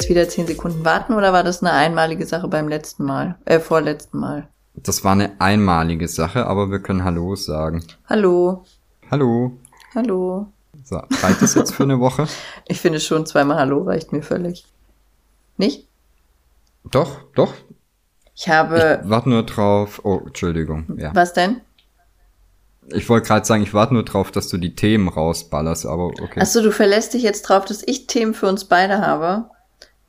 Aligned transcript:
Jetzt 0.00 0.08
wieder 0.08 0.26
zehn 0.30 0.46
Sekunden 0.46 0.82
warten 0.82 1.12
oder 1.12 1.34
war 1.34 1.44
das 1.44 1.62
eine 1.62 1.72
einmalige 1.72 2.24
Sache 2.24 2.48
beim 2.48 2.68
letzten 2.68 3.04
Mal? 3.04 3.36
Äh, 3.44 3.60
vorletzten 3.60 4.18
Mal. 4.18 4.48
Das 4.72 5.04
war 5.04 5.12
eine 5.12 5.38
einmalige 5.42 6.08
Sache, 6.08 6.46
aber 6.46 6.70
wir 6.70 6.78
können 6.80 7.04
Hallo 7.04 7.36
sagen. 7.36 7.84
Hallo. 8.08 8.64
Hallo. 9.10 9.58
Hallo. 9.94 10.46
So, 10.84 10.96
reicht 10.96 11.42
das 11.42 11.54
jetzt 11.54 11.74
für 11.74 11.82
eine 11.82 12.00
Woche? 12.00 12.26
Ich 12.66 12.80
finde 12.80 12.98
schon, 12.98 13.26
zweimal 13.26 13.58
Hallo 13.58 13.82
reicht 13.82 14.10
mir 14.10 14.22
völlig. 14.22 14.64
Nicht? 15.58 15.86
Doch, 16.90 17.20
doch. 17.34 17.52
Ich 18.34 18.48
habe. 18.48 19.02
Ich 19.04 19.10
warte 19.10 19.28
nur 19.28 19.42
drauf. 19.42 20.00
Oh, 20.02 20.22
Entschuldigung. 20.24 20.96
Ja. 20.96 21.14
Was 21.14 21.34
denn? 21.34 21.60
Ich 22.88 23.06
wollte 23.10 23.28
gerade 23.28 23.44
sagen, 23.44 23.62
ich 23.62 23.74
warte 23.74 23.92
nur 23.92 24.06
drauf, 24.06 24.30
dass 24.30 24.48
du 24.48 24.56
die 24.56 24.74
Themen 24.74 25.08
rausballerst, 25.08 25.84
aber 25.84 26.06
okay. 26.06 26.40
Achso, 26.40 26.62
du 26.62 26.72
verlässt 26.72 27.12
dich 27.12 27.22
jetzt 27.22 27.42
drauf, 27.42 27.66
dass 27.66 27.82
ich 27.86 28.06
Themen 28.06 28.32
für 28.32 28.46
uns 28.46 28.64
beide 28.64 29.02
habe. 29.02 29.50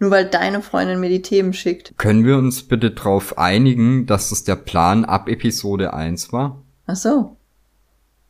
Nur 0.01 0.09
weil 0.09 0.25
deine 0.25 0.63
Freundin 0.63 0.99
mir 0.99 1.09
die 1.09 1.21
Themen 1.21 1.53
schickt. 1.53 1.95
Können 1.95 2.25
wir 2.25 2.35
uns 2.35 2.63
bitte 2.63 2.89
drauf 2.89 3.37
einigen, 3.37 4.07
dass 4.07 4.31
das 4.31 4.43
der 4.43 4.55
Plan 4.55 5.05
ab 5.05 5.29
Episode 5.29 5.93
1 5.93 6.33
war? 6.33 6.63
Ach 6.87 6.95
so. 6.95 7.37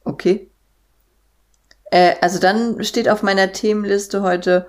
Okay. 0.04 0.52
Äh, 1.90 2.16
also 2.20 2.40
dann 2.40 2.84
steht 2.84 3.08
auf 3.08 3.24
meiner 3.24 3.54
Themenliste 3.54 4.22
heute 4.22 4.68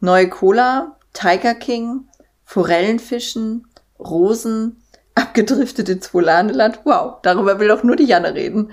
neue 0.00 0.28
Cola, 0.28 0.96
Tiger 1.12 1.54
King, 1.54 2.08
Forellenfischen, 2.42 3.68
Rosen, 4.00 4.82
abgedriftet 5.14 5.88
ins 5.88 6.08
Polaneland. 6.08 6.80
Wow, 6.82 7.18
darüber 7.22 7.60
will 7.60 7.68
doch 7.68 7.84
nur 7.84 7.94
die 7.94 8.06
Janne 8.06 8.34
reden. 8.34 8.72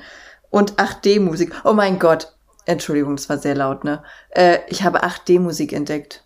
Und 0.49 0.77
8D-Musik. 0.77 1.53
Oh 1.63 1.73
mein 1.73 1.99
Gott. 1.99 2.33
Entschuldigung, 2.65 3.17
das 3.17 3.29
war 3.29 3.37
sehr 3.37 3.53
laut, 3.53 3.83
ne? 3.83 4.01
Äh, 4.31 4.61
ich 4.67 4.81
habe 4.81 5.03
8D-Musik 5.03 5.73
entdeckt. 5.73 6.23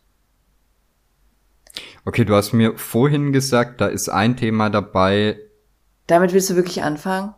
Okay, 2.06 2.26
du 2.26 2.36
hast 2.36 2.54
mir 2.54 2.78
vorhin 2.78 3.32
gesagt, 3.32 3.80
da 3.80 3.88
ist 3.88 4.10
ein 4.10 4.36
Thema 4.36 4.70
dabei. 4.70 5.40
Damit 6.08 6.34
willst 6.34 6.50
du 6.50 6.56
wirklich 6.56 6.84
anfangen? 6.84 7.36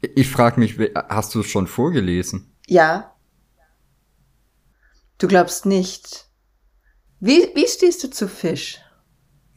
Ich 0.00 0.30
frage 0.30 0.60
mich, 0.60 0.78
hast 1.08 1.34
du 1.34 1.40
es 1.40 1.46
schon 1.46 1.66
vorgelesen? 1.66 2.54
Ja. 2.66 3.16
Du 5.18 5.26
glaubst 5.26 5.66
nicht. 5.66 6.26
Wie, 7.18 7.50
wie 7.54 7.66
stehst 7.66 8.04
du 8.04 8.10
zu 8.10 8.28
Fisch? 8.28 8.78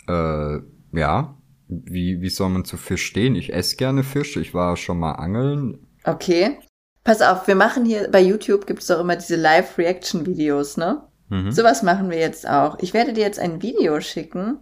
Äh, 0.08 0.59
ja. 0.94 1.38
Wie, 1.68 2.22
wie 2.22 2.30
soll 2.30 2.50
man 2.50 2.66
zu 2.66 2.78
Fisch 2.78 3.06
stehen? 3.06 3.36
Ich 3.36 3.53
esse 3.53 3.76
gerne 3.76 4.03
Fisch. 4.03 4.38
Ich 4.38 4.53
war 4.56 4.76
schon 4.76 4.98
mal 4.98 5.14
angeln. 5.14 5.88
Okay. 6.03 6.58
Pass 7.03 7.22
auf, 7.22 7.48
wir 7.48 7.56
machen 7.56 7.86
hier 7.86 8.09
bei 8.09 8.22
YouTube 8.22 8.66
gibt 8.66 8.81
es 8.81 8.88
doch 8.88 9.00
immer 9.00 9.16
diese 9.16 9.36
Live-Reaction-Videos, 9.36 10.78
ne? 10.78 11.09
Mhm. 11.30 11.52
Sowas 11.52 11.83
machen 11.83 12.09
wir 12.09 12.17
jetzt 12.17 12.47
auch. 12.47 12.77
Ich 12.80 12.94
werde 12.94 13.13
dir 13.13 13.22
jetzt 13.22 13.39
ein 13.39 13.61
Video 13.61 14.02
schicken 14.02 14.59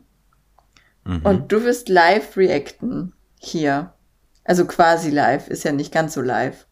mhm. 1.05 1.21
und 1.23 1.51
du 1.51 1.63
wirst 1.63 1.89
live 1.89 2.37
reacten 2.37 3.13
hier. 3.39 3.93
Also 4.43 4.65
quasi 4.65 5.09
live, 5.09 5.47
ist 5.49 5.63
ja 5.63 5.71
nicht 5.71 5.93
ganz 5.93 6.13
so 6.13 6.21
live, 6.21 6.67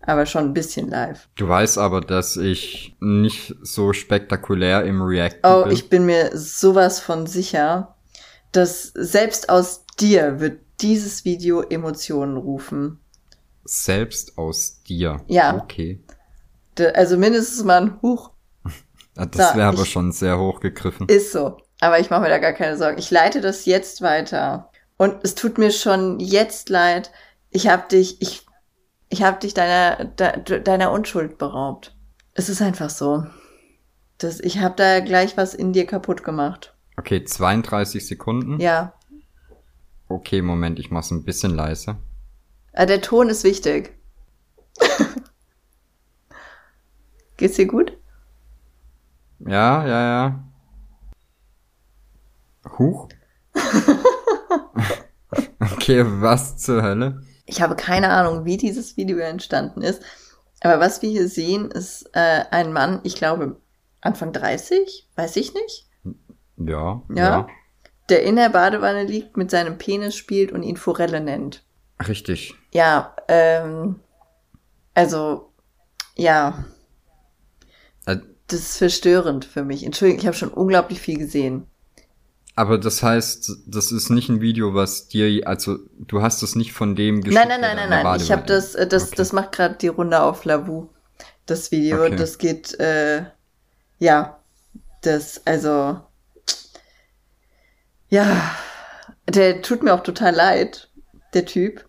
aber 0.00 0.26
schon 0.26 0.44
ein 0.44 0.54
bisschen 0.54 0.90
live. 0.90 1.28
Du 1.34 1.48
weißt 1.48 1.78
aber, 1.78 2.00
dass 2.00 2.36
ich 2.36 2.96
nicht 3.00 3.54
so 3.62 3.92
spektakulär 3.92 4.84
im 4.84 5.00
React 5.00 5.38
oh, 5.42 5.62
bin. 5.62 5.70
Oh, 5.70 5.72
ich 5.72 5.88
bin 5.88 6.04
mir 6.04 6.36
sowas 6.36 7.00
von 7.00 7.26
sicher, 7.26 7.96
dass 8.52 8.92
selbst 8.94 9.48
aus 9.48 9.84
dir 9.98 10.40
wird 10.40 10.60
dieses 10.80 11.24
Video 11.24 11.62
Emotionen 11.62 12.36
rufen. 12.36 13.00
Selbst 13.64 14.36
aus 14.36 14.82
dir? 14.82 15.22
Ja. 15.26 15.56
Okay. 15.56 16.04
Also 16.94 17.16
mindestens 17.16 17.64
mal 17.64 17.80
ein 17.80 18.02
Huch 18.02 18.30
das 19.24 19.56
wäre 19.56 19.68
aber 19.68 19.86
schon 19.86 20.12
sehr 20.12 20.38
hochgegriffen. 20.38 21.08
Ist 21.08 21.32
so. 21.32 21.56
Aber 21.80 21.98
ich 22.00 22.10
mache 22.10 22.22
mir 22.22 22.28
da 22.28 22.38
gar 22.38 22.52
keine 22.52 22.76
Sorgen. 22.76 22.98
Ich 22.98 23.10
leite 23.10 23.40
das 23.40 23.64
jetzt 23.64 24.02
weiter. 24.02 24.70
Und 24.96 25.16
es 25.22 25.34
tut 25.34 25.58
mir 25.58 25.70
schon 25.70 26.20
jetzt 26.20 26.68
leid. 26.68 27.10
Ich 27.50 27.68
hab 27.68 27.88
dich, 27.88 28.20
ich, 28.20 28.46
ich 29.08 29.22
hab 29.22 29.40
dich 29.40 29.54
deiner, 29.54 30.04
de, 30.04 30.60
deiner 30.62 30.90
Unschuld 30.92 31.38
beraubt. 31.38 31.96
Es 32.34 32.48
ist 32.48 32.62
einfach 32.62 32.90
so. 32.90 33.26
Das, 34.18 34.40
ich 34.40 34.58
hab 34.58 34.76
da 34.76 35.00
gleich 35.00 35.36
was 35.36 35.54
in 35.54 35.72
dir 35.72 35.86
kaputt 35.86 36.24
gemacht. 36.24 36.74
Okay, 36.96 37.24
32 37.24 38.06
Sekunden. 38.06 38.58
Ja. 38.60 38.94
Okay, 40.08 40.40
Moment, 40.40 40.78
ich 40.78 40.90
mach's 40.90 41.10
ein 41.10 41.24
bisschen 41.24 41.54
leiser. 41.54 41.98
Ah, 42.72 42.86
der 42.86 43.02
Ton 43.02 43.28
ist 43.28 43.44
wichtig. 43.44 43.94
Geht's 47.36 47.56
dir 47.56 47.66
gut? 47.66 47.95
Ja, 49.40 49.86
ja, 49.86 50.02
ja. 50.02 50.44
Huch. 52.78 53.08
okay, 55.60 56.04
was 56.06 56.56
zur 56.58 56.82
Hölle? 56.82 57.22
Ich 57.44 57.62
habe 57.62 57.76
keine 57.76 58.10
Ahnung, 58.10 58.44
wie 58.44 58.56
dieses 58.56 58.96
Video 58.96 59.18
entstanden 59.18 59.82
ist. 59.82 60.02
Aber 60.60 60.80
was 60.80 61.02
wir 61.02 61.10
hier 61.10 61.28
sehen, 61.28 61.70
ist 61.70 62.10
äh, 62.14 62.44
ein 62.50 62.72
Mann, 62.72 63.00
ich 63.04 63.14
glaube 63.14 63.60
Anfang 64.00 64.32
30, 64.32 65.08
weiß 65.14 65.36
ich 65.36 65.54
nicht. 65.54 65.88
Ja, 66.56 67.02
ja. 67.10 67.14
Ja. 67.14 67.46
Der 68.08 68.22
in 68.22 68.36
der 68.36 68.50
Badewanne 68.50 69.04
liegt, 69.04 69.36
mit 69.36 69.50
seinem 69.50 69.78
Penis 69.78 70.16
spielt 70.16 70.52
und 70.52 70.62
ihn 70.62 70.76
Forelle 70.76 71.20
nennt. 71.20 71.64
Richtig. 72.06 72.54
Ja, 72.72 73.14
ähm, 73.28 74.00
also, 74.94 75.52
ja 76.14 76.64
das 78.48 78.60
ist 78.60 78.76
verstörend 78.78 79.44
für 79.44 79.64
mich. 79.64 79.84
Entschuldigung, 79.84 80.20
ich 80.20 80.26
habe 80.26 80.36
schon 80.36 80.50
unglaublich 80.50 81.00
viel 81.00 81.18
gesehen. 81.18 81.66
Aber 82.54 82.78
das 82.78 83.02
heißt, 83.02 83.52
das 83.66 83.92
ist 83.92 84.08
nicht 84.08 84.30
ein 84.30 84.40
Video, 84.40 84.72
was 84.72 85.08
dir, 85.08 85.46
also 85.46 85.78
du 85.98 86.22
hast 86.22 86.42
es 86.42 86.54
nicht 86.54 86.72
von 86.72 86.96
dem 86.96 87.20
geschickt. 87.20 87.34
Nein, 87.34 87.60
nein, 87.60 87.76
nein, 87.76 87.90
nein, 87.90 88.02
nein. 88.02 88.20
Ich 88.20 88.32
habe 88.32 88.46
das, 88.46 88.74
äh, 88.74 88.86
das, 88.86 89.08
okay. 89.08 89.16
das 89.16 89.32
macht 89.34 89.52
gerade 89.52 89.74
die 89.74 89.88
Runde 89.88 90.22
auf 90.22 90.44
Lavu. 90.46 90.88
Das 91.44 91.70
Video, 91.70 92.04
okay. 92.04 92.16
das 92.16 92.38
geht, 92.38 92.78
äh, 92.80 93.24
ja, 93.98 94.40
das, 95.02 95.42
also, 95.46 96.00
ja, 98.08 98.56
der 99.28 99.60
tut 99.60 99.82
mir 99.82 99.92
auch 99.92 100.02
total 100.02 100.34
leid, 100.34 100.88
der 101.34 101.44
Typ. 101.44 101.86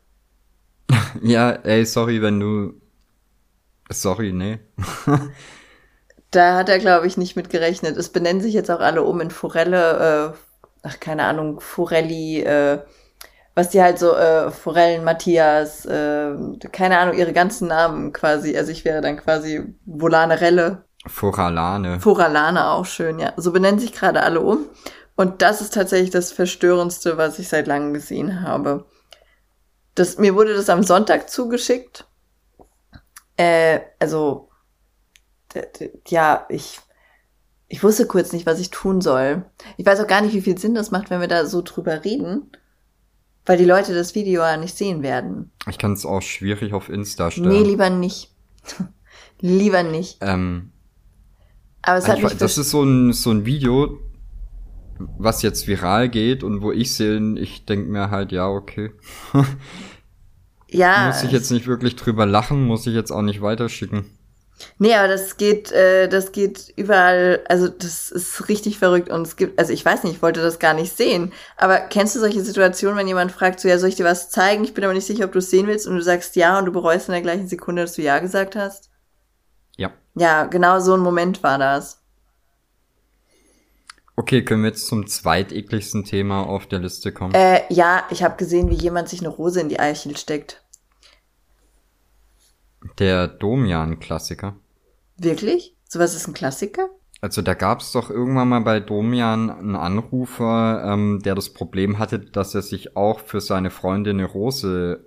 ja, 1.22 1.52
ey, 1.52 1.86
sorry, 1.86 2.22
wenn 2.22 2.42
du, 2.42 2.74
sorry, 3.90 4.34
nee. 4.34 4.60
Da 6.32 6.56
hat 6.56 6.70
er, 6.70 6.80
glaube 6.80 7.08
ich, 7.08 7.18
nicht 7.18 7.36
mit 7.36 7.50
gerechnet. 7.50 7.98
Es 7.98 8.10
benennen 8.10 8.42
sich 8.42 8.54
jetzt 8.54 8.70
auch 8.70 8.82
alle 8.82 9.04
um 9.04 9.22
in 9.22 9.32
Forelle, 9.32 10.34
äh, 10.34 10.38
ach, 10.84 11.00
keine 11.00 11.24
Ahnung, 11.24 11.60
Forelli, 11.62 12.42
äh, 12.42 12.80
was 13.56 13.70
die 13.70 13.82
halt 13.82 13.98
so, 13.98 14.14
äh, 14.14 14.52
Forellen, 14.52 15.04
Matthias, 15.04 15.86
äh, 15.86 16.36
keine 16.72 17.00
Ahnung, 17.00 17.18
ihre 17.18 17.34
ganzen 17.34 17.68
Namen 17.70 18.14
quasi. 18.14 18.58
Also 18.58 18.72
ich 18.72 18.86
wäre 18.86 19.02
dann 19.02 19.18
quasi 19.18 19.74
Volanerelle. 19.86 20.84
Foralane. 21.08 22.00
Foralane 22.00 22.68
auch 22.68 22.86
schön, 22.86 23.20
ja. 23.20 23.34
So 23.38 23.52
benennen 23.52 23.80
sich 23.80 23.94
gerade 23.94 24.22
alle 24.22 24.42
um. 24.42 24.66
Und 25.16 25.42
das 25.42 25.62
ist 25.62 25.74
tatsächlich 25.74 26.12
das 26.12 26.32
Verstörendste, 26.32 27.18
was 27.18 27.40
ich 27.40 27.48
seit 27.50 27.66
langem 27.68 27.94
gesehen 27.94 28.42
habe. 28.42 28.86
Das, 29.96 30.20
mir 30.20 30.36
wurde 30.36 30.54
das 30.54 30.70
am 30.70 30.84
Sonntag 30.84 31.30
zugeschickt. 31.30 32.06
Äh, 33.38 33.80
also 34.00 34.47
ja, 36.08 36.46
ich, 36.50 36.80
ich 37.68 37.84
wusste 37.84 38.08
kurz 38.08 38.32
nicht, 38.34 38.46
was 38.46 38.60
ich 38.60 38.70
tun 38.70 39.02
soll. 39.02 39.46
Ich 39.78 39.86
weiß 39.86 40.00
auch 40.00 40.08
gar 40.08 40.22
nicht, 40.22 40.34
wie 40.34 40.42
viel 40.42 40.58
Sinn 40.58 40.76
das 40.76 40.92
macht, 40.92 41.10
wenn 41.10 41.22
wir 41.22 41.28
da 41.28 41.46
so 41.46 41.62
drüber 41.62 42.04
reden, 42.04 42.52
weil 43.46 43.58
die 43.58 43.66
Leute 43.66 43.94
das 43.94 44.16
Video 44.16 44.42
ja 44.42 44.58
nicht 44.58 44.78
sehen 44.78 45.04
werden. 45.04 45.52
Ich 45.70 45.78
kann 45.78 45.94
es 45.94 46.06
auch 46.06 46.22
schwierig 46.22 46.74
auf 46.74 46.90
Insta 46.90 47.32
stellen. 47.32 47.50
Nee, 47.50 47.64
lieber 47.64 47.90
nicht. 47.90 48.32
lieber 49.40 49.84
nicht. 49.84 50.18
Ähm, 50.22 50.72
Aber 51.82 51.98
es 51.98 52.08
hat 52.08 52.22
mich 52.22 52.38
das 52.38 52.58
ist 52.58 52.72
so 52.72 52.84
ein, 52.84 53.14
so 53.14 53.32
ein 53.32 53.46
Video, 53.46 54.00
was 55.18 55.42
jetzt 55.42 55.68
viral 55.68 56.10
geht 56.10 56.44
und 56.44 56.62
wo 56.62 56.72
ich 56.72 56.96
sehe, 56.96 57.38
ich 57.38 57.66
denk 57.66 57.88
mir 57.88 58.10
halt, 58.10 58.32
ja, 58.32 58.48
okay. 58.48 58.92
ja. 60.70 61.08
Muss 61.08 61.24
ich 61.24 61.32
jetzt 61.32 61.52
nicht 61.52 61.68
wirklich 61.68 61.96
drüber 61.96 62.26
lachen, 62.26 62.66
muss 62.66 62.88
ich 62.88 62.94
jetzt 62.94 63.12
auch 63.12 63.22
nicht 63.22 63.42
weiterschicken. 63.42 64.06
Nee, 64.80 64.96
aber 64.96 65.08
das 65.08 65.38
geht, 65.38 65.72
äh, 65.72 66.08
das 66.08 66.32
geht 66.32 66.74
überall, 66.76 67.44
also 67.48 67.68
das 67.68 68.12
ist 68.12 68.50
richtig 68.50 68.80
verrückt 68.80 69.10
und 69.10 69.22
es 69.22 69.36
gibt, 69.36 69.60
also 69.60 69.72
ich 69.72 69.86
weiß 69.86 70.04
nicht, 70.04 70.16
ich 70.16 70.22
wollte 70.22 70.42
das 70.42 70.60
gar 70.60 70.74
nicht 70.74 70.96
sehen, 70.96 71.32
aber 71.58 71.80
kennst 71.80 72.16
du 72.16 72.20
solche 72.20 72.42
Situationen, 72.42 72.98
wenn 72.98 73.08
jemand 73.08 73.32
fragt, 73.32 73.60
so 73.60 73.68
ja, 73.68 73.78
soll 73.78 73.90
ich 73.90 73.96
dir 73.96 74.06
was 74.06 74.30
zeigen? 74.30 74.64
Ich 74.64 74.74
bin 74.74 74.84
aber 74.84 74.94
nicht 74.94 75.06
sicher, 75.06 75.26
ob 75.26 75.32
du 75.32 75.40
es 75.40 75.50
sehen 75.50 75.68
willst 75.68 75.88
und 75.88 75.96
du 75.96 76.02
sagst 76.02 76.36
ja 76.36 76.58
und 76.58 76.66
du 76.66 76.72
bereust 76.72 77.08
in 77.08 77.14
der 77.14 77.22
gleichen 77.22 77.48
Sekunde, 77.48 77.84
dass 77.84 77.94
du 77.94 78.02
ja 78.02 78.20
gesagt 78.20 78.56
hast? 78.56 78.90
Ja. 79.78 79.92
Ja, 80.16 80.46
genau 80.46 80.80
so 80.80 80.96
ein 80.96 81.02
Moment 81.02 81.44
war 81.44 81.60
das. 81.60 82.02
Okay, 84.20 84.44
können 84.44 84.64
wir 84.64 84.70
jetzt 84.70 84.88
zum 84.88 85.06
zweitekligsten 85.06 86.04
Thema 86.04 86.42
auf 86.42 86.66
der 86.66 86.80
Liste 86.80 87.12
kommen? 87.12 87.36
Äh, 87.36 87.62
ja, 87.70 88.04
ich 88.10 88.24
habe 88.24 88.36
gesehen, 88.36 88.72
wie 88.72 88.76
jemand 88.76 89.10
sich 89.10 89.20
eine 89.20 89.30
Rose 89.30 89.62
in 89.62 89.70
die 89.70 89.80
Eichel 89.80 90.18
steckt. 90.18 90.64
Der 93.00 93.28
Domian-Klassiker. 93.28 94.56
Wirklich? 95.18 95.76
Sowas 95.88 96.16
ist 96.16 96.28
ein 96.28 96.34
Klassiker? 96.34 96.90
Also 97.20 97.42
da 97.42 97.56
gab 97.56 97.80
es 97.80 97.92
doch 97.92 98.12
irgendwann 98.12 98.50
mal 98.50 98.62
bei 98.62 98.80
Domian 98.80 99.50
einen 99.50 99.76
Anrufer, 99.76 100.84
ähm, 100.86 101.20
der 101.24 101.34
das 101.34 101.52
Problem 101.52 101.98
hatte, 101.98 102.20
dass 102.20 102.54
er 102.54 102.62
sich 102.62 102.96
auch 102.96 103.20
für 103.20 103.42
seine 103.42 103.72
Freundin 103.72 104.20
eine 104.20 104.28
Rose 104.28 105.04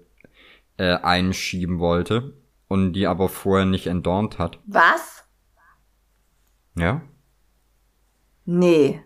äh, 0.77 0.95
einschieben 0.95 1.79
wollte 1.79 2.35
und 2.67 2.95
die 2.95 3.07
aber 3.07 3.29
vorher 3.29 3.67
nicht 3.67 3.87
entdornt 3.87 4.39
hat. 4.39 4.59
Was? 4.67 5.25
Ja? 6.77 7.03
Nee. 8.45 9.03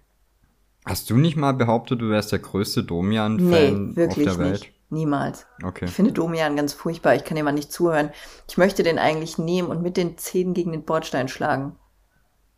Hast 0.86 1.10
du 1.10 1.16
nicht 1.16 1.36
mal 1.36 1.52
behauptet, 1.52 2.00
du 2.00 2.08
wärst 2.08 2.32
der 2.32 2.38
größte 2.38 2.84
Domian-Fan 2.84 3.94
nee, 3.94 4.06
auf 4.06 4.14
der 4.14 4.38
Welt? 4.38 4.60
Nicht. 4.60 4.73
Niemals. 4.90 5.46
Okay. 5.62 5.86
Ich 5.86 5.90
finde 5.90 6.12
Domian 6.12 6.56
ganz 6.56 6.72
furchtbar. 6.72 7.14
Ich 7.14 7.24
kann 7.24 7.36
ihm 7.36 7.44
mal 7.44 7.52
nicht 7.52 7.72
zuhören. 7.72 8.10
Ich 8.48 8.56
möchte 8.56 8.82
den 8.82 8.98
eigentlich 8.98 9.38
nehmen 9.38 9.68
und 9.68 9.82
mit 9.82 9.96
den 9.96 10.18
Zähnen 10.18 10.54
gegen 10.54 10.72
den 10.72 10.84
Bordstein 10.84 11.28
schlagen. 11.28 11.76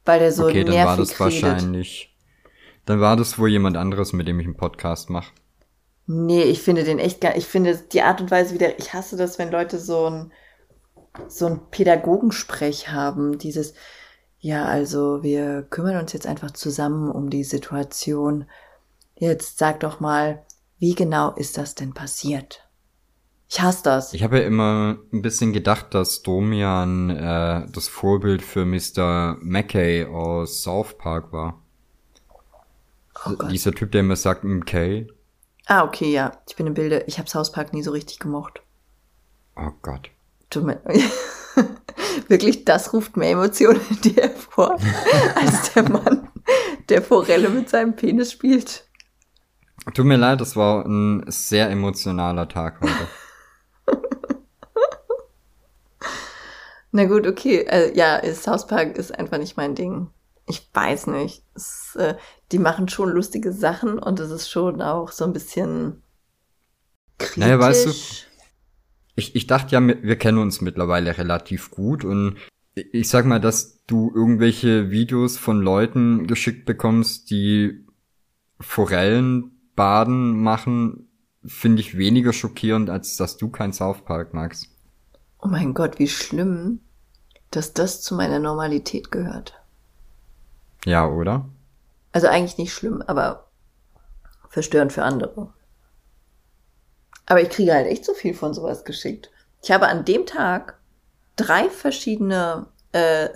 Weil 0.04 0.20
der 0.20 0.32
so 0.32 0.44
okay, 0.44 0.64
nervig 0.64 0.74
dann 0.74 0.86
war 0.86 0.96
das 0.96 1.10
redet. 1.10 1.20
wahrscheinlich. 1.20 2.16
Dann 2.84 3.00
war 3.00 3.16
das 3.16 3.38
wohl 3.38 3.48
jemand 3.48 3.76
anderes, 3.76 4.12
mit 4.12 4.28
dem 4.28 4.38
ich 4.38 4.46
einen 4.46 4.56
Podcast 4.56 5.10
mache. 5.10 5.32
Nee, 6.06 6.44
ich 6.44 6.62
finde 6.62 6.84
den 6.84 7.00
echt 7.00 7.20
gar, 7.20 7.36
ich 7.36 7.46
finde 7.46 7.76
die 7.76 8.02
Art 8.02 8.20
und 8.20 8.30
Weise 8.30 8.54
wieder, 8.54 8.78
ich 8.78 8.92
hasse 8.92 9.16
das, 9.16 9.40
wenn 9.40 9.50
Leute 9.50 9.78
so 9.80 10.08
ein, 10.08 10.32
so 11.26 11.46
ein 11.46 11.60
Pädagogensprech 11.70 12.92
haben, 12.92 13.38
dieses, 13.38 13.74
ja, 14.38 14.66
also 14.66 15.24
wir 15.24 15.62
kümmern 15.62 15.96
uns 15.96 16.12
jetzt 16.12 16.28
einfach 16.28 16.52
zusammen 16.52 17.10
um 17.10 17.28
die 17.28 17.42
Situation. 17.42 18.44
Jetzt 19.16 19.58
sag 19.58 19.80
doch 19.80 19.98
mal, 19.98 20.45
wie 20.78 20.94
genau 20.94 21.32
ist 21.32 21.58
das 21.58 21.74
denn 21.74 21.94
passiert? 21.94 22.66
Ich 23.48 23.60
hasse 23.60 23.82
das. 23.84 24.12
Ich 24.12 24.22
habe 24.22 24.38
ja 24.40 24.46
immer 24.46 24.98
ein 25.12 25.22
bisschen 25.22 25.52
gedacht, 25.52 25.94
dass 25.94 26.22
Domian 26.22 27.10
äh, 27.10 27.66
das 27.70 27.88
Vorbild 27.88 28.42
für 28.42 28.64
Mr. 28.64 29.36
Mackay 29.40 30.04
aus 30.06 30.62
South 30.62 30.98
Park 30.98 31.32
war. 31.32 31.62
Oh 33.24 33.30
Gott. 33.36 33.50
Dieser 33.50 33.72
Typ, 33.72 33.92
der 33.92 34.00
immer 34.00 34.16
sagt, 34.16 34.44
McKay. 34.44 35.06
Ah, 35.66 35.84
okay, 35.84 36.12
ja. 36.12 36.32
Ich 36.48 36.56
bin 36.56 36.66
im 36.66 36.74
Bilde. 36.74 37.04
Ich 37.06 37.18
habe 37.18 37.30
South 37.30 37.52
Park 37.52 37.72
nie 37.72 37.82
so 37.82 37.92
richtig 37.92 38.18
gemocht. 38.18 38.62
Oh 39.56 39.70
Gott. 39.82 40.10
Tut 40.50 40.64
mir 40.64 40.80
Wirklich, 42.28 42.64
das 42.64 42.92
ruft 42.92 43.16
mehr 43.16 43.30
Emotionen 43.30 43.80
in 43.90 44.00
dir 44.00 44.22
hervor, 44.22 44.78
als 45.34 45.72
der 45.72 45.88
Mann, 45.88 46.28
der 46.88 47.02
Forelle 47.02 47.48
mit 47.48 47.68
seinem 47.68 47.96
Penis 47.96 48.32
spielt. 48.32 48.84
Tut 49.94 50.04
mir 50.04 50.16
leid, 50.16 50.40
das 50.40 50.56
war 50.56 50.84
ein 50.84 51.24
sehr 51.28 51.70
emotionaler 51.70 52.48
Tag 52.48 52.80
heute. 52.80 53.08
Na 56.92 57.04
gut, 57.04 57.26
okay. 57.26 57.66
Äh, 57.68 57.96
ja, 57.96 58.20
South 58.34 58.66
Park 58.66 58.96
ist 58.96 59.16
einfach 59.16 59.38
nicht 59.38 59.56
mein 59.56 59.74
Ding. 59.74 60.08
Ich 60.48 60.68
weiß 60.72 61.08
nicht. 61.08 61.42
Es, 61.54 61.94
äh, 61.96 62.14
die 62.52 62.58
machen 62.58 62.88
schon 62.88 63.10
lustige 63.10 63.52
Sachen 63.52 63.98
und 63.98 64.18
es 64.18 64.30
ist 64.30 64.50
schon 64.50 64.82
auch 64.82 65.12
so 65.12 65.24
ein 65.24 65.32
bisschen 65.32 66.02
kritisch. 67.18 67.36
Naja, 67.36 67.58
weißt 67.58 67.86
du, 67.86 67.90
ich, 69.14 69.34
ich 69.34 69.46
dachte 69.46 69.74
ja, 69.74 69.86
wir 69.86 70.16
kennen 70.16 70.38
uns 70.38 70.60
mittlerweile 70.60 71.16
relativ 71.16 71.70
gut 71.70 72.04
und 72.04 72.36
ich 72.74 73.08
sag 73.08 73.24
mal, 73.24 73.40
dass 73.40 73.84
du 73.86 74.12
irgendwelche 74.14 74.90
Videos 74.90 75.38
von 75.38 75.60
Leuten 75.60 76.26
geschickt 76.26 76.66
bekommst, 76.66 77.30
die 77.30 77.86
Forellenbaden 79.76 80.42
machen, 80.42 81.08
finde 81.44 81.80
ich 81.80 81.96
weniger 81.96 82.32
schockierend, 82.32 82.90
als 82.90 83.16
dass 83.16 83.36
du 83.36 83.48
kein 83.50 83.72
South 83.72 84.04
Park 84.04 84.34
magst. 84.34 84.68
Oh 85.40 85.48
mein 85.48 85.74
Gott, 85.74 85.98
wie 85.98 86.08
schlimm, 86.08 86.80
dass 87.50 87.72
das 87.72 88.02
zu 88.02 88.14
meiner 88.14 88.38
Normalität 88.38 89.12
gehört. 89.12 89.54
Ja, 90.84 91.06
oder? 91.06 91.48
Also 92.12 92.26
eigentlich 92.26 92.58
nicht 92.58 92.72
schlimm, 92.72 93.02
aber 93.06 93.48
verstörend 94.48 94.92
für 94.92 95.02
andere. 95.02 95.52
Aber 97.26 97.42
ich 97.42 97.50
kriege 97.50 97.74
halt 97.74 97.86
echt 97.86 98.04
so 98.04 98.14
viel 98.14 98.34
von 98.34 98.54
sowas 98.54 98.84
geschickt. 98.84 99.30
Ich 99.62 99.70
habe 99.70 99.88
an 99.88 100.04
dem 100.04 100.26
Tag 100.26 100.78
drei 101.34 101.68
verschiedene 101.68 102.66
äh, 102.92 103.28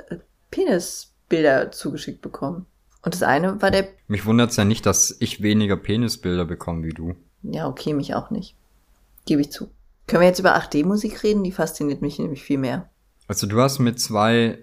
Penisbilder 0.51 1.71
zugeschickt 1.73 2.23
bekommen. 2.23 2.67
Und 3.03 3.15
das 3.15 3.23
eine 3.23 3.61
war 3.63 3.71
der. 3.71 3.89
Mich 4.09 4.27
wundert's 4.27 4.57
ja 4.57 4.65
nicht, 4.65 4.85
dass 4.87 5.17
ich 5.21 5.43
weniger 5.43 5.77
Penisbilder 5.77 6.45
bekomme 6.45 6.85
wie 6.85 6.93
du. 6.93 7.15
Ja, 7.43 7.67
okay, 7.67 7.95
mich 7.95 8.15
auch 8.15 8.31
nicht. 8.31 8.57
Gebe 9.25 9.41
ich 9.41 9.51
zu. 9.51 9.71
Können 10.07 10.23
wir 10.23 10.29
jetzt 10.29 10.41
über 10.41 10.57
8D-Musik 10.57 11.23
reden? 11.23 11.45
Die 11.45 11.53
fasziniert 11.53 12.03
mich 12.03 12.19
nämlich 12.19 12.43
viel 12.43 12.59
mehr. 12.59 12.91
Also 13.29 13.47
du 13.47 13.61
hast 13.61 13.79
mit 13.79 14.01
zwei 14.01 14.59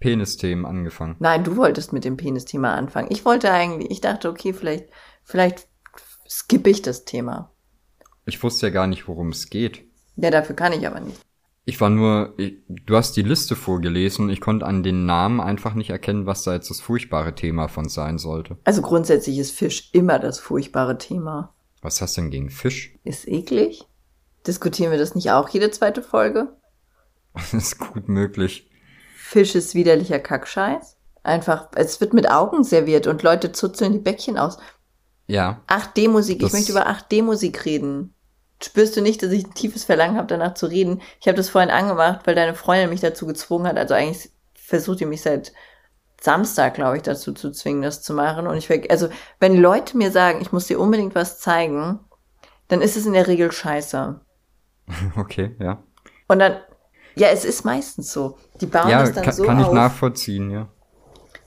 Penisthemen 0.00 0.66
angefangen. 0.66 1.16
Nein, 1.20 1.44
du 1.44 1.56
wolltest 1.56 1.92
mit 1.92 2.04
dem 2.04 2.16
Penisthema 2.16 2.74
anfangen. 2.74 3.08
Ich 3.10 3.24
wollte 3.24 3.50
eigentlich, 3.52 3.90
ich 3.90 4.00
dachte, 4.00 4.28
okay, 4.28 4.52
vielleicht, 4.52 4.86
vielleicht 5.22 5.68
skippe 6.28 6.70
ich 6.70 6.82
das 6.82 7.04
Thema. 7.04 7.52
Ich 8.26 8.42
wusste 8.42 8.66
ja 8.66 8.72
gar 8.72 8.86
nicht, 8.86 9.08
worum 9.08 9.30
es 9.30 9.48
geht. 9.50 9.84
Ja, 10.16 10.30
dafür 10.30 10.56
kann 10.56 10.72
ich 10.72 10.86
aber 10.86 11.00
nicht. 11.00 11.20
Ich 11.64 11.80
war 11.80 11.90
nur, 11.90 12.34
ich, 12.38 12.54
du 12.68 12.96
hast 12.96 13.16
die 13.16 13.22
Liste 13.22 13.54
vorgelesen, 13.54 14.30
ich 14.30 14.40
konnte 14.40 14.66
an 14.66 14.82
den 14.82 15.06
Namen 15.06 15.40
einfach 15.40 15.74
nicht 15.74 15.90
erkennen, 15.90 16.26
was 16.26 16.42
da 16.42 16.54
jetzt 16.54 16.70
das 16.70 16.80
furchtbare 16.80 17.34
Thema 17.34 17.68
von 17.68 17.88
sein 17.88 18.18
sollte. 18.18 18.58
Also 18.64 18.82
grundsätzlich 18.82 19.38
ist 19.38 19.52
Fisch 19.52 19.90
immer 19.92 20.18
das 20.18 20.40
furchtbare 20.40 20.98
Thema. 20.98 21.54
Was 21.80 22.00
hast 22.00 22.16
du 22.16 22.22
denn 22.22 22.30
gegen 22.30 22.50
Fisch? 22.50 22.98
Ist 23.04 23.28
eklig? 23.28 23.84
Diskutieren 24.46 24.90
wir 24.90 24.98
das 24.98 25.14
nicht 25.14 25.30
auch 25.30 25.48
jede 25.48 25.70
zweite 25.70 26.02
Folge? 26.02 26.48
Das 27.34 27.54
ist 27.54 27.78
gut 27.78 28.08
möglich. 28.08 28.68
Fisch 29.16 29.54
ist 29.54 29.74
widerlicher 29.74 30.18
Kackscheiß. 30.18 30.98
Einfach, 31.22 31.68
es 31.76 32.00
wird 32.00 32.12
mit 32.12 32.30
Augen 32.30 32.64
serviert 32.64 33.06
und 33.06 33.22
Leute 33.22 33.52
zuzeln 33.52 33.92
die 33.92 34.00
Bäckchen 34.00 34.36
aus. 34.36 34.58
Ja. 35.26 35.62
8D-Musik, 35.68 36.42
ich 36.42 36.52
möchte 36.52 36.72
über 36.72 36.88
8D-Musik 36.88 37.64
reden. 37.64 38.14
Spürst 38.64 38.96
du 38.96 39.00
nicht, 39.00 39.22
dass 39.22 39.32
ich 39.32 39.46
ein 39.46 39.54
tiefes 39.54 39.84
Verlangen 39.84 40.16
habe, 40.16 40.28
danach 40.28 40.54
zu 40.54 40.66
reden? 40.66 41.02
Ich 41.20 41.26
habe 41.26 41.36
das 41.36 41.48
vorhin 41.48 41.70
angemacht, 41.70 42.20
weil 42.24 42.34
deine 42.34 42.54
Freundin 42.54 42.90
mich 42.90 43.00
dazu 43.00 43.26
gezwungen 43.26 43.66
hat. 43.66 43.76
Also 43.76 43.94
eigentlich 43.94 44.30
versucht 44.54 45.00
ihr 45.00 45.06
mich 45.06 45.22
seit 45.22 45.52
Samstag, 46.20 46.74
glaube 46.74 46.96
ich, 46.96 47.02
dazu 47.02 47.32
zu 47.32 47.50
zwingen, 47.50 47.82
das 47.82 48.02
zu 48.02 48.14
machen. 48.14 48.46
Und 48.46 48.56
ich 48.56 48.90
also 48.90 49.08
wenn 49.40 49.56
Leute 49.56 49.96
mir 49.96 50.12
sagen, 50.12 50.40
ich 50.40 50.52
muss 50.52 50.68
dir 50.68 50.78
unbedingt 50.78 51.14
was 51.14 51.40
zeigen, 51.40 51.98
dann 52.68 52.80
ist 52.80 52.96
es 52.96 53.06
in 53.06 53.12
der 53.12 53.26
Regel 53.26 53.50
scheiße. 53.50 54.20
Okay, 55.16 55.54
ja. 55.58 55.82
Und 56.28 56.38
dann, 56.38 56.56
ja, 57.14 57.28
es 57.28 57.44
ist 57.44 57.64
meistens 57.64 58.12
so. 58.12 58.38
Die 58.60 58.66
bauen 58.66 58.88
ja, 58.88 59.00
das 59.00 59.12
dann 59.12 59.24
kann, 59.24 59.32
so 59.32 59.44
kann 59.44 59.60
ich 59.60 59.66
auf. 59.66 59.74
nachvollziehen, 59.74 60.50
ja. 60.50 60.68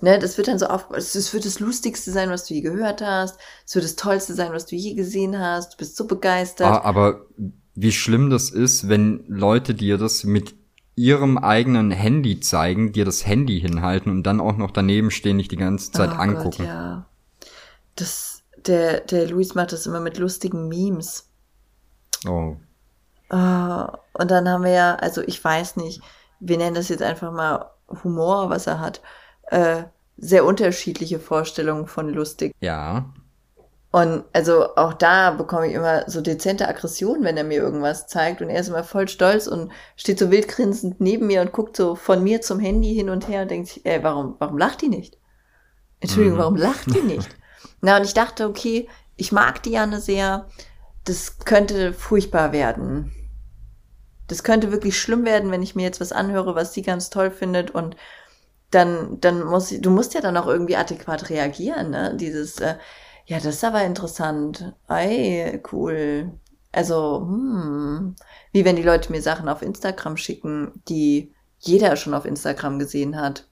Ne, 0.06 0.20
das 0.20 0.38
wird 0.38 0.48
dann 0.48 0.60
so 0.60 0.68
auf, 0.68 0.92
es 0.92 1.34
wird 1.34 1.46
das 1.46 1.60
Lustigste 1.60 2.12
sein, 2.12 2.30
was 2.30 2.46
du 2.46 2.54
je 2.54 2.62
gehört 2.62 3.02
hast. 3.02 3.40
Es 3.66 3.74
wird 3.74 3.86
das 3.86 3.96
Tollste 3.96 4.36
sein, 4.36 4.54
was 4.54 4.68
du 4.68 4.76
je 4.76 4.94
gesehen 4.94 5.40
hast. 5.40 5.74
Du 5.74 5.78
bist 5.78 5.96
so 5.96 6.06
begeistert. 6.06 6.68
Ah, 6.68 6.82
aber 6.84 7.26
wie 7.74 7.92
schlimm 7.92 8.30
das 8.30 8.52
ist, 8.52 8.88
wenn 8.88 9.26
Leute 9.28 9.74
dir 9.74 9.98
das 9.98 10.24
mit 10.24 10.54
ihrem 10.94 11.40
eigenen 11.40 11.90
Handy 11.90 12.40
zeigen, 12.40 12.92
dir 12.92 13.04
das 13.04 13.26
Handy 13.26 13.60
hinhalten 13.60 14.12
und 14.12 14.22
dann 14.22 14.42
auch 14.42 14.58
noch 14.58 14.70
daneben 14.70 15.10
stehen, 15.10 15.40
dich 15.40 15.48
die 15.48 15.58
ganze 15.58 15.92
Zeit 15.92 16.12
Oh 16.12 16.22
angucken. 16.22 16.66
Gott, 16.66 16.68
ja. 16.68 17.06
Das, 17.96 18.44
der, 18.58 19.00
der 19.00 19.28
Luis 19.28 19.56
macht 19.56 19.72
das 19.72 19.88
immer 19.88 20.02
mit 20.02 20.20
lustigen 20.20 20.68
Memes. 20.68 21.32
Oh. 22.28 22.58
Ah, 23.30 23.98
und 24.14 24.30
dann 24.30 24.48
haben 24.48 24.66
wir 24.66 24.72
ja, 24.72 24.96
also 24.98 25.24
ich 25.24 25.44
weiß 25.44 25.78
nicht, 25.78 26.00
wir 26.40 26.60
nennen 26.60 26.76
das 26.76 26.90
jetzt 26.90 27.02
einfach 27.02 27.32
mal 27.32 27.72
Humor, 28.04 28.52
was 28.52 28.68
er 28.68 28.80
hat. 28.80 29.02
Äh, 29.48 29.86
sehr 30.18 30.46
unterschiedliche 30.46 31.20
Vorstellungen 31.20 31.88
von 31.88 32.10
lustig. 32.10 32.54
Ja. 32.62 33.14
Und 33.92 34.26
also 34.34 34.76
auch 34.76 34.94
da 34.94 35.32
bekomme 35.32 35.68
ich 35.68 35.74
immer 35.74 36.10
so 36.10 36.20
dezente 36.20 36.68
Aggression, 36.68 37.24
wenn 37.24 37.38
er 37.38 37.46
mir 37.46 37.60
irgendwas 37.62 38.08
zeigt. 38.08 38.42
Und 38.42 38.50
er 38.50 38.60
ist 38.60 38.68
immer 38.68 38.84
voll 38.84 39.08
stolz 39.08 39.48
und 39.48 39.72
steht 39.96 40.20
so 40.20 40.32
wildgrinsend 40.32 41.00
neben 41.00 41.28
mir 41.28 41.40
und 41.42 41.54
guckt 41.54 41.78
so 41.78 41.96
von 41.96 42.22
mir 42.22 42.42
zum 42.42 42.60
Handy 42.60 42.94
hin 42.94 43.10
und 43.10 43.28
her 43.30 43.44
und 43.44 43.52
denkt 43.52 43.70
sich, 43.70 43.86
ey, 43.86 44.04
warum, 44.04 44.36
warum 44.40 44.58
lacht 44.58 44.82
die 44.82 44.90
nicht? 44.90 45.18
Entschuldigung, 46.02 46.38
Mhm. 46.38 46.42
warum 46.42 46.56
lacht 46.58 46.94
die 46.94 47.02
nicht? 47.02 47.30
Na, 47.82 47.98
und 47.98 48.04
ich 48.04 48.14
dachte, 48.14 48.48
okay, 48.50 48.90
ich 49.16 49.32
mag 49.32 49.64
Diane 49.64 50.02
sehr. 50.02 50.48
Das 51.06 51.40
könnte 51.40 51.94
furchtbar 51.94 52.52
werden. 52.52 53.14
Das 54.28 54.44
könnte 54.44 54.72
wirklich 54.74 55.00
schlimm 55.00 55.24
werden, 55.24 55.52
wenn 55.52 55.62
ich 55.64 55.76
mir 55.76 55.84
jetzt 55.84 56.02
was 56.02 56.12
anhöre, 56.12 56.56
was 56.56 56.74
sie 56.74 56.82
ganz 56.82 57.10
toll 57.12 57.32
findet 57.32 57.72
und 57.72 57.96
dann, 58.72 59.20
dann 59.22 59.44
muss 59.44 59.70
du 59.70 59.90
musst 59.90 60.14
ja 60.14 60.22
dann 60.22 60.38
auch 60.38 60.48
irgendwie 60.48 60.76
adäquat 60.76 61.30
reagieren, 61.30 61.92
ne? 61.92 62.16
Dieses, 62.16 62.60
äh, 62.60 62.76
ja, 63.26 63.38
das 63.38 63.56
ist 63.56 63.64
aber 63.64 63.84
interessant. 63.84 64.74
Ey, 64.88 65.62
cool. 65.72 66.32
Also, 66.72 67.22
hm, 67.22 68.16
wie 68.52 68.66
wenn 68.66 68.76
die 68.76 68.84
Leute 68.84 69.12
mir 69.12 69.22
Sachen 69.22 69.48
auf 69.48 69.62
Instagram 69.62 70.18
schicken, 70.18 70.84
die 70.88 71.34
jeder 71.60 71.96
schon 71.96 72.14
auf 72.14 72.26
Instagram 72.26 72.80
gesehen 72.80 73.20
hat. 73.20 73.48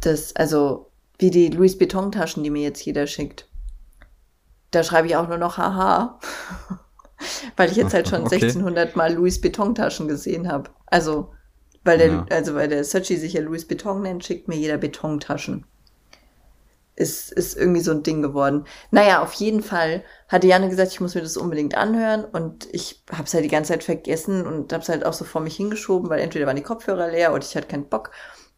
Das, 0.00 0.34
also, 0.34 0.90
wie 1.18 1.30
die 1.30 1.48
Louis 1.48 1.78
Vuitton-Taschen, 1.78 2.42
die 2.42 2.50
mir 2.50 2.62
jetzt 2.62 2.84
jeder 2.84 3.06
schickt. 3.06 3.48
Da 4.72 4.82
schreibe 4.82 5.06
ich 5.06 5.16
auch 5.16 5.28
nur 5.28 5.38
noch 5.38 5.58
haha. 5.58 6.18
Weil 7.56 7.70
ich 7.70 7.76
jetzt 7.76 7.94
halt 7.94 8.08
schon 8.08 8.22
Okay. 8.26 8.34
1600 8.34 8.96
Mal 8.96 9.14
Louis 9.14 9.42
Vuitton-Taschen 9.42 10.08
gesehen 10.08 10.50
habe. 10.50 10.70
Also, 10.86 11.32
Weil 11.84 11.98
der, 11.98 12.08
Ja. 12.08 12.26
also 12.30 12.54
weil 12.54 12.68
der 12.68 12.84
Sachi 12.84 13.16
sich 13.16 13.32
ja 13.34 13.40
Louis 13.42 13.66
Beton 13.66 14.02
nennt, 14.02 14.24
schickt 14.24 14.48
mir 14.48 14.56
jeder 14.56 14.78
Betontaschen. 14.78 15.66
Ist, 16.94 17.32
ist 17.32 17.56
irgendwie 17.56 17.80
so 17.80 17.90
ein 17.90 18.02
Ding 18.02 18.20
geworden. 18.20 18.66
Naja, 18.90 19.22
auf 19.22 19.32
jeden 19.34 19.62
Fall 19.62 20.04
hatte 20.28 20.46
Janne 20.46 20.68
gesagt, 20.68 20.92
ich 20.92 21.00
muss 21.00 21.14
mir 21.14 21.22
das 21.22 21.38
unbedingt 21.38 21.74
anhören 21.74 22.24
und 22.24 22.68
ich 22.70 23.02
hab's 23.10 23.32
halt 23.32 23.44
die 23.44 23.48
ganze 23.48 23.72
Zeit 23.72 23.82
vergessen 23.82 24.46
und 24.46 24.72
hab's 24.74 24.90
halt 24.90 25.04
auch 25.06 25.14
so 25.14 25.24
vor 25.24 25.40
mich 25.40 25.56
hingeschoben, 25.56 26.10
weil 26.10 26.20
entweder 26.20 26.46
waren 26.46 26.56
die 26.56 26.62
Kopfhörer 26.62 27.08
leer 27.10 27.32
oder 27.32 27.42
ich 27.42 27.56
hatte 27.56 27.66
keinen 27.66 27.88
Bock. 27.88 28.10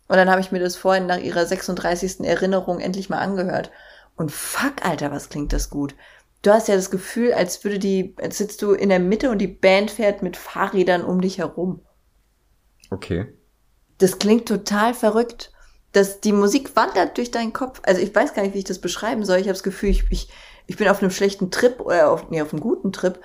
Und 0.09 0.17
dann 0.17 0.29
habe 0.31 0.41
ich 0.41 0.51
mir 0.51 0.59
das 0.59 0.75
vorhin 0.77 1.07
nach 1.07 1.19
ihrer 1.19 1.47
36. 1.47 2.21
Erinnerung 2.25 2.81
endlich 2.81 3.09
mal 3.09 3.19
angehört. 3.21 3.71
Und 4.17 4.33
fuck, 4.33 4.85
Alter, 4.85 5.13
was 5.13 5.29
klingt 5.29 5.53
das 5.53 5.71
gut. 5.71 5.95
Du 6.43 6.51
hast 6.53 6.67
ja 6.69 6.75
das 6.75 6.91
Gefühl, 6.91 7.33
als 7.33 7.63
würde 7.65 7.79
die, 7.79 8.17
als 8.21 8.37
sitzt 8.39 8.61
du 8.63 8.73
in 8.73 8.89
der 8.89 9.01
Mitte 9.01 9.31
und 9.31 9.39
die 9.39 9.47
Band 9.49 9.91
fährt 9.93 10.23
mit 10.23 10.37
Fahrrädern 10.37 11.05
um 11.05 11.21
dich 11.21 11.39
herum. 11.39 11.83
Okay. 12.91 13.33
Das 13.99 14.19
klingt 14.19 14.47
total 14.49 14.95
verrückt. 14.95 15.51
dass 15.93 16.21
die 16.21 16.33
Musik 16.33 16.75
wandert 16.75 17.17
durch 17.19 17.31
deinen 17.31 17.53
Kopf. 17.53 17.81
Also 17.85 18.01
ich 18.01 18.13
weiß 18.13 18.35
gar 18.35 18.43
nicht, 18.43 18.53
wie 18.55 18.59
ich 18.59 18.65
das 18.65 18.81
beschreiben 18.81 19.25
soll. 19.25 19.37
Ich 19.37 19.45
habe 19.45 19.53
das 19.53 19.63
Gefühl, 19.63 19.91
ich, 19.91 20.05
ich, 20.11 20.29
ich 20.67 20.77
bin 20.77 20.89
auf 20.89 21.01
einem 21.01 21.13
schlechten 21.13 21.53
Trip 21.53 21.79
oder 21.81 22.11
auf, 22.11 22.31
nee, 22.31 22.43
auf 22.43 22.53
einem 22.53 22.61
guten 22.61 22.93
Trip, 22.93 23.21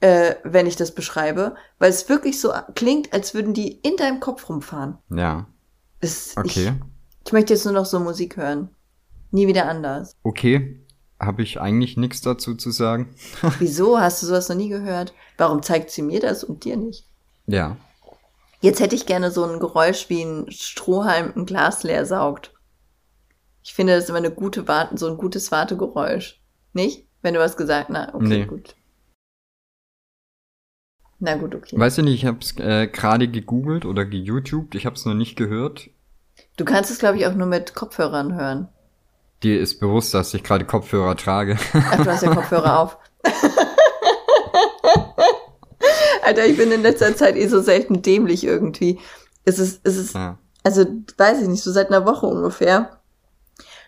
äh, 0.00 0.34
wenn 0.44 0.66
ich 0.66 0.76
das 0.76 0.94
beschreibe, 0.94 1.54
weil 1.78 1.88
es 1.88 2.10
wirklich 2.10 2.38
so 2.38 2.52
klingt, 2.74 3.14
als 3.14 3.32
würden 3.32 3.54
die 3.54 3.72
in 3.72 3.96
deinem 3.96 4.20
Kopf 4.20 4.50
rumfahren. 4.50 4.98
Ja. 5.10 5.46
Es, 6.00 6.36
Okay. 6.36 6.74
Ich, 7.20 7.26
ich 7.28 7.32
möchte 7.32 7.54
jetzt 7.54 7.64
nur 7.64 7.72
noch 7.72 7.86
so 7.86 7.98
Musik 8.00 8.36
hören. 8.36 8.68
Nie 9.30 9.46
wieder 9.46 9.66
anders. 9.66 10.14
Okay. 10.22 10.84
Habe 11.18 11.42
ich 11.42 11.58
eigentlich 11.58 11.96
nichts 11.96 12.20
dazu 12.20 12.54
zu 12.54 12.70
sagen? 12.70 13.14
Wieso? 13.58 13.98
Hast 13.98 14.22
du 14.22 14.26
sowas 14.26 14.48
noch 14.50 14.56
nie 14.56 14.68
gehört? 14.68 15.14
Warum 15.38 15.62
zeigt 15.62 15.90
sie 15.90 16.02
mir 16.02 16.20
das 16.20 16.44
und 16.44 16.64
dir 16.64 16.76
nicht? 16.76 17.06
Ja. 17.46 17.78
Jetzt 18.60 18.80
hätte 18.80 18.94
ich 18.94 19.06
gerne 19.06 19.30
so 19.30 19.44
ein 19.44 19.58
Geräusch, 19.58 20.08
wie 20.08 20.22
ein 20.22 20.50
Strohhalm 20.50 21.32
ein 21.34 21.46
Glas 21.46 21.82
leer 21.82 22.04
saugt. 22.04 22.52
Ich 23.62 23.74
finde 23.74 23.94
das 23.94 24.04
ist 24.04 24.10
immer 24.10 24.18
eine 24.18 24.30
gute 24.30 24.68
Warten, 24.68 24.96
so 24.96 25.06
ein 25.08 25.16
gutes 25.16 25.50
Wartegeräusch. 25.50 26.40
Nicht? 26.72 27.06
Wenn 27.22 27.34
du 27.34 27.40
was 27.40 27.56
gesagt, 27.56 27.88
na, 27.90 28.14
okay, 28.14 28.26
Nee. 28.26 28.44
gut. 28.46 28.74
Na 31.18 31.36
gut, 31.36 31.54
okay. 31.54 31.78
Weiß 31.78 31.98
ich 31.98 32.04
nicht, 32.04 32.14
ich 32.14 32.24
habe 32.26 32.38
es 32.40 32.56
äh, 32.58 32.86
gerade 32.86 33.28
gegoogelt 33.28 33.84
oder 33.84 34.06
geYouTubed, 34.06 34.74
ich 34.74 34.86
habe 34.86 34.96
es 34.96 35.04
noch 35.04 35.14
nicht 35.14 35.36
gehört. 35.36 35.90
Du 36.56 36.64
kannst 36.64 36.90
es, 36.90 36.98
glaube 36.98 37.18
ich, 37.18 37.26
auch 37.26 37.34
nur 37.34 37.46
mit 37.46 37.74
Kopfhörern 37.74 38.34
hören. 38.34 38.68
Dir 39.42 39.60
ist 39.60 39.80
bewusst, 39.80 40.14
dass 40.14 40.32
ich 40.32 40.42
gerade 40.42 40.64
Kopfhörer 40.64 41.16
trage. 41.16 41.58
Ach, 41.74 41.96
du 42.02 42.06
hast 42.10 42.22
ja 42.22 42.34
Kopfhörer 42.34 42.78
auf. 42.80 42.98
Alter, 46.22 46.46
ich 46.46 46.56
bin 46.56 46.72
in 46.72 46.82
letzter 46.82 47.14
Zeit 47.16 47.36
eh 47.36 47.46
so 47.46 47.60
selten 47.60 48.02
dämlich 48.02 48.44
irgendwie. 48.44 48.98
Es 49.44 49.58
ist, 49.58 49.80
es 49.84 49.96
ist, 49.96 50.14
ja. 50.14 50.38
also 50.62 50.84
weiß 51.16 51.42
ich 51.42 51.48
nicht, 51.48 51.62
so 51.62 51.72
seit 51.72 51.88
einer 51.88 52.06
Woche 52.06 52.26
ungefähr 52.26 53.00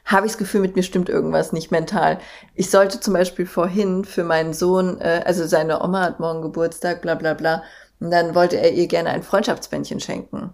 habe 0.05 0.27
ich 0.27 0.33
das 0.33 0.39
Gefühl, 0.39 0.61
mit 0.61 0.77
mir 0.77 0.83
stimmt 0.83 1.09
irgendwas 1.09 1.53
nicht 1.53 1.71
mental. 1.71 2.19
Ich 2.55 2.71
sollte 2.71 3.01
zum 3.01 3.15
Beispiel 3.15 3.47
vorhin 3.47 4.05
für 4.05 4.25
meinen 4.25 4.53
Sohn, 4.53 5.01
äh, 5.01 5.23
also 5.25 5.47
seine 5.47 5.83
Oma 5.83 6.01
hat 6.01 6.21
morgen 6.21 6.43
Geburtstag, 6.43 7.03
bla 7.03 7.15
bla 7.15 7.35
bla, 7.35 7.63
und 8.01 8.11
dann 8.11 8.35
wollte 8.35 8.57
er 8.57 8.73
ihr 8.73 8.89
gerne 8.89 9.11
ein 9.11 9.23
Freundschaftsbändchen 9.23 10.01
schenken. 10.01 10.53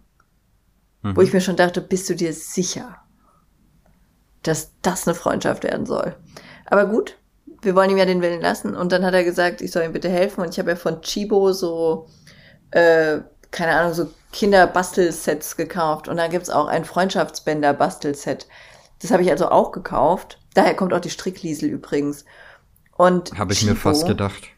Mhm. 1.03 1.17
Wo 1.17 1.23
ich 1.23 1.33
mir 1.33 1.41
schon 1.41 1.57
dachte, 1.57 1.81
bist 1.81 2.09
du 2.11 2.15
dir 2.15 2.33
sicher, 2.33 2.99
dass 4.43 4.73
das 4.83 5.07
eine 5.07 5.15
Freundschaft 5.15 5.65
werden 5.65 5.87
soll? 5.87 6.15
Aber 6.67 6.87
gut, 6.87 7.18
wir 7.63 7.75
wollen 7.75 7.91
ihm 7.91 7.99
ja 7.99 8.05
den 8.05 8.23
Willen 8.23 8.41
lassen. 8.41 8.75
Und 8.77 8.93
dann 8.93 9.05
hat 9.05 9.15
er 9.15 9.25
gesagt, 9.25 9.61
ich 9.61 9.71
soll 9.73 9.85
ihm 9.85 9.93
bitte 9.93 10.09
helfen. 10.09 10.43
Und 10.43 10.51
ich 10.51 10.59
habe 10.59 10.71
ja 10.71 10.77
von 10.77 11.01
Chibo 11.03 11.53
so, 11.53 12.09
äh, 12.71 13.19
keine 13.51 13.73
Ahnung, 13.73 13.95
so 13.95 14.11
Kinderbastelsets 14.33 15.57
gekauft. 15.57 16.09
Und 16.09 16.17
da 16.19 16.29
gibt's 16.29 16.51
auch 16.51 16.67
ein 16.67 16.85
Freundschaftsbänder-Bastelset. 16.85 18.47
Das 19.01 19.11
habe 19.11 19.23
ich 19.23 19.31
also 19.31 19.49
auch 19.49 19.73
gekauft. 19.73 20.39
Daher 20.55 20.75
kommt 20.75 20.93
auch 20.93 21.01
die 21.01 21.11
Strickliesel 21.11 21.69
übrigens. 21.71 22.25
Und 22.97 23.39
Habe 23.39 23.53
ich 23.53 23.65
mir 23.65 23.73
Chibo- 23.73 23.81
fast 23.81 24.07
gedacht. 24.07 24.49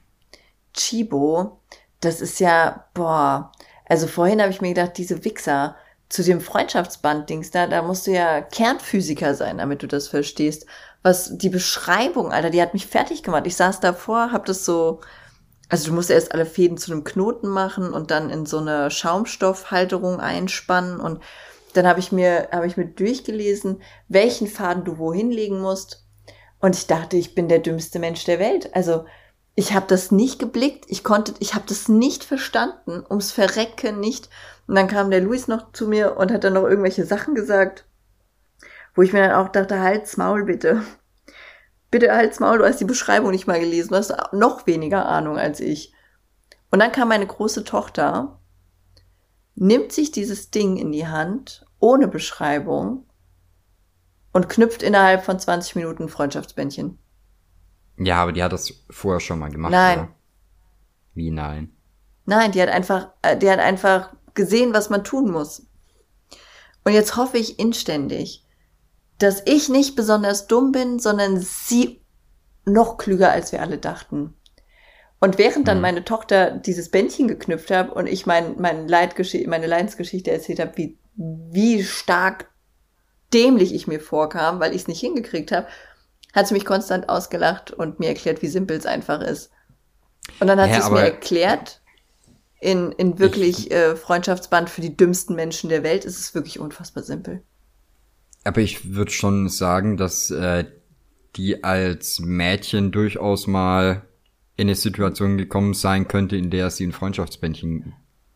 Chibo, 0.75 1.61
das 2.01 2.21
ist 2.21 2.41
ja, 2.41 2.87
boah, 2.95 3.53
also 3.87 4.07
vorhin 4.07 4.41
habe 4.41 4.51
ich 4.51 4.61
mir 4.61 4.69
gedacht, 4.75 4.97
diese 4.97 5.25
Wichser 5.25 5.77
zu 6.09 6.23
dem 6.23 6.41
Freundschaftsband-Dings 6.41 7.51
da, 7.51 7.67
da 7.67 7.83
musst 7.83 8.07
du 8.07 8.13
ja 8.13 8.41
Kernphysiker 8.41 9.35
sein, 9.35 9.59
damit 9.59 9.83
du 9.83 9.87
das 9.89 10.09
verstehst. 10.09 10.67
Was 11.03 11.37
die 11.37 11.49
Beschreibung, 11.49 12.33
Alter, 12.33 12.51
die 12.51 12.61
hat 12.61 12.75
mich 12.75 12.87
fertig 12.87 13.23
gemacht. 13.23 13.47
Ich 13.47 13.57
saß 13.57 13.81
davor, 13.81 14.33
hab 14.33 14.45
das 14.45 14.65
so, 14.65 15.01
also 15.69 15.89
du 15.89 15.95
musst 15.95 16.11
erst 16.11 16.33
alle 16.33 16.47
Fäden 16.47 16.77
zu 16.77 16.93
einem 16.93 17.05
Knoten 17.05 17.49
machen 17.49 17.93
und 17.93 18.11
dann 18.11 18.29
in 18.29 18.45
so 18.45 18.59
eine 18.59 18.91
Schaumstoffhalterung 18.91 20.21
einspannen 20.21 21.01
und 21.01 21.21
dann 21.73 21.87
habe 21.87 22.01
ich 22.01 22.11
mir 22.11 22.49
habe 22.51 22.67
ich 22.67 22.77
mir 22.77 22.87
durchgelesen, 22.87 23.81
welchen 24.09 24.49
Faden 24.49 24.85
du 24.85 24.99
wohin 24.99 25.31
legen 25.31 25.61
musst 25.61 26.05
und 26.61 26.77
ich 26.77 26.87
dachte, 26.87 27.17
ich 27.17 27.35
bin 27.35 27.49
der 27.49 27.59
dümmste 27.59 27.99
Mensch 27.99 28.25
der 28.25 28.39
Welt. 28.39 28.75
Also 28.75 29.07
ich 29.55 29.75
habe 29.75 29.87
das 29.89 30.11
nicht 30.11 30.39
geblickt, 30.39 30.85
ich 30.89 31.03
konnte, 31.03 31.35
ich 31.39 31.55
habe 31.55 31.65
das 31.67 31.89
nicht 31.89 32.23
verstanden, 32.23 33.05
ums 33.09 33.33
Verrecken 33.33 33.99
nicht. 33.99 34.29
Und 34.67 34.75
dann 34.77 34.89
kam 34.89 35.11
der 35.11 35.21
Luis 35.21 35.49
noch 35.49 35.73
zu 35.73 35.89
mir 35.89 36.17
und 36.17 36.31
hat 36.31 36.45
dann 36.45 36.53
noch 36.53 36.65
irgendwelche 36.65 37.05
Sachen 37.05 37.35
gesagt, 37.35 37.85
wo 38.95 39.03
ich 39.03 39.13
mir 39.13 39.21
dann 39.21 39.33
auch 39.33 39.49
dachte, 39.49 39.81
halt's 39.81 40.17
Maul 40.17 40.45
bitte. 40.45 40.83
Bitte 41.91 42.13
halt's 42.13 42.41
Maul, 42.41 42.59
du 42.59 42.65
hast 42.65 42.81
die 42.81 42.85
Beschreibung 42.85 43.31
nicht 43.31 43.47
mal 43.47 43.61
gelesen, 43.61 43.91
du 43.91 43.97
hast 43.97 44.15
noch 44.33 44.67
weniger 44.67 45.07
Ahnung 45.07 45.39
als 45.39 45.61
ich. 45.61 45.93
Und 46.71 46.79
dann 46.79 46.93
kam 46.93 47.09
meine 47.09 47.27
große 47.27 47.65
Tochter, 47.65 48.41
nimmt 49.57 49.93
sich 49.93 50.13
dieses 50.13 50.51
Ding 50.51 50.77
in 50.77 50.93
die 50.93 51.07
Hand, 51.07 51.67
ohne 51.81 52.07
Beschreibung, 52.07 53.07
und 54.33 54.49
knüpft 54.49 54.83
innerhalb 54.83 55.25
von 55.25 55.39
20 55.39 55.75
Minuten 55.77 56.05
ein 56.05 56.09
Freundschaftsbändchen. 56.09 56.99
Ja, 57.99 58.23
aber 58.23 58.33
die 58.33 58.43
hat 58.43 58.53
das 58.53 58.73
vorher 58.89 59.21
schon 59.21 59.39
mal 59.39 59.51
gemacht. 59.51 59.73
Nein. 59.73 59.99
Oder? 59.99 60.09
Wie 61.15 61.31
nein? 61.31 61.77
Nein, 62.25 62.53
die 62.53 62.63
hat 62.63 62.69
einfach, 62.69 63.11
äh, 63.23 63.37
die 63.37 63.51
hat 63.51 63.59
einfach 63.59 64.15
gesehen, 64.35 64.73
was 64.73 64.89
man 64.89 65.05
tun 65.05 65.31
muss. 65.31 65.67
Und 66.85 66.93
jetzt 66.93 67.17
hoffe 67.17 67.39
ich 67.39 67.59
inständig, 67.59 68.47
dass 69.21 69.43
ich 69.47 69.71
nicht 69.71 69.97
besonders 69.97 70.49
dumm 70.49 70.73
bin, 70.73 71.01
sondern 71.01 71.39
sie 71.41 72.03
noch 72.67 72.99
klüger, 72.99 73.33
als 73.33 73.53
wir 73.53 73.63
alle 73.63 73.79
dachten. 73.79 74.35
Und 75.21 75.39
während 75.39 75.69
dann 75.69 75.81
Mhm. 75.81 75.83
meine 75.83 76.05
Tochter 76.05 76.53
dieses 76.53 76.91
Bändchen 76.91 77.29
geknüpft 77.29 77.71
hat 77.71 77.91
und 77.91 78.07
ich 78.07 78.27
mein, 78.27 78.61
mein 78.61 78.89
Leidgesch 78.89 79.35
meine 79.47 79.67
Leidensgeschichte 79.67 80.31
erzählt 80.31 80.61
habe, 80.61 80.77
wie, 80.77 80.99
wie 81.17 81.85
stark 81.85 82.51
dämlich 83.35 83.75
ich 83.75 83.87
mir 83.89 84.01
vorkam, 84.01 84.61
weil 84.61 84.73
ich 84.75 84.83
es 84.83 84.89
nicht 84.89 85.01
hingekriegt 85.01 85.53
habe, 85.53 85.69
hat 86.35 86.49
sie 86.49 86.55
mich 86.55 86.65
konstant 86.67 87.09
ausgelacht 87.09 87.73
und 87.73 88.01
mir 88.01 88.09
erklärt, 88.09 88.43
wie 88.43 88.49
simpel 88.49 88.77
es 88.77 88.87
einfach 88.87 89.21
ist. 89.23 89.51
Und 90.41 90.49
dann 90.49 90.61
hat 90.61 90.73
Ja, 90.73 90.75
sie 90.75 90.81
es 90.81 90.91
mir 90.91 91.03
erklärt, 91.03 91.83
in, 92.61 92.93
in 92.93 93.19
wirklich 93.19 93.71
äh, 93.73 93.97
Freundschaftsband 93.97 94.71
für 94.71 94.81
die 94.83 94.97
dümmsten 94.97 95.37
Menschen 95.37 95.71
der 95.71 95.83
Welt 95.85 96.05
ist 96.05 96.19
es 96.21 96.35
wirklich 96.35 96.61
unfassbar 96.61 97.05
simpel. 97.05 97.43
Aber 98.45 98.61
ich 98.61 98.95
würde 98.95 99.11
schon 99.11 99.49
sagen, 99.49 99.97
dass 99.97 100.31
äh, 100.31 100.65
die 101.37 101.63
als 101.63 102.21
Mädchen 102.21 102.93
durchaus 102.93 103.47
mal 103.47 104.03
in 104.57 104.69
eine 104.69 104.75
Situation 104.75 105.39
gekommen 105.39 105.75
sein 105.75 106.09
könnte, 106.09 106.37
in 106.37 106.51
der 106.51 106.71
sie 106.71 106.87
ein 106.87 106.93
Freundschaftsbändchen 106.93 107.95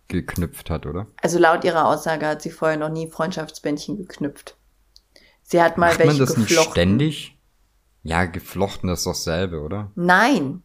geknüpft 0.08 0.70
hat, 0.70 0.86
oder? 0.86 1.06
Also 1.22 1.38
laut 1.38 1.64
ihrer 1.64 1.86
Aussage 1.86 2.26
hat 2.26 2.42
sie 2.42 2.50
vorher 2.50 2.76
noch 2.76 2.90
nie 2.90 3.10
Freundschaftsbändchen 3.10 3.96
geknüpft. 3.96 4.56
Sie 5.42 5.60
hat 5.60 5.76
mal 5.76 5.88
Macht 5.88 5.98
welche 5.98 6.12
man 6.12 6.18
das 6.26 6.36
nicht 6.36 6.48
geflochten. 6.48 6.72
ständig? 6.72 7.38
Ja, 8.02 8.24
geflochten 8.26 8.90
ist 8.90 9.06
doch 9.06 9.14
selbe, 9.14 9.60
oder? 9.60 9.90
Nein. 9.94 10.62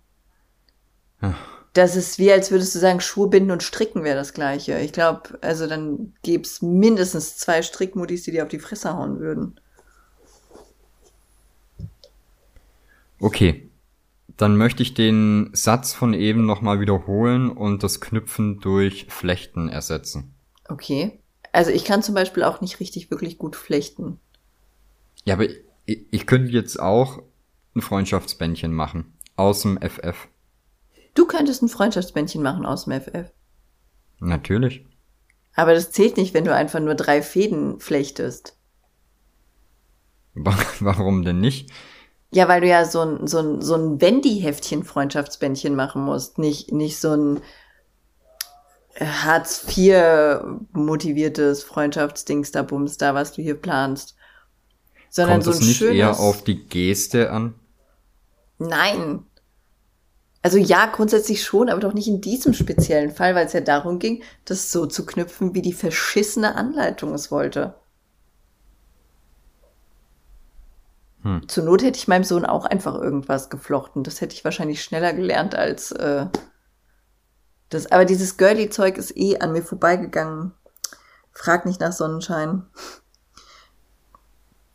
Ach. 1.21 1.35
Das 1.79 1.95
ist 1.95 2.19
wie, 2.19 2.29
als 2.29 2.51
würdest 2.51 2.75
du 2.75 2.79
sagen, 2.79 2.99
Schuhe 2.99 3.29
binden 3.29 3.51
und 3.51 3.63
stricken 3.63 4.03
wäre 4.03 4.17
das 4.17 4.33
gleiche. 4.33 4.77
Ich 4.79 4.91
glaube, 4.91 5.39
also 5.39 5.65
dann 5.65 6.13
gäb's 6.23 6.61
mindestens 6.61 7.37
zwei 7.37 7.61
Strickmodis, 7.61 8.23
die 8.23 8.31
dir 8.31 8.43
auf 8.43 8.49
die 8.49 8.59
Fresse 8.59 8.93
hauen 8.93 9.21
würden. 9.21 9.61
Okay. 13.21 13.69
Dann 14.35 14.57
möchte 14.57 14.83
ich 14.83 14.93
den 14.93 15.51
Satz 15.53 15.93
von 15.93 16.13
eben 16.13 16.45
nochmal 16.45 16.81
wiederholen 16.81 17.49
und 17.49 17.81
das 17.81 18.01
Knüpfen 18.01 18.59
durch 18.59 19.05
Flechten 19.07 19.69
ersetzen. 19.69 20.33
Okay. 20.67 21.21
Also 21.53 21.71
ich 21.71 21.85
kann 21.85 22.03
zum 22.03 22.13
Beispiel 22.13 22.43
auch 22.43 22.59
nicht 22.59 22.81
richtig 22.81 23.09
wirklich 23.09 23.37
gut 23.37 23.55
flechten. 23.55 24.19
Ja, 25.23 25.35
aber 25.35 25.45
ich, 25.85 26.05
ich 26.11 26.27
könnte 26.27 26.51
jetzt 26.51 26.77
auch 26.77 27.21
ein 27.73 27.81
Freundschaftsbändchen 27.81 28.73
machen. 28.73 29.13
Aus 29.37 29.61
dem 29.61 29.79
FF. 29.81 30.27
Du 31.19 31.25
könntest 31.25 31.61
ein 31.61 31.67
Freundschaftsbändchen 31.67 32.41
machen 32.41 32.65
aus 32.65 32.85
dem 32.85 32.93
FF. 32.93 33.29
Natürlich. 34.21 34.85
Aber 35.53 35.73
das 35.73 35.91
zählt 35.91 36.15
nicht, 36.15 36.33
wenn 36.33 36.45
du 36.45 36.55
einfach 36.55 36.79
nur 36.79 36.95
drei 36.95 37.21
Fäden 37.21 37.81
flechtest. 37.81 38.55
Wa- 40.33 40.55
Warum 40.79 41.23
denn 41.23 41.41
nicht? 41.41 41.71
Ja, 42.31 42.47
weil 42.47 42.61
du 42.61 42.67
ja 42.67 42.85
so 42.85 43.01
ein, 43.01 43.27
so 43.27 43.39
ein, 43.39 43.61
so 43.61 43.75
ein 43.75 43.99
Wendy-Heftchen 43.99 44.85
Freundschaftsbändchen 44.85 45.75
machen 45.75 46.03
musst. 46.03 46.37
Nicht, 46.37 46.71
nicht 46.71 47.01
so 47.01 47.11
ein, 47.11 47.41
Hartz 48.97 49.65
IV 49.77 50.39
motiviertes 50.71 51.63
Freundschaftsdings 51.63 52.51
da 52.53 52.63
Bums 52.63 52.95
da, 52.97 53.13
was 53.13 53.33
du 53.33 53.41
hier 53.41 53.55
planst. 53.55 54.15
Sondern 55.09 55.41
Kommt 55.41 55.43
so 55.43 55.51
ein 55.51 55.57
es 55.57 55.61
nicht 55.67 55.77
schönes... 55.79 55.97
eher 55.97 56.17
auf 56.17 56.45
die 56.45 56.63
Geste 56.65 57.29
an? 57.29 57.55
Nein. 58.57 59.25
Also 60.41 60.57
ja, 60.57 60.85
grundsätzlich 60.85 61.43
schon, 61.43 61.69
aber 61.69 61.81
doch 61.81 61.93
nicht 61.93 62.07
in 62.07 62.21
diesem 62.21 62.53
speziellen 62.53 63.11
Fall, 63.11 63.35
weil 63.35 63.45
es 63.45 63.53
ja 63.53 63.59
darum 63.61 63.99
ging, 63.99 64.23
das 64.45 64.71
so 64.71 64.85
zu 64.85 65.05
knüpfen, 65.05 65.53
wie 65.53 65.61
die 65.61 65.73
verschissene 65.73 66.55
Anleitung 66.55 67.13
es 67.13 67.29
wollte. 67.29 67.75
Hm. 71.23 71.47
Zur 71.49 71.65
Not 71.65 71.83
hätte 71.83 71.97
ich 71.97 72.07
meinem 72.07 72.23
Sohn 72.23 72.45
auch 72.45 72.65
einfach 72.65 72.95
irgendwas 72.95 73.49
geflochten. 73.49 74.03
Das 74.03 74.21
hätte 74.21 74.33
ich 74.33 74.45
wahrscheinlich 74.45 74.81
schneller 74.81 75.13
gelernt 75.13 75.55
als 75.55 75.91
äh, 75.91 76.27
das. 77.69 77.91
Aber 77.91 78.05
dieses 78.05 78.37
Girly-Zeug 78.37 78.97
ist 78.97 79.17
eh 79.17 79.39
an 79.39 79.51
mir 79.51 79.63
vorbeigegangen. 79.63 80.53
Frag 81.33 81.65
nicht 81.65 81.81
nach 81.81 81.91
Sonnenschein. 81.91 82.65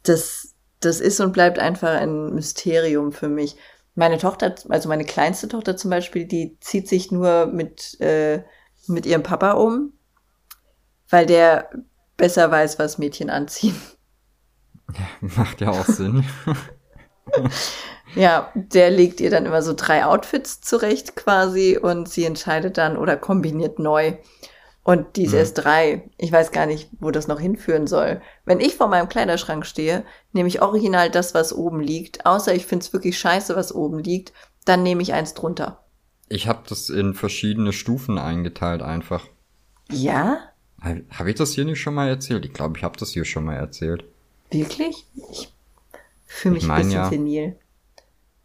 Das, 0.02 0.54
das 0.80 1.00
ist 1.00 1.20
und 1.20 1.32
bleibt 1.32 1.58
einfach 1.58 1.94
ein 1.94 2.34
Mysterium 2.34 3.12
für 3.12 3.28
mich. 3.28 3.56
Meine 3.94 4.18
Tochter, 4.18 4.54
also 4.68 4.88
meine 4.88 5.04
kleinste 5.04 5.48
Tochter 5.48 5.76
zum 5.76 5.90
Beispiel, 5.90 6.26
die 6.26 6.58
zieht 6.60 6.88
sich 6.88 7.12
nur 7.12 7.46
mit, 7.46 8.00
äh, 8.00 8.42
mit 8.88 9.06
ihrem 9.06 9.22
Papa 9.22 9.52
um, 9.52 9.92
weil 11.08 11.26
der 11.26 11.70
besser 12.16 12.50
weiß, 12.50 12.78
was 12.78 12.98
Mädchen 12.98 13.30
anziehen. 13.30 13.76
Macht 15.20 15.60
ja 15.60 15.70
auch 15.70 15.84
Sinn. 15.84 16.24
ja, 18.14 18.50
der 18.54 18.90
legt 18.90 19.20
ihr 19.20 19.30
dann 19.30 19.46
immer 19.46 19.62
so 19.62 19.74
drei 19.74 20.04
Outfits 20.04 20.60
zurecht 20.60 21.16
quasi 21.16 21.78
und 21.80 22.08
sie 22.08 22.24
entscheidet 22.24 22.78
dann 22.78 22.96
oder 22.96 23.16
kombiniert 23.16 23.78
neu. 23.78 24.16
Und 24.84 25.16
die 25.16 25.24
ist 25.24 25.32
mhm. 25.32 25.38
erst 25.38 25.64
drei. 25.64 26.10
Ich 26.18 26.30
weiß 26.30 26.52
gar 26.52 26.66
nicht, 26.66 26.90
wo 27.00 27.10
das 27.10 27.26
noch 27.26 27.40
hinführen 27.40 27.86
soll. 27.86 28.20
Wenn 28.44 28.60
ich 28.60 28.76
vor 28.76 28.88
meinem 28.88 29.08
Kleiderschrank 29.08 29.64
stehe, 29.64 30.04
nehme 30.32 30.46
ich 30.46 30.60
original 30.60 31.10
das, 31.10 31.32
was 31.32 31.54
oben 31.54 31.80
liegt. 31.80 32.26
Außer 32.26 32.54
ich 32.54 32.66
finde 32.66 32.84
es 32.84 32.92
wirklich 32.92 33.18
scheiße, 33.18 33.56
was 33.56 33.74
oben 33.74 33.98
liegt. 33.98 34.34
Dann 34.66 34.82
nehme 34.82 35.00
ich 35.00 35.14
eins 35.14 35.32
drunter. 35.32 35.82
Ich 36.28 36.48
habe 36.48 36.64
das 36.68 36.90
in 36.90 37.14
verschiedene 37.14 37.72
Stufen 37.72 38.18
eingeteilt 38.18 38.82
einfach. 38.82 39.26
Ja? 39.90 40.38
Habe 40.82 41.30
ich 41.30 41.36
das 41.36 41.52
hier 41.52 41.64
nicht 41.64 41.80
schon 41.80 41.94
mal 41.94 42.08
erzählt? 42.08 42.44
Ich 42.44 42.52
glaube, 42.52 42.76
ich 42.76 42.84
habe 42.84 42.98
das 42.98 43.10
hier 43.10 43.24
schon 43.24 43.46
mal 43.46 43.56
erzählt. 43.56 44.04
Wirklich? 44.50 45.06
Ich 45.30 45.50
fühle 46.26 46.54
mich 46.54 46.64
ich 46.64 46.68
mein, 46.68 46.82
ein 46.82 46.86
bisschen 46.86 47.00
ja, 47.00 47.08
senil. 47.08 47.56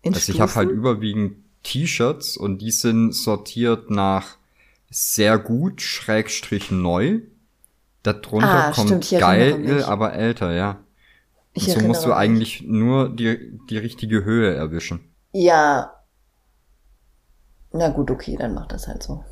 In 0.03 0.13
also 0.13 0.31
ich 0.31 0.39
habe 0.39 0.55
halt 0.55 0.69
überwiegend 0.69 1.43
T-Shirts 1.63 2.37
und 2.37 2.59
die 2.59 2.71
sind 2.71 3.11
sortiert 3.11 3.89
nach 3.89 4.38
sehr 4.89 5.37
gut, 5.37 5.81
Schrägstrich 5.81 6.71
neu. 6.71 7.21
Darunter 8.03 8.67
ah, 8.67 8.71
kommt 8.71 9.05
stimmt, 9.05 9.21
geil, 9.21 9.83
aber 9.83 10.13
älter, 10.13 10.53
ja. 10.53 10.79
Ich 11.53 11.67
und 11.67 11.81
so 11.81 11.87
musst 11.87 12.05
du 12.05 12.13
eigentlich 12.13 12.61
nur 12.61 13.09
die, 13.09 13.59
die 13.69 13.77
richtige 13.77 14.23
Höhe 14.23 14.53
erwischen. 14.53 15.01
Ja. 15.33 15.93
Na 17.71 17.89
gut, 17.89 18.09
okay, 18.09 18.37
dann 18.37 18.53
mach 18.53 18.67
das 18.67 18.87
halt 18.87 19.03
so. 19.03 19.23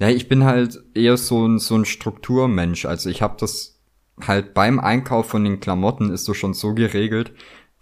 Ja, 0.00 0.08
ich 0.08 0.28
bin 0.28 0.44
halt 0.44 0.82
eher 0.94 1.16
so 1.16 1.46
ein, 1.46 1.58
so 1.58 1.76
ein 1.76 1.84
Strukturmensch. 1.84 2.86
Also 2.86 3.10
ich 3.10 3.22
habe 3.22 3.36
das 3.38 3.78
halt 4.20 4.54
beim 4.54 4.80
Einkauf 4.80 5.28
von 5.28 5.44
den 5.44 5.60
Klamotten 5.60 6.10
ist 6.10 6.24
so 6.24 6.34
schon 6.34 6.54
so 6.54 6.74
geregelt, 6.74 7.32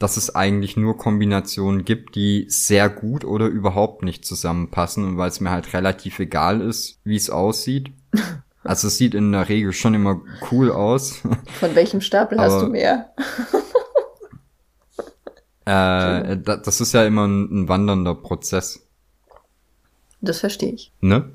dass 0.00 0.16
es 0.16 0.34
eigentlich 0.34 0.78
nur 0.78 0.96
Kombinationen 0.96 1.84
gibt, 1.84 2.16
die 2.16 2.46
sehr 2.48 2.88
gut 2.88 3.22
oder 3.22 3.46
überhaupt 3.46 4.02
nicht 4.02 4.24
zusammenpassen 4.24 5.04
und 5.04 5.18
weil 5.18 5.28
es 5.28 5.40
mir 5.40 5.50
halt 5.50 5.74
relativ 5.74 6.18
egal 6.18 6.62
ist, 6.62 6.98
wie 7.04 7.16
es 7.16 7.30
aussieht. 7.30 7.92
Also 8.62 8.88
es 8.88 8.98
sieht 8.98 9.14
in 9.14 9.32
der 9.32 9.48
Regel 9.48 9.72
schon 9.72 9.94
immer 9.94 10.20
cool 10.50 10.70
aus. 10.70 11.22
Von 11.58 11.74
welchem 11.74 12.02
Stapel 12.02 12.38
Aber, 12.38 12.52
hast 12.52 12.62
du 12.62 12.66
mehr? 12.66 13.10
äh, 15.64 16.36
das 16.36 16.82
ist 16.82 16.92
ja 16.92 17.06
immer 17.06 17.26
ein, 17.26 17.62
ein 17.62 17.68
wandernder 17.70 18.14
Prozess. 18.14 18.86
Das 20.20 20.40
verstehe 20.40 20.74
ich. 20.74 20.92
Ne? 21.00 21.30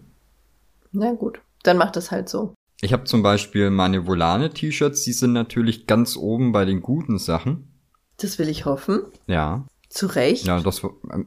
Na 0.92 1.14
gut, 1.14 1.42
dann 1.64 1.78
mach 1.78 1.90
das 1.90 2.12
halt 2.12 2.30
so. 2.30 2.54
Ich 2.80 2.94
habe 2.94 3.06
zum 3.06 3.24
Beispiel 3.24 3.72
meine 3.72 4.06
Volane-T-Shirts, 4.06 5.02
die 5.02 5.14
sind 5.14 5.34
natürlich 5.34 5.88
ganz 5.88 6.16
oben 6.16 6.52
bei 6.52 6.64
den 6.64 6.82
guten 6.82 7.18
Sachen. 7.18 7.75
Das 8.18 8.40
will 8.40 8.50
ich 8.50 8.66
hoffen. 8.66 9.04
Ja. 9.28 9.66
Zu 9.90 10.08
Recht. 10.08 10.46
Ja, 10.46 10.60
das, 10.60 10.82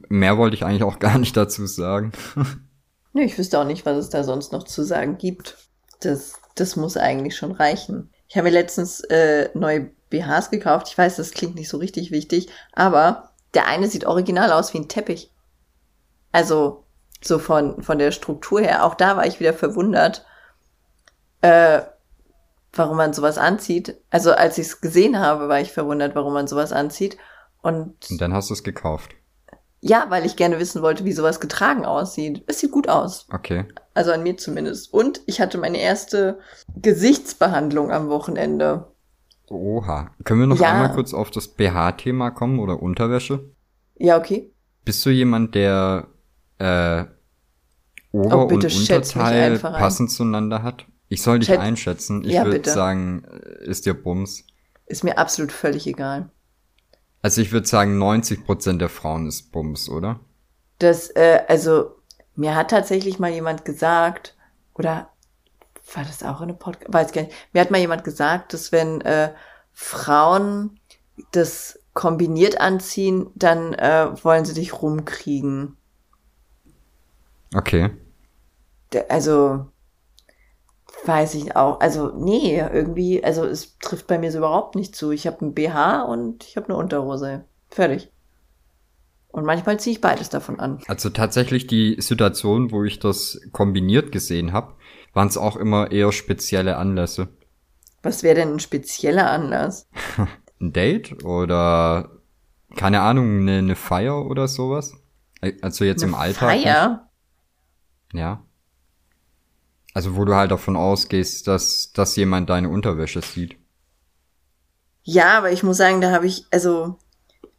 mehr 0.09 0.37
wollte 0.37 0.55
ich 0.55 0.63
eigentlich 0.63 0.83
auch 0.83 0.99
gar 0.99 1.17
nicht 1.17 1.35
dazu 1.35 1.65
sagen. 1.65 2.11
Nö, 3.13 3.23
ich 3.23 3.37
wüsste 3.37 3.59
auch 3.59 3.65
nicht, 3.65 3.85
was 3.85 3.97
es 3.97 4.09
da 4.09 4.23
sonst 4.23 4.51
noch 4.51 4.63
zu 4.63 4.83
sagen 4.83 5.17
gibt. 5.17 5.57
Das, 6.01 6.33
das 6.55 6.75
muss 6.75 6.97
eigentlich 6.97 7.35
schon 7.35 7.51
reichen. 7.51 8.11
Ich 8.27 8.37
habe 8.37 8.45
mir 8.45 8.53
letztens 8.53 9.01
äh, 9.01 9.49
neue 9.53 9.91
BHs 10.09 10.51
gekauft. 10.51 10.87
Ich 10.89 10.97
weiß, 10.97 11.15
das 11.15 11.31
klingt 11.31 11.55
nicht 11.55 11.69
so 11.69 11.77
richtig 11.77 12.11
wichtig, 12.11 12.49
aber 12.73 13.31
der 13.53 13.67
eine 13.67 13.87
sieht 13.87 14.05
original 14.05 14.51
aus 14.51 14.73
wie 14.73 14.79
ein 14.79 14.87
Teppich. 14.87 15.31
Also 16.31 16.85
so 17.21 17.39
von, 17.39 17.81
von 17.81 17.97
der 17.97 18.11
Struktur 18.11 18.61
her. 18.61 18.85
Auch 18.85 18.95
da 18.95 19.17
war 19.17 19.25
ich 19.25 19.39
wieder 19.39 19.53
verwundert, 19.53 20.25
äh, 21.41 21.81
warum 22.73 22.97
man 22.97 23.13
sowas 23.13 23.37
anzieht. 23.37 23.97
Also 24.09 24.31
als 24.31 24.57
ich 24.57 24.67
es 24.67 24.81
gesehen 24.81 25.19
habe, 25.19 25.49
war 25.49 25.59
ich 25.59 25.71
verwundert, 25.71 26.15
warum 26.15 26.33
man 26.33 26.47
sowas 26.47 26.71
anzieht. 26.71 27.17
Und, 27.61 28.09
Und 28.09 28.21
dann 28.21 28.33
hast 28.33 28.49
du 28.49 28.53
es 28.53 28.63
gekauft. 28.63 29.11
Ja, 29.81 30.07
weil 30.09 30.25
ich 30.25 30.35
gerne 30.35 30.59
wissen 30.59 30.81
wollte, 30.81 31.05
wie 31.05 31.13
sowas 31.13 31.39
getragen 31.39 31.85
aussieht. 31.85 32.43
Es 32.47 32.59
sieht 32.59 32.71
gut 32.71 32.89
aus. 32.89 33.27
Okay. 33.31 33.65
Also 33.93 34.11
an 34.11 34.23
mir 34.23 34.35
zumindest. 34.35 34.93
Und 34.93 35.21
ich 35.25 35.39
hatte 35.39 35.57
meine 35.57 35.79
erste 35.79 36.39
Gesichtsbehandlung 36.75 37.91
am 37.91 38.09
Wochenende. 38.09 38.91
Oha. 39.47 40.11
Können 40.25 40.41
wir 40.41 40.47
noch 40.47 40.59
ja. 40.59 40.71
einmal 40.71 40.93
kurz 40.93 41.13
auf 41.13 41.31
das 41.31 41.47
BH-Thema 41.47 42.31
kommen 42.31 42.59
oder 42.59 42.81
Unterwäsche? 42.81 43.51
Ja, 43.95 44.17
okay. 44.17 44.53
Bist 44.83 45.05
du 45.05 45.11
jemand, 45.11 45.55
der 45.55 46.07
äh, 46.57 47.05
Ober- 48.11 48.37
oh, 48.37 48.47
und 48.47 48.63
Unterteil 48.65 49.59
passend 49.59 50.11
zueinander 50.11 50.61
hat? 50.61 50.85
Ich 51.09 51.23
soll 51.23 51.39
dich 51.39 51.49
Chat 51.49 51.59
einschätzen. 51.59 52.23
Ich 52.23 52.33
ja, 52.33 52.45
würde 52.45 52.69
sagen, 52.69 53.23
ist 53.61 53.85
dir 53.85 53.95
Bums. 53.95 54.45
Ist 54.85 55.03
mir 55.03 55.17
absolut 55.17 55.51
völlig 55.51 55.87
egal. 55.87 56.29
Also 57.21 57.41
ich 57.41 57.51
würde 57.51 57.67
sagen, 57.67 57.97
90 57.97 58.45
Prozent 58.45 58.81
der 58.81 58.89
Frauen 58.89 59.27
ist 59.27 59.51
Bums, 59.51 59.89
oder? 59.89 60.19
Das, 60.77 61.09
äh, 61.09 61.41
also 61.47 61.95
mir 62.35 62.55
hat 62.55 62.71
tatsächlich 62.71 63.19
mal 63.19 63.31
jemand 63.31 63.65
gesagt, 63.65 64.37
oder 64.75 65.09
war 65.93 66.03
das 66.03 66.23
auch 66.23 66.41
in 66.41 66.49
einem 66.49 66.59
Podcast? 66.59 66.93
Weiß 66.93 67.11
gar 67.11 67.23
nicht. 67.23 67.33
Mir 67.51 67.61
hat 67.61 67.71
mal 67.71 67.79
jemand 67.79 68.03
gesagt, 68.03 68.53
dass 68.53 68.71
wenn 68.71 69.01
äh, 69.01 69.33
Frauen 69.73 70.79
das 71.31 71.79
kombiniert 71.93 72.61
anziehen, 72.61 73.29
dann 73.35 73.73
äh, 73.73 74.07
wollen 74.23 74.45
sie 74.45 74.53
dich 74.53 74.81
rumkriegen. 74.81 75.75
Okay. 77.53 77.89
Also 79.09 79.67
Weiß 81.05 81.35
ich 81.35 81.55
auch. 81.55 81.79
Also, 81.79 82.11
nee, 82.15 82.59
irgendwie, 82.59 83.23
also 83.23 83.45
es 83.45 83.77
trifft 83.79 84.07
bei 84.07 84.17
mir 84.17 84.31
so 84.31 84.39
überhaupt 84.39 84.75
nicht 84.75 84.95
zu. 84.95 85.11
Ich 85.11 85.27
habe 85.27 85.45
ein 85.45 85.53
BH 85.53 86.03
und 86.03 86.43
ich 86.43 86.57
habe 86.57 86.67
eine 86.67 86.77
Unterhose. 86.77 87.45
Fertig. 87.69 88.11
Und 89.29 89.45
manchmal 89.45 89.79
ziehe 89.79 89.95
ich 89.95 90.01
beides 90.01 90.29
davon 90.29 90.59
an. 90.59 90.81
Also 90.87 91.09
tatsächlich 91.09 91.67
die 91.67 91.97
Situation, 91.99 92.71
wo 92.71 92.83
ich 92.83 92.99
das 92.99 93.39
kombiniert 93.51 94.11
gesehen 94.11 94.53
habe, 94.53 94.73
waren 95.13 95.27
es 95.27 95.37
auch 95.37 95.55
immer 95.55 95.91
eher 95.91 96.11
spezielle 96.11 96.77
Anlässe. 96.77 97.27
Was 98.01 98.23
wäre 98.23 98.35
denn 98.35 98.53
ein 98.53 98.59
spezieller 98.59 99.29
Anlass? 99.29 99.87
ein 100.59 100.73
Date 100.73 101.23
oder 101.23 102.09
keine 102.75 103.01
Ahnung, 103.01 103.41
eine, 103.41 103.59
eine 103.59 103.75
Feier 103.75 104.25
oder 104.25 104.47
sowas? 104.47 104.93
Also 105.61 105.85
jetzt 105.85 106.03
eine 106.03 106.11
im 106.11 106.15
Alltag. 106.15 106.49
Feier? 106.49 107.09
Nicht. 108.11 108.21
Ja. 108.21 108.43
Also 109.93 110.15
wo 110.15 110.25
du 110.25 110.35
halt 110.35 110.51
davon 110.51 110.75
ausgehst, 110.75 111.47
dass, 111.47 111.91
dass 111.93 112.15
jemand 112.15 112.49
deine 112.49 112.69
Unterwäsche 112.69 113.21
sieht. 113.21 113.57
Ja, 115.03 115.37
aber 115.37 115.51
ich 115.51 115.63
muss 115.63 115.77
sagen, 115.77 116.01
da 116.01 116.11
habe 116.11 116.27
ich, 116.27 116.45
also, 116.51 116.97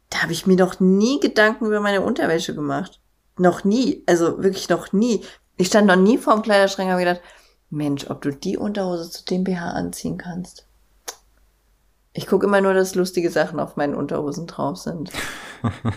da 0.09 0.23
habe 0.23 0.31
ich 0.31 0.47
mir 0.47 0.55
noch 0.55 0.79
nie 0.79 1.19
Gedanken 1.19 1.65
über 1.65 1.81
meine 1.81 2.01
Unterwäsche 2.01 2.55
gemacht. 2.55 3.01
Noch 3.37 3.63
nie. 3.63 4.03
Also 4.07 4.41
wirklich 4.43 4.69
noch 4.69 4.93
nie. 4.93 5.23
Ich 5.57 5.67
stand 5.67 5.87
noch 5.87 5.95
nie 5.95 6.17
vor 6.17 6.33
dem 6.33 6.43
Kleiderschrank 6.43 6.87
und 6.87 6.93
habe 6.93 7.03
gedacht, 7.03 7.21
Mensch, 7.69 8.09
ob 8.09 8.21
du 8.21 8.31
die 8.31 8.57
Unterhose 8.57 9.09
zu 9.09 9.25
dem 9.25 9.43
BH 9.43 9.71
anziehen 9.71 10.17
kannst. 10.17 10.65
Ich 12.13 12.27
gucke 12.27 12.45
immer 12.45 12.61
nur, 12.61 12.73
dass 12.73 12.95
lustige 12.95 13.29
Sachen 13.29 13.59
auf 13.59 13.77
meinen 13.77 13.95
Unterhosen 13.95 14.47
drauf 14.47 14.77
sind. 14.77 15.11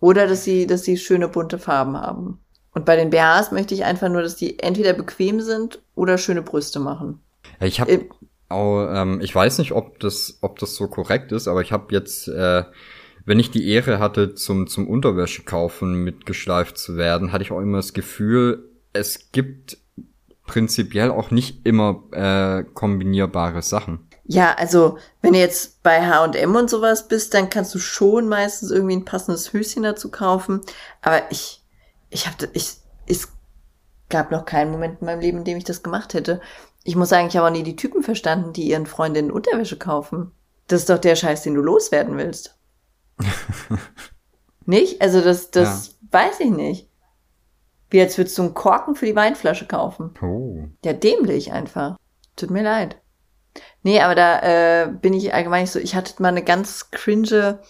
Oder 0.00 0.26
dass 0.26 0.44
sie, 0.44 0.66
dass 0.66 0.82
sie 0.82 0.98
schöne 0.98 1.28
bunte 1.28 1.58
Farben 1.58 1.96
haben. 1.96 2.43
Und 2.74 2.84
bei 2.84 2.96
den 2.96 3.10
BHs 3.10 3.52
möchte 3.52 3.74
ich 3.74 3.84
einfach 3.84 4.08
nur, 4.08 4.22
dass 4.22 4.36
die 4.36 4.58
entweder 4.58 4.92
bequem 4.92 5.40
sind 5.40 5.80
oder 5.94 6.18
schöne 6.18 6.42
Brüste 6.42 6.80
machen. 6.80 7.20
Ja, 7.60 7.66
ich 7.66 7.80
habe 7.80 7.92
äh, 7.92 8.08
auch, 8.48 8.88
ähm, 8.90 9.20
ich 9.22 9.34
weiß 9.34 9.58
nicht, 9.58 9.72
ob 9.72 10.00
das, 10.00 10.38
ob 10.40 10.58
das 10.58 10.74
so 10.74 10.88
korrekt 10.88 11.32
ist, 11.32 11.48
aber 11.48 11.62
ich 11.62 11.72
habe 11.72 11.94
jetzt, 11.94 12.28
äh, 12.28 12.64
wenn 13.24 13.38
ich 13.38 13.50
die 13.50 13.68
Ehre 13.68 14.00
hatte, 14.00 14.34
zum 14.34 14.66
zum 14.66 14.88
Unterwäsche 14.88 15.44
kaufen 15.44 16.04
mitgeschleift 16.04 16.76
zu 16.76 16.96
werden, 16.96 17.32
hatte 17.32 17.44
ich 17.44 17.52
auch 17.52 17.60
immer 17.60 17.78
das 17.78 17.92
Gefühl, 17.94 18.68
es 18.92 19.30
gibt 19.32 19.78
prinzipiell 20.46 21.10
auch 21.10 21.30
nicht 21.30 21.64
immer 21.64 22.02
äh, 22.12 22.64
kombinierbare 22.64 23.62
Sachen. 23.62 24.08
Ja, 24.26 24.54
also 24.54 24.98
wenn 25.20 25.34
du 25.34 25.38
jetzt 25.38 25.82
bei 25.82 26.06
H&M 26.06 26.54
und 26.54 26.70
sowas 26.70 27.08
bist, 27.08 27.34
dann 27.34 27.50
kannst 27.50 27.74
du 27.74 27.78
schon 27.78 28.28
meistens 28.28 28.70
irgendwie 28.70 28.96
ein 28.96 29.04
passendes 29.04 29.52
Höschen 29.52 29.82
dazu 29.82 30.10
kaufen. 30.10 30.60
Aber 31.02 31.22
ich, 31.30 31.62
ich 32.14 32.26
habe, 32.26 32.48
ich, 32.52 32.76
es 33.06 33.28
gab 34.08 34.30
noch 34.30 34.44
keinen 34.44 34.70
Moment 34.70 35.00
in 35.00 35.06
meinem 35.06 35.20
Leben, 35.20 35.38
in 35.38 35.44
dem 35.44 35.58
ich 35.58 35.64
das 35.64 35.82
gemacht 35.82 36.14
hätte. 36.14 36.40
Ich 36.84 36.96
muss 36.96 37.08
sagen, 37.08 37.26
ich 37.26 37.36
habe 37.36 37.48
auch 37.48 37.52
nie 37.52 37.64
die 37.64 37.76
Typen 37.76 38.02
verstanden, 38.02 38.52
die 38.52 38.68
ihren 38.68 38.86
Freundinnen 38.86 39.32
Unterwäsche 39.32 39.76
kaufen. 39.76 40.30
Das 40.68 40.80
ist 40.80 40.90
doch 40.90 40.98
der 40.98 41.16
Scheiß, 41.16 41.42
den 41.42 41.54
du 41.54 41.60
loswerden 41.60 42.16
willst. 42.16 42.56
nicht? 44.64 45.02
Also 45.02 45.20
das, 45.20 45.50
das 45.50 45.88
ja. 45.88 46.08
weiß 46.12 46.40
ich 46.40 46.50
nicht. 46.50 46.88
Wie 47.90 48.00
als 48.00 48.16
würdest 48.16 48.38
du 48.38 48.42
einen 48.42 48.54
Korken 48.54 48.94
für 48.94 49.06
die 49.06 49.16
Weinflasche 49.16 49.66
kaufen. 49.66 50.14
Oh. 50.22 50.68
Ja, 50.84 50.92
dämlich 50.92 51.52
einfach. 51.52 51.96
Tut 52.36 52.50
mir 52.50 52.62
leid. 52.62 52.96
Nee, 53.82 54.00
aber 54.00 54.14
da 54.14 54.82
äh, 54.82 54.88
bin 54.88 55.14
ich 55.14 55.34
allgemein 55.34 55.62
nicht 55.62 55.72
so. 55.72 55.78
Ich 55.78 55.94
hatte 55.94 56.20
mal 56.22 56.28
eine 56.28 56.42
ganz 56.42 56.90
cringe 56.90 57.60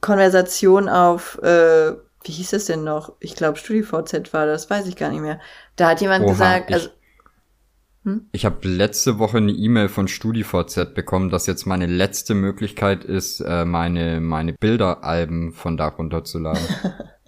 Konversation 0.00 0.88
auf, 0.88 1.38
äh, 1.42 1.92
wie 2.24 2.32
hieß 2.32 2.52
es 2.52 2.66
denn 2.66 2.84
noch? 2.84 3.14
Ich 3.20 3.34
glaube, 3.34 3.58
StudiVZ 3.58 4.32
war 4.32 4.46
das, 4.46 4.68
weiß 4.68 4.86
ich 4.86 4.96
gar 4.96 5.10
nicht 5.10 5.22
mehr. 5.22 5.40
Da 5.76 5.88
hat 5.90 6.00
jemand 6.00 6.24
Oha, 6.24 6.32
gesagt, 6.32 6.72
also. 6.72 6.88
Hm? 8.04 8.28
Ich 8.32 8.44
habe 8.44 8.66
letzte 8.66 9.18
Woche 9.18 9.38
eine 9.38 9.52
E-Mail 9.52 9.88
von 9.88 10.08
StudiVZ 10.08 10.94
bekommen, 10.94 11.30
dass 11.30 11.46
jetzt 11.46 11.66
meine 11.66 11.86
letzte 11.86 12.34
Möglichkeit 12.34 13.04
ist, 13.04 13.40
äh, 13.40 13.64
meine, 13.64 14.20
meine 14.20 14.54
Bilderalben 14.54 15.52
von 15.52 15.76
da 15.76 15.88
runterzuladen. 15.88 16.62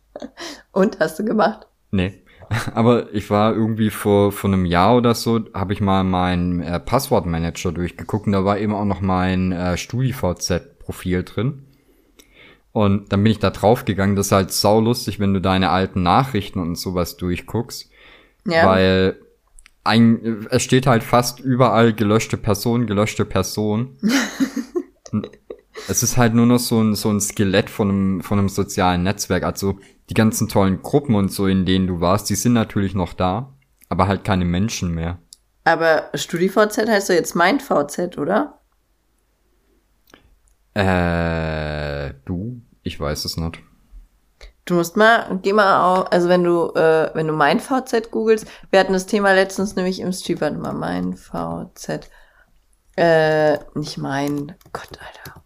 Und 0.72 0.98
hast 1.00 1.18
du 1.18 1.24
gemacht? 1.24 1.66
Nee. 1.90 2.22
Aber 2.74 3.12
ich 3.14 3.30
war 3.30 3.54
irgendwie 3.54 3.90
vor, 3.90 4.32
vor 4.32 4.50
einem 4.50 4.64
Jahr 4.64 4.96
oder 4.96 5.14
so, 5.14 5.40
habe 5.54 5.72
ich 5.72 5.80
mal 5.80 6.04
meinen 6.04 6.60
äh, 6.60 6.80
Passwortmanager 6.80 7.72
durchgeguckt 7.72 8.26
und 8.26 8.32
da 8.32 8.44
war 8.44 8.58
eben 8.58 8.74
auch 8.74 8.84
noch 8.84 9.00
mein 9.00 9.52
äh, 9.52 9.76
StudiVZ-Profil 9.76 11.22
drin. 11.24 11.66
Und 12.72 13.12
dann 13.12 13.22
bin 13.22 13.32
ich 13.32 13.38
da 13.38 13.50
drauf 13.50 13.84
gegangen. 13.84 14.16
Das 14.16 14.26
ist 14.26 14.32
halt 14.32 14.50
sau 14.50 14.80
lustig, 14.80 15.20
wenn 15.20 15.34
du 15.34 15.40
deine 15.40 15.70
alten 15.70 16.02
Nachrichten 16.02 16.58
und 16.58 16.76
sowas 16.76 17.16
durchguckst. 17.16 17.90
Ja. 18.46 18.66
Weil 18.66 19.20
ein, 19.84 20.46
es 20.50 20.62
steht 20.62 20.86
halt 20.86 21.02
fast 21.02 21.40
überall 21.40 21.92
gelöschte 21.92 22.36
Person, 22.36 22.86
gelöschte 22.86 23.24
Person. 23.24 23.98
es 25.88 26.02
ist 26.02 26.16
halt 26.16 26.34
nur 26.34 26.46
noch 26.46 26.58
so 26.58 26.80
ein, 26.80 26.94
so 26.94 27.10
ein 27.10 27.20
Skelett 27.20 27.68
von 27.68 27.88
einem, 27.88 28.20
von 28.22 28.38
einem 28.38 28.48
sozialen 28.48 29.02
Netzwerk. 29.02 29.42
Also 29.42 29.78
die 30.08 30.14
ganzen 30.14 30.48
tollen 30.48 30.82
Gruppen 30.82 31.14
und 31.14 31.30
so, 31.30 31.46
in 31.46 31.66
denen 31.66 31.86
du 31.86 32.00
warst, 32.00 32.30
die 32.30 32.34
sind 32.34 32.52
natürlich 32.52 32.94
noch 32.94 33.12
da, 33.12 33.54
aber 33.88 34.08
halt 34.08 34.24
keine 34.24 34.44
Menschen 34.44 34.94
mehr. 34.94 35.18
Aber 35.64 36.10
StudiVZ 36.14 36.88
heißt 36.88 37.10
doch 37.10 37.14
jetzt 37.14 37.36
MindVZ, 37.36 38.18
oder? 38.18 38.58
Äh, 40.74 42.14
du? 42.24 42.51
Ich 42.82 42.98
weiß 42.98 43.24
es 43.24 43.36
nicht. 43.36 43.60
Du 44.64 44.74
musst 44.74 44.96
mal, 44.96 45.40
geh 45.42 45.52
mal 45.52 45.82
auf, 45.82 46.12
also 46.12 46.28
wenn 46.28 46.44
du, 46.44 46.72
äh, 46.74 47.10
wenn 47.14 47.26
du 47.26 47.32
MeinVZ 47.32 48.10
googelst, 48.12 48.46
wir 48.70 48.78
hatten 48.78 48.92
das 48.92 49.06
Thema 49.06 49.32
letztens 49.34 49.74
nämlich 49.74 49.98
im 50.00 50.12
Stream, 50.12 50.40
warte 50.40 50.58
mal, 50.58 50.72
MeinVZ. 50.72 52.08
Äh, 52.96 53.58
nicht 53.74 53.98
mein, 53.98 54.54
Gott, 54.72 54.98
Alter. 55.00 55.42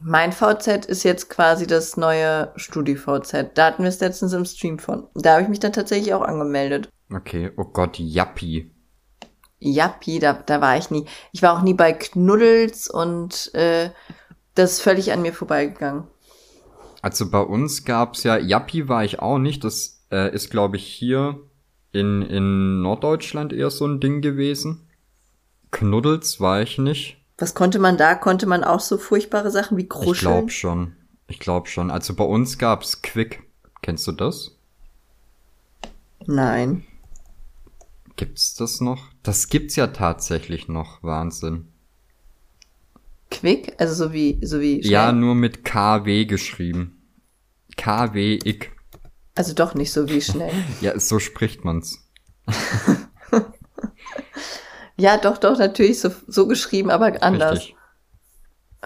Mein 0.00 0.32
VZ 0.32 0.86
ist 0.86 1.02
jetzt 1.02 1.30
quasi 1.30 1.66
das 1.66 1.96
neue 1.96 2.52
StudiVZ. 2.56 3.52
Da 3.54 3.66
hatten 3.66 3.82
wir 3.82 3.88
es 3.88 4.00
letztens 4.00 4.32
im 4.34 4.44
Stream 4.44 4.78
von. 4.78 5.08
Da 5.14 5.32
habe 5.32 5.42
ich 5.42 5.48
mich 5.48 5.60
dann 5.60 5.72
tatsächlich 5.72 6.12
auch 6.12 6.22
angemeldet. 6.22 6.90
Okay, 7.10 7.50
oh 7.56 7.64
Gott, 7.64 7.98
Yappi. 7.98 8.70
Yappi, 9.60 10.18
da, 10.18 10.34
da 10.34 10.60
war 10.60 10.76
ich 10.76 10.90
nie. 10.90 11.06
Ich 11.32 11.42
war 11.42 11.56
auch 11.56 11.62
nie 11.62 11.74
bei 11.74 11.92
Knuddels 11.94 12.88
und 12.88 13.54
äh, 13.54 13.90
das 14.54 14.72
ist 14.72 14.82
völlig 14.82 15.12
an 15.12 15.22
mir 15.22 15.32
vorbeigegangen. 15.32 16.04
Also 17.02 17.30
bei 17.30 17.40
uns 17.40 17.84
gab's 17.84 18.22
ja, 18.22 18.38
Yappi 18.38 18.88
war 18.88 19.04
ich 19.04 19.18
auch 19.20 19.38
nicht. 19.38 19.62
Das 19.62 20.04
äh, 20.10 20.34
ist, 20.34 20.50
glaube 20.50 20.76
ich, 20.76 20.86
hier 20.86 21.40
in, 21.92 22.22
in 22.22 22.82
Norddeutschland 22.82 23.52
eher 23.52 23.70
so 23.70 23.86
ein 23.86 24.00
Ding 24.00 24.22
gewesen. 24.22 24.88
Knuddels 25.70 26.40
war 26.40 26.62
ich 26.62 26.78
nicht. 26.78 27.18
Was 27.36 27.54
konnte 27.54 27.78
man 27.78 27.96
da? 27.96 28.14
Konnte 28.14 28.46
man 28.46 28.64
auch 28.64 28.80
so 28.80 28.96
furchtbare 28.96 29.50
Sachen 29.50 29.76
wie 29.76 29.88
Kruscheln? 29.88 30.14
Ich 30.14 30.20
glaube 30.20 30.50
schon. 30.50 30.96
Ich 31.26 31.40
glaube 31.40 31.68
schon. 31.68 31.90
Also 31.90 32.14
bei 32.14 32.24
uns 32.24 32.58
gab's 32.58 33.02
Quick. 33.02 33.42
Kennst 33.82 34.06
du 34.06 34.12
das? 34.12 34.52
Nein. 36.26 36.84
Gibt's 38.16 38.54
das 38.54 38.80
noch? 38.80 39.08
Das 39.22 39.48
gibt's 39.48 39.76
ja 39.76 39.88
tatsächlich 39.88 40.68
noch. 40.68 41.02
Wahnsinn. 41.02 41.68
Quick? 43.34 43.74
Also 43.78 43.94
so 43.94 44.12
wie, 44.12 44.38
so 44.42 44.60
wie. 44.60 44.80
Schnell? 44.80 44.92
Ja, 44.92 45.12
nur 45.12 45.34
mit 45.34 45.64
KW 45.64 46.24
geschrieben. 46.24 47.02
KW-Ick. 47.76 48.72
Also 49.34 49.54
doch 49.54 49.74
nicht 49.74 49.92
so 49.92 50.08
wie 50.08 50.20
schnell. 50.20 50.52
ja, 50.80 50.98
so 50.98 51.18
spricht 51.18 51.64
man's. 51.64 51.98
Ja, 54.96 55.16
doch, 55.16 55.38
doch, 55.38 55.58
natürlich 55.58 56.00
so, 56.00 56.10
so 56.26 56.46
geschrieben, 56.46 56.90
aber 56.90 57.22
anders. 57.22 57.58
Richtig. 57.58 57.76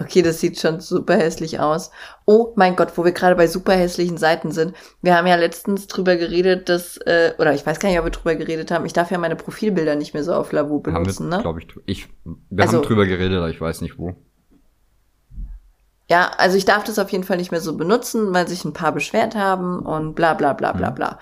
Okay, 0.01 0.21
das 0.21 0.39
sieht 0.39 0.57
schon 0.57 0.79
super 0.79 1.17
hässlich 1.17 1.59
aus. 1.59 1.91
Oh 2.25 2.53
mein 2.55 2.77
Gott, 2.77 2.93
wo 2.97 3.03
wir 3.03 3.11
gerade 3.11 3.35
bei 3.35 3.47
super 3.47 3.73
hässlichen 3.73 4.17
Seiten 4.17 4.51
sind. 4.51 4.73
Wir 5.01 5.15
haben 5.17 5.27
ja 5.27 5.35
letztens 5.35 5.87
drüber 5.87 6.15
geredet, 6.15 6.69
dass, 6.69 6.97
äh, 6.97 7.33
oder 7.37 7.53
ich 7.53 7.65
weiß 7.65 7.79
gar 7.79 7.89
nicht, 7.89 7.99
ob 7.99 8.05
wir 8.05 8.11
drüber 8.11 8.35
geredet 8.35 8.71
haben, 8.71 8.85
ich 8.85 8.93
darf 8.93 9.11
ja 9.11 9.17
meine 9.17 9.35
Profilbilder 9.35 9.95
nicht 9.95 10.13
mehr 10.13 10.23
so 10.23 10.33
auf 10.33 10.53
Lavu 10.53 10.79
benutzen, 10.79 11.25
haben 11.25 11.31
wir, 11.31 11.37
ne? 11.37 11.41
Glaube 11.43 11.59
ich, 11.59 11.67
ich. 11.85 12.07
Wir 12.49 12.63
also, 12.63 12.77
haben 12.77 12.85
drüber 12.85 13.05
geredet, 13.05 13.37
aber 13.37 13.49
ich 13.49 13.59
weiß 13.59 13.81
nicht 13.81 13.97
wo. 13.97 14.15
Ja, 16.09 16.31
also 16.37 16.57
ich 16.57 16.65
darf 16.65 16.83
das 16.83 16.97
auf 16.97 17.11
jeden 17.11 17.23
Fall 17.23 17.37
nicht 17.37 17.51
mehr 17.51 17.61
so 17.61 17.77
benutzen, 17.77 18.33
weil 18.33 18.47
sich 18.47 18.65
ein 18.65 18.73
paar 18.73 18.91
beschwert 18.91 19.35
haben 19.35 19.79
und 19.79 20.15
bla 20.15 20.33
bla 20.33 20.53
bla 20.53 20.73
bla 20.73 20.89
mhm. 20.89 20.95
bla. 20.95 21.19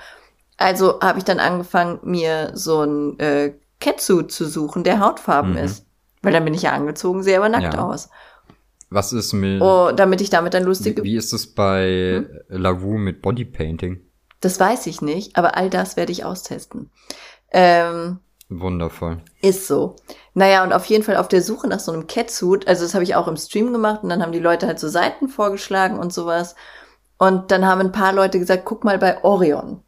Also 0.55 0.99
habe 1.01 1.19
ich 1.19 1.25
dann 1.25 1.39
angefangen, 1.39 1.99
mir 2.03 2.51
so 2.53 2.81
ein 2.81 3.19
äh, 3.19 3.53
Catsuit 3.79 4.31
zu 4.31 4.45
suchen, 4.45 4.83
der 4.83 4.99
Hautfarben 4.99 5.51
mhm. 5.51 5.57
ist. 5.57 5.85
Weil 6.21 6.33
dann 6.33 6.45
bin 6.45 6.53
ich 6.53 6.63
ja 6.63 6.71
angezogen, 6.71 7.21
sehe 7.21 7.37
aber 7.37 7.49
nackt 7.49 7.75
ja. 7.75 7.85
aus. 7.85 8.09
Was 8.89 9.13
ist 9.13 9.33
mit. 9.33 9.61
Oh, 9.61 9.91
damit 9.95 10.21
ich 10.21 10.29
damit 10.29 10.53
dann 10.53 10.63
lustig. 10.63 10.97
Wie, 10.99 11.03
wie 11.03 11.17
ist 11.17 11.33
es 11.33 11.53
bei 11.53 12.25
hm? 12.25 12.61
Lavu 12.61 12.97
mit 12.97 13.21
Bodypainting? 13.21 14.01
Das 14.39 14.59
weiß 14.59 14.87
ich 14.87 15.01
nicht, 15.01 15.35
aber 15.35 15.57
all 15.57 15.69
das 15.69 15.97
werde 15.97 16.11
ich 16.11 16.23
austesten. 16.23 16.91
Ähm, 17.51 18.19
Wundervoll. 18.49 19.21
Ist 19.41 19.67
so. 19.67 19.97
Naja, 20.37 20.63
und 20.63 20.71
auf 20.71 20.85
jeden 20.85 21.03
Fall 21.03 21.17
auf 21.17 21.27
der 21.27 21.41
Suche 21.41 21.67
nach 21.67 21.79
so 21.79 21.91
einem 21.91 22.05
Catsuit, 22.05 22.67
also 22.67 22.83
das 22.83 22.93
habe 22.93 23.03
ich 23.03 23.15
auch 23.15 23.27
im 23.27 23.37
Stream 23.37 23.73
gemacht 23.73 24.03
und 24.03 24.09
dann 24.09 24.21
haben 24.21 24.31
die 24.31 24.37
Leute 24.37 24.67
halt 24.67 24.77
so 24.77 24.87
Seiten 24.87 25.29
vorgeschlagen 25.29 25.97
und 25.97 26.13
sowas. 26.13 26.53
Und 27.17 27.49
dann 27.49 27.65
haben 27.65 27.81
ein 27.81 27.91
paar 27.91 28.13
Leute 28.13 28.37
gesagt, 28.37 28.63
guck 28.63 28.83
mal 28.83 28.99
bei 28.99 29.23
Orion. 29.23 29.81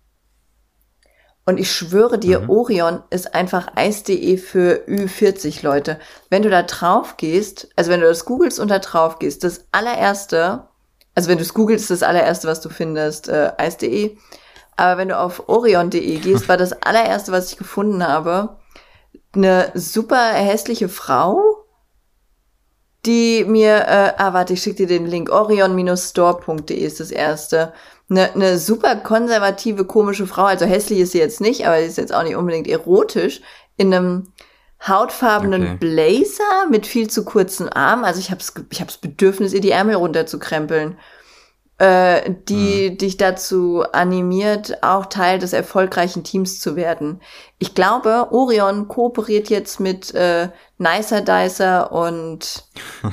Und 1.45 1.59
ich 1.59 1.71
schwöre 1.71 2.17
dir, 2.17 2.39
mhm. 2.39 2.49
Orion 2.49 3.03
ist 3.11 3.35
einfach 3.35 3.67
Eis.de 3.75 4.37
für 4.37 4.85
Ü40 4.87 5.63
Leute. 5.63 5.99
Wenn 6.31 6.41
du 6.41 6.49
da 6.49 6.63
drauf 6.63 7.17
gehst, 7.17 7.69
also 7.75 7.91
wenn 7.91 8.01
du 8.01 8.07
das 8.07 8.25
googelst 8.25 8.59
und 8.59 8.69
da 8.69 8.79
drauf 8.79 9.19
gehst, 9.19 9.43
das 9.43 9.67
allererste, 9.71 10.67
also 11.13 11.29
wenn 11.29 11.37
du 11.37 11.43
es 11.43 11.53
googelst, 11.53 11.91
das 11.91 12.01
allererste, 12.01 12.47
was 12.47 12.59
du 12.59 12.69
findest, 12.69 13.29
äh, 13.29 13.51
Eis.de. 13.59 14.17
Aber 14.77 14.97
wenn 14.97 15.09
du 15.09 15.19
auf 15.19 15.47
Orion.de 15.47 16.17
gehst, 16.17 16.49
war 16.49 16.57
das 16.57 16.73
allererste, 16.81 17.31
was 17.31 17.51
ich 17.51 17.57
gefunden 17.59 18.07
habe, 18.07 18.57
eine 19.33 19.71
super 19.75 20.33
hässliche 20.33 20.89
Frau, 20.89 21.65
die 23.05 23.45
mir, 23.45 23.75
äh, 23.87 24.13
ah, 24.17 24.33
warte, 24.33 24.53
ich 24.53 24.61
schicke 24.61 24.77
dir 24.77 24.87
den 24.87 25.05
Link, 25.05 25.29
orion-store.de 25.29 26.77
ist 26.77 26.99
das 26.99 27.11
erste 27.11 27.73
eine, 28.09 28.33
eine 28.33 28.57
super 28.57 28.95
konservative, 28.95 29.85
komische 29.85 30.27
Frau, 30.27 30.45
also 30.45 30.65
hässlich 30.65 30.99
ist 30.99 31.11
sie 31.11 31.19
jetzt 31.19 31.41
nicht, 31.41 31.65
aber 31.67 31.79
sie 31.79 31.85
ist 31.85 31.97
jetzt 31.97 32.13
auch 32.13 32.23
nicht 32.23 32.35
unbedingt 32.35 32.67
erotisch, 32.67 33.41
in 33.77 33.93
einem 33.93 34.33
hautfarbenen 34.87 35.63
okay. 35.63 35.77
Blazer 35.79 36.67
mit 36.69 36.87
viel 36.87 37.09
zu 37.09 37.25
kurzen 37.25 37.69
Armen. 37.69 38.05
Also 38.05 38.19
ich 38.19 38.31
habe 38.31 38.41
ich 38.69 38.81
hab's 38.81 38.97
Bedürfnis, 38.97 39.53
ihr 39.53 39.61
die 39.61 39.71
Ärmel 39.71 39.95
runterzukrempeln. 39.95 40.97
Äh, 41.79 42.35
die 42.49 42.89
mhm. 42.91 42.97
dich 42.97 43.15
dazu 43.15 43.85
animiert, 43.93 44.83
auch 44.83 45.05
Teil 45.05 45.39
des 45.39 45.53
erfolgreichen 45.53 46.25
Teams 46.25 46.59
zu 46.59 46.75
werden. 46.75 47.21
Ich 47.57 47.73
glaube, 47.73 48.33
Orion 48.33 48.89
kooperiert 48.89 49.49
jetzt 49.49 49.79
mit 49.79 50.13
äh, 50.13 50.49
Nicer 50.77 51.21
Dicer 51.21 51.93
und 51.93 52.65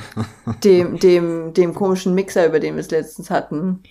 dem, 0.65 0.99
dem, 0.99 1.53
dem 1.53 1.73
komischen 1.73 2.13
Mixer, 2.13 2.45
über 2.45 2.59
den 2.59 2.75
wir 2.75 2.81
es 2.81 2.91
letztens 2.91 3.29
hatten. 3.29 3.83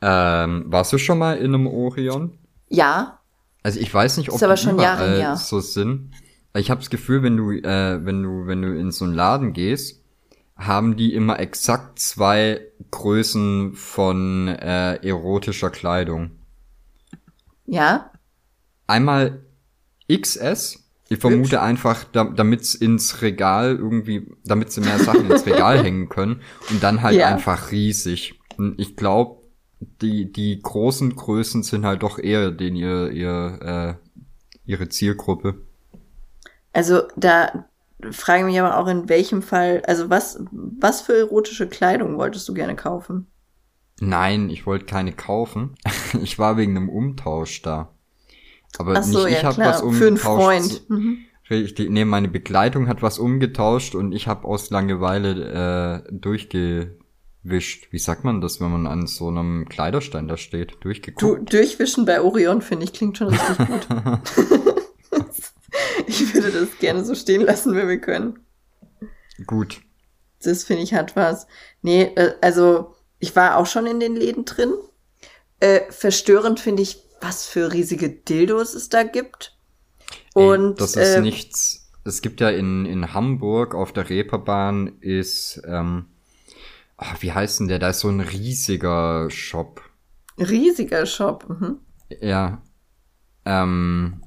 Ähm, 0.00 0.66
warst 0.68 0.92
du 0.92 0.98
schon 0.98 1.18
mal 1.18 1.38
in 1.38 1.52
einem 1.52 1.66
Orion? 1.66 2.38
Ja. 2.68 3.18
Also 3.64 3.80
ich 3.80 3.92
weiß 3.92 4.18
nicht, 4.18 4.28
ob 4.28 4.36
ist 4.36 4.44
aber 4.44 4.56
schon 4.56 4.78
Jahre 4.78 5.36
so 5.36 5.58
sind. 5.58 6.12
Ich 6.54 6.70
habe 6.70 6.80
das 6.80 6.90
Gefühl, 6.90 7.24
wenn 7.24 7.36
du, 7.36 7.50
äh, 7.50 8.04
wenn 8.04 8.22
du, 8.22 8.46
wenn 8.46 8.62
du 8.62 8.68
in 8.78 8.92
so 8.92 9.04
einen 9.04 9.14
Laden 9.14 9.52
gehst, 9.52 10.01
haben 10.66 10.96
die 10.96 11.14
immer 11.14 11.38
exakt 11.40 11.98
zwei 11.98 12.60
Größen 12.90 13.74
von 13.74 14.48
äh, 14.48 14.96
erotischer 15.06 15.70
Kleidung. 15.70 16.32
Ja. 17.66 18.10
einmal 18.86 19.40
XS. 20.10 20.78
Ich 21.08 21.18
vermute 21.18 21.60
einfach, 21.62 22.04
da, 22.04 22.24
damit's 22.24 22.74
ins 22.74 23.22
Regal 23.22 23.76
irgendwie, 23.76 24.26
damit 24.44 24.72
sie 24.72 24.80
mehr 24.80 24.98
Sachen 24.98 25.30
ins 25.30 25.46
Regal 25.46 25.82
hängen 25.84 26.08
können. 26.08 26.40
Und 26.70 26.82
dann 26.82 27.02
halt 27.02 27.16
Ja. 27.16 27.28
einfach 27.28 27.70
riesig. 27.70 28.38
Und 28.56 28.78
ich 28.80 28.96
glaube, 28.96 29.42
die, 30.00 30.30
die 30.32 30.60
großen 30.60 31.14
Größen 31.16 31.62
sind 31.62 31.84
halt 31.84 32.02
doch 32.02 32.18
eher 32.18 32.50
den 32.50 32.76
ihr, 32.76 33.10
ihr, 33.10 33.98
äh, 33.98 34.20
ihre 34.64 34.88
Zielgruppe. 34.88 35.56
Also 36.72 37.02
da 37.16 37.66
frage 38.10 38.40
ich 38.40 38.46
mich 38.46 38.60
aber 38.60 38.78
auch 38.78 38.88
in 38.88 39.08
welchem 39.08 39.42
Fall, 39.42 39.82
also 39.86 40.10
was, 40.10 40.42
was 40.50 41.02
für 41.02 41.16
erotische 41.18 41.68
Kleidung 41.68 42.16
wolltest 42.18 42.48
du 42.48 42.54
gerne 42.54 42.74
kaufen? 42.76 43.26
Nein, 44.00 44.50
ich 44.50 44.66
wollte 44.66 44.86
keine 44.86 45.12
kaufen. 45.12 45.74
Ich 46.22 46.38
war 46.38 46.56
wegen 46.56 46.76
einem 46.76 46.88
Umtausch 46.88 47.62
da. 47.62 47.94
Aber 48.78 48.94
Ach 48.96 49.02
so, 49.02 49.24
nicht 49.24 49.36
ich 49.36 49.42
ja 49.42 49.44
habe 49.44 49.54
klar, 49.54 49.68
was 49.72 49.80
für 49.80 49.86
umgetauscht. 49.86 50.08
einen 50.08 50.16
Freund. 50.18 50.90
Mhm. 50.90 51.18
Richtig, 51.50 51.90
nee, 51.90 52.04
meine 52.04 52.28
Begleitung 52.28 52.88
hat 52.88 53.02
was 53.02 53.18
umgetauscht 53.18 53.94
und 53.94 54.12
ich 54.12 54.26
habe 54.26 54.46
aus 54.46 54.70
Langeweile 54.70 56.04
äh, 56.08 56.12
durchgewischt. 56.12 57.88
Wie 57.92 57.98
sagt 57.98 58.24
man 58.24 58.40
das, 58.40 58.60
wenn 58.60 58.70
man 58.70 58.86
an 58.86 59.06
so 59.06 59.28
einem 59.28 59.68
Kleiderstein 59.68 60.28
da 60.28 60.36
steht? 60.36 60.72
Du, 60.72 60.78
Durchgeguckt. 60.80 61.52
durchwischen 61.52 62.04
bei 62.06 62.20
Orion, 62.22 62.62
finde 62.62 62.84
ich, 62.84 62.92
klingt 62.92 63.18
schon 63.18 63.28
richtig 63.28 63.58
gut. 63.58 63.86
ich 66.20 66.34
würde 66.34 66.52
das 66.52 66.78
gerne 66.78 67.04
so 67.04 67.14
stehen 67.14 67.42
lassen, 67.42 67.74
wenn 67.74 67.88
wir 67.88 68.00
können. 68.00 68.38
Gut. 69.46 69.80
Das 70.42 70.64
finde 70.64 70.82
ich 70.82 70.94
hat 70.94 71.16
was. 71.16 71.46
Nee, 71.82 72.02
äh, 72.16 72.34
also 72.40 72.94
ich 73.18 73.34
war 73.36 73.56
auch 73.56 73.66
schon 73.66 73.86
in 73.86 74.00
den 74.00 74.16
Läden 74.16 74.44
drin. 74.44 74.72
Äh, 75.60 75.82
verstörend 75.90 76.58
finde 76.60 76.82
ich, 76.82 76.98
was 77.20 77.46
für 77.46 77.72
riesige 77.72 78.10
Dildos 78.10 78.74
es 78.74 78.88
da 78.88 79.04
gibt. 79.04 79.56
Ey, 80.34 80.42
Und 80.44 80.80
das 80.80 80.96
ist 80.96 81.16
äh, 81.16 81.20
nichts. 81.20 81.90
Es 82.04 82.20
gibt 82.20 82.40
ja 82.40 82.50
in, 82.50 82.84
in 82.84 83.14
Hamburg 83.14 83.76
auf 83.76 83.92
der 83.92 84.08
Reeperbahn 84.10 84.98
ist, 85.00 85.62
ähm, 85.64 86.06
ah, 86.96 87.14
wie 87.20 87.32
heißt 87.32 87.60
denn 87.60 87.68
der? 87.68 87.78
Da 87.78 87.90
ist 87.90 88.00
so 88.00 88.08
ein 88.08 88.20
riesiger 88.20 89.30
Shop. 89.30 89.80
riesiger 90.36 91.06
Shop. 91.06 91.48
Mhm. 91.48 91.78
Ja. 92.20 92.60
Ähm, 93.44 94.20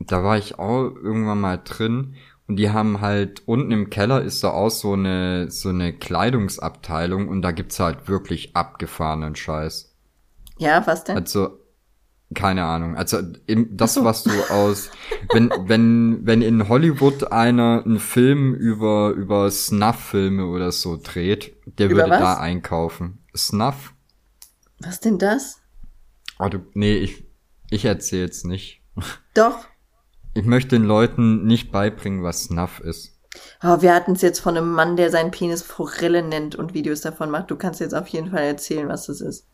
da 0.00 0.24
war 0.24 0.38
ich 0.38 0.58
auch 0.58 0.94
irgendwann 0.94 1.40
mal 1.40 1.60
drin 1.62 2.16
und 2.48 2.56
die 2.56 2.70
haben 2.70 3.00
halt 3.00 3.42
unten 3.46 3.70
im 3.70 3.90
Keller 3.90 4.22
ist 4.22 4.42
da 4.42 4.50
auch 4.50 4.70
so 4.70 4.94
eine 4.94 5.50
so 5.50 5.68
eine 5.68 5.92
Kleidungsabteilung 5.92 7.28
und 7.28 7.42
da 7.42 7.52
gibt's 7.52 7.78
halt 7.78 8.08
wirklich 8.08 8.56
abgefahrenen 8.56 9.36
Scheiß. 9.36 9.94
Ja, 10.58 10.86
was 10.86 11.04
denn? 11.04 11.16
Also 11.16 11.58
keine 12.34 12.64
Ahnung. 12.64 12.96
Also 12.96 13.20
im, 13.46 13.76
das 13.76 14.02
was 14.02 14.24
du 14.24 14.30
aus 14.50 14.90
wenn 15.32 15.50
wenn 15.66 16.26
wenn 16.26 16.42
in 16.42 16.68
Hollywood 16.68 17.30
einer 17.30 17.82
einen 17.84 18.00
Film 18.00 18.54
über 18.54 19.10
über 19.10 19.50
Snuff-Filme 19.50 20.46
oder 20.46 20.72
so 20.72 20.98
dreht, 21.00 21.54
der 21.66 21.86
Über 21.86 22.02
würde 22.02 22.10
was? 22.10 22.20
da 22.20 22.34
einkaufen. 22.38 23.24
Snuff? 23.36 23.94
Was 24.80 25.00
denn 25.00 25.18
das? 25.18 25.60
Oh, 26.38 26.48
du, 26.48 26.60
nee, 26.74 26.96
ich 26.96 27.24
ich 27.70 27.84
erzähl's 27.84 28.44
nicht. 28.44 28.82
Doch. 29.34 29.69
Ich 30.40 30.46
möchte 30.46 30.70
den 30.70 30.86
Leuten 30.86 31.44
nicht 31.44 31.70
beibringen, 31.70 32.22
was 32.22 32.44
Snuff 32.44 32.80
ist. 32.80 33.14
Oh, 33.62 33.82
wir 33.82 33.94
hatten 33.94 34.12
es 34.12 34.22
jetzt 34.22 34.40
von 34.40 34.56
einem 34.56 34.72
Mann, 34.72 34.96
der 34.96 35.10
seinen 35.10 35.30
Penis 35.30 35.60
Forelle 35.62 36.22
nennt 36.22 36.56
und 36.56 36.72
Videos 36.72 37.02
davon 37.02 37.30
macht. 37.30 37.50
Du 37.50 37.56
kannst 37.56 37.78
jetzt 37.80 37.94
auf 37.94 38.08
jeden 38.08 38.30
Fall 38.30 38.44
erzählen, 38.44 38.88
was 38.88 39.04
das 39.04 39.20
ist. 39.20 39.44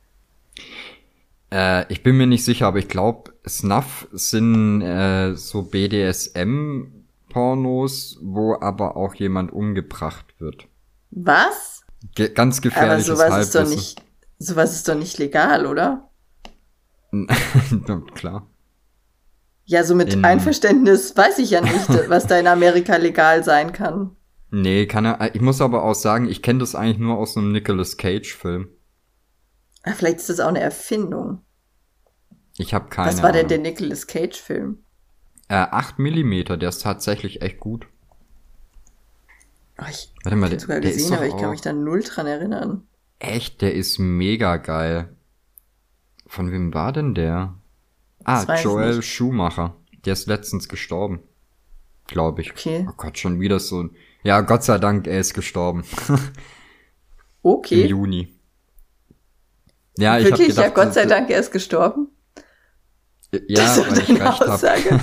Äh, 1.53 1.93
ich 1.93 2.05
bin 2.05 2.17
mir 2.17 2.29
nicht 2.29 2.45
sicher, 2.45 2.69
aber 2.69 2.79
ich 2.79 2.87
glaube, 2.87 3.33
Snuff 3.49 4.07
sind 4.13 4.81
äh, 4.81 5.35
so 5.35 5.63
BDSM-Pornos, 5.63 8.21
wo 8.23 8.57
aber 8.61 8.97
auch 8.97 9.17
jemand 9.17 9.53
umgebracht 9.53 10.37
wird. 10.39 10.69
Was? 11.11 11.83
Ge 12.15 12.29
ganz 12.29 12.59
Aber 12.59 12.63
gefährliches 12.63 13.07
sowas 13.07 13.47
ist 13.47 13.57
doch 13.57 13.63
Halbwissen. 13.63 13.77
nicht, 13.77 14.05
sowas 14.39 14.77
ist 14.77 14.89
doch 14.89 14.95
nicht 14.95 15.19
legal, 15.19 15.67
oder? 15.67 16.09
Klar. 18.15 18.47
Ja, 19.67 19.83
so 19.83 19.95
mit 19.97 20.15
In- 20.15 20.25
Einverständnis 20.25 21.17
weiß 21.17 21.39
ich 21.39 21.51
ja 21.51 21.61
nicht, 21.61 21.89
was 22.09 22.27
da 22.27 22.39
in 22.39 22.47
Amerika 22.47 22.97
legal 22.97 23.43
sein 23.45 23.73
kann. 23.73 24.17
Nee, 24.51 24.87
kann 24.87 25.05
er. 25.05 25.35
Ich 25.35 25.41
muss 25.41 25.61
aber 25.61 25.83
auch 25.83 25.95
sagen, 25.95 26.29
ich 26.29 26.41
kenne 26.41 26.61
das 26.61 26.75
eigentlich 26.77 26.99
nur 26.99 27.19
aus 27.19 27.37
einem 27.37 27.51
Nicolas 27.51 27.97
Cage-Film. 27.97 28.69
Ah, 29.83 29.93
vielleicht 29.93 30.19
ist 30.19 30.31
das 30.31 30.41
auch 30.41 30.49
eine 30.49 30.61
Erfindung. 30.61 31.41
Ich 32.59 32.73
habe 32.73 32.89
keine 32.89 33.09
was 33.09 33.23
war 33.23 33.33
denn 33.33 33.49
der 33.49 33.59
Nicolas 33.59 34.07
Cage 34.07 34.41
Film? 34.41 34.79
Äh, 35.49 35.57
8 35.57 35.99
Millimeter, 35.99 36.57
der 36.57 36.71
ist 36.71 36.83
tatsächlich 36.83 37.43
echt 37.43 37.61
gut. 37.61 37.87
Oh, 39.79 39.85
ich 39.91 40.13
Warte 40.25 40.37
mal, 40.37 40.49
den 40.49 40.59
sogar 40.59 40.81
der 40.81 40.93
gesehen, 40.93 41.13
aber 41.13 41.27
ich 41.27 41.37
kann 41.37 41.51
mich 41.51 41.61
da 41.61 41.73
null 41.73 42.03
dran 42.03 42.27
erinnern. 42.27 42.87
Echt, 43.19 43.63
der 43.63 43.75
ist 43.75 43.99
mega 43.99 44.57
geil. 44.57 45.15
Von 46.27 46.51
wem 46.51 46.73
war 46.73 46.93
denn 46.93 47.15
der? 47.15 47.55
Ah, 48.29 48.45
Das 48.45 48.59
ich 48.59 48.65
Joel. 48.65 49.03
Schumacher. 49.03 49.77
Der 50.05 50.13
ist 50.15 50.27
letztens 50.27 50.69
gestorben. 50.69 51.21
Glaube 52.09 52.43
ich. 52.43 52.51
Okay. 52.51 52.87
Oh 52.89 52.95
Gott, 52.97 53.19
schon 53.19 53.39
wieder 53.41 53.61
so 53.61 53.85
ein. 53.85 53.97
Ja, 54.25 54.41
Gott 54.41 54.65
sei 54.65 54.79
Dank, 54.79 55.07
er 55.07 55.21
ist 55.21 55.33
gestorben. 55.35 55.85
Im 56.09 56.19
Okay. 57.43 57.87
Juni. 57.87 58.35
Ja, 59.97 60.19
ich 60.19 60.25
Wirklich? 60.25 60.49
gedacht, 60.49 60.65
ja, 60.67 60.71
Gott 60.85 60.93
sei 60.95 61.07
Dank, 61.07 61.31
er 61.31 61.39
ist 61.39 61.53
gestorben. 61.53 62.09
Ja, 63.33 63.63
das 63.77 63.79
weil 63.79 63.99
ich 63.99 64.07
deine 64.07 64.21
recht 64.21 64.41
habe. 64.41 64.53
Aussage. 64.53 64.89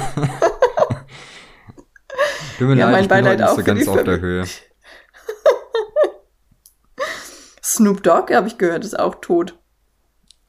Tut 2.59 2.67
mir 2.67 2.75
Ja, 2.75 2.89
leid, 2.89 2.93
mein 2.93 3.03
ich 3.03 3.09
bin 3.09 3.25
heute 3.25 3.41
nicht 3.41 3.49
auch 3.49 3.55
so 3.57 3.63
ganz 3.63 3.87
auf 3.87 4.03
der. 4.03 4.19
Höhe. 4.19 4.45
Snoop 7.63 8.03
Dogg, 8.03 8.33
habe 8.35 8.47
ich 8.47 8.57
gehört, 8.57 8.83
ist 8.83 8.99
auch 8.99 9.15
tot. 9.15 9.57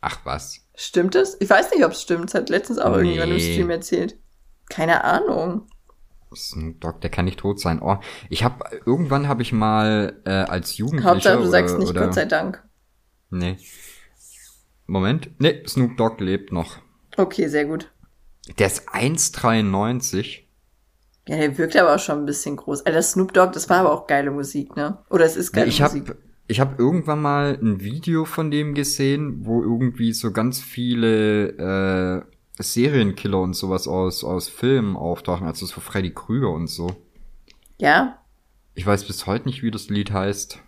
Ach 0.01 0.19
was. 0.25 0.61
Stimmt 0.75 1.15
es? 1.15 1.37
Ich 1.41 1.49
weiß 1.49 1.71
nicht, 1.73 1.85
ob 1.85 1.93
es 1.93 2.03
stimmt. 2.03 2.29
Es 2.31 2.35
hat 2.35 2.49
letztens 2.51 2.79
auch 2.79 2.91
Nee. 2.97 3.15
irgendjemand 3.15 3.33
im 3.33 3.39
Stream 3.39 3.71
erzählt. 3.71 4.17
Keine 4.69 5.05
Ahnung. 5.05 5.67
Snoop 6.35 6.81
Dogg, 6.81 7.01
der 7.01 7.11
kann 7.11 7.27
nicht 7.27 7.39
tot 7.39 7.61
sein. 7.61 7.81
Oh, 7.81 7.99
ich 8.29 8.43
habe 8.43 8.65
irgendwann 8.85 9.29
habe 9.29 9.43
ich 9.43 9.53
mal 9.53 10.21
äh, 10.25 10.31
als 10.31 10.77
Jugendlicher 10.77 11.11
Hauptsache, 11.11 11.35
du 11.37 11.41
oder, 11.43 11.51
sagst 11.51 11.79
nicht 11.79 11.91
oder 11.91 12.07
Gott 12.07 12.15
sei 12.15 12.25
Dank. 12.25 12.65
Nee. 13.31 13.57
Moment. 14.87 15.31
Nee, 15.39 15.63
Snoop 15.67 15.97
Dogg 15.97 16.21
lebt 16.23 16.51
noch. 16.51 16.79
Okay, 17.17 17.47
sehr 17.47 17.67
gut. 17.67 17.93
Der 18.59 18.67
ist 18.67 18.89
1,93. 18.89 20.41
Ja, 21.29 21.37
der 21.37 21.57
wirkt 21.57 21.77
aber 21.77 21.95
auch 21.95 21.99
schon 22.01 22.19
ein 22.19 22.27
bisschen 22.27 22.57
groß. 22.57 22.85
Alter, 22.85 23.01
Snoop 23.03 23.33
Dogg, 23.33 23.53
das 23.53 23.71
war 23.71 23.79
aber 23.79 23.93
auch 23.93 24.07
geile 24.07 24.31
Musik, 24.31 24.77
ne? 24.77 24.99
Oder 25.11 25.25
es 25.25 25.37
ist 25.37 25.55
Nee, 25.55 25.61
geile 25.61 25.71
ich 25.71 25.81
Musik. 25.81 26.09
habe 26.09 26.19
ich 26.47 26.61
hab 26.61 26.79
irgendwann 26.79 27.23
mal 27.23 27.59
ein 27.61 27.81
Video 27.81 28.25
von 28.25 28.51
dem 28.51 28.75
gesehen, 28.75 29.47
wo 29.47 29.63
irgendwie 29.63 30.13
so 30.13 30.31
ganz 30.33 30.61
viele 30.61 32.27
äh, 32.59 32.63
Serienkiller 32.63 33.41
und 33.41 33.55
sowas 33.55 33.89
aus, 33.89 34.25
aus 34.25 34.49
Filmen 34.49 34.97
auftauchen, 34.97 35.47
also 35.47 35.67
so 35.67 35.81
Freddy 35.81 36.13
Krüger 36.13 36.51
und 36.51 36.69
so. 36.69 36.95
Ja? 37.79 38.19
Ich 38.75 38.87
weiß 38.87 39.07
bis 39.07 39.27
heute 39.27 39.49
nicht, 39.49 39.63
wie 39.63 39.71
das 39.71 39.89
Lied 39.89 40.13
heißt. 40.13 40.61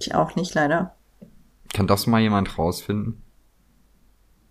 Ich 0.00 0.14
auch 0.14 0.34
nicht, 0.34 0.54
leider. 0.54 0.96
Kann 1.72 1.86
das 1.86 2.06
mal 2.06 2.20
jemand 2.20 2.58
rausfinden? 2.58 3.22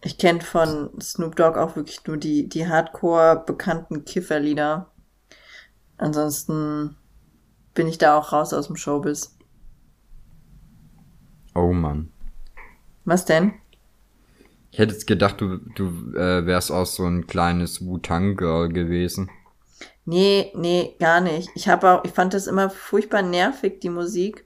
Ich 0.02 0.18
kenne 0.18 0.42
von 0.42 0.90
Snoop 1.02 1.36
Dogg 1.36 1.58
auch 1.58 1.76
wirklich 1.76 2.06
nur 2.06 2.18
die, 2.18 2.48
die 2.48 2.68
hardcore 2.68 3.44
bekannten 3.46 4.06
Kifferlieder. 4.06 4.92
Ansonsten 5.98 6.96
bin 7.74 7.88
ich 7.88 7.98
da 7.98 8.18
auch 8.18 8.32
raus 8.32 8.54
aus 8.54 8.68
dem 8.68 8.76
Showbiz. 8.76 9.35
Oh 11.56 11.74
Mann. 11.74 12.12
Was 13.06 13.26
denn? 13.26 13.54
Ich 14.72 14.80
hätte 14.80 14.94
jetzt 14.94 15.08
gedacht, 15.08 15.40
du, 15.40 15.58
du 15.76 16.18
äh, 16.18 16.46
wärst 16.46 16.72
auch 16.72 16.86
so 16.86 17.06
ein 17.06 17.28
kleines 17.28 17.86
Wu-Tang-Girl 17.86 18.70
gewesen. 18.70 19.30
Nee, 20.04 20.52
nee, 20.56 20.96
gar 21.00 21.22
nicht. 21.22 21.50
Ich 21.56 21.68
habe 21.68 21.90
auch, 21.90 22.04
ich 22.04 22.12
fand 22.12 22.34
das 22.34 22.48
immer 22.48 22.70
furchtbar 22.70 23.22
nervig, 23.22 23.80
die 23.80 23.90
Musik. 23.90 24.46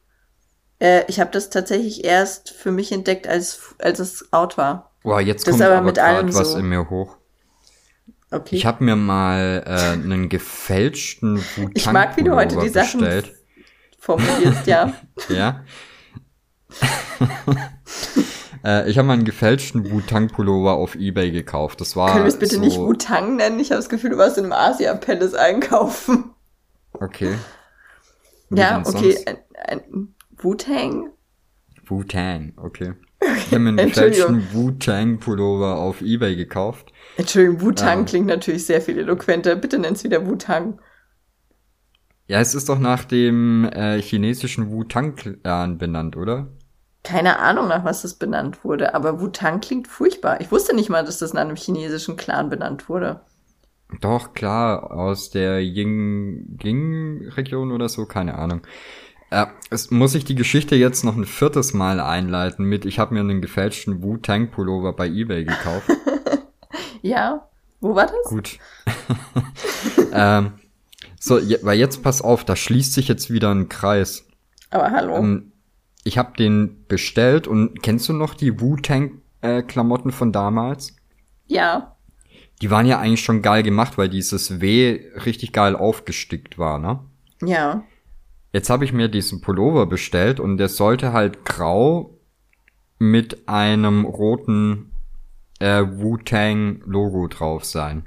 Äh, 0.80 1.04
ich 1.08 1.20
habe 1.20 1.32
das 1.32 1.50
tatsächlich 1.50 2.06
erst 2.06 2.52
für 2.52 2.72
mich 2.72 2.92
entdeckt, 2.92 3.28
als, 3.28 3.76
als 3.80 4.00
es 4.00 4.32
out 4.32 4.58
war. 4.58 4.92
Boah, 5.04 5.20
jetzt 5.20 5.48
Das 5.48 5.54
kommt 5.54 5.62
ist 5.62 5.66
aber 5.68 5.78
aber, 5.78 5.86
mit 5.88 5.96
gerade 5.96 6.18
allem 6.18 6.34
was 6.34 6.52
so. 6.52 6.60
in 6.60 6.70
mir 6.70 6.90
hoch. 6.90 7.18
Okay. 8.32 8.56
Ich 8.56 8.66
habe 8.66 8.84
mir 8.84 8.96
mal 8.96 9.64
äh, 9.66 9.94
einen 9.94 10.30
gefälschten 10.30 11.38
Wu-Tang 11.40 11.72
Ich 11.74 11.92
mag, 11.92 12.16
wie 12.18 12.24
du 12.24 12.36
heute 12.36 12.58
die 12.60 12.70
Sachen 12.70 13.24
formulierst, 14.00 14.68
ja. 14.68 14.94
Ja. 15.30 15.66
äh, 18.64 18.90
ich 18.90 18.98
habe 18.98 19.08
mal 19.08 19.14
einen 19.14 19.26
gefälschten 19.26 19.92
Wu-Tang-Pullover 19.92 20.74
auf 20.74 20.96
Ebay 20.96 21.32
gekauft. 21.32 21.82
Das 21.82 21.96
war 21.96 22.12
Können 22.12 22.26
wir 22.26 22.30
es 22.30 22.40
bitte 22.40 22.56
so, 22.56 22.62
nicht 22.62 22.78
Wu-Tang 22.78 23.36
nennen? 23.36 23.60
Ich 23.60 23.72
habe 23.72 23.80
das 23.80 23.90
Gefühl, 23.90 24.12
du 24.12 24.18
warst 24.18 24.38
in 24.38 24.46
einem 24.46 24.54
Asia-Palace 24.54 25.34
einkaufen. 25.34 26.32
Okay. 26.94 27.36
Wie 28.50 28.60
ja, 28.60 28.80
okay. 28.80 29.12
sonst? 29.12 29.28
Ein, 29.28 29.38
ein 29.56 30.16
Wu-Tang? 30.38 31.10
Wu-Tang, 31.86 32.54
okay. 32.58 32.94
Ich 33.22 33.48
habe 33.48 33.60
mir 33.60 33.70
einen 33.70 33.90
gefälschten 33.90 34.54
Wu-Tang-Pullover 34.54 35.78
auf 35.78 36.02
Ebay 36.02 36.36
gekauft. 36.36 36.94
Entschuldigung, 37.18 37.62
Wu-Tang 37.62 38.00
ähm. 38.00 38.06
klingt 38.06 38.28
natürlich 38.28 38.66
sehr 38.66 38.82
viel 38.82 38.98
eloquenter. 38.98 39.56
Bitte 39.56 39.78
nenn's 39.78 40.04
wieder 40.04 40.26
Wu-Tang. 40.26 40.80
Ja, 42.28 42.40
es 42.40 42.54
ist 42.54 42.70
doch 42.70 42.80
nach 42.80 43.06
dem 43.06 43.66
äh, 43.66 44.00
chinesischen 44.02 44.70
Wu-Tang-Clan 44.70 45.78
benannt, 45.78 46.16
oder? 46.16 46.48
Keine 47.10 47.40
Ahnung, 47.40 47.68
nach 47.68 47.84
was 47.86 48.04
das 48.04 48.14
benannt 48.14 48.64
wurde, 48.64 48.94
aber 48.94 49.20
Wu-Tang 49.20 49.62
klingt 49.62 49.88
furchtbar. 49.88 50.42
Ich 50.42 50.52
wusste 50.52 50.76
nicht 50.76 50.92
mal, 50.92 51.04
dass 51.04 51.18
das 51.18 51.34
nach 51.34 51.42
einem 51.42 51.56
chinesischen 51.56 52.18
Clan 52.18 52.52
benannt 52.52 52.88
wurde. 52.88 53.22
Doch, 54.00 54.36
klar, 54.36 54.92
aus 54.92 55.32
der 55.32 55.60
Ying-Region 55.60 56.62
oder 57.72 57.90
so, 57.90 58.06
keine 58.06 58.38
Ahnung. 58.38 58.62
Äh, 59.32 59.48
es 59.72 59.90
muss 59.90 60.14
ich 60.14 60.24
die 60.24 60.36
Geschichte 60.36 60.76
jetzt 60.76 61.04
noch 61.04 61.16
ein 61.16 61.26
viertes 61.26 61.74
Mal 61.74 62.00
einleiten 62.00 62.64
mit, 62.64 62.86
ich 62.86 63.00
habe 63.00 63.16
mir 63.16 63.22
einen 63.22 63.42
gefälschten 63.42 64.04
Wu-Tang-Pullover 64.04 64.94
bei 64.94 65.08
Ebay 65.08 65.46
gekauft. 65.46 65.90
ja, 67.02 67.50
wo 67.82 67.96
war 67.96 68.06
das? 68.06 68.30
Gut. 68.30 68.60
ähm, 70.14 70.52
so, 71.20 71.40
weil 71.64 71.80
jetzt 71.80 72.04
pass 72.04 72.22
auf, 72.22 72.46
da 72.46 72.56
schließt 72.56 72.94
sich 72.94 73.08
jetzt 73.08 73.32
wieder 73.32 73.50
ein 73.50 73.68
Kreis. 73.68 74.28
Aber 74.70 74.92
hallo. 74.92 75.16
Ähm, 75.16 75.49
ich 76.04 76.18
habe 76.18 76.36
den 76.38 76.86
bestellt 76.88 77.48
und 77.48 77.82
kennst 77.82 78.10
du 78.10 78.14
noch 78.14 78.34
die 78.34 78.60
Wu-Tang-Klamotten 78.62 80.10
äh, 80.10 80.14
von 80.14 80.32
damals? 80.32 80.96
Ja. 81.48 81.96
Die 82.62 82.72
waren 82.72 82.86
ja 82.86 83.00
eigentlich 83.00 83.24
schon 83.24 83.42
geil 83.42 83.64
gemacht, 83.64 83.98
weil 83.98 84.10
dieses 84.10 84.62
W 84.62 85.00
richtig 85.26 85.54
geil 85.54 85.76
aufgestickt 85.76 86.58
war, 86.58 86.80
ne? 86.80 87.00
Ja. 87.42 87.84
Jetzt 88.52 88.70
habe 88.70 88.84
ich 88.84 88.94
mir 88.94 89.08
diesen 89.08 89.42
Pullover 89.42 89.86
bestellt 89.86 90.40
und 90.40 90.58
der 90.58 90.70
sollte 90.70 91.14
halt 91.14 91.46
grau 91.46 92.18
mit 92.98 93.48
einem 93.48 94.06
roten 94.06 94.92
äh, 95.60 95.84
Wu-Tang-Logo 95.84 97.28
drauf 97.28 97.64
sein. 97.66 98.06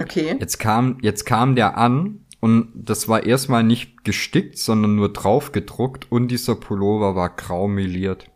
Okay. 0.00 0.36
Jetzt 0.38 0.58
kam, 0.58 0.98
jetzt 1.02 1.24
kam 1.24 1.56
der 1.56 1.76
an 1.78 2.25
und 2.40 2.72
das 2.74 3.08
war 3.08 3.24
erstmal 3.24 3.62
nicht 3.62 4.04
gestickt, 4.04 4.58
sondern 4.58 4.96
nur 4.96 5.12
drauf 5.12 5.52
gedruckt 5.52 6.10
und 6.10 6.28
dieser 6.28 6.54
Pullover 6.54 7.16
war 7.16 7.30
grau 7.30 7.68
meliert. 7.68 8.26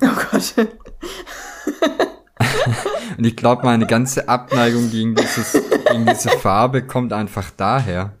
Oh 0.00 0.08
Gott. 0.30 0.54
und 3.18 3.24
ich 3.24 3.36
glaube, 3.36 3.64
meine 3.64 3.86
ganze 3.86 4.28
Abneigung 4.28 4.90
gegen, 4.90 5.14
dieses, 5.14 5.52
gegen 5.52 6.06
diese 6.06 6.30
Farbe 6.30 6.86
kommt 6.86 7.12
einfach 7.12 7.50
daher. 7.50 8.18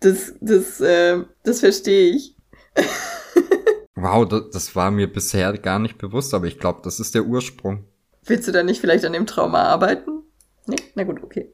Das, 0.00 0.34
das, 0.40 0.80
äh, 0.80 1.22
das 1.42 1.60
verstehe 1.60 2.14
ich. 2.14 2.36
wow, 3.94 4.26
das, 4.26 4.50
das 4.52 4.76
war 4.76 4.90
mir 4.90 5.12
bisher 5.12 5.52
gar 5.58 5.78
nicht 5.78 5.98
bewusst, 5.98 6.32
aber 6.32 6.46
ich 6.46 6.58
glaube, 6.58 6.80
das 6.82 7.00
ist 7.00 7.14
der 7.14 7.24
Ursprung. 7.24 7.84
Willst 8.24 8.48
du 8.48 8.52
da 8.52 8.62
nicht 8.62 8.80
vielleicht 8.80 9.04
an 9.04 9.12
dem 9.12 9.26
Trauma 9.26 9.64
arbeiten? 9.64 10.22
Nee? 10.66 10.76
Na 10.94 11.04
gut, 11.04 11.22
okay. 11.22 11.52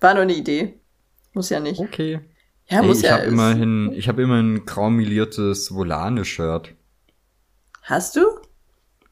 War 0.00 0.14
nur 0.14 0.24
eine 0.24 0.34
Idee. 0.34 0.80
Muss 1.34 1.50
ja 1.50 1.60
nicht. 1.60 1.80
Okay. 1.80 2.20
Ja, 2.66 2.82
muss 2.82 2.98
ich 2.98 3.04
ja. 3.04 3.18
Hab 3.18 3.24
immerhin, 3.24 3.92
ich 3.92 4.08
habe 4.08 4.22
immerhin 4.22 4.54
ein 4.54 4.66
graumiliertes 4.66 5.74
Volane-Shirt. 5.74 6.74
Hast 7.82 8.16
du? 8.16 8.22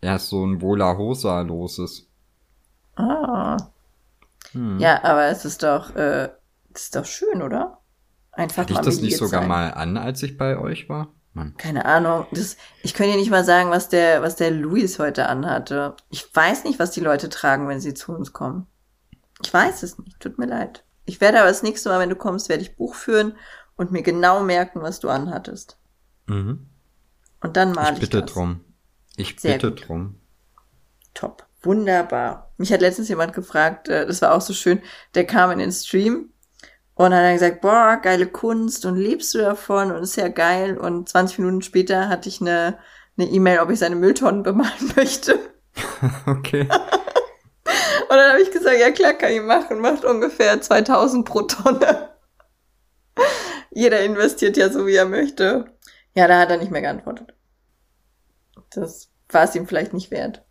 Ja, 0.02 0.18
so 0.18 0.44
ein 0.44 0.62
Vola 0.62 0.96
Hosa 0.96 1.42
loses. 1.42 2.08
Ah. 2.96 3.56
Hm. 4.52 4.78
Ja, 4.78 5.04
aber 5.04 5.26
es 5.26 5.44
ist 5.44 5.62
doch, 5.62 5.94
äh, 5.94 6.30
es 6.72 6.84
ist 6.84 6.96
doch 6.96 7.04
schön, 7.04 7.42
oder? 7.42 7.78
Einfach 8.32 8.62
Hatte 8.62 8.72
ich 8.72 8.78
das 8.80 9.00
nicht 9.00 9.18
sogar 9.18 9.40
sein. 9.40 9.48
mal 9.48 9.74
an, 9.74 9.98
als 9.98 10.22
ich 10.22 10.38
bei 10.38 10.56
euch 10.58 10.88
war? 10.88 11.08
Mann. 11.34 11.54
Keine 11.56 11.84
Ahnung. 11.84 12.26
Das, 12.32 12.56
ich 12.82 12.94
könnte 12.94 13.12
dir 13.12 13.18
nicht 13.18 13.30
mal 13.30 13.44
sagen, 13.44 13.70
was 13.70 13.88
der, 13.88 14.22
was 14.22 14.36
der 14.36 14.50
Luis 14.50 14.98
heute 14.98 15.28
anhatte. 15.28 15.96
Ich 16.10 16.34
weiß 16.34 16.64
nicht, 16.64 16.78
was 16.78 16.90
die 16.90 17.00
Leute 17.00 17.28
tragen, 17.28 17.68
wenn 17.68 17.80
sie 17.80 17.94
zu 17.94 18.12
uns 18.12 18.32
kommen. 18.32 18.66
Ich 19.42 19.52
weiß 19.52 19.82
es 19.82 19.98
nicht. 19.98 20.20
Tut 20.20 20.38
mir 20.38 20.46
leid. 20.46 20.84
Ich 21.04 21.20
werde 21.20 21.38
aber 21.40 21.48
das 21.48 21.62
nächste 21.62 21.88
Mal, 21.88 21.98
wenn 21.98 22.10
du 22.10 22.16
kommst, 22.16 22.48
werde 22.48 22.62
ich 22.62 22.76
Buch 22.76 22.94
führen 22.94 23.36
und 23.76 23.92
mir 23.92 24.02
genau 24.02 24.42
merken, 24.42 24.82
was 24.82 25.00
du 25.00 25.08
anhattest. 25.08 25.78
Mhm. 26.26 26.66
Und 27.40 27.56
dann 27.56 27.72
mal 27.72 27.94
ich 27.94 28.00
bitte 28.00 28.18
ich 28.18 28.24
das. 28.24 28.32
drum. 28.32 28.60
Ich 29.16 29.36
Sehr 29.38 29.54
bitte 29.54 29.70
gut. 29.70 29.88
drum. 29.88 30.20
Top. 31.14 31.46
Wunderbar. 31.62 32.52
Mich 32.56 32.72
hat 32.72 32.80
letztens 32.80 33.08
jemand 33.08 33.32
gefragt, 33.34 33.88
äh, 33.88 34.06
das 34.06 34.22
war 34.22 34.34
auch 34.34 34.40
so 34.40 34.52
schön, 34.52 34.80
der 35.14 35.26
kam 35.26 35.50
in 35.50 35.58
den 35.58 35.72
Stream 35.72 36.30
und 36.94 37.06
hat 37.12 37.24
dann 37.24 37.34
gesagt, 37.34 37.60
boah, 37.60 37.98
geile 38.02 38.26
Kunst 38.26 38.84
und 38.86 38.96
lebst 38.96 39.34
du 39.34 39.38
davon 39.38 39.92
und 39.92 40.02
ist 40.02 40.16
ja 40.16 40.28
geil. 40.28 40.78
Und 40.78 41.08
20 41.08 41.38
Minuten 41.38 41.62
später 41.62 42.08
hatte 42.08 42.28
ich 42.28 42.40
eine 42.40 42.78
eine 43.16 43.28
E-Mail, 43.28 43.60
ob 43.60 43.70
ich 43.70 43.78
seine 43.78 43.96
Mülltonnen 43.96 44.42
bemalen 44.42 44.92
möchte. 44.96 45.38
okay. 46.26 46.68
Und 48.12 48.18
dann 48.18 48.32
habe 48.32 48.42
ich 48.42 48.50
gesagt, 48.50 48.76
ja 48.78 48.90
klar, 48.90 49.14
kann 49.14 49.32
ich 49.32 49.40
machen. 49.40 49.80
Macht 49.80 50.04
ungefähr 50.04 50.60
2000 50.60 51.24
pro 51.24 51.42
Tonne. 51.42 52.10
Jeder 53.70 54.04
investiert 54.04 54.58
ja 54.58 54.68
so, 54.68 54.86
wie 54.86 54.96
er 54.96 55.06
möchte. 55.06 55.64
Ja, 56.14 56.28
da 56.28 56.38
hat 56.38 56.50
er 56.50 56.58
nicht 56.58 56.70
mehr 56.70 56.82
geantwortet. 56.82 57.32
Das 58.68 59.08
war 59.30 59.44
es 59.44 59.54
ihm 59.54 59.66
vielleicht 59.66 59.94
nicht 59.94 60.10
wert. 60.10 60.44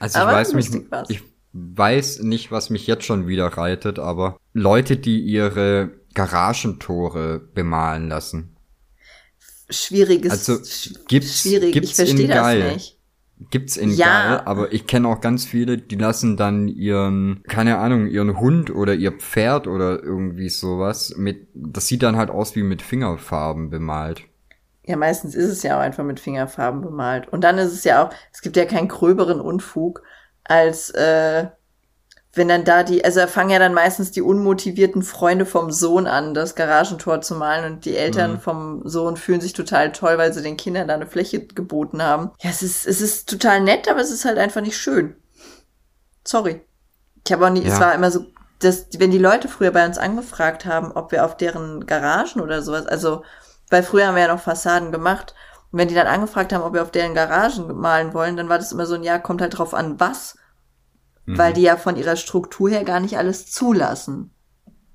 Also 0.00 0.18
ich 0.18 0.24
weiß 0.24 0.52
mich, 0.54 0.68
ich 1.06 1.22
weiß 1.52 2.22
nicht, 2.22 2.50
was 2.50 2.70
mich 2.70 2.88
jetzt 2.88 3.04
schon 3.04 3.28
wieder 3.28 3.46
reitet, 3.46 4.00
aber 4.00 4.36
Leute, 4.52 4.96
die 4.96 5.20
ihre 5.20 5.92
Garagentore 6.14 7.38
bemalen 7.38 8.08
lassen. 8.08 8.56
Schwieriges. 9.70 10.32
Also 10.32 10.58
gibt's, 11.06 11.42
schwierig. 11.42 11.72
Gibt's 11.72 11.90
ich 11.90 11.94
verstehe 11.94 12.26
das 12.26 12.36
geil. 12.36 12.72
nicht. 12.72 12.93
Gibt's 13.50 13.76
in 13.76 13.90
ja. 13.90 14.36
Geil, 14.36 14.42
aber 14.44 14.72
ich 14.72 14.86
kenne 14.86 15.08
auch 15.08 15.20
ganz 15.20 15.44
viele, 15.44 15.76
die 15.76 15.96
lassen 15.96 16.36
dann 16.36 16.68
ihren, 16.68 17.42
keine 17.48 17.78
Ahnung, 17.78 18.06
ihren 18.06 18.38
Hund 18.38 18.70
oder 18.70 18.94
ihr 18.94 19.12
Pferd 19.12 19.66
oder 19.66 20.02
irgendwie 20.02 20.48
sowas 20.48 21.14
mit, 21.16 21.48
das 21.54 21.88
sieht 21.88 22.02
dann 22.02 22.16
halt 22.16 22.30
aus 22.30 22.54
wie 22.54 22.62
mit 22.62 22.80
Fingerfarben 22.80 23.70
bemalt. 23.70 24.22
Ja, 24.86 24.96
meistens 24.96 25.34
ist 25.34 25.50
es 25.50 25.62
ja 25.62 25.76
auch 25.76 25.80
einfach 25.80 26.04
mit 26.04 26.20
Fingerfarben 26.20 26.80
bemalt. 26.82 27.28
Und 27.28 27.42
dann 27.42 27.58
ist 27.58 27.72
es 27.72 27.84
ja 27.84 28.04
auch, 28.04 28.10
es 28.32 28.42
gibt 28.42 28.56
ja 28.56 28.66
keinen 28.66 28.88
gröberen 28.88 29.40
Unfug, 29.40 30.02
als 30.44 30.90
äh, 30.90 31.46
wenn 32.36 32.48
dann 32.48 32.64
da 32.64 32.82
die, 32.82 33.04
also 33.04 33.26
fangen 33.26 33.50
ja 33.50 33.58
dann 33.58 33.74
meistens 33.74 34.10
die 34.10 34.22
unmotivierten 34.22 35.02
Freunde 35.02 35.46
vom 35.46 35.70
Sohn 35.70 36.06
an, 36.06 36.34
das 36.34 36.54
Garagentor 36.54 37.20
zu 37.20 37.34
malen 37.34 37.72
und 37.72 37.84
die 37.84 37.96
Eltern 37.96 38.32
mhm. 38.32 38.40
vom 38.40 38.82
Sohn 38.84 39.16
fühlen 39.16 39.40
sich 39.40 39.52
total 39.52 39.92
toll, 39.92 40.18
weil 40.18 40.32
sie 40.32 40.42
den 40.42 40.56
Kindern 40.56 40.88
da 40.88 40.94
eine 40.94 41.06
Fläche 41.06 41.46
geboten 41.46 42.02
haben. 42.02 42.30
Ja, 42.40 42.50
es 42.50 42.62
ist, 42.62 42.86
es 42.86 43.00
ist 43.00 43.28
total 43.28 43.60
nett, 43.60 43.88
aber 43.88 44.00
es 44.00 44.10
ist 44.10 44.24
halt 44.24 44.38
einfach 44.38 44.60
nicht 44.60 44.76
schön. 44.76 45.16
Sorry. 46.24 46.62
Ich 47.26 47.32
habe 47.32 47.46
auch 47.46 47.50
nie, 47.50 47.62
ja. 47.62 47.72
es 47.72 47.80
war 47.80 47.94
immer 47.94 48.10
so, 48.10 48.26
dass, 48.60 48.86
wenn 48.98 49.10
die 49.10 49.18
Leute 49.18 49.48
früher 49.48 49.70
bei 49.70 49.86
uns 49.86 49.98
angefragt 49.98 50.66
haben, 50.66 50.92
ob 50.92 51.12
wir 51.12 51.24
auf 51.24 51.36
deren 51.36 51.86
Garagen 51.86 52.40
oder 52.40 52.62
sowas, 52.62 52.86
also, 52.86 53.22
weil 53.70 53.82
früher 53.82 54.06
haben 54.06 54.14
wir 54.14 54.22
ja 54.22 54.34
noch 54.34 54.42
Fassaden 54.42 54.92
gemacht, 54.92 55.34
und 55.70 55.78
wenn 55.78 55.88
die 55.88 55.94
dann 55.94 56.06
angefragt 56.06 56.52
haben, 56.52 56.62
ob 56.62 56.72
wir 56.72 56.82
auf 56.82 56.92
deren 56.92 57.14
Garagen 57.14 57.74
malen 57.76 58.14
wollen, 58.14 58.36
dann 58.36 58.48
war 58.48 58.58
das 58.58 58.72
immer 58.72 58.86
so 58.86 58.94
ein, 58.94 59.02
ja, 59.02 59.18
kommt 59.18 59.40
halt 59.40 59.58
drauf 59.58 59.74
an, 59.74 59.98
was 59.98 60.36
mhm. 61.26 61.38
weil 61.38 61.52
die 61.52 61.62
ja 61.62 61.76
von 61.76 61.96
ihrer 61.96 62.16
Struktur 62.16 62.70
her 62.70 62.84
gar 62.84 63.00
nicht 63.00 63.18
alles 63.18 63.50
zulassen. 63.50 64.30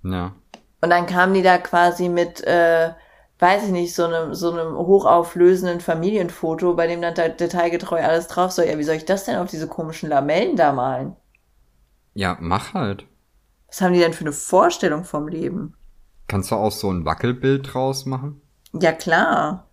Ja. 0.04 0.34
Und 0.82 0.90
dann 0.90 1.06
kamen 1.06 1.34
die 1.34 1.42
da 1.42 1.58
quasi 1.58 2.10
mit, 2.10 2.42
äh, 2.46 2.92
weiß 3.40 3.66
ich 3.66 3.72
nicht, 3.72 3.94
so 3.94 4.06
einem, 4.06 4.34
so 4.34 4.52
einem 4.52 4.76
hochauflösenden 4.78 5.82
Familienfoto, 5.82 6.74
bei 6.76 6.88
dem 6.88 7.02
dann 7.02 7.16
da 7.16 7.28
detailgetreu 7.28 8.02
alles 8.02 8.28
drauf 8.28 8.52
soll. 8.52 8.66
Ja, 8.66 8.78
wie 8.78 8.84
soll 8.84 8.96
ich 8.96 9.06
das 9.06 9.26
denn 9.26 9.38
auf 9.38 9.50
diese 9.50 9.68
komischen 9.68 10.10
Lamellen 10.10 10.56
da 10.56 10.72
malen? 10.72 11.16
Ja, 12.14 12.38
mach 12.40 12.74
halt. 12.74 13.06
Was 13.68 13.82
haben 13.82 13.94
die 13.94 14.00
denn 14.00 14.14
für 14.14 14.24
eine 14.24 14.34
Vorstellung 14.34 15.04
vom 15.04 15.28
Leben? 15.28 15.76
Kannst 16.28 16.52
du 16.52 16.56
auch 16.56 16.72
so 16.72 16.92
ein 16.92 17.06
Wackelbild 17.06 17.74
draus 17.74 18.06
machen? 18.06 18.42
Ja, 18.74 18.92
klar. 18.92 19.68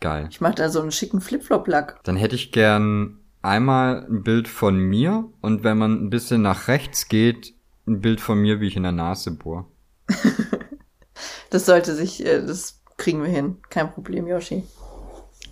Geil. 0.00 0.28
Ich 0.30 0.40
mach 0.40 0.54
da 0.54 0.68
so 0.68 0.80
einen 0.80 0.92
schicken 0.92 1.20
Flipflop-Lack. 1.20 2.00
Dann 2.04 2.16
hätte 2.16 2.34
ich 2.34 2.52
gern 2.52 3.20
einmal 3.46 4.06
ein 4.10 4.22
Bild 4.22 4.48
von 4.48 4.76
mir 4.76 5.28
und 5.40 5.64
wenn 5.64 5.78
man 5.78 6.04
ein 6.04 6.10
bisschen 6.10 6.42
nach 6.42 6.68
rechts 6.68 7.08
geht, 7.08 7.54
ein 7.86 8.00
Bild 8.00 8.20
von 8.20 8.38
mir, 8.40 8.60
wie 8.60 8.66
ich 8.66 8.76
in 8.76 8.82
der 8.82 8.92
Nase 8.92 9.30
bohr. 9.30 9.70
das 11.50 11.66
sollte 11.66 11.94
sich, 11.94 12.24
äh, 12.26 12.44
das 12.44 12.82
kriegen 12.96 13.22
wir 13.22 13.30
hin. 13.30 13.58
Kein 13.70 13.92
Problem, 13.92 14.26
Yoshi. 14.26 14.64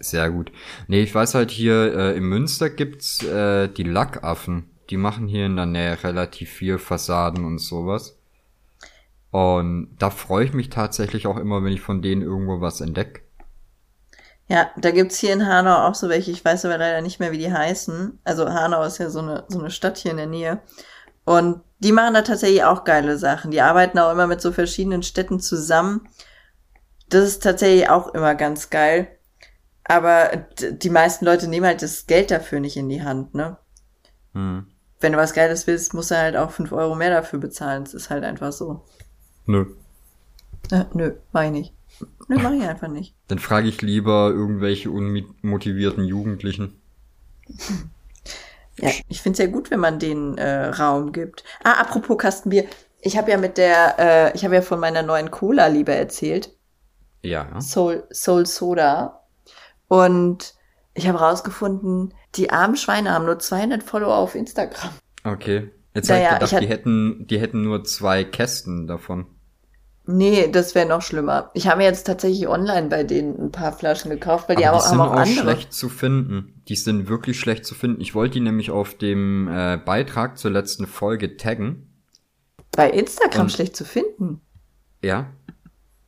Sehr 0.01 0.31
gut. 0.31 0.53
Nee, 0.89 1.03
ich 1.03 1.15
weiß 1.15 1.35
halt 1.35 1.51
hier, 1.51 1.95
äh, 1.95 2.17
in 2.17 2.25
Münster 2.25 2.69
gibt's 2.69 3.23
äh, 3.23 3.69
die 3.69 3.85
Lackaffen. 3.85 4.71
Die 4.91 4.97
machen 4.97 5.29
hier 5.29 5.47
in 5.47 5.57
der 5.57 5.67
Nähe 5.67 6.03
relativ 6.03 6.51
viel 6.51 6.79
Fassaden 6.79 7.45
und 7.45 7.59
sowas. 7.59 8.19
Und 9.31 9.97
da 9.99 10.11
freue 10.11 10.45
ich 10.45 10.53
mich 10.53 10.69
tatsächlich 10.69 11.27
auch 11.27 11.39
immer, 11.39 11.65
wenn 11.65 11.73
ich 11.73 11.81
von 11.81 12.03
denen 12.03 12.23
irgendwo 12.23 12.61
was 12.61 12.81
entdecke. 12.81 13.24
Ja, 14.47 14.71
da 14.77 14.91
gibt's 14.91 15.19
hier 15.19 15.33
in 15.33 15.47
Hanau 15.47 15.89
auch 15.89 15.95
so 15.95 16.09
welche, 16.09 16.31
ich 16.31 16.45
weiß 16.45 16.67
aber 16.67 16.77
leider 16.77 17.01
nicht 17.01 17.19
mehr, 17.19 17.33
wie 17.33 17.39
die 17.39 17.53
heißen. 17.53 18.19
Also 18.25 18.49
Hanau 18.51 18.83
ist 18.83 18.99
ja 18.99 19.09
so 19.09 19.21
eine, 19.21 19.45
so 19.49 19.59
eine 19.59 19.71
Stadt 19.71 19.97
hier 19.97 20.11
in 20.11 20.19
der 20.19 20.27
Nähe. 20.27 20.61
Und 21.25 21.63
die 21.79 21.93
machen 21.93 22.15
da 22.15 22.23
tatsächlich 22.23 22.65
auch 22.65 22.85
geile 22.85 23.17
Sachen. 23.17 23.51
Die 23.51 23.63
arbeiten 23.63 23.99
auch 23.99 24.13
immer 24.13 24.27
mit 24.27 24.43
so 24.43 24.53
verschiedenen 24.53 25.03
Städten 25.03 25.41
zusammen. 25.41 26.09
Das 27.09 27.25
ist 27.25 27.43
tatsächlich 27.43 27.89
auch 27.89 28.13
immer 28.15 28.35
ganz 28.35 28.69
geil. 28.69 29.09
Aber 29.85 30.47
die 30.61 30.91
meisten 30.91 31.25
Leute 31.25 31.49
nehmen 31.49 31.67
halt 31.67 31.83
das 31.83 32.07
Geld 32.07 32.31
dafür 32.31 32.61
nicht 32.61 32.77
in 32.77 32.89
die 32.89 33.03
Hand, 33.03 33.35
ne? 33.35 33.59
Hm. 34.33 34.67
Wenn 35.01 35.13
du 35.13 35.19
was 35.19 35.35
Geiles 35.35 35.67
willst, 35.67 35.93
musst 35.93 36.11
du 36.11 36.17
halt 36.17 36.37
auch 36.37 36.51
fünf 36.51 36.73
Euro 36.73 36.95
mehr 36.95 37.11
dafür 37.11 37.39
bezahlen. 37.39 37.85
Das 37.85 37.93
ist 37.93 38.09
halt 38.09 38.25
einfach 38.25 38.53
so. 38.53 38.85
Nö. 39.47 39.67
Äh, 40.71 40.85
nö, 40.95 41.17
mach 41.33 41.43
ich 41.43 41.74
nicht. 42.29 42.43
Nö, 42.43 42.49
mach 42.49 42.53
ich 42.53 42.67
einfach 42.69 42.89
nicht. 42.89 43.15
Dann 43.29 43.39
frage 43.39 43.69
ich 43.69 43.83
lieber 43.83 44.31
irgendwelche 44.31 44.91
unmotivierten 44.91 46.05
Jugendlichen. 46.05 46.81
Ja, 48.79 48.91
ich 49.09 49.21
finde 49.23 49.35
es 49.35 49.39
ja 49.39 49.47
gut, 49.53 49.71
wenn 49.71 49.81
man 49.81 49.99
den 49.99 50.37
äh, 50.39 50.67
Raum 50.67 51.13
gibt. 51.13 51.45
Ah, 51.63 51.81
apropos 51.81 52.19
Kastenbier. 52.19 52.65
Ich 53.01 53.17
habe 53.17 53.31
ja 53.31 53.37
mit 53.37 53.57
der, 53.59 53.95
äh, 53.99 54.35
ich 54.37 54.45
habe 54.45 54.55
ja 54.55 54.63
von 54.63 54.81
meiner 54.81 55.03
neuen 55.03 55.31
Cola-Liebe 55.31 55.95
erzählt. 55.95 56.51
Ja. 57.23 57.61
Soul, 57.61 58.05
Soul 58.13 58.47
Soda. 58.47 59.21
Und 59.89 60.55
ich 60.95 61.07
habe 61.07 61.19
rausgefunden, 61.19 62.15
die 62.35 62.51
armen 62.51 62.77
Schweine 62.77 63.13
haben 63.13 63.27
nur 63.27 63.39
200 63.39 63.83
Follower 63.83 64.17
auf 64.17 64.35
Instagram. 64.35 64.91
Okay. 65.23 65.71
Jetzt 65.95 66.09
Naja, 66.09 66.31
habe 66.33 66.45
ich 66.45 66.51
ich 66.51 66.51
gedacht, 66.51 66.53
hat- 66.55 66.63
die 66.63 66.69
hätten, 66.69 67.27
die 67.29 67.39
hätten 67.41 67.63
nur 67.63 67.85
zwei 67.85 68.25
Kästen 68.25 68.87
davon. 68.89 69.27
Nee, 70.07 70.49
das 70.51 70.75
wäre 70.75 70.87
noch 70.87 71.01
schlimmer. 71.01 71.51
Ich 71.55 71.67
habe 71.67 71.79
mir 71.79 71.85
jetzt 71.85 72.05
tatsächlich 72.07 72.47
online 72.47 72.89
bei 72.89 73.05
denen 73.05 73.39
ein 73.47 73.51
paar 73.53 73.73
Flaschen 73.73 74.11
gekauft, 74.11 74.49
weil 74.51 74.57
die 74.57 74.67
Aber 74.67 74.77
die 74.77 74.83
auch- 74.83 74.87
sind 74.89 74.99
haben 74.99 75.09
auch 75.09 75.15
auch 75.15 75.19
andere. 75.21 75.41
schlecht 75.41 75.73
zu 75.73 75.89
finden. 75.89 76.61
Die 76.69 76.77
sind 76.77 77.09
wirklich 77.09 77.41
schlecht 77.41 77.65
zu 77.65 77.75
finden. 77.75 78.01
Ich 78.03 78.15
wollte 78.15 78.35
die 78.35 78.41
nämlich 78.41 78.71
auf 78.71 78.95
dem 78.99 79.49
äh, 79.49 79.79
Beitrag 79.79 80.37
zur 80.37 80.51
letzten 80.51 80.87
Folge 80.87 81.37
taggen. 81.39 81.89
Bei 82.73 82.91
Instagram 82.91 83.43
Und- 83.43 83.53
schlecht 83.53 83.77
zu 83.77 83.85
finden. 83.87 84.41
Ja. 85.03 85.33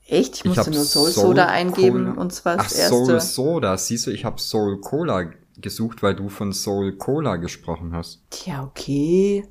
Echt? 0.08 0.36
Ich 0.36 0.44
musste 0.44 0.70
nur 0.70 0.84
Soul 0.84 1.10
Soul 1.10 1.24
Soda 1.28 1.46
eingeben 1.46 2.10
Cola. 2.10 2.20
und 2.20 2.32
zwar 2.32 2.56
Ach, 2.58 2.64
das 2.64 2.74
erste. 2.78 2.94
Soul 3.06 3.20
Soda. 3.20 3.76
Siehst 3.78 4.06
du, 4.06 4.10
ich 4.10 4.24
habe 4.24 4.38
Soul 4.40 4.80
Cola 4.80 5.30
gesucht, 5.58 6.02
weil 6.02 6.14
du 6.14 6.28
von 6.28 6.52
Soul 6.52 6.96
Cola 6.96 7.36
gesprochen 7.36 7.94
hast. 7.94 8.22
Tja, 8.30 8.62
okay. 8.62 9.44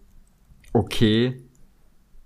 Okay. 0.72 1.45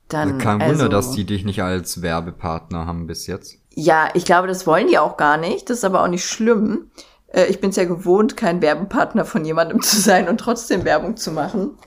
Dann, 0.09 0.39
Kein 0.39 0.61
also, 0.61 0.73
Wunder, 0.73 0.89
dass 0.89 1.11
die 1.11 1.23
dich 1.23 1.45
nicht 1.45 1.61
als 1.61 2.01
Werbepartner 2.01 2.85
haben 2.85 3.07
bis 3.07 3.27
jetzt. 3.27 3.57
Ja, 3.75 4.09
ich 4.15 4.25
glaube, 4.25 4.47
das 4.47 4.65
wollen 4.67 4.87
die 4.87 4.97
auch 4.97 5.17
gar 5.17 5.37
nicht. 5.37 5.69
Das 5.69 5.77
ist 5.77 5.83
aber 5.85 6.03
auch 6.03 6.07
nicht 6.07 6.25
schlimm. 6.25 6.89
Äh, 7.27 7.45
Ich 7.45 7.61
bin 7.61 7.69
es 7.69 7.75
ja 7.75 7.85
gewohnt, 7.85 8.35
kein 8.35 8.61
Werbepartner 8.61 9.23
von 9.23 9.45
jemandem 9.45 9.81
zu 9.83 9.97
sein 10.01 10.27
und 10.27 10.39
trotzdem 10.39 10.83
Werbung 10.83 11.15
zu 11.15 11.31
machen. 11.31 11.77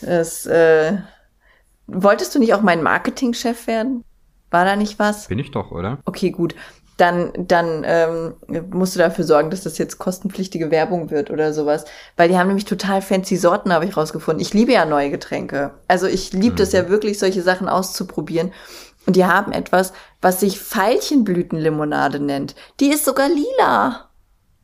Das, 0.00 0.44
äh, 0.46 0.98
wolltest 1.86 2.34
du 2.34 2.38
nicht 2.40 2.54
auch 2.54 2.62
mein 2.62 2.82
Marketingchef 2.82 3.66
werden? 3.66 4.04
War 4.50 4.64
da 4.64 4.76
nicht 4.76 4.98
was? 4.98 5.28
Bin 5.28 5.38
ich 5.38 5.50
doch, 5.50 5.70
oder? 5.70 5.98
Okay, 6.04 6.30
gut. 6.30 6.54
Dann, 6.96 7.32
dann 7.36 7.82
ähm, 7.84 8.34
musst 8.70 8.94
du 8.94 9.00
dafür 9.00 9.24
sorgen, 9.24 9.50
dass 9.50 9.62
das 9.62 9.78
jetzt 9.78 9.98
kostenpflichtige 9.98 10.70
Werbung 10.70 11.10
wird 11.10 11.30
oder 11.30 11.52
sowas. 11.52 11.84
Weil 12.16 12.28
die 12.28 12.38
haben 12.38 12.46
nämlich 12.46 12.66
total 12.66 13.02
fancy 13.02 13.36
Sorten, 13.36 13.72
habe 13.72 13.84
ich 13.84 13.96
rausgefunden. 13.96 14.40
Ich 14.40 14.54
liebe 14.54 14.72
ja 14.72 14.84
neue 14.84 15.10
Getränke. 15.10 15.72
Also 15.88 16.06
ich 16.06 16.32
liebe 16.32 16.54
das 16.54 16.72
ja 16.72 16.88
wirklich, 16.88 17.18
solche 17.18 17.42
Sachen 17.42 17.68
auszuprobieren. 17.68 18.52
Und 19.06 19.16
die 19.16 19.24
haben 19.24 19.52
etwas, 19.52 19.92
was 20.20 20.40
sich 20.40 20.58
Veilchenblütenlimonade 20.58 22.20
nennt. 22.20 22.54
Die 22.80 22.90
ist 22.90 23.04
sogar 23.04 23.28
lila. 23.28 24.10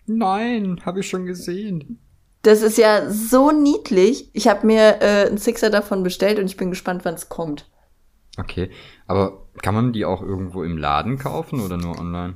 Nein, 0.07 0.81
habe 0.85 1.01
ich 1.01 1.09
schon 1.09 1.26
gesehen. 1.26 1.99
Das 2.43 2.62
ist 2.62 2.78
ja 2.78 3.11
so 3.11 3.51
niedlich. 3.51 4.31
Ich 4.33 4.49
habe 4.49 4.66
mir 4.66 5.03
äh, 5.03 5.26
einen 5.26 5.39
Sixer 5.39 5.68
davon 5.68 6.03
bestellt 6.03 6.39
und 6.39 6.47
ich 6.47 6.57
bin 6.57 6.70
gespannt, 6.70 7.05
wann 7.05 7.14
es 7.14 7.28
kommt. 7.28 7.68
Okay, 8.39 8.70
aber 9.07 9.47
kann 9.62 9.74
man 9.74 9.93
die 9.93 10.05
auch 10.05 10.22
irgendwo 10.22 10.62
im 10.62 10.78
Laden 10.78 11.18
kaufen 11.18 11.61
oder 11.61 11.76
nur 11.76 11.99
online? 11.99 12.35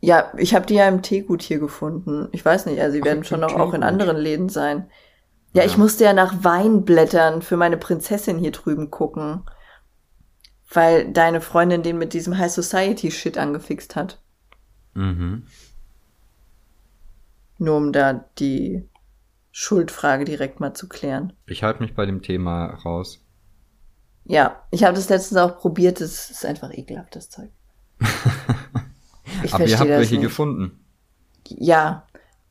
Ja, 0.00 0.32
ich 0.36 0.54
habe 0.54 0.66
die 0.66 0.74
ja 0.74 0.88
im 0.88 1.02
Teegut 1.02 1.42
hier 1.42 1.60
gefunden. 1.60 2.28
Ich 2.32 2.44
weiß 2.44 2.66
nicht, 2.66 2.80
also 2.80 2.92
sie 2.94 3.04
werden 3.04 3.22
schon 3.24 3.40
noch 3.40 3.54
auch 3.54 3.72
in 3.72 3.84
anderen 3.84 4.16
Läden 4.16 4.48
sein. 4.48 4.90
Ja, 5.52 5.62
Ja. 5.62 5.68
ich 5.68 5.78
musste 5.78 6.04
ja 6.04 6.12
nach 6.12 6.42
Weinblättern 6.42 7.40
für 7.42 7.56
meine 7.56 7.76
Prinzessin 7.76 8.38
hier 8.38 8.50
drüben 8.50 8.90
gucken. 8.90 9.42
Weil 10.74 11.12
deine 11.12 11.40
Freundin 11.40 11.82
den 11.82 11.98
mit 11.98 12.14
diesem 12.14 12.36
High 12.38 12.50
Society 12.50 13.10
Shit 13.10 13.38
angefixt 13.38 13.94
hat. 13.94 14.20
Mhm. 14.94 15.46
Nur 17.58 17.76
um 17.76 17.92
da 17.92 18.24
die 18.38 18.88
Schuldfrage 19.52 20.24
direkt 20.24 20.58
mal 20.60 20.74
zu 20.74 20.88
klären. 20.88 21.34
Ich 21.46 21.62
halte 21.62 21.82
mich 21.82 21.94
bei 21.94 22.06
dem 22.06 22.22
Thema 22.22 22.66
raus. 22.84 23.21
Ja, 24.24 24.62
ich 24.70 24.84
habe 24.84 24.94
das 24.94 25.08
letztens 25.08 25.40
auch 25.40 25.58
probiert, 25.58 26.00
das 26.00 26.30
ist 26.30 26.44
einfach 26.46 26.72
ekelhaft, 26.72 27.16
das 27.16 27.28
Zeug. 27.30 27.50
Ich 29.44 29.54
aber 29.54 29.64
ihr 29.66 29.78
habt 29.78 29.88
welche 29.88 30.14
nicht. 30.14 30.22
gefunden. 30.24 30.78
Ja, 31.48 32.06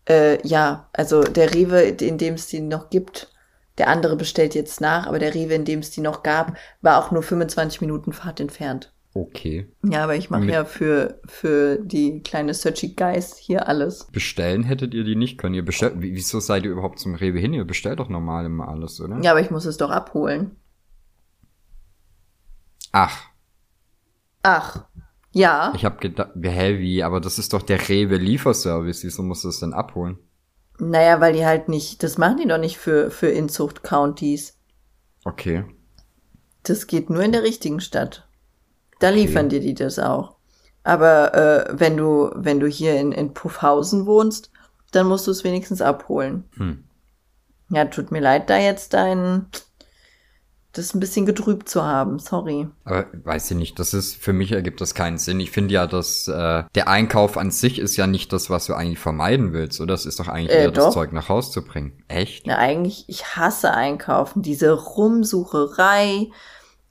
äh, 0.10 0.46
ja, 0.46 0.90
also 0.94 1.22
der 1.22 1.54
Rewe, 1.54 1.82
in 1.82 2.18
dem 2.18 2.34
es 2.34 2.48
die 2.48 2.60
noch 2.60 2.90
gibt, 2.90 3.32
der 3.78 3.88
andere 3.88 4.16
bestellt 4.16 4.56
jetzt 4.56 4.82
nach, 4.82 5.06
aber 5.08 5.20
der 5.20 5.34
Rewe, 5.34 5.54
in 5.54 5.66
dem 5.66 5.80
es 5.80 5.92
die 5.92 6.02
noch 6.02 6.24
gab, 6.24 6.58
war 6.82 6.98
auch 6.98 7.12
nur 7.12 7.24
25 7.24 7.82
Minuten 7.82 8.12
Fahrt 8.14 8.40
entfernt. 8.40 8.92
Okay. 9.14 9.68
Ja, 9.84 10.04
aber 10.06 10.16
ich 10.16 10.30
mache 10.30 10.46
ja 10.46 10.64
für, 10.66 11.20
für 11.26 11.78
die 11.78 12.22
kleine 12.24 12.54
Searchy 12.54 12.90
Geist 12.94 13.38
hier 13.38 13.68
alles. 13.68 14.06
Bestellen 14.12 14.64
hättet 14.64 14.94
ihr 14.94 15.04
die 15.04 15.16
nicht 15.18 15.38
können. 15.38 15.54
Ihr 15.56 15.66
bestellt, 15.66 15.96
wie- 16.02 16.16
wieso 16.16 16.40
seid 16.40 16.64
ihr 16.64 16.72
überhaupt 16.72 17.00
zum 17.00 17.16
Rewe 17.16 17.38
hin? 17.38 17.54
Ihr 17.54 17.66
bestellt 17.66 18.00
doch 18.00 18.08
normal 18.10 18.46
immer 18.46 18.70
alles, 18.70 19.00
oder? 19.02 19.20
Ja, 19.22 19.32
aber 19.32 19.42
ich 19.42 19.52
muss 19.52 19.66
es 19.66 19.76
doch 19.78 19.92
abholen. 19.92 20.56
Ach, 22.92 23.18
Ach, 24.44 24.86
ja. 25.32 25.72
ich 25.76 25.86
hab 25.86 26.02
gedacht, 26.02 26.32
hä, 26.42 26.80
wie? 26.80 27.04
Aber 27.04 27.22
das 27.22 27.38
ist 27.39 27.54
doch 27.54 27.62
der 27.62 27.88
Rewe 27.89 28.18
Lieferservice. 28.18 29.04
Wieso 29.04 29.24
musst 29.24 29.44
du 29.44 29.48
das 29.50 29.60
denn 29.60 29.74
abholen? 29.74 30.18
Naja, 30.80 31.22
weil 31.22 31.34
die 31.34 31.46
halt 31.46 31.70
nicht, 31.70 32.02
das 32.04 32.18
machen 32.18 32.38
die 32.38 32.48
doch 32.48 32.58
nicht 32.58 32.78
für, 32.78 33.12
für 33.12 33.28
Inzucht-Counties. 33.30 34.58
Okay. 35.24 35.64
Das 36.64 36.88
geht 36.88 37.10
nur 37.10 37.22
in 37.24 37.32
der 37.32 37.44
richtigen 37.44 37.80
Stadt. 37.80 38.28
Da 39.00 39.10
Okay. 39.10 39.20
liefern 39.22 39.50
dir 39.50 39.60
die 39.60 39.76
das 39.76 40.00
auch. 40.00 40.36
Aber 40.84 41.34
äh, 41.36 41.80
wenn 41.80 41.98
du, 41.98 42.32
wenn 42.34 42.60
du 42.60 42.66
hier 42.68 43.00
in, 43.00 43.12
in 43.12 43.34
Puffhausen 43.34 44.08
wohnst, 44.08 44.52
dann 44.92 45.08
musst 45.08 45.28
du 45.28 45.32
es 45.32 45.44
wenigstens 45.44 45.82
abholen. 45.82 46.46
Hm. 46.58 46.84
Ja, 47.70 47.86
tut 47.86 48.12
mir 48.12 48.20
leid, 48.20 48.50
da 48.50 48.58
jetzt 48.58 48.94
dein 48.96 49.46
das 50.74 50.94
ein 50.94 51.00
bisschen 51.00 51.26
getrübt 51.26 51.68
zu 51.68 51.84
haben. 51.84 52.18
Sorry. 52.20 52.68
Aber 52.86 53.06
weiß 53.24 53.52
ich 53.52 53.58
nicht, 53.58 53.78
das 53.80 53.94
ist, 53.94 54.16
für 54.16 54.34
mich 54.34 54.52
ergibt 54.54 54.80
das 54.80 54.94
keinen 54.96 55.18
Sinn. 55.18 55.40
Ich 55.40 55.52
finde 55.52 55.74
ja, 55.74 55.86
dass 55.88 56.28
äh, 56.28 56.64
der 56.76 56.88
Einkauf 56.88 57.38
an 57.38 57.52
sich 57.52 57.78
ist 57.80 57.98
ja 57.98 58.08
nicht 58.08 58.32
das, 58.32 58.50
was 58.50 58.68
du 58.68 58.74
eigentlich 58.74 59.00
vermeiden 59.00 59.52
willst, 59.54 59.82
oder? 59.82 59.94
Das 59.94 60.06
ist 60.06 60.20
doch 60.20 60.28
eigentlich 60.30 60.52
Äh, 60.58 60.64
eher 60.64 60.72
doch. 60.72 60.86
das 60.86 60.94
Zeug 60.94 61.12
nach 61.12 61.28
Haus 61.30 61.52
zu 61.52 61.64
bringen. 61.64 62.02
Echt? 62.08 62.48
Na, 62.48 62.58
eigentlich, 62.58 63.04
ich 63.08 63.36
hasse 63.36 63.72
Einkaufen. 63.74 64.42
Diese 64.42 64.72
Rumsucherei. 64.72 66.30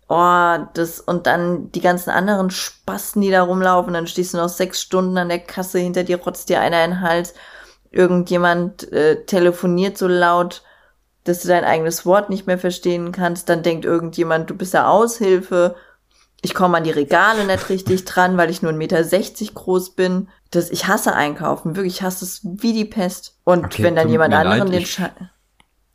Oh, 0.08 0.56
das, 0.74 0.98
und 1.00 1.26
dann 1.26 1.70
die 1.70 1.80
ganzen 1.80 2.10
anderen 2.10 2.50
Spasten, 2.50 3.22
die 3.22 3.30
da 3.30 3.42
rumlaufen. 3.44 3.94
Dann 3.94 4.06
stehst 4.08 4.34
du 4.34 4.38
noch 4.38 4.48
sechs 4.48 4.80
Stunden 4.82 5.16
an 5.16 5.28
der 5.28 5.38
Kasse, 5.38 5.78
hinter 5.78 6.02
dir 6.04 6.18
rotzt 6.20 6.48
dir 6.48 6.60
einer 6.60 6.84
in 6.84 6.90
den 6.90 7.00
Hals. 7.00 7.32
Irgendjemand 7.92 8.90
äh, 8.92 9.24
telefoniert 9.24 9.98
so 9.98 10.06
laut, 10.08 10.62
dass 11.24 11.42
du 11.42 11.48
dein 11.48 11.64
eigenes 11.64 12.06
Wort 12.06 12.30
nicht 12.30 12.46
mehr 12.46 12.58
verstehen 12.58 13.12
kannst. 13.12 13.48
Dann 13.48 13.62
denkt 13.62 13.84
irgendjemand, 13.84 14.48
du 14.50 14.54
bist 14.54 14.74
der 14.74 14.88
Aushilfe. 14.88 15.76
Ich 16.42 16.54
komme 16.54 16.78
an 16.78 16.84
die 16.84 16.90
Regale 16.90 17.44
nicht 17.46 17.68
richtig 17.68 18.06
dran, 18.06 18.36
weil 18.38 18.48
ich 18.50 18.62
nur 18.62 18.72
1,60 18.72 18.76
Meter 18.76 19.52
groß 19.54 19.90
bin. 19.94 20.28
Das, 20.50 20.70
ich 20.70 20.86
hasse 20.86 21.14
Einkaufen, 21.14 21.76
wirklich, 21.76 21.96
ich 21.96 22.02
hasse 22.02 22.24
es 22.24 22.40
wie 22.44 22.72
die 22.72 22.86
Pest. 22.86 23.38
Und 23.44 23.66
Okay, 23.66 23.82
wenn 23.82 23.94
dann 23.96 24.08
jemand 24.08 24.32
anderen 24.34 24.70
den 24.70 24.80
ich- 24.82 24.90
Sche 24.90 25.10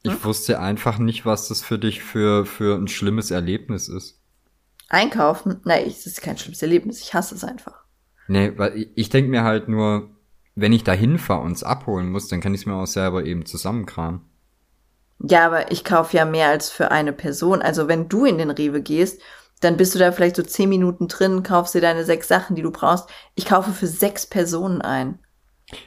Ich 0.04 0.24
wusste 0.24 0.60
einfach 0.60 1.00
nicht, 1.00 1.26
was 1.26 1.48
das 1.48 1.62
für 1.64 1.80
dich 1.80 2.04
für, 2.04 2.46
für 2.46 2.76
ein 2.78 2.88
schlimmes 2.88 3.32
Erlebnis 3.32 3.88
ist. 3.90 4.20
Einkaufen? 4.88 5.62
Nein, 5.64 5.86
es 5.88 6.06
ist 6.06 6.22
kein 6.22 6.38
schlimmes 6.38 6.62
Erlebnis. 6.62 7.02
Ich 7.02 7.16
hasse 7.16 7.34
es 7.34 7.44
einfach. 7.44 7.74
Nee, 8.28 8.54
weil 8.56 8.78
ich, 8.78 8.90
ich 8.96 9.10
denke 9.10 9.32
mir 9.32 9.44
halt 9.44 9.68
nur, 9.68 10.12
wenn 10.54 10.74
ich 10.74 10.84
da 10.84 10.94
hinfahre 10.94 11.42
und 11.42 11.54
es 11.54 11.64
abholen 11.64 12.12
muss, 12.12 12.28
dann 12.28 12.40
kann 12.40 12.54
ich 12.54 12.62
es 12.62 12.66
mir 12.68 12.76
auch 12.76 12.86
selber 12.86 13.26
eben 13.26 13.46
zusammenkramen. 13.48 14.22
Ja, 15.20 15.46
aber 15.46 15.72
ich 15.72 15.84
kaufe 15.84 16.18
ja 16.18 16.26
mehr 16.26 16.50
als 16.50 16.70
für 16.70 16.92
eine 16.92 17.14
Person. 17.14 17.62
Also 17.62 17.88
wenn 17.88 18.10
du 18.10 18.26
in 18.26 18.38
den 18.38 18.52
Rewe 18.52 18.82
gehst, 18.82 19.22
dann 19.62 19.78
bist 19.78 19.96
du 19.96 20.00
da 20.00 20.12
vielleicht 20.12 20.36
so 20.36 20.44
zehn 20.44 20.70
Minuten 20.70 21.08
drin, 21.08 21.42
kaufst 21.42 21.74
dir 21.74 21.82
deine 21.82 22.04
sechs 22.04 22.28
Sachen, 22.28 22.56
die 22.56 22.62
du 22.62 22.72
brauchst. 22.72 23.08
Ich 23.36 23.46
kaufe 23.46 23.72
für 23.72 23.88
sechs 23.88 24.26
Personen 24.26 24.82
ein. 24.82 25.20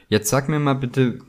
Jetzt 0.09 0.29
sag 0.29 0.49
mir 0.49 0.59
mal 0.59 0.73
bitte, 0.73 1.19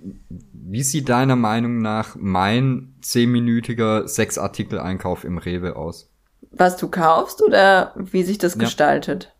wie 0.52 0.82
sieht 0.82 1.08
deiner 1.08 1.36
Meinung 1.36 1.78
nach 1.78 2.16
mein 2.18 2.96
zehnminütiger 3.02 4.08
Sechs-Artikel-Einkauf 4.08 5.24
im 5.24 5.38
Rewe 5.38 5.76
aus? 5.76 6.10
Was 6.50 6.76
du 6.76 6.88
kaufst 6.88 7.42
oder 7.42 7.92
wie 7.96 8.22
sich 8.24 8.38
das 8.38 8.54
Ja. 8.54 8.60
gestaltet? 8.60 9.32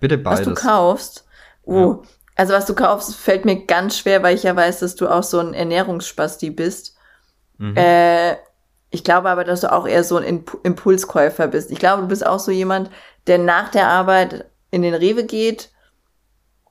Bitte 0.00 0.24
Was 0.24 0.40
beides. 0.40 0.46
du 0.46 0.54
kaufst? 0.68 1.24
Oh, 1.64 2.02
also 2.36 2.52
was 2.52 2.66
du 2.66 2.74
kaufst, 2.74 3.16
fällt 3.16 3.44
mir 3.44 3.64
ganz 3.66 3.98
schwer, 3.98 4.22
weil 4.22 4.36
ich 4.36 4.44
ja 4.44 4.54
weiß, 4.54 4.80
dass 4.80 4.94
du 4.94 5.08
auch 5.08 5.22
so 5.24 5.38
ein 5.40 5.54
Ernährungsspasti 5.54 6.50
bist. 6.50 6.95
Mhm. 7.58 7.76
Äh, 7.76 8.36
ich 8.90 9.04
glaube 9.04 9.28
aber, 9.28 9.44
dass 9.44 9.60
du 9.60 9.72
auch 9.72 9.86
eher 9.86 10.04
so 10.04 10.16
ein 10.16 10.24
Imp 10.24 10.56
Impulskäufer 10.62 11.48
bist. 11.48 11.70
Ich 11.70 11.78
glaube, 11.78 12.02
du 12.02 12.08
bist 12.08 12.26
auch 12.26 12.38
so 12.38 12.50
jemand, 12.50 12.90
der 13.26 13.38
nach 13.38 13.70
der 13.70 13.88
Arbeit 13.88 14.50
in 14.70 14.82
den 14.82 14.94
Rewe 14.94 15.24
geht 15.24 15.70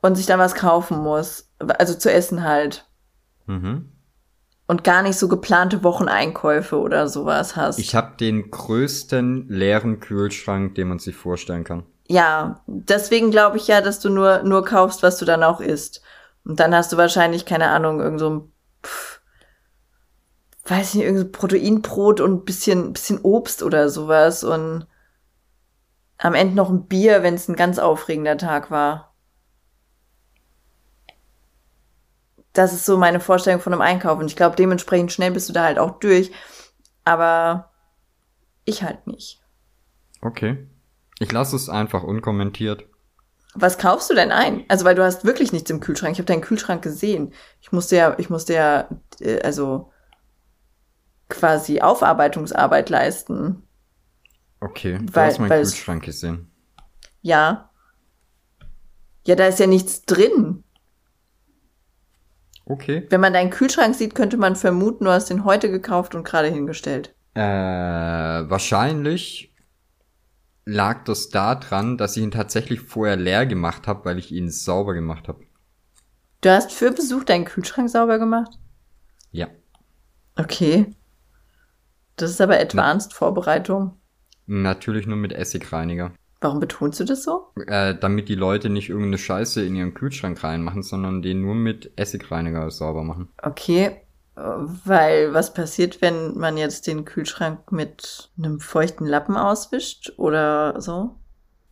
und 0.02 0.16
sich 0.16 0.26
dann 0.26 0.40
was 0.40 0.56
kaufen 0.56 1.00
muss. 1.00 1.50
also 1.60 1.94
zu 1.96 2.12
essen 2.12 2.44
halt. 2.44 2.86
Mhm. 3.48 3.92
Und 4.68 4.84
gar 4.84 5.04
nicht 5.04 5.20
so 5.20 5.28
geplante 5.28 5.84
Wocheneinkäufe 5.84 6.80
oder 6.80 7.08
sowas 7.08 7.56
hast. 7.56 7.78
Ich 7.78 7.94
habe 7.94 8.18
den 8.20 8.50
größten 8.50 9.48
leeren 9.48 10.00
Kühlschrank, 10.00 10.74
den 10.76 10.88
man 10.88 11.00
sich 11.00 11.16
vorstellen 11.16 11.64
kann. 11.64 11.84
Ja, 12.08 12.62
deswegen 12.66 13.32
glaube 13.32 13.58
ich 13.58 13.68
ja, 13.68 13.82
dass 13.82 14.00
du 14.00 14.10
nur, 14.10 14.44
nur 14.44 14.66
kaufst, 14.66 15.04
was 15.04 15.18
du 15.18 15.26
dann 15.26 15.44
auch 15.44 15.60
isst. 15.60 16.02
Und 16.44 16.60
dann 16.60 16.76
hast 16.76 16.92
du 16.92 16.98
wahrscheinlich, 16.98 17.46
keine 17.46 17.70
Ahnung, 17.70 18.00
irgend 18.00 18.20
so 18.20 18.30
ein, 18.30 18.52
pff, 18.84 19.15
weiß 20.66 20.96
nicht, 20.96 21.04
irgend 21.06 21.20
so 21.20 21.28
Proteinbrot 21.30 22.22
und 22.22 22.32
ein 22.32 22.46
bisschen, 22.46 22.94
bisschen 22.94 23.20
Obst 23.22 23.62
oder 23.62 23.90
sowas 23.90 24.44
und 24.44 24.88
am 26.18 26.34
Ende 26.34 26.56
noch 26.56 26.70
ein 26.70 26.88
Bier, 26.88 27.24
wenn 27.24 27.36
es 27.36 27.48
ein 27.48 27.56
ganz 27.56 27.78
aufregender 27.78 28.38
Tag 28.38 28.72
war. 28.72 29.14
Das 32.54 32.74
ist 32.74 32.86
so 32.86 32.98
meine 32.98 33.20
Vorstellung 33.20 33.60
von 33.60 33.74
einem 33.74 33.82
Einkauf. 33.82 34.18
Und 34.18 34.28
ich 34.28 34.38
glaube, 34.38 34.56
dementsprechend 34.56 35.12
schnell 35.12 35.32
bist 35.32 35.50
du 35.50 35.54
da 35.54 35.66
halt 35.66 35.78
auch 35.78 36.00
durch. 36.00 36.32
Aber 37.04 37.74
ich 38.64 38.82
halt 38.82 39.08
nicht. 39.08 39.42
Okay. 40.22 40.66
Ich 41.20 41.32
lasse 41.32 41.58
es 41.58 41.70
einfach 41.70 42.04
unkommentiert. 42.04 42.86
Was 43.56 43.78
kaufst 43.78 44.10
du 44.10 44.16
denn 44.16 44.32
ein? 44.32 44.64
Also, 44.70 44.86
weil 44.86 44.96
du 44.96 45.04
hast 45.04 45.26
wirklich 45.26 45.52
nichts 45.52 45.70
im 45.70 45.82
Kühlschrank. 45.82 46.14
Ich 46.14 46.20
habe 46.20 46.26
deinen 46.26 46.42
Kühlschrank 46.42 46.82
gesehen. 46.82 47.34
Ich 47.62 47.74
musste 47.74 47.98
ja, 47.98 48.16
ich 48.18 48.30
musste 48.30 48.54
ja, 48.54 48.90
äh, 49.20 49.42
also 49.42 49.92
quasi 51.30 51.82
Aufarbeitungsarbeit 51.82 52.90
leisten. 52.90 53.64
Okay, 54.60 54.98
du 55.02 55.14
Weil- 55.16 55.28
hast 55.28 55.40
meinen 55.40 55.52
es- 55.52 55.72
Kühlschrank 55.74 56.04
gesehen. 56.04 56.52
Ja. 57.22 57.70
Ja, 59.26 59.36
da 59.36 59.48
ist 59.48 59.60
ja 59.60 59.68
nichts 59.68 60.04
drin. 60.04 60.64
Okay. 62.66 63.06
Wenn 63.10 63.22
man 63.22 63.34
deinen 63.34 63.52
Kühlschrank 63.52 63.96
sieht, 63.96 64.16
könnte 64.16 64.38
man 64.38 64.56
vermuten, 64.56 65.06
du 65.06 65.12
hast 65.12 65.30
den 65.30 65.46
heute 65.46 65.70
gekauft 65.70 66.16
und 66.16 66.24
gerade 66.24 66.48
hingestellt. 66.48 67.14
Äh, 67.36 67.42
wahrscheinlich 67.42 69.54
lag 70.66 71.04
das 71.04 71.30
daran, 71.30 71.98
dass 71.98 72.18
ich 72.18 72.24
ihn 72.24 72.32
tatsächlich 72.32 72.82
vorher 72.82 73.18
leer 73.18 73.46
gemacht 73.46 73.86
habe, 73.88 74.06
weil 74.06 74.18
ich 74.18 74.32
ihn 74.32 74.50
sauber 74.50 74.96
gemacht 74.96 75.28
habe. 75.28 75.42
Du 76.42 76.50
hast 76.50 76.72
für 76.72 76.92
Besuch 76.92 77.24
deinen 77.24 77.46
Kühlschrank 77.46 77.90
sauber 77.90 78.18
gemacht? 78.18 78.58
Ja. 79.32 79.48
Okay. 80.36 80.96
Das 82.16 82.32
ist 82.32 82.42
aber 82.42 82.60
Advanced 82.60 83.14
Vorbereitung. 83.14 84.00
Natürlich 84.46 85.08
nur 85.08 85.18
mit 85.18 85.34
Essigreiniger. 85.34 86.12
Warum 86.42 86.60
betonst 86.60 87.00
du 87.00 87.06
das 87.06 87.24
so? 87.24 87.48
Äh, 87.66 87.96
damit 87.96 88.30
die 88.30 88.36
Leute 88.36 88.70
nicht 88.70 88.90
irgendeine 88.90 89.18
Scheiße 89.18 89.66
in 89.66 89.76
ihren 89.76 89.94
Kühlschrank 89.94 90.44
reinmachen, 90.44 90.84
sondern 90.84 91.22
den 91.22 91.42
nur 91.42 91.56
mit 91.56 91.92
Essigreiniger 91.96 92.70
sauber 92.70 93.04
machen. 93.04 93.30
Okay, 93.42 94.02
weil 94.36 95.34
was 95.34 95.54
passiert, 95.54 96.02
wenn 96.02 96.38
man 96.38 96.58
jetzt 96.58 96.88
den 96.88 97.06
Kühlschrank 97.06 97.72
mit 97.72 98.30
einem 98.38 98.60
feuchten 98.60 99.06
Lappen 99.06 99.38
auswischt 99.38 100.14
oder 100.18 100.80
so? 100.82 101.16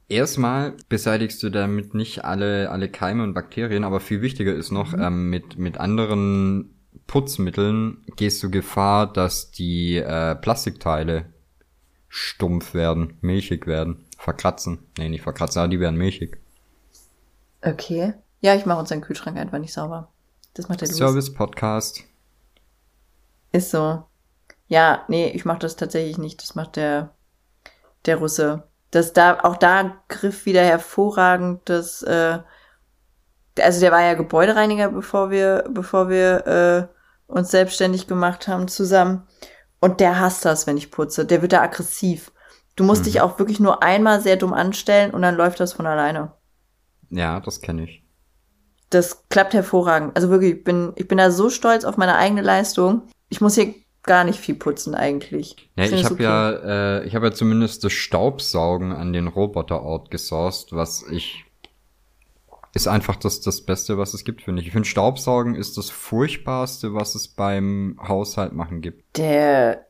Erstmal 0.08 0.74
beseitigst 0.90 1.42
du 1.44 1.50
damit 1.50 1.94
nicht 1.94 2.24
alle, 2.24 2.70
alle 2.70 2.90
Keime 2.90 3.24
und 3.24 3.34
Bakterien, 3.34 3.84
aber 3.84 4.00
viel 4.00 4.22
wichtiger 4.22 4.54
ist 4.54 4.72
noch, 4.72 4.94
ähm, 4.94 5.30
mit, 5.30 5.58
mit 5.58 5.78
anderen 5.78 6.83
Putzmitteln 7.08 8.04
gehst 8.16 8.42
du 8.44 8.50
Gefahr, 8.50 9.12
dass 9.12 9.52
die 9.52 9.98
äh, 9.98 10.36
Plastikteile 10.36 11.26
stumpf 12.08 12.74
werden, 12.74 13.18
milchig 13.22 13.68
werden, 13.68 14.06
verkratzen. 14.18 14.80
Nee, 14.98 15.10
nicht 15.10 15.24
verkratzen, 15.24 15.62
aber 15.62 15.70
die 15.70 15.80
werden 15.80 15.98
milchig. 15.98 16.38
Okay. 17.62 18.14
Ja, 18.42 18.56
ich 18.56 18.66
mache 18.66 18.80
unseren 18.80 19.02
Kühlschrank 19.02 19.38
einfach 19.38 19.60
nicht 19.60 19.74
sauber. 19.74 20.10
Das 20.54 20.70
macht 20.70 20.82
der 20.82 20.88
Louis. 20.90 20.98
Service-Podcast. 20.98 22.04
Ist 23.52 23.72
so. 23.72 24.04
Ja, 24.68 25.06
nee, 25.08 25.30
ich 25.30 25.46
mache 25.46 25.60
das 25.60 25.76
tatsächlich 25.76 26.18
nicht. 26.18 26.42
Das 26.42 26.56
macht 26.56 26.76
der, 26.76 27.14
der 28.06 28.18
Russe. 28.18 28.64
Das 28.92 29.14
da, 29.14 29.40
auch 29.42 29.58
da 29.58 29.98
griff 30.08 30.46
wieder 30.46 30.64
hervorragend 30.64 31.62
das, 31.66 32.04
äh, 32.04 32.40
also 33.60 33.80
der 33.80 33.92
war 33.92 34.02
ja 34.02 34.14
Gebäudereiniger, 34.14 34.90
bevor 34.90 35.30
wir, 35.32 35.66
bevor 35.70 36.10
wir 36.10 36.48
äh, 36.48 37.32
uns 37.32 37.52
selbstständig 37.52 38.08
gemacht 38.08 38.48
haben 38.48 38.68
zusammen. 38.68 39.24
Und 39.80 40.00
der 40.00 40.20
hasst 40.20 40.46
das, 40.46 40.66
wenn 40.66 40.78
ich 40.78 40.92
putze. 40.92 41.26
Der 41.26 41.42
wird 41.42 41.54
da 41.54 41.62
aggressiv. 41.62 42.32
Du 42.76 42.84
musst 42.84 43.02
Mhm. 43.02 43.06
dich 43.06 43.22
auch 43.22 43.38
wirklich 43.38 43.60
nur 43.60 43.84
einmal 43.84 44.22
sehr 44.22 44.38
dumm 44.38 44.54
anstellen 44.54 45.12
und 45.12 45.22
dann 45.22 45.36
läuft 45.36 45.60
das 45.60 45.74
von 45.74 45.86
alleine. 45.86 46.32
Ja, 47.10 47.40
das 47.40 47.62
kenne 47.62 47.84
ich. 47.84 48.04
Das 48.90 49.28
klappt 49.30 49.54
hervorragend. 49.54 50.16
Also 50.16 50.30
wirklich, 50.30 50.56
ich 50.58 50.64
bin, 50.64 50.94
ich 50.96 51.08
bin 51.08 51.18
da 51.18 51.32
so 51.32 51.50
stolz 51.50 51.84
auf 51.84 51.98
meine 51.98 52.16
eigene 52.16 52.42
Leistung. 52.42 53.04
Ich 53.30 53.42
muss 53.42 53.56
hier 53.56 53.74
gar 54.04 54.24
nicht 54.24 54.40
viel 54.40 54.56
putzen 54.56 54.96
eigentlich. 54.96 55.56
Ja, 55.76 55.86
ich 55.86 55.94
es 55.94 56.06
habe 56.10 56.24
ja, 56.24 56.52
äh, 56.52 57.06
ich 57.06 57.16
habe 57.16 57.28
ja 57.28 57.32
zumindest 57.32 57.84
das 57.84 57.94
Staubsaugen 57.94 58.92
an 58.92 59.14
den 59.14 59.28
Roboter 59.28 59.82
outgesourced, 59.82 60.74
was 60.74 61.04
ich 61.10 61.46
ist 62.74 62.88
einfach 62.88 63.16
das 63.16 63.42
das 63.42 63.62
Beste, 63.62 63.98
was 63.98 64.14
es 64.14 64.24
gibt, 64.24 64.42
finde 64.42 64.62
ich. 64.62 64.68
Ich 64.68 64.74
finde 64.74 64.88
Staubsaugen 64.88 65.56
ist 65.56 65.78
das 65.78 65.90
furchtbarste, 65.90 66.94
was 66.94 67.16
es 67.16 67.28
beim 67.28 68.00
Haushalt 68.02 68.54
machen 68.54 68.82
gibt. 68.82 69.18
Der 69.18 69.86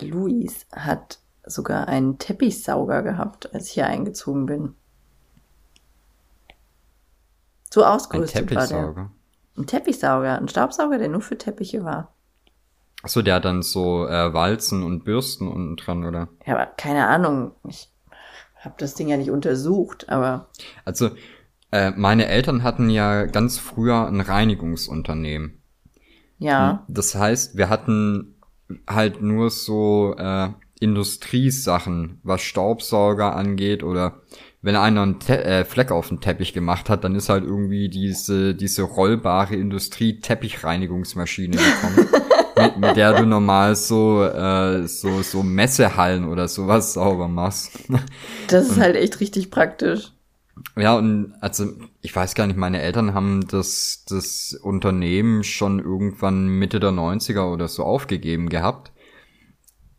Luis 0.00 0.66
hat 0.72 1.18
sogar 1.44 1.88
einen 1.88 2.18
Teppichsauger 2.18 3.02
gehabt, 3.02 3.54
als 3.54 3.68
ich 3.68 3.72
hier 3.74 3.86
eingezogen 3.86 4.46
bin. 4.46 4.74
So 7.70 7.82
Ein 7.82 7.92
ausgerüstet 7.92 8.54
war 8.54 8.66
der. 8.66 8.68
Teppichsauger. 8.68 9.10
Ein 9.56 9.66
Teppichsauger, 9.66 10.38
ein 10.38 10.48
Staubsauger, 10.48 10.98
der 10.98 11.08
nur 11.08 11.22
für 11.22 11.38
Teppiche 11.38 11.82
war. 11.82 12.12
Achso, 13.02 13.22
der 13.22 13.36
hat 13.36 13.44
dann 13.44 13.62
so 13.62 14.06
äh, 14.06 14.34
Walzen 14.34 14.82
und 14.82 15.04
Bürsten 15.04 15.48
unten 15.48 15.76
dran, 15.76 16.04
oder? 16.04 16.28
Ja, 16.44 16.54
aber 16.54 16.66
keine 16.66 17.06
Ahnung, 17.06 17.52
ich 17.66 17.90
habe 18.60 18.74
das 18.78 18.94
Ding 18.94 19.08
ja 19.08 19.16
nicht 19.16 19.30
untersucht, 19.30 20.08
aber 20.08 20.48
Also, 20.84 21.10
äh, 21.76 21.92
meine 21.96 22.26
Eltern 22.26 22.62
hatten 22.62 22.90
ja 22.90 23.26
ganz 23.26 23.58
früher 23.58 24.06
ein 24.06 24.20
Reinigungsunternehmen. 24.20 25.60
ja. 26.38 26.84
Das 26.88 27.14
heißt, 27.14 27.56
wir 27.56 27.68
hatten 27.68 28.34
halt 28.88 29.22
nur 29.22 29.50
so 29.50 30.14
äh, 30.18 30.48
Industriesachen, 30.80 32.20
was 32.22 32.42
Staubsauger 32.42 33.36
angeht 33.36 33.82
oder 33.82 34.20
wenn 34.62 34.76
einer 34.76 35.02
einen 35.02 35.20
Te 35.20 35.44
äh, 35.44 35.64
Fleck 35.64 35.92
auf 35.92 36.08
den 36.08 36.20
Teppich 36.20 36.52
gemacht 36.52 36.90
hat, 36.90 37.04
dann 37.04 37.14
ist 37.14 37.28
halt 37.28 37.44
irgendwie 37.44 37.88
diese 37.88 38.54
diese 38.54 38.82
rollbare 38.82 39.54
Industrie-Teppichreinigungsmaschine 39.54 41.56
gekommen, 41.56 42.08
mit, 42.58 42.76
mit 42.78 42.96
der 42.96 43.14
du 43.14 43.26
normal 43.26 43.76
so 43.76 44.24
äh, 44.24 44.86
so 44.88 45.22
so 45.22 45.42
Messehallen 45.42 46.28
oder 46.28 46.48
sowas 46.48 46.94
sauber 46.94 47.28
machst. 47.28 47.72
Das 48.48 48.68
ist 48.68 48.80
halt 48.80 48.96
echt 48.96 49.20
richtig 49.20 49.50
praktisch. 49.50 50.12
Ja, 50.76 50.96
und 50.96 51.34
also 51.40 51.72
ich 52.00 52.14
weiß 52.14 52.34
gar 52.34 52.46
nicht, 52.46 52.56
meine 52.56 52.80
Eltern 52.80 53.14
haben 53.14 53.46
das, 53.48 54.04
das 54.08 54.54
Unternehmen 54.54 55.44
schon 55.44 55.80
irgendwann 55.80 56.48
Mitte 56.48 56.80
der 56.80 56.90
90er 56.90 57.52
oder 57.52 57.68
so 57.68 57.84
aufgegeben 57.84 58.48
gehabt. 58.48 58.92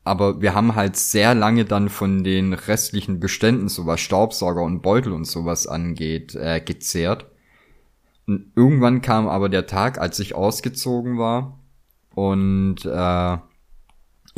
Aber 0.04 0.42
wir 0.42 0.56
haben 0.56 0.76
halt 0.76 0.96
sehr 0.96 1.36
lange 1.36 1.66
dann 1.66 1.90
von 1.90 2.24
den 2.24 2.54
restlichen 2.54 3.20
Beständen, 3.20 3.68
so 3.68 3.86
was 3.86 4.00
Staubsauger 4.00 4.62
und 4.64 4.82
Beutel 4.82 5.12
und 5.12 5.26
sowas 5.26 5.68
angeht, 5.68 6.34
äh, 6.34 6.62
gezehrt. 6.62 7.26
Und 8.26 8.52
irgendwann 8.56 9.02
kam 9.02 9.28
aber 9.28 9.50
der 9.50 9.68
Tag, 9.68 10.00
als 10.00 10.20
ich 10.20 10.34
ausgezogen 10.34 11.18
war 11.18 11.60
und 12.16 12.86
äh, 12.86 13.38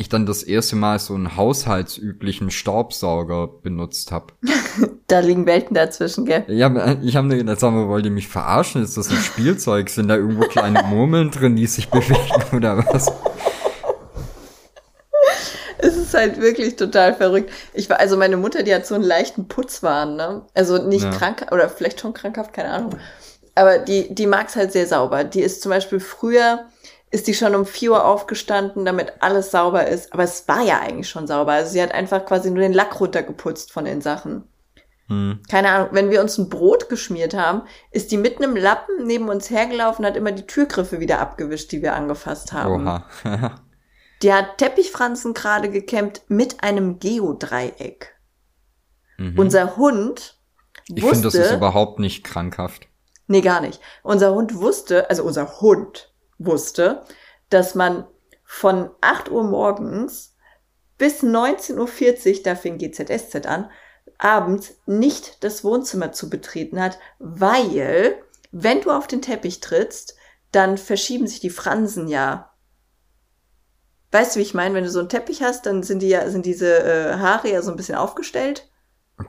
ich 0.00 0.08
dann 0.08 0.26
das 0.26 0.42
erste 0.42 0.76
Mal 0.76 0.98
so 0.98 1.14
einen 1.14 1.36
haushaltsüblichen 1.36 2.50
Staubsauger 2.50 3.46
benutzt 3.48 4.12
habe. 4.12 4.26
Da 5.06 5.18
liegen 5.18 5.44
Welten 5.44 5.74
dazwischen, 5.74 6.24
gell? 6.24 6.44
Ja, 6.46 6.96
ich 7.02 7.16
habe 7.16 7.26
mir 7.26 7.36
gedacht, 7.38 7.58
sag 7.58 7.72
mal, 7.72 7.88
wollt 7.88 8.04
ihr 8.04 8.12
mich 8.12 8.28
verarschen? 8.28 8.80
Ist 8.80 8.96
das 8.96 9.10
ein 9.10 9.16
Spielzeug? 9.16 9.90
Sind 9.90 10.06
da 10.06 10.14
irgendwo 10.14 10.42
kleine 10.44 10.84
Murmeln 10.84 11.32
drin, 11.32 11.56
die 11.56 11.66
sich 11.66 11.90
bewegen 11.90 12.16
oder 12.56 12.78
was? 12.86 13.10
Es 15.78 15.96
ist 15.96 16.14
halt 16.14 16.40
wirklich 16.40 16.76
total 16.76 17.14
verrückt. 17.14 17.50
Ich 17.74 17.90
war, 17.90 17.98
also 17.98 18.16
meine 18.16 18.36
Mutter, 18.36 18.62
die 18.62 18.72
hat 18.72 18.86
so 18.86 18.94
einen 18.94 19.02
leichten 19.02 19.48
Putzwahn, 19.48 20.14
ne? 20.14 20.42
Also 20.54 20.78
nicht 20.86 21.02
Ja. 21.04 21.10
krank 21.10 21.46
oder 21.50 21.68
vielleicht 21.68 21.98
schon 22.00 22.12
krankhaft, 22.14 22.52
keine 22.52 22.68
Ahnung. 22.70 22.96
Aber 23.56 23.78
die, 23.78 24.14
die 24.14 24.26
mag's 24.26 24.54
halt 24.54 24.70
sehr 24.70 24.86
sauber. 24.86 25.24
Die 25.24 25.40
ist 25.40 25.60
zum 25.62 25.70
Beispiel 25.70 25.98
früher, 25.98 26.66
ist 27.10 27.26
die 27.26 27.34
schon 27.34 27.54
um 27.54 27.66
4 27.66 27.90
Uhr 27.90 28.04
aufgestanden, 28.04 28.84
damit 28.84 29.14
alles 29.20 29.50
sauber 29.50 29.86
ist. 29.88 30.12
Aber 30.12 30.22
es 30.22 30.46
war 30.46 30.62
ja 30.62 30.80
eigentlich 30.80 31.08
schon 31.08 31.26
sauber. 31.26 31.52
Also 31.52 31.72
sie 31.72 31.82
hat 31.82 31.92
einfach 31.92 32.24
quasi 32.24 32.50
nur 32.50 32.62
den 32.62 32.72
Lack 32.72 33.00
runtergeputzt 33.00 33.72
von 33.72 33.84
den 33.84 34.00
Sachen. 34.00 34.44
Hm. 35.08 35.40
Keine 35.50 35.70
Ahnung, 35.70 35.88
wenn 35.90 36.10
wir 36.10 36.20
uns 36.20 36.38
ein 36.38 36.48
Brot 36.48 36.88
geschmiert 36.88 37.34
haben, 37.34 37.62
ist 37.90 38.12
die 38.12 38.16
mit 38.16 38.38
einem 38.38 38.54
Lappen 38.54 39.06
neben 39.06 39.28
uns 39.28 39.50
hergelaufen, 39.50 40.06
hat 40.06 40.16
immer 40.16 40.30
die 40.30 40.46
Türgriffe 40.46 41.00
wieder 41.00 41.18
abgewischt, 41.18 41.72
die 41.72 41.82
wir 41.82 41.94
angefasst 41.94 42.52
haben. 42.52 42.86
Oha. 42.86 43.04
Die 44.22 44.34
hat 44.34 44.58
Teppichfransen 44.58 45.32
gerade 45.32 45.70
gekämmt 45.70 46.20
mit 46.28 46.62
einem 46.62 46.98
Geodreieck. 46.98 48.14
Mhm. 49.16 49.38
Unser 49.38 49.76
Hund 49.76 50.38
ich 50.88 51.02
finde, 51.02 51.22
das 51.22 51.34
ist 51.34 51.40
wusste, 51.40 51.56
überhaupt 51.56 51.98
nicht 52.00 52.22
krankhaft. 52.22 52.86
Nee, 53.28 53.40
gar 53.40 53.60
nicht. 53.60 53.80
Unser 54.02 54.34
Hund 54.34 54.56
wusste, 54.56 55.08
also 55.08 55.22
unser 55.22 55.60
Hund 55.60 56.09
wusste, 56.40 57.04
dass 57.50 57.76
man 57.76 58.06
von 58.44 58.90
8 59.00 59.30
Uhr 59.30 59.44
morgens 59.44 60.34
bis 60.98 61.22
19.40 61.22 61.76
Uhr, 62.36 62.42
da 62.42 62.54
fing 62.56 62.78
GZSZ 62.78 63.46
an, 63.46 63.70
abends 64.18 64.76
nicht 64.86 65.44
das 65.44 65.62
Wohnzimmer 65.64 66.12
zu 66.12 66.28
betreten 66.28 66.80
hat, 66.80 66.98
weil, 67.18 68.20
wenn 68.50 68.80
du 68.80 68.90
auf 68.90 69.06
den 69.06 69.22
Teppich 69.22 69.60
trittst, 69.60 70.16
dann 70.52 70.78
verschieben 70.78 71.26
sich 71.26 71.40
die 71.40 71.50
Fransen 71.50 72.08
ja. 72.08 72.52
Weißt 74.10 74.34
du, 74.34 74.40
wie 74.40 74.44
ich 74.44 74.54
meine? 74.54 74.74
Wenn 74.74 74.84
du 74.84 74.90
so 74.90 74.98
einen 74.98 75.08
Teppich 75.08 75.42
hast, 75.42 75.66
dann 75.66 75.82
sind 75.82 76.02
die 76.02 76.08
ja, 76.08 76.28
sind 76.28 76.44
diese 76.44 76.82
äh, 76.82 77.14
Haare 77.14 77.50
ja 77.50 77.62
so 77.62 77.70
ein 77.70 77.76
bisschen 77.76 77.94
aufgestellt. 77.94 78.68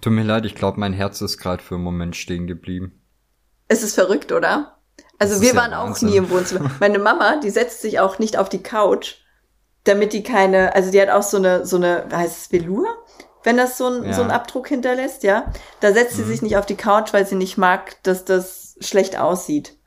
Tut 0.01 0.13
mir 0.13 0.23
leid, 0.23 0.45
ich 0.45 0.55
glaube, 0.55 0.79
mein 0.79 0.93
Herz 0.93 1.21
ist 1.21 1.37
gerade 1.37 1.61
für 1.61 1.75
einen 1.75 1.83
Moment 1.83 2.15
stehen 2.15 2.47
geblieben. 2.47 3.01
Es 3.67 3.83
ist 3.83 3.93
verrückt, 3.93 4.31
oder? 4.31 4.80
Also 5.21 5.39
wir 5.39 5.55
waren 5.55 5.71
ja 5.71 5.83
auch 5.83 6.01
nie 6.01 6.17
im 6.17 6.31
Wohnzimmer. 6.31 6.71
Meine 6.79 6.97
Mama, 6.97 7.35
die 7.35 7.51
setzt 7.51 7.81
sich 7.81 7.99
auch 7.99 8.17
nicht 8.17 8.37
auf 8.37 8.49
die 8.49 8.63
Couch, 8.63 9.17
damit 9.83 10.13
die 10.13 10.23
keine, 10.23 10.73
also 10.73 10.89
die 10.89 10.99
hat 10.99 11.09
auch 11.09 11.21
so 11.21 11.37
eine, 11.37 11.63
so 11.63 11.75
eine, 11.75 12.05
heißt 12.11 12.37
es 12.37 12.51
Velour? 12.51 12.87
Wenn 13.43 13.57
das 13.57 13.77
so, 13.77 13.87
ein, 13.87 14.03
ja. 14.03 14.13
so 14.13 14.21
einen 14.21 14.31
Abdruck 14.31 14.67
hinterlässt, 14.67 15.21
ja. 15.21 15.51
Da 15.79 15.93
setzt 15.93 16.15
sie 16.15 16.23
mhm. 16.23 16.27
sich 16.27 16.41
nicht 16.41 16.57
auf 16.57 16.65
die 16.65 16.75
Couch, 16.75 17.13
weil 17.13 17.27
sie 17.27 17.35
nicht 17.35 17.57
mag, 17.57 18.01
dass 18.01 18.25
das 18.25 18.75
schlecht 18.79 19.17
aussieht. 19.17 19.77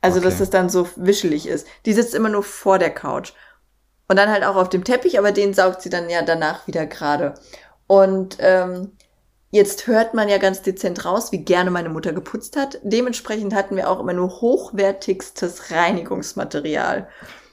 Also, 0.00 0.18
okay. 0.18 0.28
dass 0.28 0.38
das 0.38 0.50
dann 0.50 0.68
so 0.68 0.88
wischelig 0.96 1.46
ist. 1.46 1.68
Die 1.86 1.92
sitzt 1.92 2.14
immer 2.14 2.28
nur 2.28 2.42
vor 2.42 2.80
der 2.80 2.90
Couch. 2.90 3.32
Und 4.08 4.16
dann 4.16 4.30
halt 4.30 4.42
auch 4.42 4.56
auf 4.56 4.68
dem 4.68 4.82
Teppich, 4.82 5.16
aber 5.18 5.30
den 5.30 5.54
saugt 5.54 5.82
sie 5.82 5.90
dann 5.90 6.10
ja 6.10 6.22
danach 6.22 6.66
wieder 6.66 6.86
gerade. 6.86 7.34
Und 7.86 8.36
ähm, 8.40 8.96
jetzt 9.50 9.86
hört 9.86 10.14
man 10.14 10.28
ja 10.28 10.38
ganz 10.38 10.62
dezent 10.62 11.04
raus, 11.04 11.32
wie 11.32 11.44
gerne 11.44 11.70
meine 11.70 11.88
Mutter 11.88 12.12
geputzt 12.12 12.56
hat. 12.56 12.78
Dementsprechend 12.82 13.54
hatten 13.54 13.76
wir 13.76 13.90
auch 13.90 14.00
immer 14.00 14.12
nur 14.12 14.40
hochwertigstes 14.40 15.70
Reinigungsmaterial. 15.70 17.08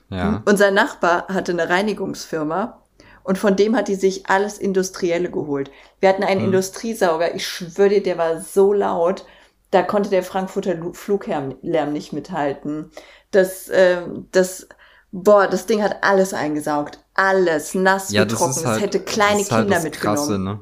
Ja. 0.09 0.41
Unser 0.45 0.71
Nachbar 0.71 1.27
hatte 1.27 1.51
eine 1.51 1.69
Reinigungsfirma 1.69 2.81
und 3.23 3.37
von 3.37 3.55
dem 3.55 3.75
hat 3.75 3.89
die 3.89 3.95
sich 3.95 4.29
alles 4.29 4.57
Industrielle 4.57 5.29
geholt. 5.29 5.69
Wir 5.99 6.09
hatten 6.09 6.23
einen 6.23 6.41
mhm. 6.41 6.47
Industriesauger, 6.47 7.35
ich 7.35 7.45
schwöre 7.45 7.89
dir, 7.89 8.03
der 8.03 8.17
war 8.17 8.39
so 8.39 8.71
laut, 8.71 9.25
da 9.71 9.83
konnte 9.83 10.09
der 10.09 10.23
Frankfurter 10.23 10.77
Fluglärm 10.93 11.91
nicht 11.91 12.13
mithalten. 12.13 12.89
Das, 13.31 13.67
äh, 13.67 14.03
das, 14.31 14.69
boah, 15.11 15.47
das 15.47 15.65
Ding 15.65 15.83
hat 15.83 15.97
alles 16.03 16.33
eingesaugt. 16.33 17.03
Alles, 17.15 17.73
nass 17.73 18.11
ja, 18.11 18.23
wie 18.23 18.27
trocken. 18.27 18.65
Halt, 18.65 18.77
es 18.77 18.81
hätte 18.81 18.99
kleine 19.01 19.43
Kinder 19.43 19.57
halt 19.57 19.71
das 19.71 19.83
mitgenommen. 19.83 20.17
Krasse, 20.17 20.39
ne? 20.39 20.59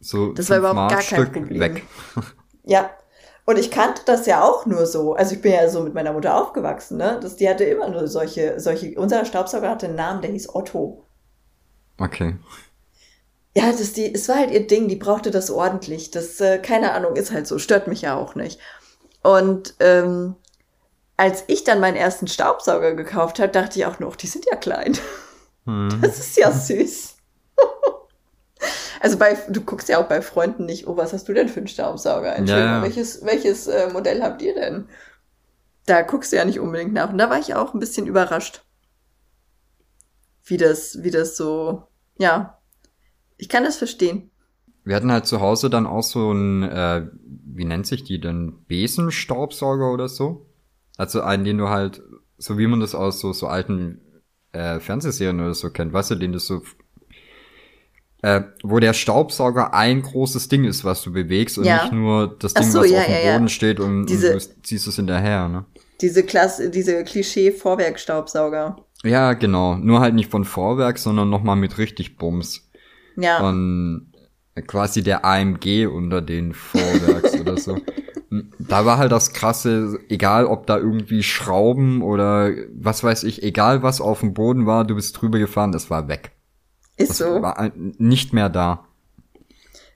So 0.00 0.32
das 0.32 0.50
war 0.50 0.58
überhaupt 0.58 0.92
gar 0.92 1.02
kein 1.02 1.32
Problem. 1.32 1.60
Weg. 1.60 1.84
Ja, 2.64 2.90
und 3.46 3.58
ich 3.58 3.70
kannte 3.70 4.02
das 4.04 4.26
ja 4.26 4.42
auch 4.44 4.66
nur 4.66 4.84
so. 4.84 5.14
Also 5.14 5.34
ich 5.34 5.40
bin 5.40 5.52
ja 5.52 5.70
so 5.70 5.80
mit 5.80 5.94
meiner 5.94 6.12
Mutter 6.12 6.36
aufgewachsen, 6.36 6.98
ne? 6.98 7.18
Das, 7.22 7.36
die 7.36 7.48
hatte 7.48 7.64
immer 7.64 7.88
nur 7.88 8.06
solche, 8.06 8.60
solche. 8.60 8.92
Unser 9.00 9.24
Staubsauger 9.24 9.70
hatte 9.70 9.86
einen 9.86 9.94
Namen, 9.94 10.20
der 10.20 10.32
hieß 10.32 10.54
Otto. 10.54 11.06
Okay. 11.98 12.36
Ja, 13.56 13.72
das 13.72 13.94
die, 13.94 14.14
es 14.14 14.28
war 14.28 14.36
halt 14.36 14.50
ihr 14.50 14.66
Ding, 14.66 14.86
die 14.86 14.96
brauchte 14.96 15.30
das 15.30 15.50
ordentlich. 15.50 16.10
Das, 16.10 16.38
äh, 16.42 16.58
keine 16.58 16.92
Ahnung, 16.92 17.16
ist 17.16 17.32
halt 17.32 17.46
so, 17.46 17.58
stört 17.58 17.88
mich 17.88 18.02
ja 18.02 18.16
auch 18.16 18.34
nicht. 18.34 18.60
Und 19.22 19.74
ähm, 19.80 20.36
als 21.16 21.44
ich 21.46 21.64
dann 21.64 21.80
meinen 21.80 21.96
ersten 21.96 22.28
Staubsauger 22.28 22.94
gekauft 22.94 23.40
habe, 23.40 23.50
dachte 23.50 23.78
ich 23.78 23.86
auch 23.86 23.98
noch, 23.98 24.14
die 24.14 24.26
sind 24.26 24.44
ja 24.44 24.56
klein. 24.56 24.96
Hm. 25.64 25.88
Das 26.02 26.18
ist 26.18 26.36
ja 26.36 26.52
süß. 26.52 27.16
Also 29.00 29.18
bei, 29.18 29.36
du 29.48 29.60
guckst 29.60 29.88
ja 29.88 29.98
auch 29.98 30.08
bei 30.08 30.22
Freunden 30.22 30.66
nicht, 30.66 30.86
oh, 30.86 30.96
was 30.96 31.12
hast 31.12 31.28
du 31.28 31.34
denn 31.34 31.48
für 31.48 31.60
einen 31.60 31.68
Staubsauger? 31.68 32.34
Entschuldigung, 32.34 32.72
ja, 32.72 32.82
welches, 32.82 33.24
welches 33.24 33.66
äh, 33.66 33.90
Modell 33.92 34.22
habt 34.22 34.42
ihr 34.42 34.54
denn? 34.54 34.88
Da 35.86 36.02
guckst 36.02 36.32
du 36.32 36.36
ja 36.36 36.44
nicht 36.44 36.60
unbedingt 36.60 36.92
nach. 36.92 37.10
Und 37.10 37.18
da 37.18 37.30
war 37.30 37.38
ich 37.38 37.54
auch 37.54 37.74
ein 37.74 37.80
bisschen 37.80 38.06
überrascht. 38.06 38.64
Wie 40.44 40.56
das, 40.56 41.02
wie 41.02 41.10
das 41.10 41.36
so, 41.36 41.84
ja. 42.18 42.58
Ich 43.36 43.48
kann 43.48 43.64
das 43.64 43.76
verstehen. 43.76 44.30
Wir 44.84 44.96
hatten 44.96 45.12
halt 45.12 45.26
zu 45.26 45.40
Hause 45.40 45.70
dann 45.70 45.86
auch 45.86 46.02
so 46.02 46.32
ein, 46.32 46.62
äh, 46.62 47.06
wie 47.22 47.64
nennt 47.64 47.86
sich 47.86 48.04
die 48.04 48.20
denn? 48.20 48.64
Besenstaubsauger 48.66 49.92
oder 49.92 50.08
so? 50.08 50.46
Also 50.96 51.20
einen, 51.20 51.44
den 51.44 51.58
du 51.58 51.68
halt, 51.68 52.02
so 52.38 52.58
wie 52.58 52.66
man 52.66 52.80
das 52.80 52.94
aus 52.94 53.20
so, 53.20 53.32
so 53.32 53.46
alten 53.46 54.00
äh, 54.52 54.80
Fernsehserien 54.80 55.40
oder 55.40 55.54
so 55.54 55.70
kennt, 55.70 55.92
weißt 55.92 56.12
du, 56.12 56.14
den 56.16 56.32
du 56.32 56.38
so 56.38 56.62
äh, 58.22 58.42
wo 58.62 58.80
der 58.80 58.92
Staubsauger 58.92 59.74
ein 59.74 60.02
großes 60.02 60.48
Ding 60.48 60.64
ist, 60.64 60.84
was 60.84 61.02
du 61.02 61.12
bewegst 61.12 61.58
und 61.58 61.64
ja. 61.64 61.82
nicht 61.82 61.92
nur 61.92 62.36
das 62.38 62.54
Ding, 62.54 62.70
so, 62.70 62.80
was 62.80 62.90
ja, 62.90 63.00
auf 63.00 63.06
dem 63.06 63.26
ja, 63.26 63.32
Boden 63.32 63.48
steht 63.48 63.80
und, 63.80 64.06
diese, 64.06 64.34
und 64.34 64.44
du 64.44 64.62
ziehst 64.62 64.86
es 64.86 64.96
hinterher, 64.96 65.48
ne? 65.48 65.64
Diese 66.00 66.22
Klasse, 66.22 66.70
diese 66.70 67.02
Klischee-Vorwerkstaubsauger. 67.04 68.76
Ja, 69.04 69.32
genau. 69.32 69.76
Nur 69.76 70.00
halt 70.00 70.14
nicht 70.14 70.30
von 70.30 70.44
Vorwerk, 70.44 70.98
sondern 70.98 71.28
nochmal 71.28 71.56
mit 71.56 71.78
richtig 71.78 72.16
Bums. 72.16 72.68
Ja. 73.16 73.38
Von 73.38 74.12
quasi 74.66 75.02
der 75.02 75.24
AMG 75.24 75.86
unter 75.86 76.22
den 76.22 76.54
Vorwerks 76.54 77.38
oder 77.40 77.56
so. 77.56 77.78
Da 78.58 78.84
war 78.84 78.98
halt 78.98 79.10
das 79.10 79.32
krasse, 79.32 79.98
egal 80.10 80.44
ob 80.44 80.66
da 80.66 80.76
irgendwie 80.76 81.22
Schrauben 81.22 82.02
oder 82.02 82.50
was 82.74 83.02
weiß 83.02 83.24
ich, 83.24 83.42
egal 83.42 83.82
was 83.82 84.02
auf 84.02 84.20
dem 84.20 84.34
Boden 84.34 84.66
war, 84.66 84.84
du 84.84 84.96
bist 84.96 85.18
drüber 85.18 85.38
gefahren, 85.38 85.72
das 85.72 85.88
war 85.88 86.08
weg. 86.08 86.32
Ist 86.98 87.10
das 87.10 87.18
so. 87.18 87.42
War 87.42 87.72
nicht 87.74 88.32
mehr 88.32 88.48
da. 88.48 88.84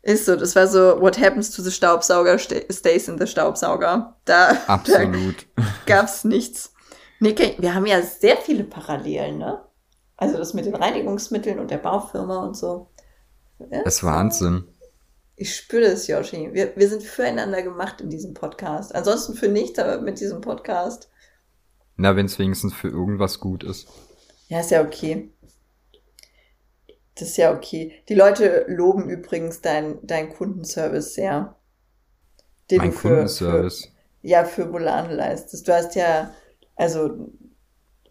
Ist 0.02 0.26
so, 0.26 0.34
das 0.34 0.56
war 0.56 0.66
so, 0.66 1.00
what 1.00 1.20
happens 1.20 1.50
to 1.50 1.62
the 1.62 1.70
Staubsauger 1.70 2.38
stays 2.38 3.08
in 3.08 3.18
the 3.18 3.26
Staubsauger. 3.26 4.16
Da, 4.24 4.56
Absolut. 4.66 5.46
Da 5.56 5.62
gab's 5.86 6.24
nichts. 6.24 6.72
Nee, 7.20 7.36
wir 7.58 7.74
haben 7.74 7.86
ja 7.86 8.02
sehr 8.02 8.36
viele 8.36 8.64
Parallelen, 8.64 9.38
ne? 9.38 9.62
Also 10.16 10.38
das 10.38 10.54
mit 10.54 10.66
den 10.66 10.74
Reinigungsmitteln 10.74 11.58
und 11.58 11.70
der 11.70 11.78
Baufirma 11.78 12.44
und 12.44 12.56
so. 12.56 12.88
Ja, 13.58 13.82
das 13.84 13.96
ist 13.96 14.04
Wahnsinn. 14.04 14.64
Ich 15.36 15.56
spüre 15.56 15.90
das, 15.90 16.06
Yoshi. 16.06 16.50
Wir, 16.52 16.72
wir 16.76 16.88
sind 16.88 17.02
füreinander 17.02 17.62
gemacht 17.62 18.00
in 18.00 18.10
diesem 18.10 18.34
Podcast. 18.34 18.94
Ansonsten 18.94 19.34
für 19.34 19.48
nichts, 19.48 19.78
aber 19.78 20.00
mit 20.00 20.20
diesem 20.20 20.40
Podcast. 20.40 21.10
Na, 21.96 22.14
wenn 22.16 22.26
es 22.26 22.38
wenigstens 22.38 22.74
für 22.74 22.88
irgendwas 22.88 23.40
gut 23.40 23.64
ist. 23.64 23.88
Ja, 24.48 24.60
ist 24.60 24.70
ja 24.70 24.82
okay. 24.82 25.31
Das 27.14 27.28
ist 27.28 27.36
ja 27.36 27.52
okay. 27.52 27.92
Die 28.08 28.14
Leute 28.14 28.64
loben 28.68 29.08
übrigens 29.08 29.60
deinen 29.60 29.98
dein 30.06 30.30
Kundenservice 30.30 31.14
sehr. 31.14 31.56
Den 32.70 32.78
mein 32.78 32.90
du 32.90 32.96
für, 32.96 33.08
Kundenservice? 33.08 33.84
Für, 33.84 34.28
ja, 34.28 34.44
für 34.44 34.72
Volane 34.72 35.14
leistest. 35.14 35.68
Du 35.68 35.74
hast 35.74 35.94
ja, 35.94 36.32
also, 36.76 37.28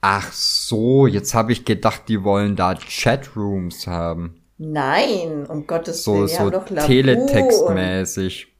Ach 0.00 0.32
so, 0.32 1.06
jetzt 1.06 1.34
habe 1.34 1.52
ich 1.52 1.66
gedacht, 1.66 2.04
die 2.08 2.24
wollen 2.24 2.56
da 2.56 2.74
Chatrooms 2.74 3.86
haben. 3.86 4.42
Nein, 4.56 5.44
um 5.46 5.66
Gottes 5.66 6.06
Willen, 6.06 6.28
so, 6.28 6.50
so 6.50 6.60
Teletextmäßig. 6.60 8.56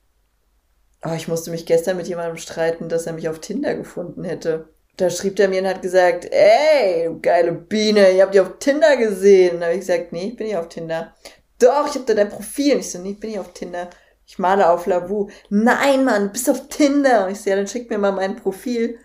Oh, 1.03 1.15
ich 1.17 1.29
musste 1.29 1.51
mich 1.51 1.65
gestern 1.65 1.97
mit 1.97 2.09
jemandem 2.09 2.37
streiten, 2.37 2.91
dass 2.91 3.07
er 3.07 3.15
mich 3.15 3.31
auf 3.31 3.39
Tinder 3.39 3.75
gefunden 3.75 4.25
hätte 4.25 4.69
da 4.99 5.11
schrieb 5.11 5.37
der 5.37 5.49
mir 5.49 5.63
und 5.63 5.69
hat 5.69 5.81
gesagt, 5.81 6.27
ey, 6.31 7.09
geile 7.23 7.53
Biene, 7.53 8.11
ihr 8.11 8.23
habt 8.23 8.35
die 8.35 8.41
auf 8.41 8.59
Tinder 8.59 8.97
gesehen. 8.97 9.55
Und 9.55 9.61
da 9.61 9.67
habe 9.67 9.75
ich 9.75 9.81
gesagt, 9.81 10.13
nee, 10.13 10.29
ich 10.29 10.37
bin 10.37 10.49
nicht 10.49 10.57
auf 10.57 10.69
Tinder. 10.69 11.15
Doch, 11.61 11.87
ich 11.87 11.95
habe 11.95 12.05
da 12.05 12.15
dein 12.15 12.29
Profil. 12.29 12.75
Und 12.75 12.81
ich 12.81 12.91
so, 12.91 12.99
nee, 12.99 13.13
ich 13.13 13.21
bin 13.21 13.31
nicht 13.31 13.39
auf 13.39 13.53
Tinder. 13.53 13.89
Ich 14.27 14.39
male 14.39 14.69
auf 14.69 14.87
Lavu. 14.87 15.31
Nein, 15.51 16.05
Mann, 16.05 16.33
bist 16.33 16.51
auf 16.51 16.69
Tinder. 16.69 17.25
Und 17.25 17.33
ich 17.33 17.41
so, 17.41 17.49
ja, 17.49 17.57
dann 17.57 17.69
schick 17.69 17.89
mir 17.89 17.99
mal 17.99 18.13
mein 18.13 18.37
Profil. 18.37 18.99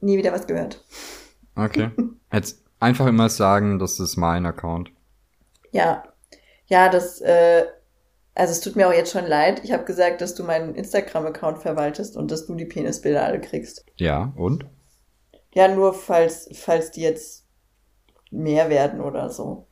Nie 0.00 0.18
wieder 0.18 0.32
was 0.32 0.46
gehört. 0.46 0.84
Okay. 1.54 1.90
Jetzt 2.32 2.64
einfach 2.80 3.06
immer 3.06 3.28
sagen, 3.28 3.78
das 3.78 4.00
ist 4.00 4.16
mein 4.16 4.44
Account. 4.44 4.90
Ja. 5.70 6.02
Ja, 6.66 6.88
das, 6.88 7.20
äh, 7.20 7.64
also 8.34 8.50
es 8.50 8.60
tut 8.60 8.74
mir 8.74 8.88
auch 8.88 8.92
jetzt 8.92 9.12
schon 9.12 9.24
leid. 9.24 9.62
Ich 9.62 9.72
habe 9.72 9.84
gesagt, 9.84 10.20
dass 10.20 10.34
du 10.34 10.42
meinen 10.42 10.74
Instagram-Account 10.74 11.58
verwaltest 11.58 12.16
und 12.16 12.32
dass 12.32 12.46
du 12.46 12.56
die 12.56 12.64
Penisbilder 12.64 13.24
alle 13.24 13.40
kriegst. 13.40 13.86
Ja, 13.96 14.32
und? 14.36 14.66
Ja, 15.56 15.68
nur 15.68 15.94
falls, 15.94 16.50
falls 16.52 16.90
die 16.90 17.00
jetzt 17.00 17.46
mehr 18.30 18.68
werden 18.68 19.00
oder 19.00 19.30
so. 19.30 19.66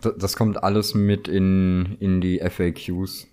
Das, 0.00 0.12
das 0.16 0.36
kommt 0.36 0.62
alles 0.62 0.94
mit 0.94 1.26
in, 1.26 1.96
in 1.98 2.20
die 2.20 2.38
FAQs. 2.38 3.26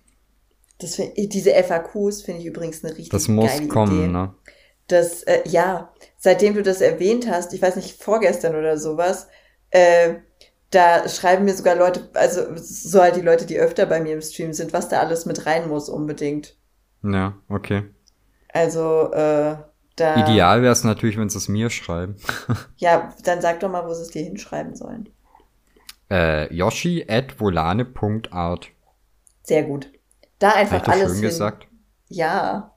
Das, 0.80 1.00
diese 1.16 1.52
FAQs 1.54 2.22
finde 2.22 2.40
ich 2.40 2.46
übrigens 2.46 2.82
eine 2.82 2.94
richtig 2.94 3.10
Das 3.10 3.28
muss 3.28 3.52
geile 3.52 3.68
kommen, 3.68 4.02
Idee. 4.02 4.08
ne? 4.08 4.34
Das, 4.88 5.22
äh, 5.22 5.42
ja, 5.48 5.92
seitdem 6.16 6.54
du 6.54 6.64
das 6.64 6.80
erwähnt 6.80 7.30
hast, 7.30 7.54
ich 7.54 7.62
weiß 7.62 7.76
nicht, 7.76 8.02
vorgestern 8.02 8.56
oder 8.56 8.76
sowas, 8.76 9.28
äh, 9.70 10.14
da 10.70 11.08
schreiben 11.08 11.44
mir 11.44 11.54
sogar 11.54 11.76
Leute, 11.76 12.10
also 12.14 12.56
so 12.56 13.00
halt 13.00 13.14
die 13.14 13.20
Leute, 13.20 13.46
die 13.46 13.58
öfter 13.58 13.86
bei 13.86 14.00
mir 14.00 14.14
im 14.14 14.20
Stream 14.20 14.52
sind, 14.52 14.72
was 14.72 14.88
da 14.88 14.98
alles 14.98 15.26
mit 15.26 15.46
rein 15.46 15.68
muss 15.68 15.88
unbedingt. 15.88 16.56
Ja, 17.04 17.38
okay. 17.48 17.84
Also, 18.52 19.12
äh, 19.12 19.58
da. 20.00 20.16
Ideal 20.16 20.62
wäre 20.62 20.72
es 20.72 20.84
natürlich, 20.84 21.16
wenn 21.18 21.28
sie 21.28 21.38
es 21.38 21.48
mir 21.48 21.70
schreiben. 21.70 22.16
Ja, 22.76 23.12
dann 23.24 23.40
sag 23.40 23.60
doch 23.60 23.70
mal, 23.70 23.86
wo 23.86 23.92
sie 23.94 24.02
es 24.02 24.10
dir 24.10 24.22
hinschreiben 24.22 24.74
sollen. 24.76 25.08
Äh, 26.10 26.52
Yoshi 26.54 27.04
at 27.08 27.38
volane.art. 27.40 28.68
Sehr 29.42 29.64
gut. 29.64 29.90
Da 30.38 30.52
einfach 30.52 30.80
das 30.80 30.88
alles 30.88 31.06
schön 31.08 31.14
hin. 31.14 31.22
gesagt? 31.22 31.68
Ja. 32.08 32.74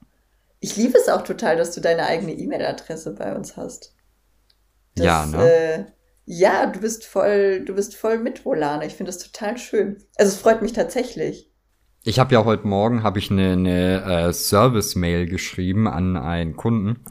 Ich 0.60 0.76
liebe 0.76 0.98
es 0.98 1.08
auch 1.08 1.22
total, 1.22 1.56
dass 1.56 1.72
du 1.74 1.80
deine 1.80 2.06
eigene 2.06 2.32
E-Mail-Adresse 2.32 3.14
bei 3.14 3.34
uns 3.34 3.56
hast. 3.56 3.94
Das, 4.94 5.06
Ja, 5.06 5.26
ne? 5.26 5.50
Äh, 5.50 5.84
ja, 6.24 6.66
du 6.66 6.80
bist 6.80 7.04
voll, 7.04 7.64
du 7.64 7.74
bist 7.74 7.96
voll 7.96 8.18
mit 8.18 8.44
Volane. 8.44 8.86
Ich 8.86 8.94
finde 8.94 9.10
das 9.10 9.18
total 9.22 9.58
schön. 9.58 10.02
Also 10.16 10.32
es 10.32 10.38
freut 10.40 10.62
mich 10.62 10.72
tatsächlich. 10.72 11.51
Ich 12.04 12.18
habe 12.18 12.34
ja 12.34 12.44
heute 12.44 12.66
Morgen 12.66 13.02
habe 13.04 13.18
ich 13.18 13.30
eine, 13.30 13.52
eine 13.52 14.02
äh, 14.28 14.32
Service-Mail 14.32 15.26
geschrieben 15.28 15.86
an 15.86 16.16
einen 16.16 16.56
Kunden. 16.56 17.04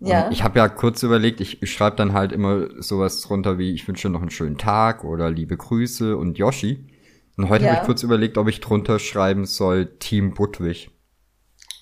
Und 0.00 0.08
Ja. 0.08 0.28
Ich 0.32 0.42
habe 0.42 0.58
ja 0.58 0.68
kurz 0.68 1.02
überlegt, 1.04 1.40
ich, 1.40 1.62
ich 1.62 1.72
schreibe 1.72 1.96
dann 1.96 2.12
halt 2.12 2.32
immer 2.32 2.82
sowas 2.82 3.20
drunter 3.20 3.58
wie, 3.58 3.72
ich 3.72 3.86
wünsche 3.86 4.08
noch 4.08 4.20
einen 4.20 4.30
schönen 4.30 4.58
Tag 4.58 5.04
oder 5.04 5.30
liebe 5.30 5.56
Grüße 5.56 6.16
und 6.16 6.38
Yoshi. 6.38 6.88
Und 7.36 7.48
heute 7.50 7.64
Ja. 7.66 7.70
habe 7.70 7.80
ich 7.82 7.86
kurz 7.86 8.02
überlegt, 8.02 8.36
ob 8.36 8.48
ich 8.48 8.60
drunter 8.60 8.98
schreiben 8.98 9.44
soll 9.46 9.86
Team 9.98 10.34
Budwig. 10.34 10.90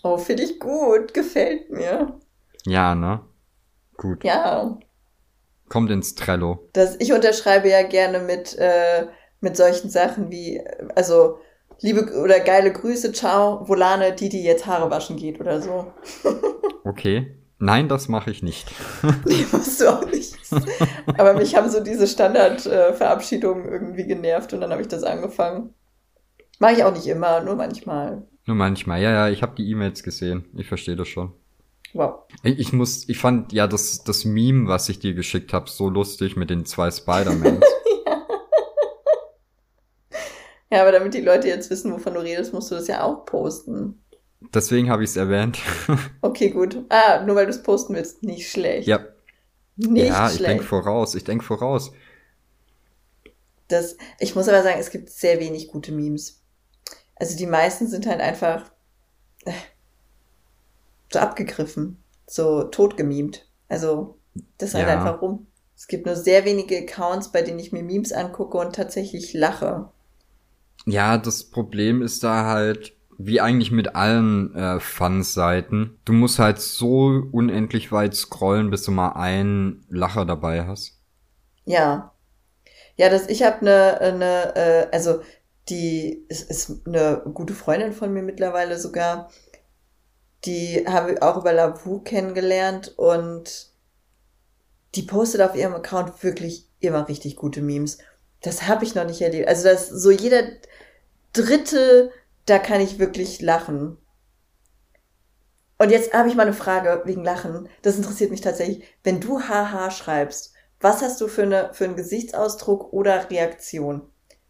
Oh, 0.03 0.19
finde 0.19 0.43
ich 0.43 0.61
gut. 0.61 1.15
Gefällt 1.15 1.71
mir. 1.71 2.19
Ja, 2.67 2.95
ne? 2.95 3.21
Gut. 3.97 4.23
Ja. 4.23 4.79
Kommt 5.71 5.91
ins 5.91 6.15
Trello. 6.15 6.69
Das, 6.75 6.97
ich 7.01 7.13
unterschreibe 7.13 7.69
ja 7.71 7.83
gerne 7.83 8.19
mit, 8.19 8.55
äh, 8.59 9.07
mit 9.41 9.57
solchen 9.57 9.89
Sachen 9.89 10.31
wie, 10.31 10.61
also, 10.95 11.39
liebe 11.81 12.13
oder 12.21 12.41
geile 12.41 12.73
Grüße, 12.73 13.13
ciao, 13.13 13.69
Volane, 13.69 14.13
die, 14.13 14.29
die 14.29 14.43
jetzt 14.43 14.67
Haare 14.67 14.91
waschen 14.91 15.17
geht 15.17 15.41
oder 15.41 15.61
so. 15.61 15.93
Okay. 16.83 17.37
Nein, 17.59 17.89
das 17.91 18.09
mache 18.09 18.31
ich 18.31 18.43
nicht. 18.43 18.73
Nee, 19.27 19.45
musst 19.53 19.83
du 19.83 19.93
auch 19.93 20.05
nicht. 20.07 20.35
Aber 21.19 21.35
mich 21.35 21.55
haben 21.55 21.69
so 21.69 21.85
diese 21.85 22.07
Standard-Verabschiedungen 22.07 23.71
irgendwie 23.71 24.07
genervt 24.07 24.55
und 24.55 24.63
dann 24.63 24.71
habe 24.71 24.81
ich 24.81 24.89
das 24.89 25.03
angefangen. 25.05 25.75
Mache 26.59 26.73
ich 26.73 26.85
auch 26.85 26.93
nicht 26.93 27.07
immer, 27.07 27.43
nur 27.43 27.55
manchmal. 27.55 28.27
Nur 28.47 28.57
manchmal. 28.57 29.03
Ja, 29.03 29.11
ja, 29.13 29.29
ich 29.29 29.43
habe 29.43 29.55
die 29.57 29.71
E-Mails 29.71 30.03
gesehen. 30.03 30.47
Ich 30.57 30.69
verstehe 30.69 30.97
das 30.97 31.09
schon. 31.09 31.35
Wow. 31.93 32.21
Ich 32.43 32.59
ich 32.59 32.73
muss, 32.73 33.07
ich 33.09 33.19
fand 33.19 33.53
ja 33.53 33.67
das, 33.67 34.05
das 34.05 34.25
Meme, 34.25 34.67
was 34.67 34.89
ich 34.89 34.99
dir 34.99 35.13
geschickt 35.13 35.53
habe, 35.53 35.69
so 35.69 35.91
lustig 35.91 36.37
mit 36.37 36.49
den 36.49 36.65
zwei 36.65 36.91
Spider-Mans. 36.91 37.65
Ja, 40.71 40.83
aber 40.83 40.93
damit 40.93 41.15
die 41.15 41.21
Leute 41.21 41.49
jetzt 41.49 41.71
wissen, 41.71 41.93
wovon 41.93 42.15
du 42.15 42.21
redest, 42.21 42.53
musst 42.53 42.71
du 42.71 42.77
das 42.77 42.87
ja 42.87 43.03
auch 43.03 43.25
posten. 43.25 44.03
Deswegen 44.55 44.89
habe 44.91 45.03
ich 45.05 45.11
es 45.11 45.17
erwähnt. 45.17 45.59
Okay, 46.23 46.51
gut. 46.51 46.85
Ah, 46.89 47.23
nur 47.25 47.37
weil 47.37 47.47
du 47.47 47.51
es 47.51 47.63
posten 47.63 47.95
willst. 47.95 48.23
Nicht 48.23 48.51
schlecht. 48.51 48.87
ja, 48.89 49.01
Nicht 49.77 50.09
ja, 50.09 50.29
ich 50.29 50.37
schlecht. 50.37 50.51
denk 50.51 50.65
voraus, 50.65 51.15
ich 51.15 51.25
denk 51.25 51.43
voraus. 51.45 51.93
Das, 53.69 53.97
ich 54.19 54.35
muss 54.35 54.49
aber 54.49 54.63
sagen, 54.63 54.79
es 54.81 54.91
gibt 54.91 55.11
sehr 55.11 55.39
wenig 55.41 55.69
gute 55.69 55.93
Memes. 55.93 56.41
Also 57.17 57.37
die 57.37 57.47
meisten 57.47 57.87
sind 57.87 58.07
halt 58.07 58.21
einfach 58.21 58.71
äh, 59.45 59.53
so 61.13 61.19
abgegriffen, 61.19 62.03
so 62.27 62.65
totgemimt. 62.65 63.47
Also 63.69 64.19
das 64.59 64.71
ist 64.71 64.75
halt 64.75 64.89
Ja. 64.89 64.95
einfach 64.99 65.21
rum. 65.23 65.47
Es 65.77 65.87
gibt 65.87 66.07
nur 66.07 66.17
sehr 66.17 66.45
wenige 66.45 66.79
Accounts, 66.79 67.33
bei 67.33 67.43
denen 67.43 67.59
ich 67.59 67.73
mir 67.73 67.83
Memes 67.83 68.13
angucke 68.13 68.59
und 68.59 68.75
tatsächlich 68.75 69.33
lache. 69.33 69.91
Ja, 70.87 71.19
das 71.19 71.45
Problem 71.45 72.03
ist 72.03 72.25
da 72.25 72.45
halt, 72.47 72.95
wie 73.19 73.41
eigentlich 73.41 73.71
mit 73.71 73.95
allen 73.95 74.55
äh, 74.55 74.81
Fun-Seiten, 74.81 75.99
du 76.05 76.13
musst 76.13 76.39
halt 76.39 76.59
so 76.61 77.23
unendlich 77.33 77.93
weit 77.93 78.15
scrollen, 78.15 78.71
bis 78.71 78.83
du 78.85 78.91
mal 78.91 79.11
einen 79.13 79.85
Lacher 79.91 80.25
dabei 80.25 80.67
hast. 80.67 80.99
Ja. 81.65 82.13
Ja, 82.97 83.09
das, 83.09 83.29
ich 83.29 83.43
habe 83.43 83.61
eine, 83.61 84.01
eine 84.01 84.57
äh, 84.57 84.89
also 84.93 85.23
die 85.69 86.25
ist, 86.29 86.51
ist 86.51 86.87
eine 86.87 87.23
gute 87.35 87.55
Freundin 87.55 87.93
von 87.93 88.13
mir 88.13 88.23
mittlerweile 88.23 88.79
sogar. 88.79 89.31
Die 90.45 90.85
habe 90.87 91.13
ich 91.13 91.23
auch 91.23 91.37
über 91.37 91.53
Lavu 91.53 92.01
kennengelernt 92.01 92.95
und 92.97 93.71
die 94.95 95.03
postet 95.03 95.41
auf 95.43 95.55
ihrem 95.55 95.75
Account 95.75 96.23
wirklich 96.25 96.69
immer 96.81 97.09
richtig 97.09 97.37
gute 97.37 97.63
Memes. 97.63 97.99
Das 98.43 98.69
habe 98.69 98.85
ich 98.85 98.95
noch 98.95 99.05
nicht 99.05 99.21
erlebt. 99.21 99.49
Also 99.49 99.65
das 99.65 99.89
so 99.89 100.11
jeder 100.11 100.43
dritte, 101.33 102.11
da 102.47 102.59
kann 102.59 102.81
ich 102.81 102.99
wirklich 102.99 103.41
lachen. 103.41 103.99
Und 105.79 105.91
jetzt 105.91 106.13
habe 106.13 106.29
ich 106.29 106.35
mal 106.35 106.43
eine 106.43 106.53
Frage 106.53 107.03
wegen 107.07 107.25
Lachen. 107.25 107.69
Das 107.83 107.97
interessiert 107.97 108.31
mich 108.31 108.43
tatsächlich. 108.43 108.85
Wenn 109.03 109.21
du 109.21 109.41
haha 109.41 109.91
schreibst, 109.91 110.53
was 110.79 111.03
hast 111.03 111.21
du 111.21 111.29
für, 111.29 111.43
eine, 111.43 111.71
für 111.73 111.85
einen 111.85 111.97
Gesichtsausdruck 111.97 112.93
oder 112.93 113.31
Reaktion? 113.31 114.03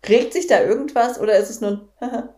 Regt 0.09 0.33
sich 0.33 0.47
da 0.47 0.61
irgendwas 0.63 1.21
oder 1.21 1.37
ist 1.37 1.51
es 1.51 1.61
nur 1.61 1.71
ein 1.71 1.89
haha? 2.01 2.35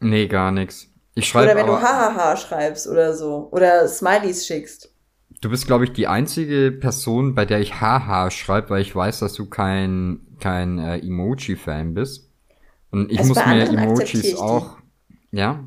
Nee, 0.00 0.28
gar 0.28 0.52
nix. 0.52 0.88
Ich 1.14 1.26
schreibe 1.26 1.46
Oder 1.46 1.56
wenn 1.56 1.68
aber, 1.68 1.80
du 1.80 1.82
hahaha 1.82 2.36
schreibst 2.36 2.86
oder 2.86 3.14
so. 3.14 3.48
Oder 3.50 3.88
Smileys 3.88 4.46
schickst. 4.46 4.92
Du 5.40 5.50
bist, 5.50 5.66
glaube 5.66 5.84
ich, 5.84 5.92
die 5.92 6.06
einzige 6.06 6.72
Person, 6.72 7.34
bei 7.34 7.44
der 7.44 7.60
ich 7.60 7.80
haha 7.80 8.30
schreibe, 8.30 8.70
weil 8.70 8.82
ich 8.82 8.94
weiß, 8.94 9.20
dass 9.20 9.34
du 9.34 9.46
kein, 9.46 10.20
kein 10.40 10.78
äh, 10.78 10.98
Emoji-Fan 10.98 11.94
bist. 11.94 12.30
Und 12.90 13.10
ich 13.10 13.18
Also 13.18 13.34
muss 13.34 13.46
mir 13.46 13.68
Emojis 13.68 14.24
ich 14.24 14.36
auch, 14.36 14.78
ja, 15.30 15.64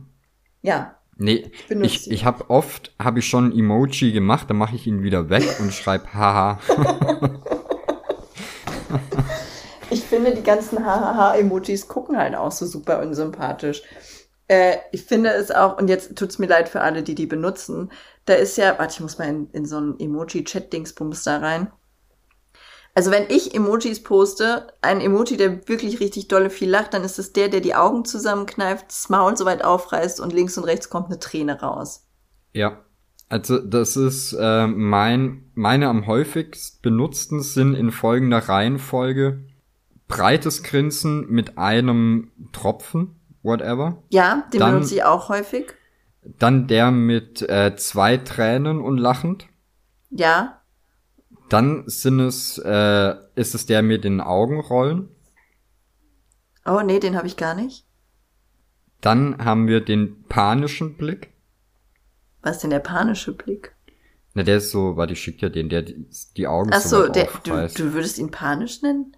Ja, 0.62 0.96
Nee, 1.22 1.52
ich, 1.82 2.04
sie. 2.04 2.14
ich 2.14 2.24
habe 2.24 2.50
oft, 2.50 2.96
habe 2.98 3.20
ich 3.20 3.28
schon 3.28 3.50
ein 3.50 3.52
Emoji 3.52 4.14
gemacht, 4.14 4.50
dann 4.50 4.58
mache 4.58 4.76
ich 4.76 4.88
ihn 4.88 5.04
wieder 5.04 5.30
weg 5.30 5.44
und 5.60 5.74
schreibe 5.74 6.14
haha. 6.14 6.60
Ich 9.92 10.04
finde, 10.04 10.36
die 10.36 10.44
ganzen 10.44 10.86
Hahaha-Emojis 10.86 11.88
gucken 11.88 12.18
halt 12.18 12.36
auch 12.36 12.52
so 12.52 12.66
super 12.66 13.02
unsympathisch. 13.02 13.82
Äh, 14.48 14.78
ich 14.92 15.04
finde 15.04 15.30
es 15.32 15.52
auch, 15.52 15.78
und 15.78 15.88
jetzt 15.88 16.16
tut's 16.16 16.40
mir 16.40 16.48
leid 16.48 16.70
für 16.70 16.82
alle, 16.82 17.04
die 17.04 17.16
die 17.16 17.26
benutzen, 17.26 17.92
da 18.30 18.36
ist 18.36 18.58
ja, 18.58 18.78
warte, 18.78 18.94
ich 18.96 19.00
muss 19.02 19.18
mal 19.18 19.28
in, 19.28 19.50
in 19.52 19.66
so 19.66 19.78
ein 19.80 20.00
Emoji-Chat-Dingsbums 20.00 21.24
da 21.24 21.38
rein. 21.38 21.72
Also 22.96 23.12
wenn 23.12 23.30
ich 23.30 23.54
Emojis 23.56 24.04
poste, 24.04 24.68
ein 24.82 25.00
Emoji, 25.00 25.38
der 25.38 25.68
wirklich 25.68 26.00
richtig 26.00 26.28
dolle 26.28 26.50
viel 26.50 26.70
lacht, 26.70 26.94
dann 26.94 27.04
ist 27.04 27.20
es 27.20 27.34
der, 27.34 27.48
der 27.48 27.62
die 27.62 27.76
Augen 27.76 28.04
zusammenkneift, 28.04 28.88
das 28.90 29.10
Maul 29.10 29.38
so 29.38 29.46
weit 29.46 29.64
aufreißt 29.64 30.20
und 30.20 30.34
links 30.34 30.58
und 30.58 30.64
rechts 30.66 30.90
kommt 30.90 31.08
eine 31.08 31.20
Träne 31.20 31.60
raus. 31.62 32.06
ja. 32.54 32.84
Also 33.32 33.60
das 33.60 33.96
ist 33.96 34.34
äh, 34.34 34.66
mein, 34.66 35.52
meine 35.54 35.88
am 35.88 36.08
häufigst 36.08 36.82
benutzten 36.82 37.44
sind 37.44 37.76
in 37.76 37.92
folgender 37.92 38.40
Reihenfolge 38.40 39.46
breites 40.08 40.64
Grinsen 40.64 41.30
mit 41.30 41.60
einem 41.60 42.32
Tropfen, 42.54 43.20
whatever. 43.44 44.02
Ja, 44.10 44.48
den 44.52 44.60
Dann- 44.62 44.74
benutze 44.74 44.96
ich 44.96 45.04
auch 45.04 45.30
häufig. 45.30 45.68
Dann 46.38 46.68
der 46.68 46.92
mit 46.92 47.42
äh, 47.42 47.76
zwei 47.76 48.18
Tränen 48.18 48.82
und 48.82 48.98
lachend. 48.98 49.48
Ja, 50.12 50.62
Dann 51.50 51.84
sind 51.88 52.20
es, 52.20 52.58
äh, 52.58 53.16
ist 53.36 53.56
es 53.56 53.66
der 53.66 53.82
mit 53.82 54.04
den 54.04 54.22
Augenrollen. 54.22 55.10
oh 56.66 56.82
nee, 56.82 57.00
den 57.00 57.16
habe 57.16 57.28
ich 57.28 57.38
gar 57.38 57.56
nicht. 57.56 57.86
Dann 59.02 59.44
haben 59.44 59.68
wir 59.68 59.82
den 59.82 60.24
panischen 60.26 60.98
Blick. 60.98 61.34
Was 62.42 62.58
ist 62.58 62.64
denn 62.64 62.70
der 62.70 62.80
panische 62.80 63.34
Blick? 63.34 63.76
Na, 64.34 64.44
der 64.44 64.58
ist 64.58 64.72
so, 64.72 64.96
warte, 64.98 65.14
ich 65.14 65.22
schick 65.22 65.40
dir 65.40 65.50
den, 65.50 65.70
der 65.70 65.82
die, 65.82 66.06
die 66.38 66.48
Augen 66.48 66.72
Ach 66.74 66.82
so 66.82 67.08
der, 67.08 67.28
du, 67.44 67.68
du 67.68 67.94
würdest 67.94 68.20
ihn 68.20 68.32
panisch 68.32 68.82
nennen? 68.82 69.16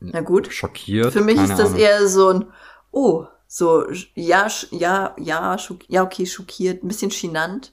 Na 0.00 0.20
gut. 0.20 0.52
Schockiert. 0.52 1.12
Für 1.12 1.22
mich 1.22 1.40
ist 1.40 1.58
das 1.58 1.70
Ahnung. 1.70 1.80
eher 1.80 2.06
so 2.06 2.28
ein, 2.28 2.44
oh, 2.90 3.26
So, 3.50 3.90
ja, 4.14 4.46
ja, 4.70 5.16
ja, 5.18 5.56
ja, 5.88 6.02
okay, 6.02 6.26
schockiert, 6.26 6.84
ein 6.84 6.88
bisschen 6.88 7.10
chinant. 7.10 7.72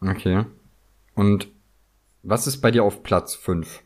Okay. 0.00 0.44
Und 1.14 1.48
was 2.24 2.48
ist 2.48 2.60
bei 2.60 2.72
dir 2.72 2.82
auf 2.82 3.04
Platz 3.04 3.36
5? 3.36 3.82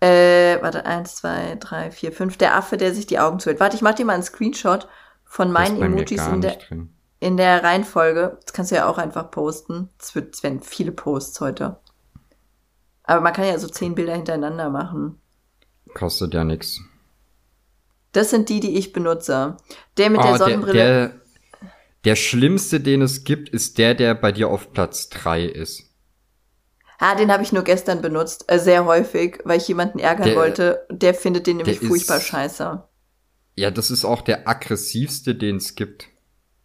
Äh, 0.00 0.60
warte, 0.62 0.86
eins, 0.86 1.16
zwei, 1.16 1.56
drei, 1.56 1.90
vier, 1.90 2.12
fünf. 2.12 2.38
Der 2.38 2.56
Affe, 2.56 2.78
der 2.78 2.94
sich 2.94 3.06
die 3.06 3.18
Augen 3.18 3.38
zuhält. 3.38 3.60
Warte, 3.60 3.76
ich 3.76 3.82
mach 3.82 3.94
dir 3.94 4.06
mal 4.06 4.14
einen 4.14 4.22
Screenshot 4.22 4.88
von 5.24 5.52
meinen 5.52 5.82
Emojis 5.82 6.26
in 6.26 6.40
der, 6.40 6.56
drin. 6.56 6.94
in 7.20 7.36
der 7.36 7.62
Reihenfolge. 7.62 8.38
Das 8.42 8.54
kannst 8.54 8.70
du 8.70 8.76
ja 8.76 8.88
auch 8.88 8.98
einfach 8.98 9.30
posten. 9.30 9.90
Es 9.98 10.14
werden 10.14 10.62
viele 10.62 10.92
Posts 10.92 11.40
heute. 11.40 11.78
Aber 13.04 13.20
man 13.20 13.34
kann 13.34 13.46
ja 13.46 13.58
so 13.58 13.68
zehn 13.68 13.94
Bilder 13.94 14.14
hintereinander 14.14 14.70
machen. 14.70 15.20
Kostet 15.94 16.34
ja 16.34 16.44
nix. 16.44 16.80
Das 18.16 18.30
sind 18.30 18.48
die, 18.48 18.60
die 18.60 18.78
ich 18.78 18.92
benutze. 18.92 19.56
Der 19.98 20.10
mit 20.10 20.20
der 20.22 20.26
Oh, 20.34 20.36
der, 20.36 20.38
Sonnenbrille. 20.38 20.72
der, 20.74 21.20
der 22.04 22.16
schlimmste, 22.16 22.80
den 22.80 23.02
es 23.02 23.24
gibt, 23.24 23.48
ist 23.50 23.76
der, 23.78 23.94
der 23.94 24.14
bei 24.14 24.32
dir 24.32 24.48
auf 24.48 24.72
Platz 24.72 25.08
3 25.10 25.44
ist. 25.44 25.82
ah, 26.98 27.14
den 27.14 27.30
habe 27.30 27.42
ich 27.42 27.52
nur 27.52 27.62
gestern 27.62 28.00
benutzt. 28.00 28.44
Äh, 28.50 28.58
sehr 28.58 28.86
häufig, 28.86 29.40
weil 29.44 29.58
ich 29.58 29.68
jemanden 29.68 29.98
ärgern 29.98 30.28
Der- 30.28 30.36
wollte. 30.36 30.86
Der 30.90 31.12
findet 31.14 31.46
den 31.46 31.58
nämlich 31.58 31.80
der 31.80 31.88
furchtbar 31.88 32.16
ist- 32.16 32.24
scheiße. 32.26 32.82
Ja, 33.54 33.70
das 33.70 33.90
ist 33.90 34.04
auch 34.06 34.22
der 34.22 34.48
aggressivste, 34.48 35.34
den 35.34 35.56
es 35.56 35.74
gibt. 35.74 36.08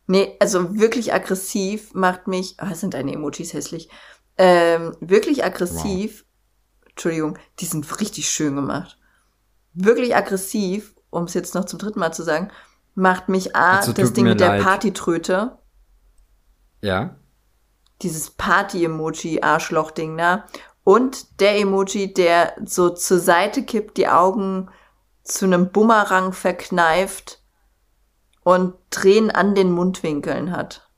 Nee, 0.08 0.36
also 0.40 0.78
wirklich 0.80 1.14
aggressiv 1.14 1.94
macht 1.94 2.28
mich. 2.28 2.56
Ah, 2.58 2.74
sind 2.76 2.94
deine 2.94 3.14
Emojis 3.14 3.54
hässlich. 3.54 3.90
Ähm, 4.38 4.96
wirklich 5.02 5.44
aggressiv. 5.44 6.26
Entschuldigung, 6.90 7.38
die 7.60 7.66
sind 7.66 8.00
richtig 8.00 8.30
schön 8.30 8.56
gemacht. 8.56 8.98
Wirklich 9.74 10.16
aggressiv, 10.16 10.96
um 11.12 11.26
es 11.26 11.36
jetzt 11.36 11.54
noch 11.54 11.66
zum 11.66 11.78
dritten 11.78 12.00
Mal 12.00 12.12
zu 12.14 12.24
sagen, 12.24 12.50
macht 12.96 13.30
mich 13.30 13.56
A, 13.56 13.78
Also, 13.78 13.94
das 13.94 14.14
Ding 14.14 14.26
mit 14.26 14.40
der 14.40 14.48
leid. 14.50 14.64
Partytröte. 14.64 15.58
Ja? 16.82 17.16
Dieses 18.02 18.32
Party-Emoji-Arschloch-Ding 18.32 20.18
da. 20.18 20.46
Und 20.84 21.40
der 21.40 21.60
Emoji, 21.60 22.12
der 22.14 22.56
so 22.66 22.90
zur 22.90 23.20
Seite 23.20 23.64
kippt, 23.64 23.98
die 23.98 24.08
Augen 24.08 24.70
zu 25.24 25.46
einem 25.46 25.72
Bumerang 25.72 26.34
verkneift 26.34 27.40
und 28.44 28.74
Tränen 28.90 29.30
an 29.30 29.54
den 29.54 29.72
Mundwinkeln 29.72 30.52
hat. 30.52 30.90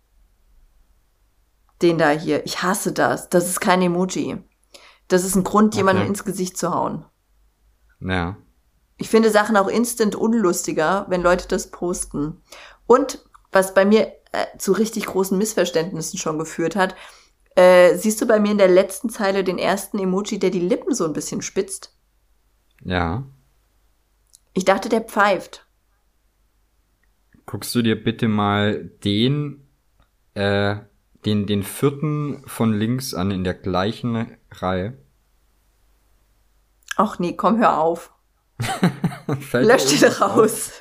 Den 1.81 1.97
da 1.97 2.11
hier. 2.11 2.45
Ich 2.45 2.63
hasse 2.63 2.93
das. 2.93 3.27
Das 3.27 3.49
ist 3.49 3.59
kein 3.59 3.81
Emoji. 3.81 4.41
Das 5.09 5.25
ist 5.25 5.35
ein 5.35 5.43
Grund, 5.43 5.75
jemandem 5.75 6.03
Okay. 6.03 6.09
ins 6.11 6.23
Gesicht 6.23 6.57
zu 6.57 6.73
hauen. 6.73 7.03
Ja. 7.99 8.37
Ich 9.03 9.09
finde 9.09 9.31
Sachen 9.31 9.57
auch 9.57 9.67
instant 9.67 10.15
unlustiger, 10.15 11.05
wenn 11.09 11.21
Leute 11.21 11.45
das 11.49 11.71
posten. 11.71 12.41
Und 12.87 13.19
was 13.51 13.73
bei 13.73 13.83
mir 13.83 14.13
äh, 14.31 14.57
zu 14.57 14.71
richtig 14.71 15.07
großen 15.07 15.37
Missverständnissen 15.37 16.17
schon 16.17 16.39
geführt 16.39 16.77
hat, 16.77 16.95
äh, 17.57 17.97
siehst 17.97 18.21
du 18.21 18.25
bei 18.25 18.39
mir 18.39 18.53
in 18.53 18.57
der 18.57 18.69
letzten 18.69 19.09
Zeile 19.09 19.43
den 19.43 19.57
ersten 19.57 19.99
Emoji, 19.99 20.39
der 20.39 20.51
die 20.51 20.61
Lippen 20.61 20.95
so 20.95 21.03
ein 21.03 21.11
bisschen 21.11 21.41
spitzt? 21.41 21.93
Ja. 22.81 23.25
Ich 24.53 24.63
dachte, 24.63 24.87
der 24.87 25.01
pfeift. 25.01 25.67
Guckst 27.45 27.75
du 27.75 27.81
dir 27.81 28.01
bitte 28.01 28.29
mal 28.29 28.85
den, 29.03 29.67
äh, 30.33 30.77
den, 31.25 31.45
den 31.45 31.63
vierten 31.63 32.41
von 32.47 32.71
links 32.71 33.13
an 33.13 33.31
in 33.31 33.43
der 33.43 33.55
gleichen 33.55 34.37
Reihe. 34.49 34.97
Ach 36.95 37.19
nee, 37.19 37.33
komm, 37.33 37.57
hör 37.57 37.79
auf. 37.79 38.12
Lösch 39.53 39.99
den 39.99 40.11
raus. 40.11 40.71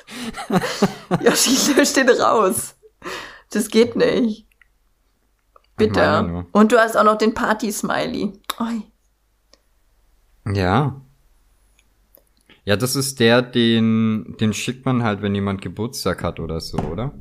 Yoshi, 1.23 1.73
lösch 1.73 1.93
den 1.93 2.09
raus. 2.09 2.75
Das 3.49 3.69
geht 3.69 3.95
nicht. 3.95 4.47
Bitte. 5.77 6.45
Und 6.51 6.71
du 6.71 6.77
hast 6.77 6.95
auch 6.95 7.03
noch 7.03 7.17
den 7.17 7.33
Party-Smiley. 7.33 8.33
Ja. 10.53 11.01
Ja, 12.65 12.77
das 12.77 12.95
ist 12.95 13.19
der, 13.19 13.41
den, 13.41 14.35
den 14.39 14.53
schickt 14.53 14.85
man 14.85 15.03
halt, 15.03 15.21
wenn 15.21 15.35
jemand 15.35 15.61
Geburtstag 15.61 16.23
hat 16.23 16.39
oder 16.39 16.61
so, 16.61 16.77
oder? 16.77 17.13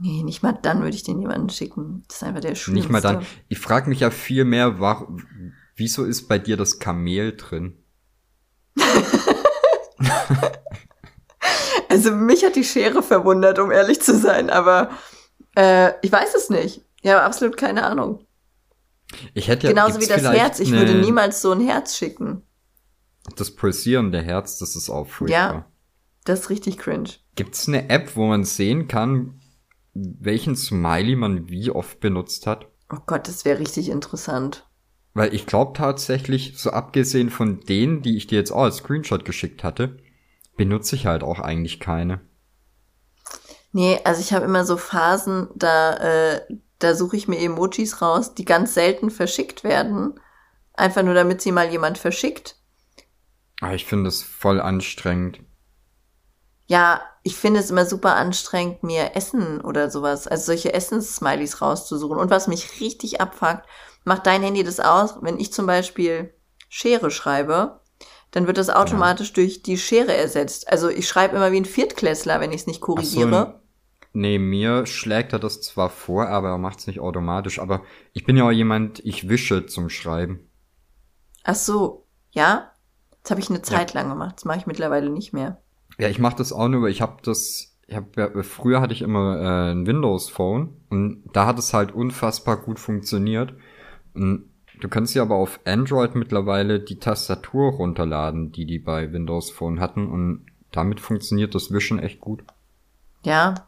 Nee, 0.00 0.22
nicht 0.22 0.42
mal 0.42 0.52
dann 0.52 0.82
würde 0.82 0.94
ich 0.94 1.02
den 1.02 1.20
jemanden 1.20 1.50
schicken. 1.50 2.04
Das 2.08 2.18
ist 2.18 2.22
einfach 2.22 2.40
der 2.40 2.54
Schlimmste. 2.54 2.72
Nicht 2.72 2.90
mal 2.90 3.00
dann. 3.00 3.26
Ich 3.48 3.58
frage 3.58 3.88
mich 3.88 4.00
ja 4.00 4.10
viel 4.10 4.44
mehr, 4.44 4.78
wieso 5.76 6.04
ist 6.04 6.28
bei 6.28 6.38
dir 6.38 6.56
das 6.56 6.78
Kamel 6.78 7.36
drin? 7.36 7.74
Also 11.88 12.12
mich 12.12 12.44
hat 12.44 12.56
die 12.56 12.64
Schere 12.64 13.02
verwundert, 13.02 13.58
um 13.58 13.70
ehrlich 13.70 14.00
zu 14.02 14.16
sein, 14.16 14.50
aber 14.50 14.90
äh, 15.56 15.92
ich 16.02 16.12
weiß 16.12 16.34
es 16.34 16.50
nicht. 16.50 16.82
Ich 17.00 17.10
habe 17.10 17.22
absolut 17.22 17.56
keine 17.56 17.84
Ahnung. 17.84 18.26
Ich 19.32 19.48
hätte 19.48 19.66
ja 19.66 19.72
Genauso 19.72 20.00
wie 20.00 20.06
das 20.06 20.22
Herz. 20.22 20.60
Ich 20.60 20.70
würde 20.70 20.94
niemals 20.96 21.40
so 21.40 21.52
ein 21.52 21.60
Herz 21.60 21.96
schicken. 21.96 22.42
Das 23.36 23.50
pulsierende 23.54 24.20
Herz, 24.20 24.58
das 24.58 24.76
ist 24.76 24.90
auch 24.90 25.06
furchtbar. 25.06 25.54
Ja. 25.54 25.64
Das 26.24 26.40
ist 26.40 26.50
richtig 26.50 26.78
cringe. 26.78 27.10
Gibt's 27.36 27.68
eine 27.68 27.88
App, 27.88 28.16
wo 28.16 28.26
man 28.26 28.44
sehen 28.44 28.88
kann, 28.88 29.40
welchen 29.94 30.56
Smiley 30.56 31.16
man 31.16 31.48
wie 31.48 31.70
oft 31.70 32.00
benutzt 32.00 32.46
hat? 32.46 32.66
Oh 32.92 32.98
Gott, 33.06 33.28
das 33.28 33.44
wäre 33.44 33.58
richtig 33.58 33.88
interessant. 33.88 34.67
Weil 35.18 35.34
ich 35.34 35.46
glaube 35.46 35.72
tatsächlich, 35.76 36.56
so 36.56 36.70
abgesehen 36.70 37.28
von 37.28 37.58
denen, 37.58 38.02
die 38.02 38.16
ich 38.16 38.28
dir 38.28 38.38
jetzt 38.38 38.52
auch 38.52 38.62
als 38.62 38.76
Screenshot 38.76 39.24
geschickt 39.24 39.64
hatte, 39.64 39.98
benutze 40.56 40.94
ich 40.94 41.06
halt 41.06 41.24
auch 41.24 41.40
eigentlich 41.40 41.80
keine. 41.80 42.20
Nee, 43.72 43.98
also 44.04 44.20
ich 44.20 44.32
habe 44.32 44.44
immer 44.44 44.64
so 44.64 44.76
Phasen, 44.76 45.48
da, 45.56 45.96
äh, 45.96 46.40
da 46.78 46.94
suche 46.94 47.16
ich 47.16 47.26
mir 47.26 47.40
Emojis 47.40 48.00
raus, 48.00 48.34
die 48.34 48.44
ganz 48.44 48.74
selten 48.74 49.10
verschickt 49.10 49.64
werden. 49.64 50.20
Einfach 50.74 51.02
nur, 51.02 51.14
damit 51.14 51.42
sie 51.42 51.50
mal 51.50 51.68
jemand 51.68 51.98
verschickt. 51.98 52.54
Aber 53.60 53.74
ich 53.74 53.86
finde 53.86 54.06
es 54.06 54.22
voll 54.22 54.60
anstrengend. 54.60 55.40
Ja, 56.68 57.00
ich 57.24 57.34
finde 57.34 57.58
es 57.58 57.70
immer 57.70 57.86
super 57.86 58.14
anstrengend, 58.14 58.84
mir 58.84 59.16
Essen 59.16 59.62
oder 59.62 59.90
sowas, 59.90 60.28
also 60.28 60.44
solche 60.44 60.74
Essenssmileys 60.74 61.60
rauszusuchen. 61.60 62.18
Und 62.18 62.30
was 62.30 62.46
mich 62.46 62.80
richtig 62.80 63.20
abfuckt, 63.20 63.66
macht 64.04 64.26
dein 64.26 64.42
Handy 64.42 64.64
das 64.64 64.80
aus, 64.80 65.16
wenn 65.20 65.38
ich 65.38 65.52
zum 65.52 65.66
Beispiel 65.66 66.32
Schere 66.68 67.10
schreibe, 67.10 67.80
dann 68.30 68.46
wird 68.46 68.58
das 68.58 68.70
automatisch 68.70 69.32
durch 69.32 69.62
die 69.62 69.78
Schere 69.78 70.14
ersetzt. 70.14 70.70
Also 70.70 70.88
ich 70.88 71.08
schreibe 71.08 71.36
immer 71.36 71.52
wie 71.52 71.60
ein 71.60 71.64
Viertklässler, 71.64 72.40
wenn 72.40 72.52
ich 72.52 72.62
es 72.62 72.66
nicht 72.66 72.80
so, 72.80 72.86
korrigiere. 72.86 73.60
nee, 74.12 74.38
mir 74.38 74.86
schlägt 74.86 75.32
er 75.32 75.38
das 75.38 75.60
zwar 75.62 75.88
vor, 75.88 76.28
aber 76.28 76.48
er 76.48 76.58
macht 76.58 76.80
es 76.80 76.86
nicht 76.86 77.00
automatisch. 77.00 77.58
Aber 77.58 77.82
ich 78.12 78.24
bin 78.24 78.36
ja 78.36 78.44
auch 78.44 78.52
jemand, 78.52 79.00
ich 79.04 79.28
wische 79.28 79.66
zum 79.66 79.88
Schreiben. 79.88 80.40
Ach 81.44 81.54
so, 81.54 82.06
ja? 82.32 82.72
Das 83.22 83.30
habe 83.30 83.40
ich 83.40 83.50
eine 83.50 83.62
Zeit 83.62 83.94
lang 83.94 84.08
gemacht. 84.08 84.36
Das 84.36 84.44
mache 84.44 84.58
ich 84.58 84.66
mittlerweile 84.66 85.10
nicht 85.10 85.32
mehr. 85.32 85.60
Ja, 85.98 86.08
ich 86.08 86.18
mache 86.18 86.36
das 86.36 86.52
auch 86.52 86.68
nur, 86.68 86.82
weil 86.82 86.90
ich 86.90 87.00
habe 87.00 87.16
das, 87.22 87.76
ich 87.86 87.96
hab, 87.96 88.16
ja, 88.16 88.30
früher 88.42 88.80
hatte 88.80 88.92
ich 88.92 89.02
immer 89.02 89.40
äh, 89.40 89.72
ein 89.72 89.86
Windows 89.86 90.28
Phone 90.28 90.76
und 90.90 91.24
da 91.32 91.46
hat 91.46 91.58
es 91.58 91.74
halt 91.74 91.92
unfassbar 91.92 92.58
gut 92.58 92.78
funktioniert. 92.78 93.54
Du 94.80 94.88
kannst 94.88 95.14
ja 95.14 95.22
aber 95.22 95.36
auf 95.36 95.60
Android 95.64 96.14
mittlerweile 96.14 96.80
die 96.80 96.98
Tastatur 96.98 97.72
runterladen, 97.72 98.52
die 98.52 98.64
die 98.66 98.78
bei 98.78 99.12
Windows 99.12 99.50
Phone 99.50 99.80
hatten 99.80 100.06
und 100.08 100.46
damit 100.72 101.00
funktioniert 101.00 101.54
das 101.54 101.72
Wischen 101.72 101.98
echt 101.98 102.20
gut. 102.20 102.44
Ja, 103.24 103.66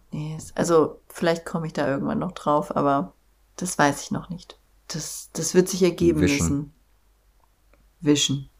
also 0.54 1.00
vielleicht 1.08 1.44
komme 1.44 1.66
ich 1.66 1.72
da 1.72 1.86
irgendwann 1.88 2.18
noch 2.18 2.32
drauf, 2.32 2.74
aber 2.76 3.12
das 3.56 3.78
weiß 3.78 4.02
ich 4.02 4.10
noch 4.10 4.30
nicht. 4.30 4.58
Das, 4.88 5.30
das 5.32 5.54
wird 5.54 5.68
sich 5.68 5.82
ergeben 5.82 6.20
Wischen. 6.20 6.44
müssen. 6.46 6.72
Wischen. 8.02 8.50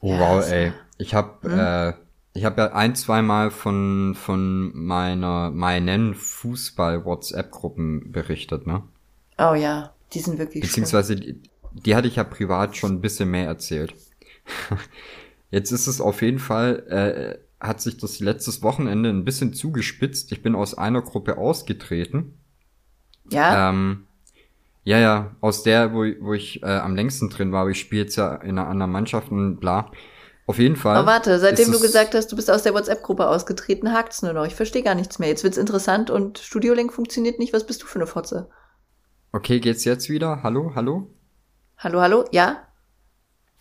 Oh, 0.00 0.08
Ja, 0.12 0.18
wow, 0.18 0.42
ey. 0.46 0.72
Ich 0.98 1.14
habe 1.14 1.48
Hm? 1.48 1.58
äh, 1.58 1.92
ich 2.34 2.44
habe 2.44 2.62
ja 2.62 2.72
ein, 2.72 2.94
zwei 2.94 3.22
Mal 3.22 3.50
von 3.50 4.14
von 4.14 4.72
meiner 4.74 5.50
meinen 5.50 6.14
Fußball 6.14 7.04
WhatsApp 7.04 7.50
Gruppen 7.50 8.12
berichtet, 8.12 8.66
ne? 8.66 8.82
Oh 9.38 9.54
ja, 9.54 9.94
die 10.12 10.20
sind 10.20 10.38
wirklich 10.38 10.68
schlimm. 10.68 10.84
Beziehungsweise 10.84 11.16
die, 11.16 11.42
die 11.72 11.94
hatte 11.94 12.08
ich 12.08 12.16
ja 12.16 12.24
privat 12.24 12.76
schon 12.76 12.92
ein 12.94 13.00
bisschen 13.00 13.30
mehr 13.30 13.46
erzählt. 13.46 13.94
Jetzt 15.50 15.72
ist 15.72 15.86
es 15.86 16.00
auf 16.00 16.22
jeden 16.22 16.38
Fall, 16.38 16.86
äh, 16.88 17.64
hat 17.64 17.80
sich 17.80 17.96
das 17.98 18.20
letztes 18.20 18.62
Wochenende 18.62 19.10
ein 19.10 19.24
bisschen 19.24 19.52
zugespitzt. 19.52 20.32
Ich 20.32 20.42
bin 20.42 20.54
aus 20.54 20.74
einer 20.74 21.02
Gruppe 21.02 21.38
ausgetreten. 21.38 22.38
Ja, 23.30 23.70
Ähm, 23.70 24.06
ja, 24.84 24.98
ja, 24.98 25.36
aus 25.40 25.62
der, 25.62 25.92
wo, 25.92 26.04
wo 26.20 26.32
ich 26.34 26.62
äh, 26.62 26.66
am 26.66 26.96
längsten 26.96 27.28
drin 27.28 27.52
war, 27.52 27.68
ich 27.68 27.78
spiele 27.80 28.02
jetzt 28.02 28.16
ja 28.16 28.34
in 28.36 28.58
einer 28.58 28.68
anderen 28.68 28.92
Mannschaft 28.92 29.30
und 29.30 29.60
bla. 29.60 29.90
Auf 30.50 30.58
jeden 30.58 30.74
Fall. 30.74 30.96
aber 30.96 31.06
warte, 31.06 31.38
seitdem 31.38 31.70
du 31.70 31.76
es- 31.76 31.82
gesagt 31.82 32.12
hast, 32.12 32.32
du 32.32 32.34
bist 32.34 32.50
aus 32.50 32.64
der 32.64 32.74
WhatsApp-Gruppe 32.74 33.28
ausgetreten, 33.28 33.92
hakt's 33.92 34.20
nur 34.20 34.32
noch. 34.32 34.44
Ich 34.46 34.56
verstehe 34.56 34.82
gar 34.82 34.96
nichts 34.96 35.20
mehr. 35.20 35.28
Jetzt 35.28 35.44
wird's 35.44 35.56
interessant 35.56 36.10
und 36.10 36.38
Studiolink 36.40 36.92
funktioniert 36.92 37.38
nicht. 37.38 37.52
Was 37.52 37.64
bist 37.64 37.80
du 37.84 37.86
für 37.86 38.00
eine 38.00 38.08
Fotze? 38.08 38.50
Okay, 39.30 39.60
geht's 39.60 39.84
jetzt 39.84 40.10
wieder? 40.10 40.42
Hallo, 40.42 40.72
hallo? 40.74 41.08
Hallo, 41.78 42.00
hallo? 42.00 42.24
Ja? 42.32 42.66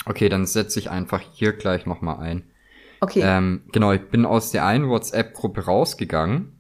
Okay, 0.08 0.30
dann 0.30 0.48
setze 0.48 0.80
ich 0.80 0.90
einfach 0.90 1.22
hier 1.32 1.54
gleich 1.54 1.86
nochmal 1.86 2.22
ein. 2.22 2.50
Okay. 3.02 3.22
Ähm, 3.24 3.62
genau, 3.72 3.92
ich 3.92 4.10
bin 4.10 4.26
aus 4.26 4.50
der 4.50 4.66
einen 4.66 4.90
WhatsApp-Gruppe 4.90 5.66
rausgegangen 5.66 6.60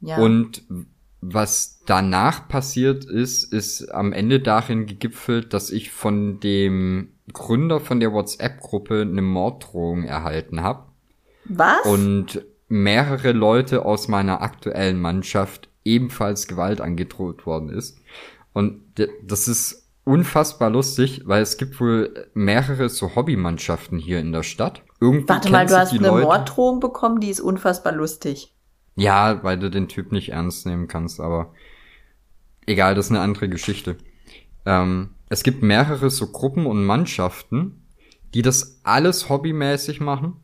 ja. 0.00 0.16
und 0.16 0.64
was 1.20 1.82
danach 1.86 2.48
passiert 2.48 3.04
ist, 3.04 3.44
ist 3.52 3.94
am 3.94 4.12
Ende 4.12 4.40
darin 4.40 4.86
gegipfelt, 4.86 5.54
dass 5.54 5.70
ich 5.70 5.92
von 5.92 6.40
dem 6.40 7.12
Gründer 7.32 7.80
von 7.80 8.00
der 8.00 8.12
WhatsApp-Gruppe 8.12 9.02
eine 9.02 9.22
Morddrohung 9.22 10.04
erhalten 10.04 10.62
habe. 10.62 10.84
Was? 11.44 11.84
Und 11.84 12.44
mehrere 12.68 13.32
Leute 13.32 13.84
aus 13.84 14.08
meiner 14.08 14.42
aktuellen 14.42 15.00
Mannschaft 15.00 15.68
ebenfalls 15.84 16.48
Gewalt 16.48 16.80
angedroht 16.80 17.46
worden 17.46 17.70
ist. 17.70 17.98
Und 18.52 18.82
das 19.22 19.48
ist 19.48 19.88
unfassbar 20.04 20.70
lustig, 20.70 21.22
weil 21.26 21.42
es 21.42 21.56
gibt 21.56 21.80
wohl 21.80 22.28
mehrere 22.34 22.88
so 22.88 23.14
Hobbymannschaften 23.14 23.98
hier 23.98 24.20
in 24.20 24.32
der 24.32 24.42
Stadt. 24.42 24.82
Irgendwie 25.00 25.28
Warte 25.28 25.50
mal, 25.50 25.66
du 25.66 25.76
hast 25.76 25.92
eine 25.92 26.08
Leute. 26.08 26.24
Morddrohung 26.24 26.80
bekommen, 26.80 27.20
die 27.20 27.30
ist 27.30 27.40
unfassbar 27.40 27.92
lustig. 27.92 28.54
Ja, 28.94 29.42
weil 29.42 29.58
du 29.58 29.70
den 29.70 29.88
Typ 29.88 30.10
nicht 30.10 30.30
ernst 30.30 30.64
nehmen 30.64 30.88
kannst, 30.88 31.20
aber 31.20 31.52
egal, 32.66 32.94
das 32.94 33.06
ist 33.06 33.10
eine 33.12 33.20
andere 33.20 33.48
Geschichte. 33.48 33.98
Ähm, 34.64 35.10
es 35.28 35.42
gibt 35.42 35.62
mehrere 35.62 36.10
so 36.10 36.28
Gruppen 36.28 36.66
und 36.66 36.84
Mannschaften, 36.84 37.86
die 38.34 38.42
das 38.42 38.80
alles 38.84 39.28
hobbymäßig 39.28 40.00
machen. 40.00 40.34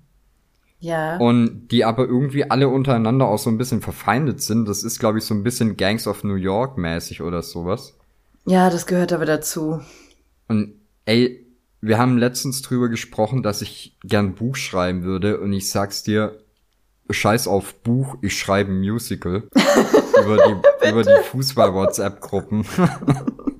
Ja. 0.80 1.16
Und 1.18 1.68
die 1.68 1.84
aber 1.84 2.06
irgendwie 2.06 2.50
alle 2.50 2.68
untereinander 2.68 3.28
auch 3.28 3.38
so 3.38 3.50
ein 3.50 3.58
bisschen 3.58 3.82
verfeindet 3.82 4.42
sind. 4.42 4.66
Das 4.66 4.82
ist, 4.82 4.98
glaube 4.98 5.18
ich, 5.18 5.24
so 5.24 5.32
ein 5.32 5.44
bisschen 5.44 5.76
Gangs 5.76 6.08
of 6.08 6.24
New 6.24 6.34
York 6.34 6.76
mäßig 6.76 7.22
oder 7.22 7.42
sowas. 7.42 7.96
Ja, 8.46 8.68
das 8.68 8.86
gehört 8.86 9.12
aber 9.12 9.24
dazu. 9.24 9.80
Und 10.48 10.74
ey, 11.04 11.46
wir 11.80 11.98
haben 11.98 12.18
letztens 12.18 12.62
drüber 12.62 12.88
gesprochen, 12.88 13.44
dass 13.44 13.62
ich 13.62 13.96
gern 14.02 14.34
Buch 14.34 14.56
schreiben 14.56 15.04
würde 15.04 15.38
und 15.38 15.52
ich 15.52 15.70
sag's 15.70 16.02
dir, 16.02 16.38
scheiß 17.08 17.46
auf 17.46 17.74
Buch, 17.82 18.16
ich 18.20 18.36
schreibe 18.36 18.72
ein 18.72 18.80
Musical 18.80 19.48
über 20.24 20.36
die, 20.36 20.88
über 20.88 21.02
die 21.02 21.22
Fußball-WhatsApp-Gruppen. 21.30 22.64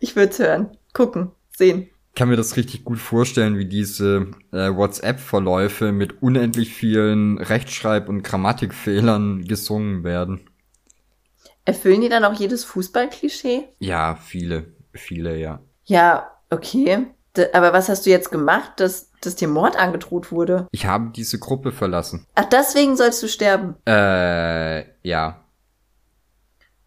ich 0.00 0.16
würde 0.16 0.38
hören, 0.38 0.76
gucken, 0.92 1.30
sehen. 1.56 1.90
Ich 2.12 2.18
kann 2.18 2.28
mir 2.28 2.36
das 2.36 2.56
richtig 2.56 2.84
gut 2.84 2.98
vorstellen, 2.98 3.56
wie 3.56 3.66
diese 3.66 4.26
äh, 4.52 4.74
WhatsApp-Verläufe 4.74 5.92
mit 5.92 6.22
unendlich 6.22 6.74
vielen 6.74 7.38
Rechtschreib- 7.38 8.08
und 8.08 8.22
Grammatikfehlern 8.24 9.44
gesungen 9.44 10.02
werden. 10.02 10.40
Erfüllen 11.64 12.00
die 12.00 12.08
dann 12.08 12.24
auch 12.24 12.34
jedes 12.34 12.64
Fußballklischee? 12.64 13.68
Ja, 13.78 14.16
viele, 14.16 14.72
viele, 14.92 15.38
ja. 15.38 15.60
Ja, 15.84 16.30
okay. 16.50 17.06
aber 17.52 17.72
was 17.72 17.88
hast 17.88 18.06
du 18.06 18.10
jetzt 18.10 18.32
gemacht, 18.32 18.72
dass, 18.78 19.12
dass 19.20 19.36
dir 19.36 19.48
Mord 19.48 19.76
angedroht 19.76 20.32
wurde? 20.32 20.66
Ich 20.72 20.86
habe 20.86 21.12
diese 21.14 21.38
Gruppe 21.38 21.70
verlassen. 21.70 22.26
Ach, 22.34 22.46
deswegen 22.46 22.96
sollst 22.96 23.22
du 23.22 23.28
sterben? 23.28 23.76
Äh, 23.86 24.84
ja. 25.06 25.44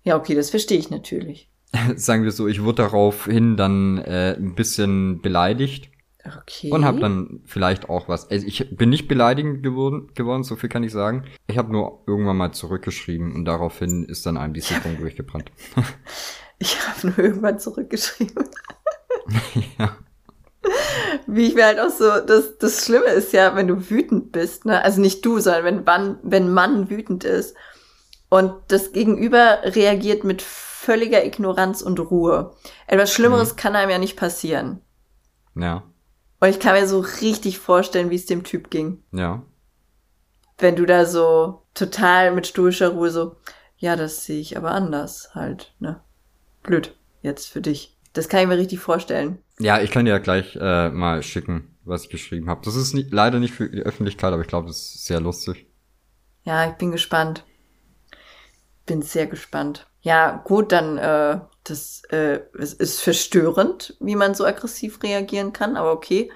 Ja, 0.03 0.17
okay, 0.17 0.35
das 0.35 0.49
verstehe 0.49 0.79
ich 0.79 0.89
natürlich. 0.89 1.49
Sagen 1.95 2.23
wir 2.23 2.31
so, 2.31 2.47
ich 2.47 2.63
wurde 2.63 2.83
daraufhin 2.83 3.57
dann 3.57 3.97
äh, 3.99 4.35
ein 4.37 4.55
bisschen 4.55 5.21
beleidigt. 5.21 5.89
Okay. 6.25 6.71
Und 6.71 6.85
habe 6.85 7.01
dann 7.01 7.41
vielleicht 7.45 7.89
auch 7.89 8.07
was. 8.07 8.29
Also 8.31 8.47
ich 8.47 8.77
bin 8.77 8.89
nicht 8.89 9.09
beleidigend 9.09 9.61
geworden, 9.61 10.09
geworden, 10.15 10.43
so 10.43 10.55
viel 10.55 10.69
kann 10.69 10.83
ich 10.83 10.93
sagen. 10.93 11.25
Ich 11.47 11.57
habe 11.57 11.71
nur 11.71 12.03
irgendwann 12.07 12.37
mal 12.37 12.53
zurückgeschrieben 12.53 13.33
und 13.35 13.43
daraufhin 13.43 14.05
ist 14.05 14.25
dann 14.25 14.37
einem 14.37 14.53
die 14.53 14.61
Sicherung 14.61 14.97
durchgebrannt. 14.97 15.51
ich 16.59 16.77
habe 16.87 17.07
nur 17.07 17.19
irgendwann 17.19 17.59
zurückgeschrieben. 17.59 18.45
ja. 19.77 19.97
Wie 21.27 21.47
ich 21.47 21.55
mir 21.55 21.65
halt 21.65 21.79
auch 21.79 21.89
so, 21.89 22.05
das, 22.25 22.57
das 22.57 22.85
Schlimme 22.85 23.07
ist 23.07 23.33
ja, 23.33 23.53
wenn 23.55 23.67
du 23.67 23.89
wütend 23.89 24.31
bist, 24.31 24.63
ne? 24.63 24.81
Also 24.81 25.01
nicht 25.01 25.25
du, 25.25 25.39
sondern 25.39 25.65
wenn 25.65 25.83
man, 25.83 26.19
wenn 26.23 26.53
man 26.53 26.89
wütend 26.89 27.25
ist 27.25 27.53
und 28.29 28.53
das 28.69 28.93
Gegenüber 28.93 29.59
reagiert 29.63 30.23
mit 30.23 30.41
völliger 30.83 31.25
Ignoranz 31.25 31.81
und 31.81 31.99
Ruhe. 31.99 32.55
Etwas 32.87 33.13
Schlimmeres 33.13 33.53
mhm. 33.53 33.57
kann 33.57 33.75
einem 33.75 33.91
ja 33.91 33.97
nicht 33.97 34.17
passieren. 34.17 34.81
Ja. 35.55 35.83
Und 36.39 36.49
ich 36.49 36.59
kann 36.59 36.79
mir 36.79 36.87
so 36.87 36.99
richtig 36.99 37.57
vorstellen, 37.57 38.09
wie 38.09 38.15
es 38.15 38.25
dem 38.25 38.43
Typ 38.43 38.69
ging. 38.69 39.01
Ja. 39.11 39.43
Wenn 40.57 40.75
du 40.75 40.85
da 40.85 41.05
so 41.05 41.61
total 41.73 42.33
mit 42.33 42.47
stoischer 42.47 42.89
Ruhe 42.89 43.09
so, 43.11 43.37
ja, 43.77 43.95
das 43.95 44.25
sehe 44.25 44.41
ich 44.41 44.57
aber 44.57 44.71
anders 44.71 45.33
halt, 45.33 45.73
ne? 45.79 46.01
Blöd, 46.63 46.95
jetzt 47.21 47.47
für 47.47 47.61
dich. 47.61 47.97
Das 48.11 48.27
kann 48.29 48.41
ich 48.41 48.47
mir 48.47 48.57
richtig 48.57 48.79
vorstellen. 48.79 49.39
Ja, 49.59 49.81
ich 49.81 49.89
kann 49.89 50.05
dir 50.05 50.11
ja 50.11 50.19
gleich 50.19 50.57
äh, 50.59 50.89
mal 50.89 51.23
schicken, 51.23 51.75
was 51.83 52.03
ich 52.03 52.09
geschrieben 52.09 52.49
habe. 52.49 52.61
Das 52.63 52.75
ist 52.75 52.93
nicht, 52.93 53.11
leider 53.11 53.39
nicht 53.39 53.53
für 53.53 53.69
die 53.69 53.81
Öffentlichkeit, 53.81 54.33
aber 54.33 54.41
ich 54.41 54.47
glaube, 54.47 54.67
das 54.67 54.77
ist 54.77 55.05
sehr 55.05 55.19
lustig. 55.19 55.65
Ja, 56.43 56.69
ich 56.69 56.75
bin 56.75 56.91
gespannt. 56.91 57.45
Bin 58.85 59.01
sehr 59.01 59.27
gespannt. 59.27 59.87
Ja, 60.03 60.41
gut, 60.43 60.73
dann 60.73 60.97
äh, 60.97 61.39
das 61.63 62.03
äh, 62.09 62.41
es 62.59 62.73
ist 62.73 63.01
verstörend, 63.01 63.95
wie 64.01 64.17
man 64.17 64.35
so 64.35 64.45
aggressiv 64.45 65.01
reagieren 65.01 65.53
kann, 65.53 65.77
aber 65.77 65.93
okay. 65.93 66.29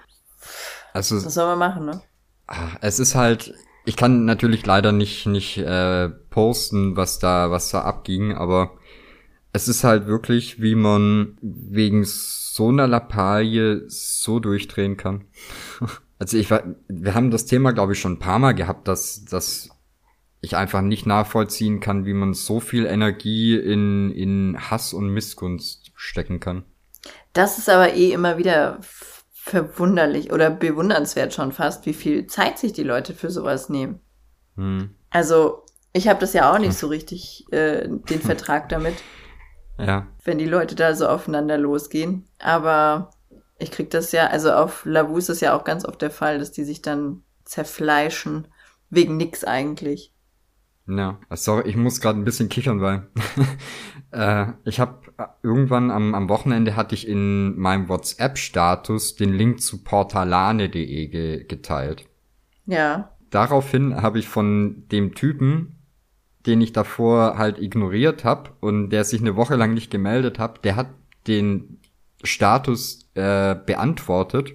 Also, 0.94 1.24
Was 1.24 1.34
soll 1.34 1.46
man 1.48 1.60
machen, 1.60 1.86
ne? 1.86 2.02
Ah, 2.48 2.78
es 2.80 2.98
ist 2.98 3.16
halt, 3.16 3.54
ich 3.84 3.98
kann 3.98 4.24
natürlich 4.24 4.66
leider 4.66 4.94
nicht, 4.94 5.28
nicht 5.28 5.58
äh, 5.58 6.08
posten, 6.08 6.96
was 6.96 7.20
da, 7.20 7.52
was 7.52 7.70
da 7.70 7.82
abging, 7.82 8.34
aber 8.34 8.72
es 9.52 9.68
ist 9.68 9.84
halt 9.84 10.08
wirklich, 10.08 10.62
wie 10.62 10.76
man 10.76 11.38
wegen 11.42 12.06
so 12.06 12.70
einer 12.70 12.88
Lappalie 12.88 13.84
so 13.90 14.40
durchdrehen 14.40 14.96
kann. 14.96 15.26
also 16.20 16.38
ich 16.38 16.50
war, 16.50 16.64
wir 16.88 17.16
haben 17.16 17.32
das 17.32 17.46
Thema, 17.46 17.74
glaube 17.74 17.94
ich, 17.94 18.00
schon 18.00 18.14
ein 18.14 18.20
paar 18.20 18.40
Mal 18.40 18.54
gehabt, 18.54 18.88
dass, 18.88 19.26
dass 19.26 19.70
ich 20.42 20.56
einfach 20.56 20.82
nicht 20.82 21.06
nachvollziehen 21.06 21.80
kann, 21.80 22.06
wie 22.06 22.14
man 22.14 22.34
so 22.34 22.60
viel 22.60 22.86
Energie 22.86 23.58
in, 23.58 24.12
in 24.12 24.58
Hass 24.70 24.94
und 24.94 25.10
Missgunst 25.10 25.92
stecken 25.96 26.40
kann. 26.40 26.64
Das 27.34 27.58
ist 27.58 27.70
aber 27.70 27.94
eh 27.94 28.12
immer 28.12 28.38
wieder 28.38 28.80
verwunderlich 29.48 30.32
oder 30.32 30.50
bewundernswert 30.50 31.34
schon 31.34 31.52
fast, 31.52 31.86
wie 31.86 31.94
viel 31.94 32.28
Zeit 32.28 32.60
sich 32.60 32.74
die 32.74 32.84
Leute 32.84 33.14
für 33.14 33.32
sowas 33.32 33.70
nehmen. 33.70 34.00
Hm. 34.56 34.90
Also, 35.10 35.64
ich 35.94 36.08
habe 36.08 36.20
das 36.20 36.34
ja 36.34 36.52
auch 36.52 36.60
nicht 36.60 36.74
so 36.74 36.88
richtig, 36.88 37.46
äh, 37.52 37.88
den 37.88 38.22
Vertrag 38.22 38.70
damit. 38.70 38.96
Ja. 39.80 40.08
Wenn 40.24 40.38
die 40.38 40.46
Leute 40.46 40.76
da 40.76 40.96
so 40.96 41.08
aufeinander 41.08 41.58
losgehen. 41.58 42.28
Aber 42.40 43.12
ich 43.60 43.72
krieg 43.72 43.90
das 43.90 44.12
ja, 44.12 44.28
also 44.28 44.52
auf 44.52 44.86
Lavu 44.86 45.18
ist 45.18 45.42
ja 45.42 45.56
auch 45.56 45.64
ganz 45.64 45.86
oft 45.86 46.02
der 46.02 46.12
Fall, 46.12 46.40
dass 46.40 46.52
die 46.52 46.64
sich 46.64 46.82
dann 46.82 47.24
zerfleischen. 47.46 48.48
Wegen 48.90 49.18
nix 49.18 49.44
eigentlich. 49.44 50.14
Ja, 50.88 51.20
sorry, 51.32 51.70
ich 51.70 51.76
muss 51.76 52.00
gerade 52.00 52.18
ein 52.18 52.24
bisschen 52.24 52.48
kichern, 52.48 52.80
weil 52.80 53.08
äh, 54.12 54.54
ich 54.64 54.80
habe 54.80 55.02
irgendwann 55.44 55.92
am, 55.92 56.16
am 56.16 56.30
Wochenende 56.30 56.78
hatte 56.78 56.96
ich 56.96 57.08
in 57.08 57.58
meinem 57.58 57.90
WhatsApp-Status 57.90 59.16
den 59.16 59.34
Link 59.34 59.62
zu 59.62 59.84
portalane.de 59.84 61.08
ge 61.08 61.44
geteilt. 61.44 62.06
Ja. 62.66 63.12
Daraufhin 63.30 64.02
habe 64.02 64.20
ich 64.20 64.30
von 64.30 64.88
dem 64.90 65.14
Typen, 65.14 65.76
den 66.46 66.62
ich 66.62 66.72
davor 66.72 67.38
halt 67.38 67.60
ignoriert 67.60 68.24
habe 68.24 68.52
und 68.62 68.90
der 68.90 69.04
sich 69.04 69.20
eine 69.20 69.36
Woche 69.36 69.56
lang 69.56 69.74
nicht 69.74 69.92
gemeldet 69.92 70.40
hat, 70.40 70.64
der 70.64 70.78
hat 70.78 70.88
den 71.28 71.82
Status 72.24 73.10
äh, 73.16 73.56
beantwortet 73.56 74.54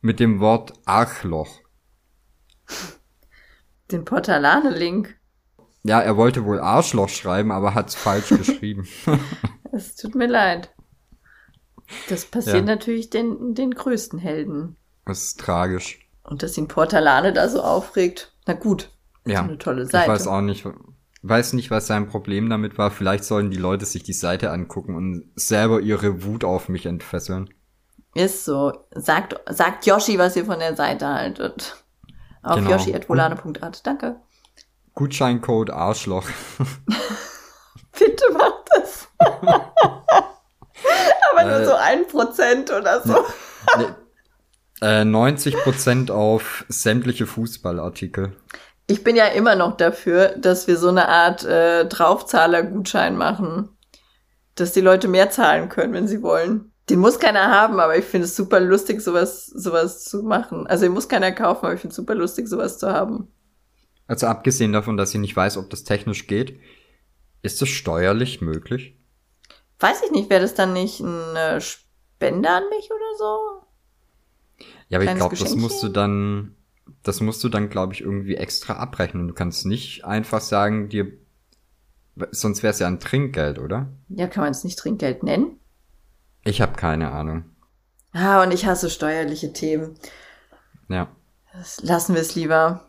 mit 0.00 0.20
dem 0.20 0.38
Wort 0.38 0.74
Archloch. 0.84 1.60
Den 3.90 4.04
Portalane-Link. 4.04 5.16
Ja, 5.86 6.00
er 6.00 6.16
wollte 6.16 6.44
wohl 6.44 6.58
Arschloch 6.60 7.08
schreiben, 7.08 7.52
aber 7.52 7.74
hat's 7.74 7.94
falsch 7.94 8.28
geschrieben. 8.36 8.86
Es 9.72 9.94
tut 9.94 10.14
mir 10.14 10.26
leid. 10.26 10.70
Das 12.08 12.24
passiert 12.24 12.56
ja. 12.56 12.62
natürlich 12.74 13.10
den, 13.10 13.54
den 13.54 13.72
größten 13.72 14.18
Helden. 14.18 14.76
Das 15.04 15.22
ist 15.22 15.40
tragisch. 15.40 16.00
Und 16.24 16.42
dass 16.42 16.58
ihn 16.58 16.66
Portalane 16.66 17.32
da 17.32 17.48
so 17.48 17.62
aufregt. 17.62 18.32
Na 18.46 18.54
gut. 18.54 18.90
Ja. 19.24 19.42
eine 19.42 19.58
tolle 19.58 19.86
Seite. 19.86 20.04
Ich 20.04 20.08
weiß 20.08 20.26
auch 20.28 20.40
nicht, 20.40 20.66
weiß 21.22 21.52
nicht, 21.52 21.70
was 21.70 21.86
sein 21.86 22.08
Problem 22.08 22.48
damit 22.48 22.78
war. 22.78 22.90
Vielleicht 22.90 23.24
sollen 23.24 23.50
die 23.50 23.56
Leute 23.56 23.84
sich 23.84 24.02
die 24.02 24.12
Seite 24.12 24.50
angucken 24.50 24.94
und 24.94 25.30
selber 25.34 25.80
ihre 25.80 26.24
Wut 26.24 26.44
auf 26.44 26.68
mich 26.68 26.86
entfesseln. 26.86 27.50
Ist 28.14 28.44
so. 28.44 28.72
Sagt, 28.94 29.40
sagt 29.48 29.86
Yoshi, 29.86 30.18
was 30.18 30.36
ihr 30.36 30.44
von 30.44 30.58
der 30.58 30.74
Seite 30.74 31.06
haltet. 31.08 31.84
Auf 32.42 32.56
genau. 32.56 32.70
yoshi.volane.art. 32.70 33.86
Danke. 33.86 34.20
Gutscheincode 34.96 35.70
Arschloch. 35.70 36.24
Bitte 37.98 38.24
mach 38.32 38.64
das. 38.74 39.08
Aber 41.30 41.44
nur 41.44 41.60
äh, 41.60 41.64
so 41.64 41.74
ein 41.74 42.06
Prozent 42.08 42.72
oder 42.72 43.02
so. 43.02 43.24
Ne, 43.78 43.94
äh, 44.80 45.04
90 45.04 45.56
Prozent 45.58 46.10
auf 46.10 46.64
sämtliche 46.68 47.26
Fußballartikel. 47.26 48.32
Ich 48.86 49.04
bin 49.04 49.16
ja 49.16 49.26
immer 49.26 49.54
noch 49.54 49.76
dafür, 49.76 50.28
dass 50.38 50.66
wir 50.66 50.78
so 50.78 50.88
eine 50.88 51.08
Art 51.08 51.44
äh, 51.44 51.86
Draufzahler-Gutschein 51.86 53.16
machen. 53.16 53.68
Dass 54.54 54.72
die 54.72 54.80
Leute 54.80 55.08
mehr 55.08 55.28
zahlen 55.28 55.68
können, 55.68 55.92
wenn 55.92 56.08
sie 56.08 56.22
wollen. 56.22 56.72
Den 56.88 57.00
muss 57.00 57.18
keiner 57.18 57.50
haben, 57.50 57.80
aber 57.80 57.98
ich 57.98 58.04
finde 58.06 58.24
es 58.26 58.36
super 58.36 58.60
lustig, 58.60 59.02
sowas, 59.02 59.44
sowas 59.46 60.04
zu 60.04 60.22
machen. 60.22 60.66
Also 60.66 60.86
den 60.86 60.92
muss 60.92 61.08
keiner 61.08 61.32
kaufen, 61.32 61.66
aber 61.66 61.74
ich 61.74 61.80
finde 61.80 61.90
es 61.90 61.96
super 61.96 62.14
lustig, 62.14 62.48
sowas 62.48 62.78
zu 62.78 62.90
haben. 62.90 63.28
Also 64.06 64.26
abgesehen 64.26 64.72
davon, 64.72 64.96
dass 64.96 65.14
ich 65.14 65.20
nicht 65.20 65.36
weiß, 65.36 65.56
ob 65.56 65.70
das 65.70 65.84
technisch 65.84 66.26
geht, 66.26 66.60
ist 67.42 67.60
das 67.60 67.68
steuerlich 67.68 68.40
möglich? 68.40 68.96
Weiß 69.78 70.02
ich 70.04 70.10
nicht, 70.10 70.30
wäre 70.30 70.42
das 70.42 70.54
dann 70.54 70.72
nicht 70.72 71.00
eine 71.02 71.60
Spende 71.60 72.48
an 72.48 72.62
mich 72.70 72.88
oder 72.90 73.16
so? 73.18 74.66
Ja, 74.88 74.98
aber 74.98 75.10
ich 75.10 75.16
glaube, 75.16 75.36
das 75.36 75.54
musst 75.56 75.82
du 75.82 75.88
dann, 75.88 76.54
das 77.02 77.20
musst 77.20 77.42
du 77.44 77.48
dann, 77.48 77.68
glaube 77.68 77.92
ich, 77.92 78.00
irgendwie 78.00 78.36
extra 78.36 78.74
abrechnen. 78.74 79.28
Du 79.28 79.34
kannst 79.34 79.66
nicht 79.66 80.04
einfach 80.04 80.40
sagen, 80.40 80.88
dir, 80.88 81.12
sonst 82.30 82.62
wäre 82.62 82.72
es 82.72 82.78
ja 82.78 82.86
ein 82.86 83.00
Trinkgeld, 83.00 83.58
oder? 83.58 83.88
Ja, 84.08 84.28
kann 84.28 84.44
man 84.44 84.52
es 84.52 84.64
nicht 84.64 84.78
Trinkgeld 84.78 85.22
nennen? 85.22 85.58
Ich 86.44 86.60
habe 86.60 86.74
keine 86.74 87.10
Ahnung. 87.10 87.44
Ah, 88.12 88.42
und 88.42 88.52
ich 88.52 88.64
hasse 88.64 88.88
steuerliche 88.88 89.52
Themen. 89.52 89.98
Ja. 90.88 91.08
Das 91.52 91.82
lassen 91.82 92.14
wir 92.14 92.22
es 92.22 92.34
lieber. 92.34 92.85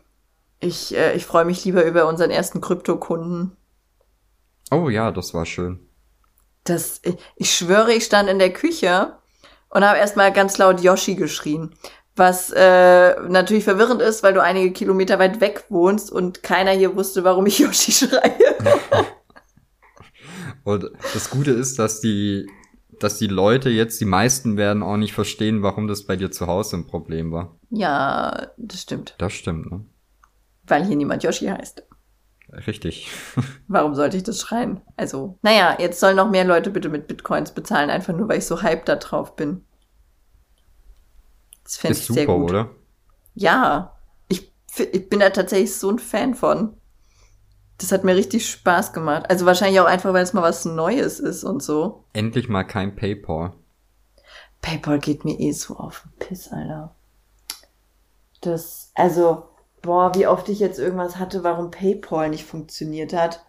Ich, 0.60 0.94
äh, 0.96 1.14
ich 1.14 1.24
freue 1.24 1.44
mich 1.44 1.64
lieber 1.64 1.84
über 1.84 2.06
unseren 2.06 2.30
ersten 2.30 2.60
Kryptokunden. 2.60 3.56
Oh 4.70 4.88
ja, 4.88 5.12
das 5.12 5.34
war 5.34 5.46
schön. 5.46 5.80
Das, 6.64 7.00
ich, 7.02 7.16
ich 7.36 7.54
schwöre, 7.54 7.92
ich 7.92 8.04
stand 8.04 8.28
in 8.28 8.38
der 8.38 8.52
Küche 8.52 9.16
und 9.70 9.84
habe 9.84 9.98
erstmal 9.98 10.32
ganz 10.32 10.58
laut 10.58 10.80
Yoshi 10.80 11.14
geschrien. 11.14 11.74
Was 12.16 12.50
äh, 12.50 13.20
natürlich 13.28 13.64
verwirrend 13.64 14.02
ist, 14.02 14.22
weil 14.22 14.34
du 14.34 14.42
einige 14.42 14.72
Kilometer 14.72 15.18
weit 15.20 15.40
weg 15.40 15.64
wohnst 15.68 16.10
und 16.10 16.42
keiner 16.42 16.72
hier 16.72 16.96
wusste, 16.96 17.22
warum 17.22 17.46
ich 17.46 17.60
Yoshi 17.60 17.92
schreie. 17.92 18.56
Und 20.64 20.90
das 21.14 21.30
Gute 21.30 21.52
ist, 21.52 21.78
dass 21.78 22.02
die, 22.02 22.46
dass 22.98 23.16
die 23.16 23.26
Leute 23.26 23.70
jetzt, 23.70 23.98
die 24.02 24.04
meisten 24.04 24.58
werden 24.58 24.82
auch 24.82 24.98
nicht 24.98 25.14
verstehen, 25.14 25.62
warum 25.62 25.88
das 25.88 26.04
bei 26.04 26.14
dir 26.16 26.30
zu 26.30 26.46
Hause 26.46 26.76
ein 26.76 26.86
Problem 26.86 27.32
war. 27.32 27.56
ja, 27.70 28.48
das 28.58 28.82
stimmt. 28.82 29.14
Das 29.16 29.32
stimmt, 29.32 29.70
ne? 29.70 29.86
Weil 30.68 30.84
hier 30.84 30.96
niemand 30.96 31.22
Yoshi 31.22 31.46
heißt. 31.46 31.82
Richtig. 32.66 33.10
Warum 33.68 33.94
sollte 33.94 34.16
ich 34.16 34.22
das 34.22 34.40
schreien? 34.40 34.80
Also, 34.96 35.38
naja, 35.42 35.76
jetzt 35.78 36.00
sollen 36.00 36.16
noch 36.16 36.30
mehr 36.30 36.44
Leute 36.44 36.70
bitte 36.70 36.88
mit 36.88 37.06
Bitcoins 37.06 37.52
bezahlen, 37.52 37.90
einfach 37.90 38.14
nur, 38.14 38.28
weil 38.28 38.38
ich 38.38 38.46
so 38.46 38.62
hyped 38.62 38.88
da 38.88 38.96
drauf 38.96 39.36
bin. 39.36 39.64
Das 41.64 41.76
fände 41.76 41.98
ich 41.98 42.08
Ist 42.08 42.14
sehr 42.14 42.24
super, 42.24 42.38
gut. 42.38 42.50
oder? 42.50 42.70
Ja, 43.34 43.92
ich, 44.28 44.50
ich 44.78 45.08
bin 45.10 45.20
da 45.20 45.30
tatsächlich 45.30 45.74
so 45.76 45.90
ein 45.90 45.98
Fan 45.98 46.34
von. 46.34 46.74
Das 47.76 47.92
hat 47.92 48.02
mir 48.02 48.16
richtig 48.16 48.50
Spaß 48.50 48.92
gemacht. 48.92 49.30
Also 49.30 49.46
wahrscheinlich 49.46 49.78
auch 49.80 49.86
einfach, 49.86 50.12
weil 50.12 50.22
es 50.24 50.32
mal 50.32 50.42
was 50.42 50.64
Neues 50.64 51.20
ist 51.20 51.44
und 51.44 51.62
so. 51.62 52.04
Endlich 52.14 52.48
mal 52.48 52.64
kein 52.64 52.96
PayPal. 52.96 53.52
PayPal 54.62 54.98
geht 54.98 55.24
mir 55.24 55.38
eh 55.38 55.52
so 55.52 55.76
auf 55.76 56.02
den 56.02 56.26
Piss, 56.26 56.50
Alter. 56.50 56.94
Das, 58.40 58.90
also, 58.94 59.48
boah, 59.82 60.14
wie 60.14 60.26
oft 60.26 60.48
ich 60.48 60.60
jetzt 60.60 60.78
irgendwas 60.78 61.18
hatte, 61.18 61.44
warum 61.44 61.70
PayPal 61.70 62.30
nicht 62.30 62.44
funktioniert 62.44 63.12
hat. 63.12 63.44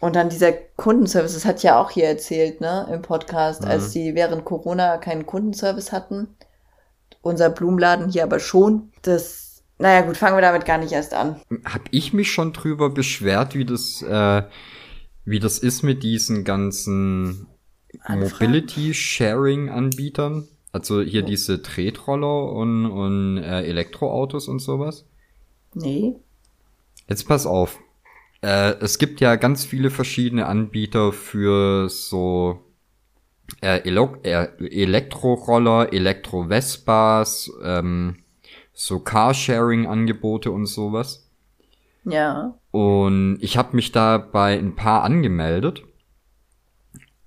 Und 0.00 0.16
dann 0.16 0.28
dieser 0.28 0.52
Kundenservice, 0.52 1.32
das 1.34 1.44
hat 1.46 1.62
ja 1.62 1.80
auch 1.80 1.90
hier 1.90 2.06
erzählt, 2.06 2.60
ne, 2.60 2.86
im 2.92 3.00
Podcast, 3.02 3.62
Mhm. 3.62 3.68
als 3.68 3.92
die 3.92 4.14
während 4.14 4.44
Corona 4.44 4.98
keinen 4.98 5.24
Kundenservice 5.24 5.92
hatten. 5.92 6.36
Unser 7.22 7.48
Blumenladen 7.48 8.10
hier 8.10 8.24
aber 8.24 8.38
schon. 8.38 8.92
Das, 9.02 9.62
naja, 9.78 10.02
gut, 10.02 10.18
fangen 10.18 10.36
wir 10.36 10.42
damit 10.42 10.66
gar 10.66 10.76
nicht 10.78 10.92
erst 10.92 11.14
an. 11.14 11.40
Hab 11.64 11.82
ich 11.90 12.12
mich 12.12 12.30
schon 12.30 12.52
drüber 12.52 12.90
beschwert, 12.90 13.54
wie 13.54 13.64
das, 13.64 14.02
äh, 14.02 14.42
wie 15.24 15.40
das 15.40 15.58
ist 15.58 15.82
mit 15.82 16.02
diesen 16.02 16.44
ganzen? 16.44 17.46
Mobility-Sharing-Anbietern? 18.06 20.48
Also 20.72 21.00
hier 21.02 21.22
diese 21.22 21.62
Tretroller 21.62 22.52
und, 22.52 22.84
und 22.86 23.38
äh, 23.38 23.62
Elektroautos 23.62 24.48
und 24.48 24.58
sowas? 24.58 25.06
Nee. 25.74 26.14
Jetzt 27.08 27.28
pass 27.28 27.46
auf. 27.46 27.78
Äh, 28.40 28.74
es 28.80 28.98
gibt 28.98 29.20
ja 29.20 29.36
ganz 29.36 29.64
viele 29.64 29.90
verschiedene 29.90 30.46
Anbieter 30.46 31.12
für 31.12 31.88
so 31.88 32.60
äh, 33.60 33.86
Elo 33.88 34.16
äh, 34.22 34.48
Elektroroller, 34.58 35.92
Elektro-Vespas, 35.92 37.50
ähm, 37.62 38.16
so 38.72 39.00
Carsharing-Angebote 39.00 40.50
und 40.50 40.66
sowas. 40.66 41.30
Ja. 42.04 42.58
Und 42.70 43.38
ich 43.40 43.56
habe 43.56 43.76
mich 43.76 43.92
da 43.92 44.18
bei 44.18 44.58
ein 44.58 44.74
paar 44.74 45.04
angemeldet. 45.04 45.82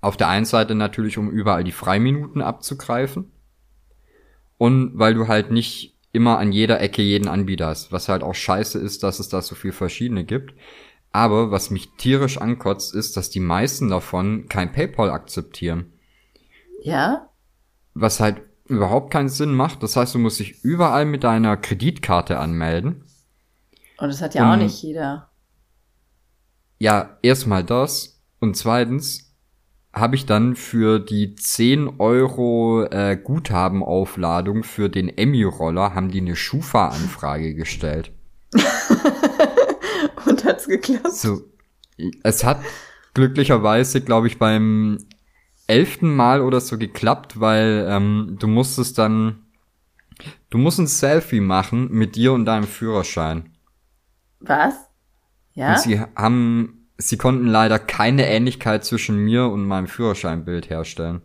Auf 0.00 0.16
der 0.16 0.28
einen 0.28 0.44
Seite 0.44 0.74
natürlich, 0.74 1.18
um 1.18 1.30
überall 1.30 1.64
die 1.64 1.72
Freiminuten 1.72 2.42
abzugreifen. 2.42 3.32
Und 4.56 4.98
weil 4.98 5.14
du 5.14 5.26
halt 5.26 5.50
nicht 5.50 5.97
immer 6.12 6.38
an 6.38 6.52
jeder 6.52 6.80
Ecke 6.80 7.02
jeden 7.02 7.28
Anbieter 7.28 7.66
hast. 7.66 7.92
Was 7.92 8.08
halt 8.08 8.22
auch 8.22 8.34
scheiße 8.34 8.78
ist, 8.78 9.02
dass 9.02 9.18
es 9.18 9.28
da 9.28 9.42
so 9.42 9.54
viel 9.54 9.72
verschiedene 9.72 10.24
gibt. 10.24 10.54
Aber 11.10 11.50
was 11.50 11.70
mich 11.70 11.90
tierisch 11.96 12.38
ankotzt, 12.38 12.94
ist, 12.94 13.16
dass 13.16 13.30
die 13.30 13.40
meisten 13.40 13.88
davon 13.88 14.46
kein 14.48 14.72
PayPal 14.72 15.10
akzeptieren. 15.10 15.92
Ja? 16.82 17.28
Was 17.94 18.20
halt 18.20 18.42
überhaupt 18.66 19.10
keinen 19.12 19.28
Sinn 19.30 19.54
macht. 19.54 19.82
Das 19.82 19.96
heißt, 19.96 20.14
du 20.14 20.18
musst 20.18 20.38
dich 20.40 20.62
überall 20.62 21.06
mit 21.06 21.24
deiner 21.24 21.56
Kreditkarte 21.56 22.38
anmelden. 22.38 23.04
Und 23.96 24.08
das 24.08 24.20
hat 24.20 24.34
ja 24.34 24.48
auch 24.48 24.52
Und- 24.54 24.62
nicht 24.62 24.82
jeder. 24.82 25.30
Ja, 26.78 27.18
erstmal 27.22 27.64
das. 27.64 28.22
Und 28.40 28.56
zweitens 28.56 29.27
habe 29.98 30.16
ich 30.16 30.26
dann 30.26 30.56
für 30.56 30.98
die 30.98 31.34
10 31.34 31.98
Euro 31.98 32.84
äh, 32.84 33.16
Guthabenaufladung 33.16 34.62
für 34.62 34.88
den 34.88 35.08
Emmy-Roller 35.08 35.94
haben 35.94 36.10
die 36.10 36.20
eine 36.20 36.36
Schufa-Anfrage 36.36 37.54
gestellt. 37.54 38.12
Und 40.26 40.44
hat's 40.44 40.66
geklappt? 40.66 41.12
So, 41.12 41.42
es 42.22 42.44
hat 42.44 42.60
glücklicherweise, 43.14 44.00
glaube 44.00 44.28
ich, 44.28 44.38
beim 44.38 44.98
elften 45.66 46.14
Mal 46.14 46.40
oder 46.40 46.60
so 46.60 46.78
geklappt, 46.78 47.40
weil 47.40 47.86
ähm, 47.88 48.36
du 48.38 48.46
musstest 48.46 48.98
dann, 48.98 49.46
du 50.50 50.58
musst 50.58 50.78
ein 50.78 50.86
Selfie 50.86 51.40
machen 51.40 51.88
mit 51.90 52.16
dir 52.16 52.32
und 52.32 52.46
deinem 52.46 52.66
Führerschein. 52.66 53.50
Was? 54.40 54.74
Ja? 55.54 55.72
Und 55.72 55.80
sie 55.80 56.00
haben, 56.00 56.77
sie 56.98 57.16
konnten 57.16 57.46
leider 57.46 57.78
keine 57.78 58.26
Ähnlichkeit 58.26 58.84
zwischen 58.84 59.18
mir 59.18 59.46
und 59.46 59.66
meinem 59.66 59.86
Führerscheinbild 59.86 60.68
herstellen. 60.68 61.22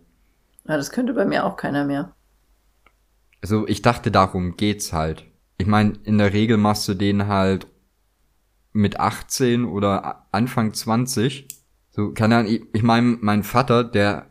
ja, 0.68 0.78
das 0.78 0.92
könnte 0.92 1.14
bei 1.14 1.26
mir 1.26 1.46
auch 1.46 1.58
keiner 1.58 1.84
mehr. 1.84 2.16
Also 3.42 3.68
ich 3.68 3.82
dachte, 3.82 4.12
darum 4.12 4.56
geht's 4.56 4.94
halt. 4.94 5.26
Ich 5.58 5.68
meine, 5.68 5.94
in 6.04 6.18
der 6.18 6.32
Regel 6.32 6.58
machst 6.58 6.88
du 6.88 6.94
den 6.94 7.28
halt 7.28 7.68
mit 8.72 9.00
18 9.00 9.66
oder 9.66 10.28
Anfang 10.32 10.74
20. 10.74 11.48
So, 11.90 12.12
keine 12.12 12.38
Ahnung, 12.38 12.52
ich, 12.52 12.62
ich 12.74 12.84
meine, 12.84 13.18
mein 13.22 13.44
Vater, 13.44 13.84
der, 13.84 14.28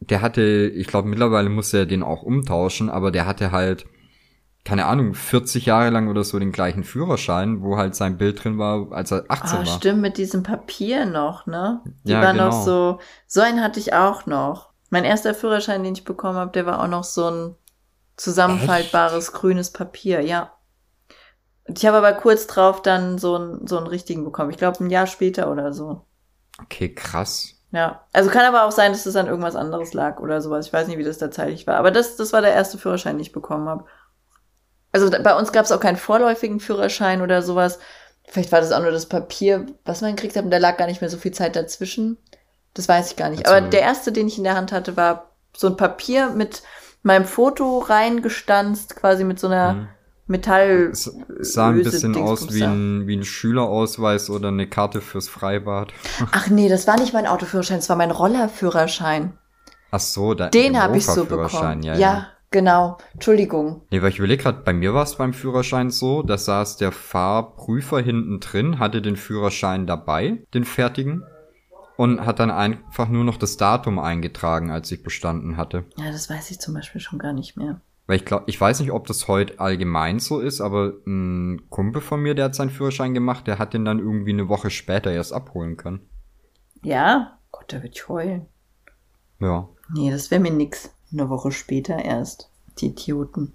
der 0.00 0.20
hatte, 0.20 0.70
ich 0.74 0.86
glaube 0.86 1.08
mittlerweile 1.08 1.48
muss 1.48 1.72
er 1.72 1.86
den 1.86 2.02
auch 2.02 2.22
umtauschen, 2.22 2.90
aber 2.90 3.10
der 3.10 3.26
hatte 3.26 3.52
halt, 3.52 3.86
keine 4.66 4.86
Ahnung, 4.86 5.14
40 5.14 5.66
Jahre 5.66 5.90
lang 5.90 6.08
oder 6.08 6.24
so 6.24 6.38
den 6.38 6.52
gleichen 6.52 6.84
Führerschein, 6.84 7.62
wo 7.62 7.76
halt 7.76 7.94
sein 7.94 8.18
Bild 8.18 8.42
drin 8.44 8.58
war, 8.58 8.92
als 8.92 9.12
er 9.12 9.24
18 9.28 9.60
Ah, 9.60 9.66
war. 9.66 9.66
stimmt, 9.66 10.02
mit 10.02 10.18
diesem 10.18 10.42
Papier 10.42 11.06
noch, 11.06 11.46
ne? 11.46 11.82
Die 12.04 12.10
Ja, 12.12 12.32
noch 12.34 12.50
genau. 12.50 12.62
so, 12.64 12.98
so 13.28 13.40
einen 13.40 13.62
hatte 13.62 13.78
ich 13.80 13.94
auch 13.94 14.26
noch. 14.26 14.70
Mein 14.90 15.04
erster 15.04 15.34
Führerschein, 15.34 15.84
den 15.84 15.94
ich 15.94 16.04
bekommen 16.04 16.36
habe, 16.38 16.52
der 16.52 16.66
war 16.66 16.82
auch 16.82 16.88
noch 16.88 17.04
so 17.04 17.30
ein 17.30 17.54
zusammenfaltbares 18.16 19.32
grünes 19.32 19.70
Papier, 19.72 20.20
ja. 20.22 20.52
Ich 21.66 21.86
habe 21.86 21.96
aber 21.98 22.12
kurz 22.14 22.46
drauf 22.46 22.82
dann 22.82 23.18
so 23.18 23.36
einen, 23.36 23.66
so 23.66 23.76
einen 23.78 23.86
richtigen 23.88 24.24
bekommen. 24.24 24.50
Ich 24.50 24.56
glaube, 24.56 24.82
ein 24.84 24.90
Jahr 24.90 25.06
später 25.06 25.50
oder 25.50 25.72
so. 25.72 26.02
Okay, 26.62 26.94
krass. 26.94 27.54
Ja. 27.72 28.04
Also 28.12 28.30
kann 28.30 28.44
aber 28.46 28.64
auch 28.64 28.72
sein, 28.72 28.92
dass 28.92 29.04
das 29.04 29.16
an 29.16 29.26
irgendwas 29.26 29.56
anderes 29.56 29.92
lag 29.92 30.20
oder 30.20 30.40
sowas. 30.40 30.66
Ich 30.66 30.72
weiß 30.72 30.88
nicht, 30.88 30.98
wie 30.98 31.04
das 31.04 31.18
da 31.18 31.30
zeitlich 31.30 31.66
war. 31.66 31.76
Aber 31.76 31.90
das, 31.90 32.16
das 32.16 32.32
war 32.32 32.40
der 32.40 32.54
erste 32.54 32.78
Führerschein, 32.78 33.16
den 33.16 33.20
ich 33.22 33.32
bekommen 33.32 33.68
habe. 33.68 33.84
Also 34.96 35.10
bei 35.22 35.36
uns 35.36 35.52
gab 35.52 35.66
es 35.66 35.72
auch 35.72 35.80
keinen 35.80 35.98
vorläufigen 35.98 36.58
Führerschein 36.58 37.20
oder 37.20 37.42
sowas. 37.42 37.78
Vielleicht 38.28 38.50
war 38.50 38.60
das 38.62 38.72
auch 38.72 38.80
nur 38.80 38.90
das 38.92 39.06
Papier, 39.06 39.66
was 39.84 40.00
man 40.00 40.16
gekriegt 40.16 40.36
hat, 40.36 40.44
und 40.44 40.50
da 40.50 40.56
lag 40.58 40.78
gar 40.78 40.86
nicht 40.86 41.02
mehr 41.02 41.10
so 41.10 41.18
viel 41.18 41.32
Zeit 41.32 41.54
dazwischen. 41.54 42.16
Das 42.72 42.88
weiß 42.88 43.10
ich 43.10 43.16
gar 43.16 43.28
nicht. 43.28 43.46
Also- 43.46 43.58
Aber 43.58 43.68
der 43.68 43.82
erste, 43.82 44.10
den 44.10 44.26
ich 44.26 44.38
in 44.38 44.44
der 44.44 44.56
Hand 44.56 44.72
hatte, 44.72 44.96
war 44.96 45.32
so 45.54 45.66
ein 45.66 45.76
Papier 45.76 46.30
mit 46.30 46.62
meinem 47.02 47.26
Foto 47.26 47.78
reingestanzt, 47.78 48.96
quasi 48.96 49.24
mit 49.24 49.38
so 49.38 49.46
einer 49.48 49.72
Mhm. 49.74 49.88
Metall. 50.28 50.88
Es 50.92 51.12
sah 51.40 51.68
ein 51.68 51.82
bisschen 51.82 52.16
aus 52.16 52.40
Dingsbums 52.40 52.54
wie 52.54 52.60
da. 52.60 52.70
ein, 52.72 53.06
wie 53.06 53.16
ein 53.18 53.24
Schülerausweis 53.24 54.30
oder 54.30 54.48
eine 54.48 54.66
Karte 54.66 55.00
fürs 55.02 55.28
Freibad. 55.28 55.92
Ach 56.32 56.48
nee, 56.48 56.68
das 56.70 56.86
war 56.86 56.98
nicht 56.98 57.12
mein 57.12 57.26
Autoführerschein, 57.26 57.76
das 57.78 57.88
war 57.90 57.96
mein 57.96 58.10
Rollerführerschein. 58.10 59.36
Ach 59.90 60.00
so, 60.00 60.34
da, 60.34 60.48
Den 60.48 60.80
habe 60.82 60.96
ich 60.96 61.06
so 61.06 61.26
bekommen. 61.26 61.82
Ja, 61.82 61.94
Ja, 61.94 61.98
ja. 62.00 62.26
Genau. 62.50 62.98
Entschuldigung. 63.14 63.82
Nee, 63.90 64.02
weil 64.02 64.10
ich 64.10 64.18
überlege 64.18 64.42
gerade, 64.42 64.62
bei 64.62 64.72
mir 64.72 64.94
war 64.94 65.02
es 65.04 65.16
beim 65.16 65.32
Führerschein 65.32 65.90
so, 65.90 66.22
da 66.22 66.38
saß 66.38 66.76
der 66.76 66.92
Fahrprüfer 66.92 68.00
hinten 68.00 68.40
drin, 68.40 68.78
hatte 68.78 69.02
den 69.02 69.16
Führerschein 69.16 69.86
dabei, 69.86 70.42
den 70.54 70.64
fertigen. 70.64 71.22
und 71.96 72.26
hat 72.26 72.40
dann 72.40 72.50
einfach 72.50 73.08
nur 73.08 73.24
noch 73.24 73.38
das 73.38 73.56
Datum 73.56 73.98
eingetragen, 73.98 74.70
als 74.70 74.92
ich 74.92 75.02
bestanden 75.02 75.56
hatte. 75.56 75.84
Ja, 75.96 76.10
das 76.10 76.28
weiß 76.28 76.50
ich 76.50 76.60
zum 76.60 76.74
Beispiel 76.74 77.00
schon 77.00 77.18
gar 77.18 77.32
nicht 77.32 77.56
mehr. 77.56 77.80
Weil 78.06 78.16
ich 78.16 78.24
glaube, 78.24 78.44
ich 78.46 78.60
weiß 78.60 78.80
nicht, 78.80 78.92
ob 78.92 79.06
das 79.06 79.26
heute 79.28 79.58
allgemein 79.58 80.18
so 80.20 80.38
ist, 80.40 80.60
aber 80.60 80.92
ein 81.06 81.68
Kumpel 81.70 82.02
von 82.02 82.20
mir, 82.20 82.34
der 82.34 82.44
hat 82.46 82.54
seinen 82.54 82.70
Führerschein 82.70 83.14
gemacht, 83.14 83.46
der 83.46 83.58
hat 83.58 83.72
den 83.74 83.84
dann 83.84 83.98
irgendwie 83.98 84.32
eine 84.32 84.48
Woche 84.48 84.70
später 84.70 85.10
erst 85.10 85.32
abholen 85.32 85.76
können. 85.76 86.00
Ja? 86.82 87.38
Gott, 87.50 87.72
da 87.72 87.82
wird 87.82 87.96
ich 87.96 88.08
heulen. 88.08 88.46
Ja. 89.40 89.68
Nee, 89.94 90.10
das 90.10 90.30
wäre 90.30 90.40
mir 90.40 90.52
nix. 90.52 90.94
Eine 91.12 91.28
Woche 91.28 91.52
später 91.52 92.04
erst. 92.04 92.50
Die 92.78 92.86
Idioten. 92.86 93.54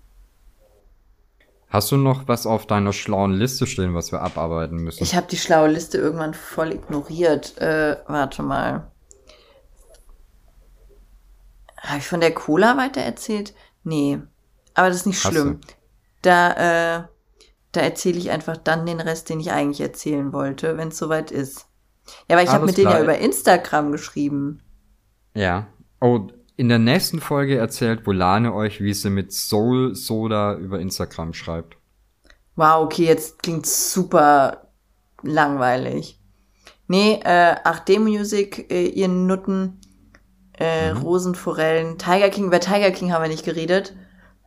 Hast 1.72 1.90
du 1.92 1.98
noch 1.98 2.28
was 2.28 2.46
auf 2.46 2.66
deiner 2.66 2.92
schlauen 2.92 3.32
Liste 3.32 3.66
stehen, 3.66 3.94
was 3.96 4.12
wir 4.12 4.22
abarbeiten 4.22 4.78
müssen? 4.78 5.04
Ich 5.04 5.16
habe 5.16 5.28
die 5.28 5.38
schlaue 5.38 5.70
Liste 5.70 5.98
irgendwann 5.98 6.34
voll 6.34 6.74
ignoriert. 6.74 7.58
Äh, 7.60 7.98
warte 8.08 8.44
mal. 8.44 8.92
Habe 11.78 12.00
ich 12.00 12.08
von 12.08 12.20
der 12.20 12.34
Cola 12.34 12.76
weiter 12.76 13.02
erzählt? 13.02 13.54
Nee. 13.84 14.20
Aber 14.74 14.90
das 14.90 14.98
ist 14.98 15.06
nicht 15.06 15.24
Hast 15.24 15.32
schlimm. 15.32 15.62
Da, 16.22 17.00
äh, 17.00 17.04
da 17.72 17.82
erzähle 17.82 18.18
ich 18.18 18.32
einfach 18.32 18.58
dann 18.58 18.86
den 18.86 19.00
Rest, 19.00 19.30
den 19.30 19.40
ich 19.40 19.52
eigentlich 19.52 19.82
erzählen 19.82 20.34
wollte, 20.34 20.78
wenn 20.78 20.90
es 20.90 20.98
soweit 20.98 21.32
ist. 21.32 21.68
Ja, 22.28 22.36
aber 22.36 22.44
ich 22.44 22.50
habe 22.50 22.66
mit 22.66 22.78
denen 22.78 22.90
ja 22.90 22.98
klar. 22.98 23.04
über 23.04 23.18
Instagram 23.18 23.94
geschrieben. 23.94 24.62
Ja. 25.34 25.68
Oh, 26.02 26.28
in 26.62 26.70
der 26.70 26.78
nächsten 26.78 27.22
Folge 27.22 27.58
erzählt 27.58 28.06
Volane 28.06 28.54
euch, 28.54 28.82
wie 28.82 28.94
sie 28.94 29.10
mit 29.10 29.34
Soul 29.34 29.96
Soda 29.96 30.54
über 30.54 30.80
Instagram 30.80 31.34
schreibt. 31.34 31.76
Wow, 32.56 32.84
okay, 32.84 33.06
jetzt 33.06 33.42
klingt 33.42 33.66
super 33.66 34.68
langweilig. 35.24 36.22
Nee, 36.86 37.20
äh, 37.24 37.56
8D 37.64 37.98
Music, 37.98 38.72
äh, 38.72 38.86
ihr 38.86 39.08
Nutten, 39.08 39.80
äh, 40.60 40.94
Mhm. 40.94 40.98
Rosenforellen, 40.98 41.98
Tiger 41.98 42.30
King, 42.30 42.46
über 42.46 42.60
Tiger 42.60 42.92
King 42.92 43.12
haben 43.12 43.24
wir 43.24 43.30
nicht 43.30 43.44
geredet. 43.44 43.96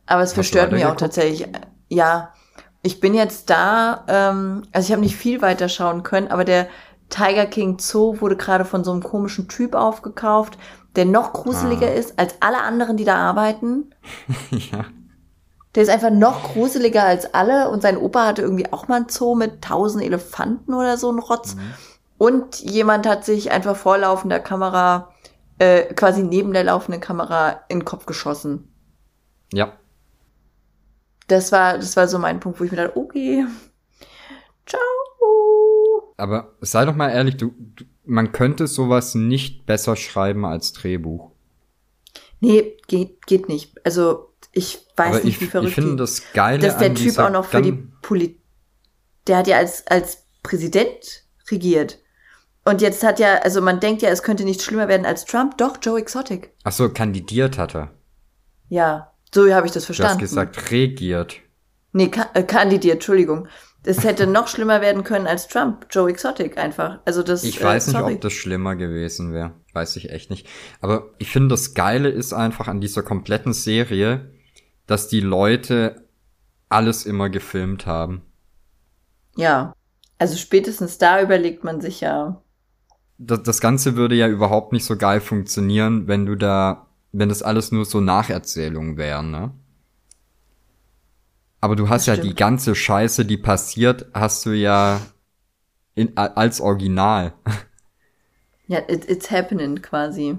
Aber 0.05 0.21
es 0.21 0.29
du 0.29 0.35
verstört 0.35 0.71
mich 0.71 0.85
auch 0.85 0.95
tatsächlich. 0.95 1.49
Ja, 1.89 2.33
ich 2.81 3.01
bin 3.01 3.13
jetzt 3.13 3.49
da, 3.49 4.05
ähm, 4.07 4.63
also 4.71 4.85
ich 4.85 4.91
habe 4.93 5.01
nicht 5.01 5.17
viel 5.17 5.41
weiter 5.41 5.67
schauen 5.67 6.03
können, 6.03 6.29
aber 6.29 6.45
der 6.45 6.69
Tiger 7.09 7.45
King 7.45 7.77
Zoo 7.77 8.21
wurde 8.21 8.37
gerade 8.37 8.63
von 8.63 8.85
so 8.85 8.93
einem 8.93 9.03
komischen 9.03 9.49
Typ 9.49 9.75
aufgekauft, 9.75 10.57
der 10.95 11.05
noch 11.05 11.33
gruseliger 11.33 11.87
Ah. 11.87 11.93
ist 11.93 12.17
als 12.17 12.35
alle 12.39 12.61
anderen, 12.61 12.97
die 12.97 13.05
da 13.05 13.15
arbeiten. 13.17 13.91
ja. 14.51 14.85
Der 15.75 15.83
ist 15.83 15.89
einfach 15.89 16.09
noch 16.11 16.53
gruseliger 16.53 17.03
als 17.03 17.33
alle 17.33 17.69
und 17.69 17.81
sein 17.81 17.97
Opa 17.97 18.27
hatte 18.27 18.41
irgendwie 18.41 18.71
auch 18.71 18.87
mal 18.87 18.95
einen 18.95 19.09
Zoo 19.09 19.35
mit 19.35 19.61
tausend 19.61 20.03
Elefanten 20.03 20.73
oder 20.73 20.97
so 20.97 21.11
ein 21.11 21.19
Rotz. 21.19 21.57
Und 22.17 22.61
jemand 22.61 23.05
hat 23.07 23.25
sich 23.25 23.51
einfach 23.51 23.75
vor 23.75 23.97
laufender 23.97 24.39
Kamera, 24.39 25.11
äh, 25.59 25.93
quasi 25.93 26.23
neben 26.23 26.53
der 26.53 26.63
laufenden 26.63 27.01
Kamera 27.01 27.63
in 27.67 27.79
den 27.79 27.85
Kopf 27.85 28.05
geschossen. 28.05 28.71
Ja. 29.51 29.73
Das 31.27 31.51
war, 31.51 31.73
das 31.77 31.97
war 31.97 32.07
so 32.07 32.19
mein 32.19 32.39
Punkt, 32.39 32.59
wo 32.59 32.63
ich 32.63 32.71
mir 32.71 32.77
dachte, 32.77 32.97
okay, 32.97 33.45
ciao. 34.65 34.79
Aber 36.17 36.53
sei 36.61 36.85
doch 36.85 36.95
mal 36.95 37.09
ehrlich, 37.09 37.35
du, 37.35 37.53
du 37.57 37.83
man 38.05 38.31
könnte 38.31 38.67
sowas 38.67 39.15
nicht 39.15 39.65
besser 39.65 39.95
schreiben 39.95 40.45
als 40.45 40.73
Drehbuch. 40.73 41.31
Nee, 42.39 42.77
geht, 42.87 43.25
geht 43.27 43.47
nicht. 43.49 43.73
Also, 43.85 44.29
ich 44.51 44.79
weiß 44.95 45.07
Aber 45.07 45.23
nicht, 45.23 45.35
ich, 45.35 45.41
wie 45.41 45.45
verrückt 45.45 45.69
ich 45.69 45.75
finde 45.75 45.95
das 45.95 46.21
Geile 46.33 46.59
dass 46.59 46.77
der 46.77 46.93
Typ 46.93 47.17
auch 47.19 47.29
noch 47.29 47.45
für 47.45 47.61
die 47.61 47.71
gan- 47.71 47.93
Poli 48.01 48.39
der 49.27 49.37
hat 49.37 49.47
ja 49.47 49.57
als, 49.57 49.87
als 49.87 50.25
Präsident 50.43 51.23
regiert. 51.49 51.97
Und 52.63 52.81
jetzt 52.81 53.03
hat 53.03 53.19
ja, 53.19 53.39
also 53.39 53.59
man 53.61 53.79
denkt 53.79 54.01
ja, 54.03 54.09
es 54.09 54.21
könnte 54.23 54.43
nicht 54.43 54.61
schlimmer 54.61 54.87
werden 54.87 55.05
als 55.05 55.25
Trump. 55.25 55.57
Doch, 55.57 55.77
Joe 55.81 55.99
Exotic. 55.99 56.53
Ach 56.63 56.71
so, 56.71 56.89
kandidiert 56.89 57.57
hat 57.57 57.75
er. 57.75 57.91
Ja, 58.69 59.11
so 59.33 59.51
habe 59.53 59.65
ich 59.67 59.73
das 59.73 59.83
Du 59.83 59.87
verstanden. 59.87 60.13
hast 60.13 60.19
gesagt, 60.29 60.71
regiert. 60.71 61.37
Nee, 61.91 62.09
ka 62.09 62.29
äh, 62.35 62.43
kandidiert, 62.43 62.95
Entschuldigung. 62.95 63.47
Es 63.85 64.03
hätte 64.03 64.27
noch 64.27 64.47
schlimmer 64.47 64.81
werden 64.81 65.03
können 65.03 65.27
als 65.27 65.47
Trump. 65.47 65.85
Joe 65.91 66.09
Exotic 66.09 66.57
einfach. 66.57 66.99
Also 67.05 67.23
das, 67.23 67.43
Ich 67.43 67.61
äh, 67.61 67.63
weiß 67.63 67.87
nicht, 67.87 67.97
sorry. 67.97 68.15
ob 68.15 68.21
das 68.21 68.33
schlimmer 68.33 68.75
gewesen 68.75 69.33
wäre. 69.33 69.53
Weiß 69.73 69.95
ich 69.95 70.09
echt 70.09 70.29
nicht. 70.29 70.47
Aber 70.81 71.09
ich 71.17 71.29
finde, 71.31 71.49
das 71.49 71.73
Geile 71.73 72.09
ist 72.09 72.33
einfach 72.33 72.67
an 72.67 72.81
dieser 72.81 73.03
kompletten 73.03 73.53
Serie, 73.53 74.31
dass 74.87 75.07
die 75.07 75.19
Leute 75.19 76.07
alles 76.69 77.05
immer 77.05 77.29
gefilmt 77.29 77.85
haben. 77.85 78.21
Ja. 79.37 79.73
Also 80.17 80.37
spätestens 80.37 80.97
da 80.97 81.21
überlegt 81.21 81.63
man 81.63 81.81
sich 81.81 82.01
ja. 82.01 82.41
Das, 83.17 83.43
das 83.43 83.61
Ganze 83.61 83.95
würde 83.95 84.15
ja 84.15 84.27
überhaupt 84.27 84.73
nicht 84.73 84.85
so 84.85 84.97
geil 84.97 85.19
funktionieren, 85.21 86.07
wenn 86.07 86.25
du 86.25 86.35
da, 86.35 86.87
wenn 87.11 87.29
das 87.29 87.43
alles 87.43 87.71
nur 87.71 87.85
so 87.85 88.01
Nacherzählungen 88.01 88.97
wären, 88.97 89.31
ne? 89.31 89.51
Aber 91.65 91.75
du 91.75 91.89
hast 91.89 92.05
Das 92.05 92.05
ja 92.05 92.13
stimmt. 92.13 92.29
die 92.29 92.35
ganze 92.35 92.75
Scheiße, 92.75 93.25
die 93.25 93.37
passiert, 93.37 94.05
hast 94.13 94.45
du 94.45 94.51
ja 94.51 95.01
in, 95.95 96.15
als 96.15 96.61
Original. 96.61 97.33
Ja, 98.67 98.79
it, 98.87 99.09
it's 99.09 99.31
happening 99.31 99.81
quasi. 99.81 100.37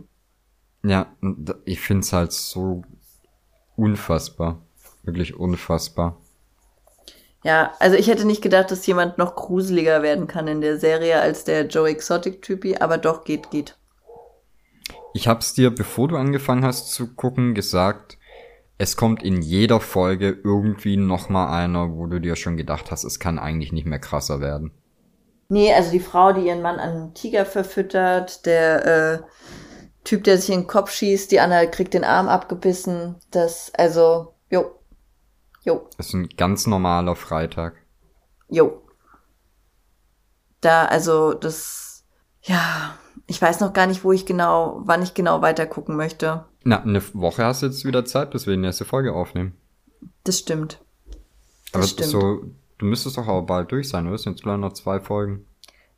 Ja, 0.82 1.14
ich 1.66 1.80
find's 1.80 2.12
halt 2.14 2.32
so 2.32 2.82
unfassbar. 3.76 4.62
Wirklich 5.02 5.34
unfassbar. 5.38 6.18
Ja, 7.42 7.72
also 7.78 7.96
ich 7.96 8.08
hätte 8.08 8.26
nicht 8.26 8.42
gedacht, 8.42 8.70
dass 8.70 8.86
jemand 8.86 9.16
noch 9.16 9.36
gruseliger 9.36 10.02
werden 10.02 10.26
kann 10.26 10.48
in 10.48 10.60
der 10.60 10.78
Serie 10.78 11.18
als 11.20 11.44
der 11.44 11.66
Joe 11.66 11.88
Exotic-Typi, 11.88 12.76
aber 12.76 12.98
doch, 12.98 13.24
geht, 13.24 13.50
geht. 13.50 13.78
Ich 15.12 15.26
hab's 15.26 15.54
dir, 15.54 15.74
bevor 15.74 16.06
du 16.08 16.16
angefangen 16.16 16.64
hast 16.64 16.92
zu 16.92 17.08
gucken, 17.14 17.54
gesagt, 17.54 18.15
es 18.78 18.96
kommt 18.96 19.22
in 19.22 19.40
jeder 19.42 19.80
Folge 19.80 20.38
irgendwie 20.44 20.96
noch 20.96 21.28
mal 21.28 21.48
einer, 21.56 21.92
wo 21.92 22.06
du 22.06 22.20
dir 22.20 22.36
schon 22.36 22.56
gedacht 22.56 22.90
hast, 22.90 23.04
es 23.04 23.18
kann 23.18 23.38
eigentlich 23.38 23.72
nicht 23.72 23.86
mehr 23.86 23.98
krasser 23.98 24.40
werden. 24.40 24.72
Nee, 25.48 25.72
also 25.72 25.92
die 25.92 26.00
Frau, 26.00 26.32
die 26.32 26.46
ihren 26.46 26.62
Mann 26.62 26.78
an 26.78 26.90
einen 26.90 27.14
Tiger 27.14 27.46
verfüttert, 27.46 28.46
der 28.46 28.86
äh, 28.86 29.22
Typ, 30.04 30.24
der 30.24 30.38
sich 30.38 30.50
in 30.50 30.62
den 30.62 30.66
Kopf 30.66 30.90
schießt, 30.90 31.30
die 31.32 31.40
Anna 31.40 31.66
kriegt 31.66 31.94
den 31.94 32.04
Arm 32.04 32.28
abgebissen, 32.28 33.16
das, 33.30 33.72
also, 33.76 34.34
jo, 34.50 34.78
jo, 35.64 35.88
Das 35.96 36.08
ist 36.08 36.14
ein 36.14 36.28
ganz 36.36 36.66
normaler 36.66 37.16
Freitag. 37.16 37.74
jo. 38.48 38.82
Da, 40.60 40.86
also, 40.86 41.34
das, 41.34 42.04
ja, 42.42 42.96
ich 43.26 43.40
weiß 43.40 43.60
noch 43.60 43.72
gar 43.72 43.86
nicht, 43.86 44.04
wo 44.04 44.12
ich 44.12 44.26
genau, 44.26 44.80
wann 44.84 45.02
ich 45.02 45.14
genau 45.14 45.42
weiter 45.42 45.66
gucken 45.66 45.96
möchte. 45.96 46.44
Na, 46.68 46.82
eine 46.82 47.00
Woche 47.14 47.44
hast 47.44 47.62
du 47.62 47.66
jetzt 47.66 47.84
wieder 47.84 48.04
Zeit, 48.04 48.32
bis 48.32 48.48
wir 48.48 48.54
die 48.56 48.60
nächste 48.60 48.84
Folge 48.84 49.12
aufnehmen. 49.12 49.52
Das 50.24 50.40
stimmt. 50.40 50.82
Das 51.70 51.74
Aber 51.74 51.84
stimmt. 51.84 52.08
so, 52.08 52.42
du 52.78 52.86
müsstest 52.86 53.16
doch 53.16 53.28
aber 53.28 53.42
bald 53.42 53.70
durch 53.70 53.88
sein, 53.88 54.06
oder? 54.06 54.16
Es 54.16 54.22
sind 54.22 54.32
jetzt 54.32 54.44
leider 54.44 54.58
noch 54.58 54.72
zwei 54.72 54.98
Folgen. 54.98 55.46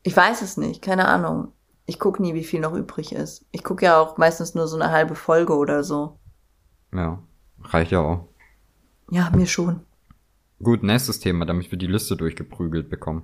Ich 0.03 0.15
weiß 0.15 0.43
es 0.43 0.59
nicht, 0.59 0.82
keine 0.82 1.09
Ahnung. 1.09 1.53
Ich 1.86 1.99
gucke 1.99 2.20
nie, 2.20 2.35
wie 2.35 2.45
viel 2.45 2.61
noch 2.61 2.74
übrig 2.74 3.12
ist. 3.12 3.47
Ich 3.51 3.65
gucke 3.65 3.86
ja 3.86 3.99
auch 3.99 4.19
meistens 4.19 4.55
nur 4.55 4.69
so 4.69 4.77
eine 4.78 4.90
halbe 4.90 5.15
Folge 5.15 5.57
oder 5.57 5.82
so. 5.85 6.19
Ja, 6.93 7.23
reicht 7.62 7.90
ja 7.90 8.01
auch. 8.01 8.28
Ja, 9.11 9.31
mir 9.35 9.47
schon. 9.47 9.81
Gut, 10.62 10.82
nächstes 10.82 11.19
Thema, 11.19 11.47
damit 11.47 11.70
wir 11.70 11.78
die 11.78 11.86
Liste 11.86 12.15
durchgeprügelt 12.15 12.90
bekommen. 12.90 13.23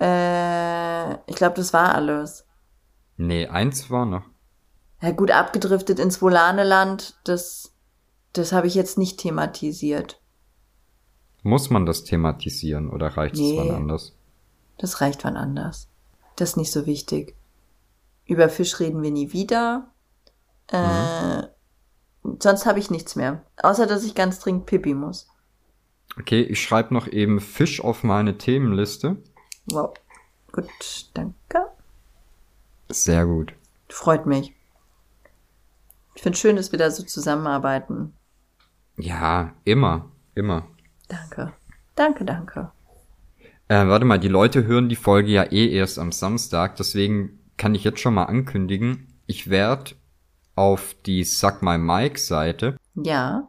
Äh, 0.00 1.14
ich 1.28 1.34
glaube, 1.34 1.56
das 1.56 1.72
war 1.72 1.96
alles. 1.96 2.46
Nee, 3.16 3.48
eins 3.48 3.90
war 3.90 4.06
noch. 4.06 4.22
Ja, 5.06 5.12
gut, 5.12 5.30
abgedriftet 5.30 6.00
ins 6.00 6.20
Volaneland, 6.20 7.14
das, 7.22 7.72
das 8.32 8.50
habe 8.50 8.66
ich 8.66 8.74
jetzt 8.74 8.98
nicht 8.98 9.20
thematisiert. 9.20 10.20
Muss 11.44 11.70
man 11.70 11.86
das 11.86 12.02
thematisieren 12.02 12.90
oder 12.90 13.16
reicht 13.16 13.36
Nee. 13.36 13.52
es 13.52 13.58
wann 13.64 13.70
anders? 13.76 14.16
Das 14.78 15.00
reicht 15.00 15.22
wann 15.22 15.36
anders. 15.36 15.86
Das 16.34 16.50
ist 16.50 16.56
nicht 16.56 16.72
so 16.72 16.86
wichtig. 16.86 17.36
Über 18.24 18.48
Fisch 18.48 18.80
reden 18.80 19.00
wir 19.00 19.12
nie 19.12 19.32
wieder. 19.32 19.86
Äh, 20.72 21.44
sonst 22.40 22.66
habe 22.66 22.80
ich 22.80 22.90
nichts 22.90 23.14
mehr. 23.14 23.44
Außer, 23.62 23.86
dass 23.86 24.02
ich 24.02 24.16
ganz 24.16 24.40
dringend 24.40 24.66
pipi 24.66 24.92
muss. 24.92 25.28
Okay, 26.18 26.42
ich 26.42 26.60
schreibe 26.60 26.92
noch 26.92 27.06
eben 27.06 27.38
Fisch 27.40 27.80
auf 27.80 28.02
meine 28.02 28.38
Themenliste. 28.38 29.18
Wow. 29.66 29.94
Gut, 30.50 30.66
danke. 31.14 31.68
Sehr 32.88 33.24
gut. 33.24 33.52
Freut 33.88 34.26
mich. 34.26 34.52
Ich 36.16 36.22
finde 36.22 36.38
schön, 36.38 36.56
dass 36.56 36.72
wir 36.72 36.78
da 36.78 36.90
so 36.90 37.02
zusammenarbeiten. 37.02 38.14
Ja, 38.98 39.52
immer, 39.64 40.10
immer. 40.34 40.66
Danke. 41.08 41.52
Danke, 41.94 42.24
danke. 42.24 42.72
Äh, 43.68 43.86
warte 43.86 44.06
mal, 44.06 44.18
die 44.18 44.28
Leute 44.28 44.64
hören 44.64 44.88
die 44.88 44.96
Folge 44.96 45.30
ja 45.30 45.42
eh 45.44 45.68
erst 45.70 45.98
am 45.98 46.12
Samstag, 46.12 46.76
deswegen 46.76 47.38
kann 47.58 47.74
ich 47.74 47.84
jetzt 47.84 48.00
schon 48.00 48.14
mal 48.14 48.24
ankündigen, 48.24 49.08
ich 49.26 49.50
werde 49.50 49.92
auf 50.54 50.96
die 51.04 51.22
Suck 51.24 51.62
My 51.62 51.76
Mike 51.76 52.18
Seite 52.18 52.76
Ja. 52.94 53.48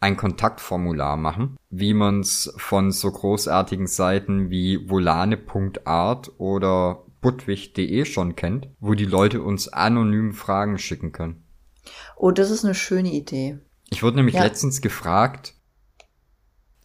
ein 0.00 0.16
Kontaktformular 0.16 1.16
machen, 1.16 1.56
wie 1.70 1.94
man's 1.94 2.52
von 2.56 2.90
so 2.90 3.12
großartigen 3.12 3.86
Seiten 3.86 4.50
wie 4.50 4.88
volane.art 4.90 6.32
oder 6.38 7.04
budwig.de 7.20 8.04
schon 8.06 8.34
kennt, 8.34 8.68
wo 8.80 8.94
die 8.94 9.04
Leute 9.04 9.42
uns 9.42 9.68
anonym 9.68 10.32
Fragen 10.32 10.78
schicken 10.78 11.12
können. 11.12 11.41
Oh, 12.16 12.30
das 12.30 12.50
ist 12.50 12.64
eine 12.64 12.74
schöne 12.74 13.10
Idee. 13.12 13.58
Ich 13.90 14.02
wurde 14.02 14.16
nämlich 14.16 14.36
Ja. 14.36 14.42
letztens 14.44 14.80
gefragt, 14.80 15.54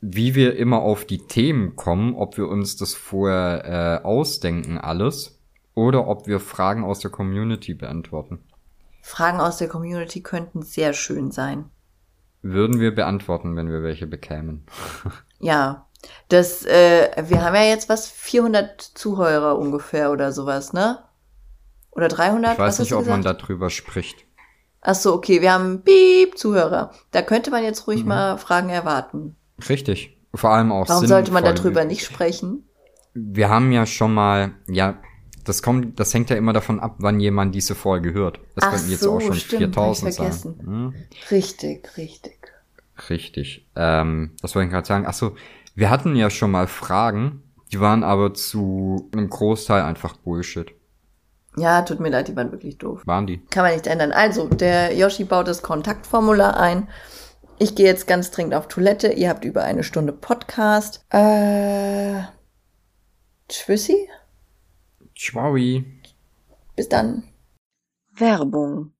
wie 0.02 0.36
wir 0.36 0.56
immer 0.58 0.80
auf 0.82 1.06
die 1.06 1.26
Themen 1.26 1.76
kommen, 1.76 2.16
ob 2.16 2.38
wir 2.38 2.48
uns 2.48 2.76
das 2.76 2.94
vorher 2.94 4.02
äh, 4.04 4.06
ausdenken 4.06 4.78
alles 4.78 5.40
oder 5.74 6.08
ob 6.08 6.28
wir 6.28 6.40
Fragen 6.40 6.84
aus 6.84 7.00
der 7.00 7.12
Community 7.12 7.74
beantworten. 7.74 8.40
Fragen 9.02 9.40
aus 9.40 9.58
der 9.58 9.68
Community 9.70 10.22
könnten 10.22 10.62
sehr 10.64 10.94
schön 10.94 11.32
sein. 11.32 11.70
Würden 12.42 12.80
wir 12.80 12.94
beantworten, 12.94 13.56
wenn 13.56 13.70
wir 13.72 13.84
welche 13.84 14.08
bekämen. 14.08 14.66
Ja, 15.40 15.86
das, 16.30 16.66
äh, 16.66 17.12
wir 17.28 17.44
haben 17.44 17.54
ja 17.54 17.62
jetzt 17.66 17.90
was, 17.90 18.10
400 18.10 18.82
Zuhörer 18.82 19.60
ungefähr 19.60 20.12
oder 20.12 20.32
sowas, 20.32 20.74
ne? 20.74 20.98
Oder 21.92 22.08
300? 22.08 22.54
Ich 22.54 22.60
weiß 22.60 22.74
Was 22.74 22.80
nicht, 22.80 22.94
ob 22.94 23.06
man 23.06 23.22
darüber 23.22 23.70
spricht. 23.70 24.26
Ach 24.82 24.96
so, 24.96 25.14
okay, 25.14 25.42
wir 25.42 25.52
haben 25.54 25.82
Piep 25.84 26.38
Zuhörer. 26.38 26.92
Da 27.12 27.22
könnte 27.22 27.52
man 27.52 27.64
jetzt 27.64 27.82
Mhm. 27.82 27.86
ruhig 27.94 28.06
mal 28.06 28.38
Fragen 28.38 28.70
erwarten. 28.70 29.36
Richtig. 29.68 30.18
Vor 30.34 30.52
allem 30.52 30.72
auch 30.72 30.88
Warum 30.88 31.08
sollte 31.08 31.32
man 31.32 31.44
darüber 31.44 31.84
nicht 31.86 32.06
sprechen? 32.06 32.64
Wir 33.14 33.50
haben 33.50 33.72
ja 33.72 33.86
schon 33.86 34.14
mal, 34.14 34.52
ja, 34.68 35.00
das 35.44 35.64
kommt, 35.64 36.00
das 36.00 36.14
hängt 36.14 36.30
ja 36.30 36.36
immer 36.36 36.54
davon 36.54 36.80
ab, 36.80 36.96
wann 37.00 37.20
jemand 37.20 37.56
diese 37.56 37.74
Folge 37.74 38.14
hört. 38.14 38.40
Es 38.56 38.64
Ach 38.64 38.72
könnten 38.72 38.92
jetzt 38.92 39.02
so, 39.02 39.14
auch 39.14 39.22
schon 39.22 39.36
stimmt, 39.36 39.76
hab 39.78 39.92
ich 39.92 40.00
4000 40.00 40.14
sein. 40.14 40.56
Hm? 40.64 40.94
Richtig, 41.32 41.98
richtig. 41.98 42.54
Richtig. 43.10 43.68
Ähm, 43.76 44.32
was 44.42 44.54
wollte 44.56 44.68
ich 44.68 44.72
gerade 44.74 44.88
sagen? 44.88 45.06
Ach 45.08 45.14
so, 45.14 45.36
wir 45.74 45.90
hatten 45.90 46.16
ja 46.16 46.30
schon 46.30 46.52
mal 46.52 46.68
Fragen, 46.68 47.42
die 47.72 47.80
waren 47.80 48.04
aber 48.04 48.34
zu 48.34 49.10
einem 49.14 49.30
Großteil 49.30 49.82
einfach 49.82 50.18
Bullshit. 50.18 50.72
Ja, 51.58 51.82
tut 51.82 52.00
mir 52.00 52.10
leid, 52.10 52.28
die 52.28 52.36
waren 52.36 52.52
wirklich 52.52 52.78
doof. 52.78 53.02
Waren 53.06 53.26
die? 53.26 53.44
Kann 53.48 53.64
man 53.64 53.74
nicht 53.74 53.88
ändern. 53.88 54.12
Also, 54.12 54.48
der 54.48 54.96
Yoshi 54.96 55.24
baut 55.24 55.48
das 55.48 55.64
Kontaktformular 55.64 56.56
ein. 56.58 56.88
Ich 57.58 57.74
gehe 57.74 57.88
jetzt 57.88 58.06
ganz 58.06 58.30
dringend 58.30 58.54
auf 58.54 58.68
Toilette. 58.68 59.08
Ihr 59.14 59.30
habt 59.30 59.44
über 59.44 59.64
eine 59.64 59.84
Stunde 59.84 60.14
Podcast. 60.14 61.04
Äh, 61.10 62.22
tschüssi. 63.50 64.08
Schwaui. 65.16 65.84
Bis 66.76 66.88
dann. 66.90 67.24
Werbung. 68.14 68.94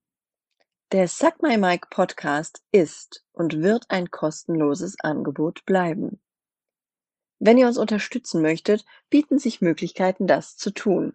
Der 0.90 1.06
Suck 1.06 1.40
My 1.40 1.56
Mic 1.58 1.86
Podcast 1.90 2.64
ist 2.72 3.24
und 3.30 3.62
wird 3.62 3.84
ein 3.88 4.10
kostenloses 4.10 4.96
Angebot 4.98 5.64
bleiben. 5.64 6.20
Wenn 7.38 7.56
ihr 7.56 7.68
uns 7.68 7.78
unterstützen 7.78 8.42
möchtet, 8.42 8.84
bieten 9.10 9.38
sich 9.38 9.60
Möglichkeiten, 9.60 10.26
das 10.26 10.56
zu 10.56 10.72
tun. 10.72 11.14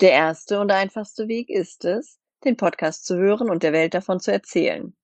Der 0.00 0.12
erste 0.12 0.60
und 0.60 0.72
einfachste 0.72 1.28
Weg 1.28 1.48
ist 1.48 1.84
es, 1.84 2.18
den 2.44 2.56
Podcast 2.56 3.06
zu 3.06 3.16
hören 3.16 3.50
und 3.50 3.62
der 3.62 3.72
Welt 3.72 3.94
davon 3.94 4.20
zu 4.20 4.32
erzählen. 4.32 4.96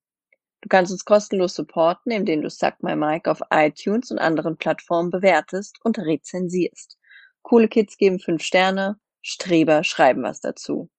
Du 0.61 0.69
kannst 0.69 0.91
uns 0.91 1.05
kostenlos 1.05 1.55
supporten, 1.55 2.11
indem 2.11 2.43
du 2.43 2.51
Suck 2.51 2.83
My 2.83 2.97
Mic 2.97 3.31
auf 3.31 3.41
iTunes 3.51 4.11
und 4.11 4.19
anderen 4.19 4.57
Plattformen 4.57 5.11
bewertest 5.11 5.79
und 5.85 5.99
rezensierst. 5.99 6.99
Coole 7.43 7.69
Kids 7.69 7.97
geben 7.97 8.19
fünf 8.19 8.43
Sterne, 8.43 8.99
Streber 9.23 9.85
schreiben 9.85 10.23
was 10.25 10.41
dazu. 10.41 10.91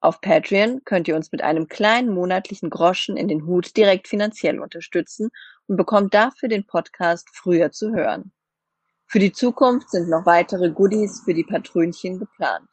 Auf 0.00 0.20
Patreon 0.20 0.82
könnt 0.84 1.08
ihr 1.08 1.16
uns 1.16 1.32
mit 1.32 1.42
einem 1.42 1.68
kleinen 1.68 2.12
monatlichen 2.12 2.70
Groschen 2.70 3.16
in 3.16 3.28
den 3.28 3.46
Hut 3.46 3.76
direkt 3.76 4.08
finanziell 4.08 4.60
unterstützen 4.60 5.30
und 5.66 5.76
bekommt 5.76 6.14
dafür 6.14 6.48
den 6.48 6.66
Podcast 6.66 7.28
früher 7.32 7.72
zu 7.72 7.92
hören. 7.92 8.32
Für 9.06 9.18
die 9.18 9.32
Zukunft 9.32 9.90
sind 9.90 10.08
noch 10.08 10.26
weitere 10.26 10.70
Goodies 10.70 11.22
für 11.24 11.34
die 11.34 11.44
Patrönchen 11.44 12.18
geplant. 12.18 12.68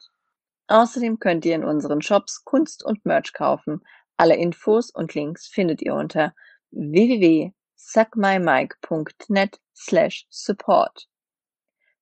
Außerdem 0.68 1.18
könnt 1.18 1.44
ihr 1.44 1.54
in 1.54 1.64
unseren 1.64 2.00
Shops 2.02 2.44
Kunst 2.44 2.84
und 2.84 3.04
Merch 3.04 3.32
kaufen. 3.32 3.84
Alle 4.16 4.36
Infos 4.36 4.90
und 4.90 5.14
Links 5.14 5.46
findet 5.46 5.80
ihr 5.82 5.94
unter 5.94 6.34
www.suckmymike.net 6.70 9.60
slash 9.74 10.26
support. 10.30 11.08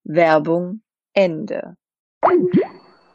Werbung 0.05 0.83
Ende. 1.13 1.77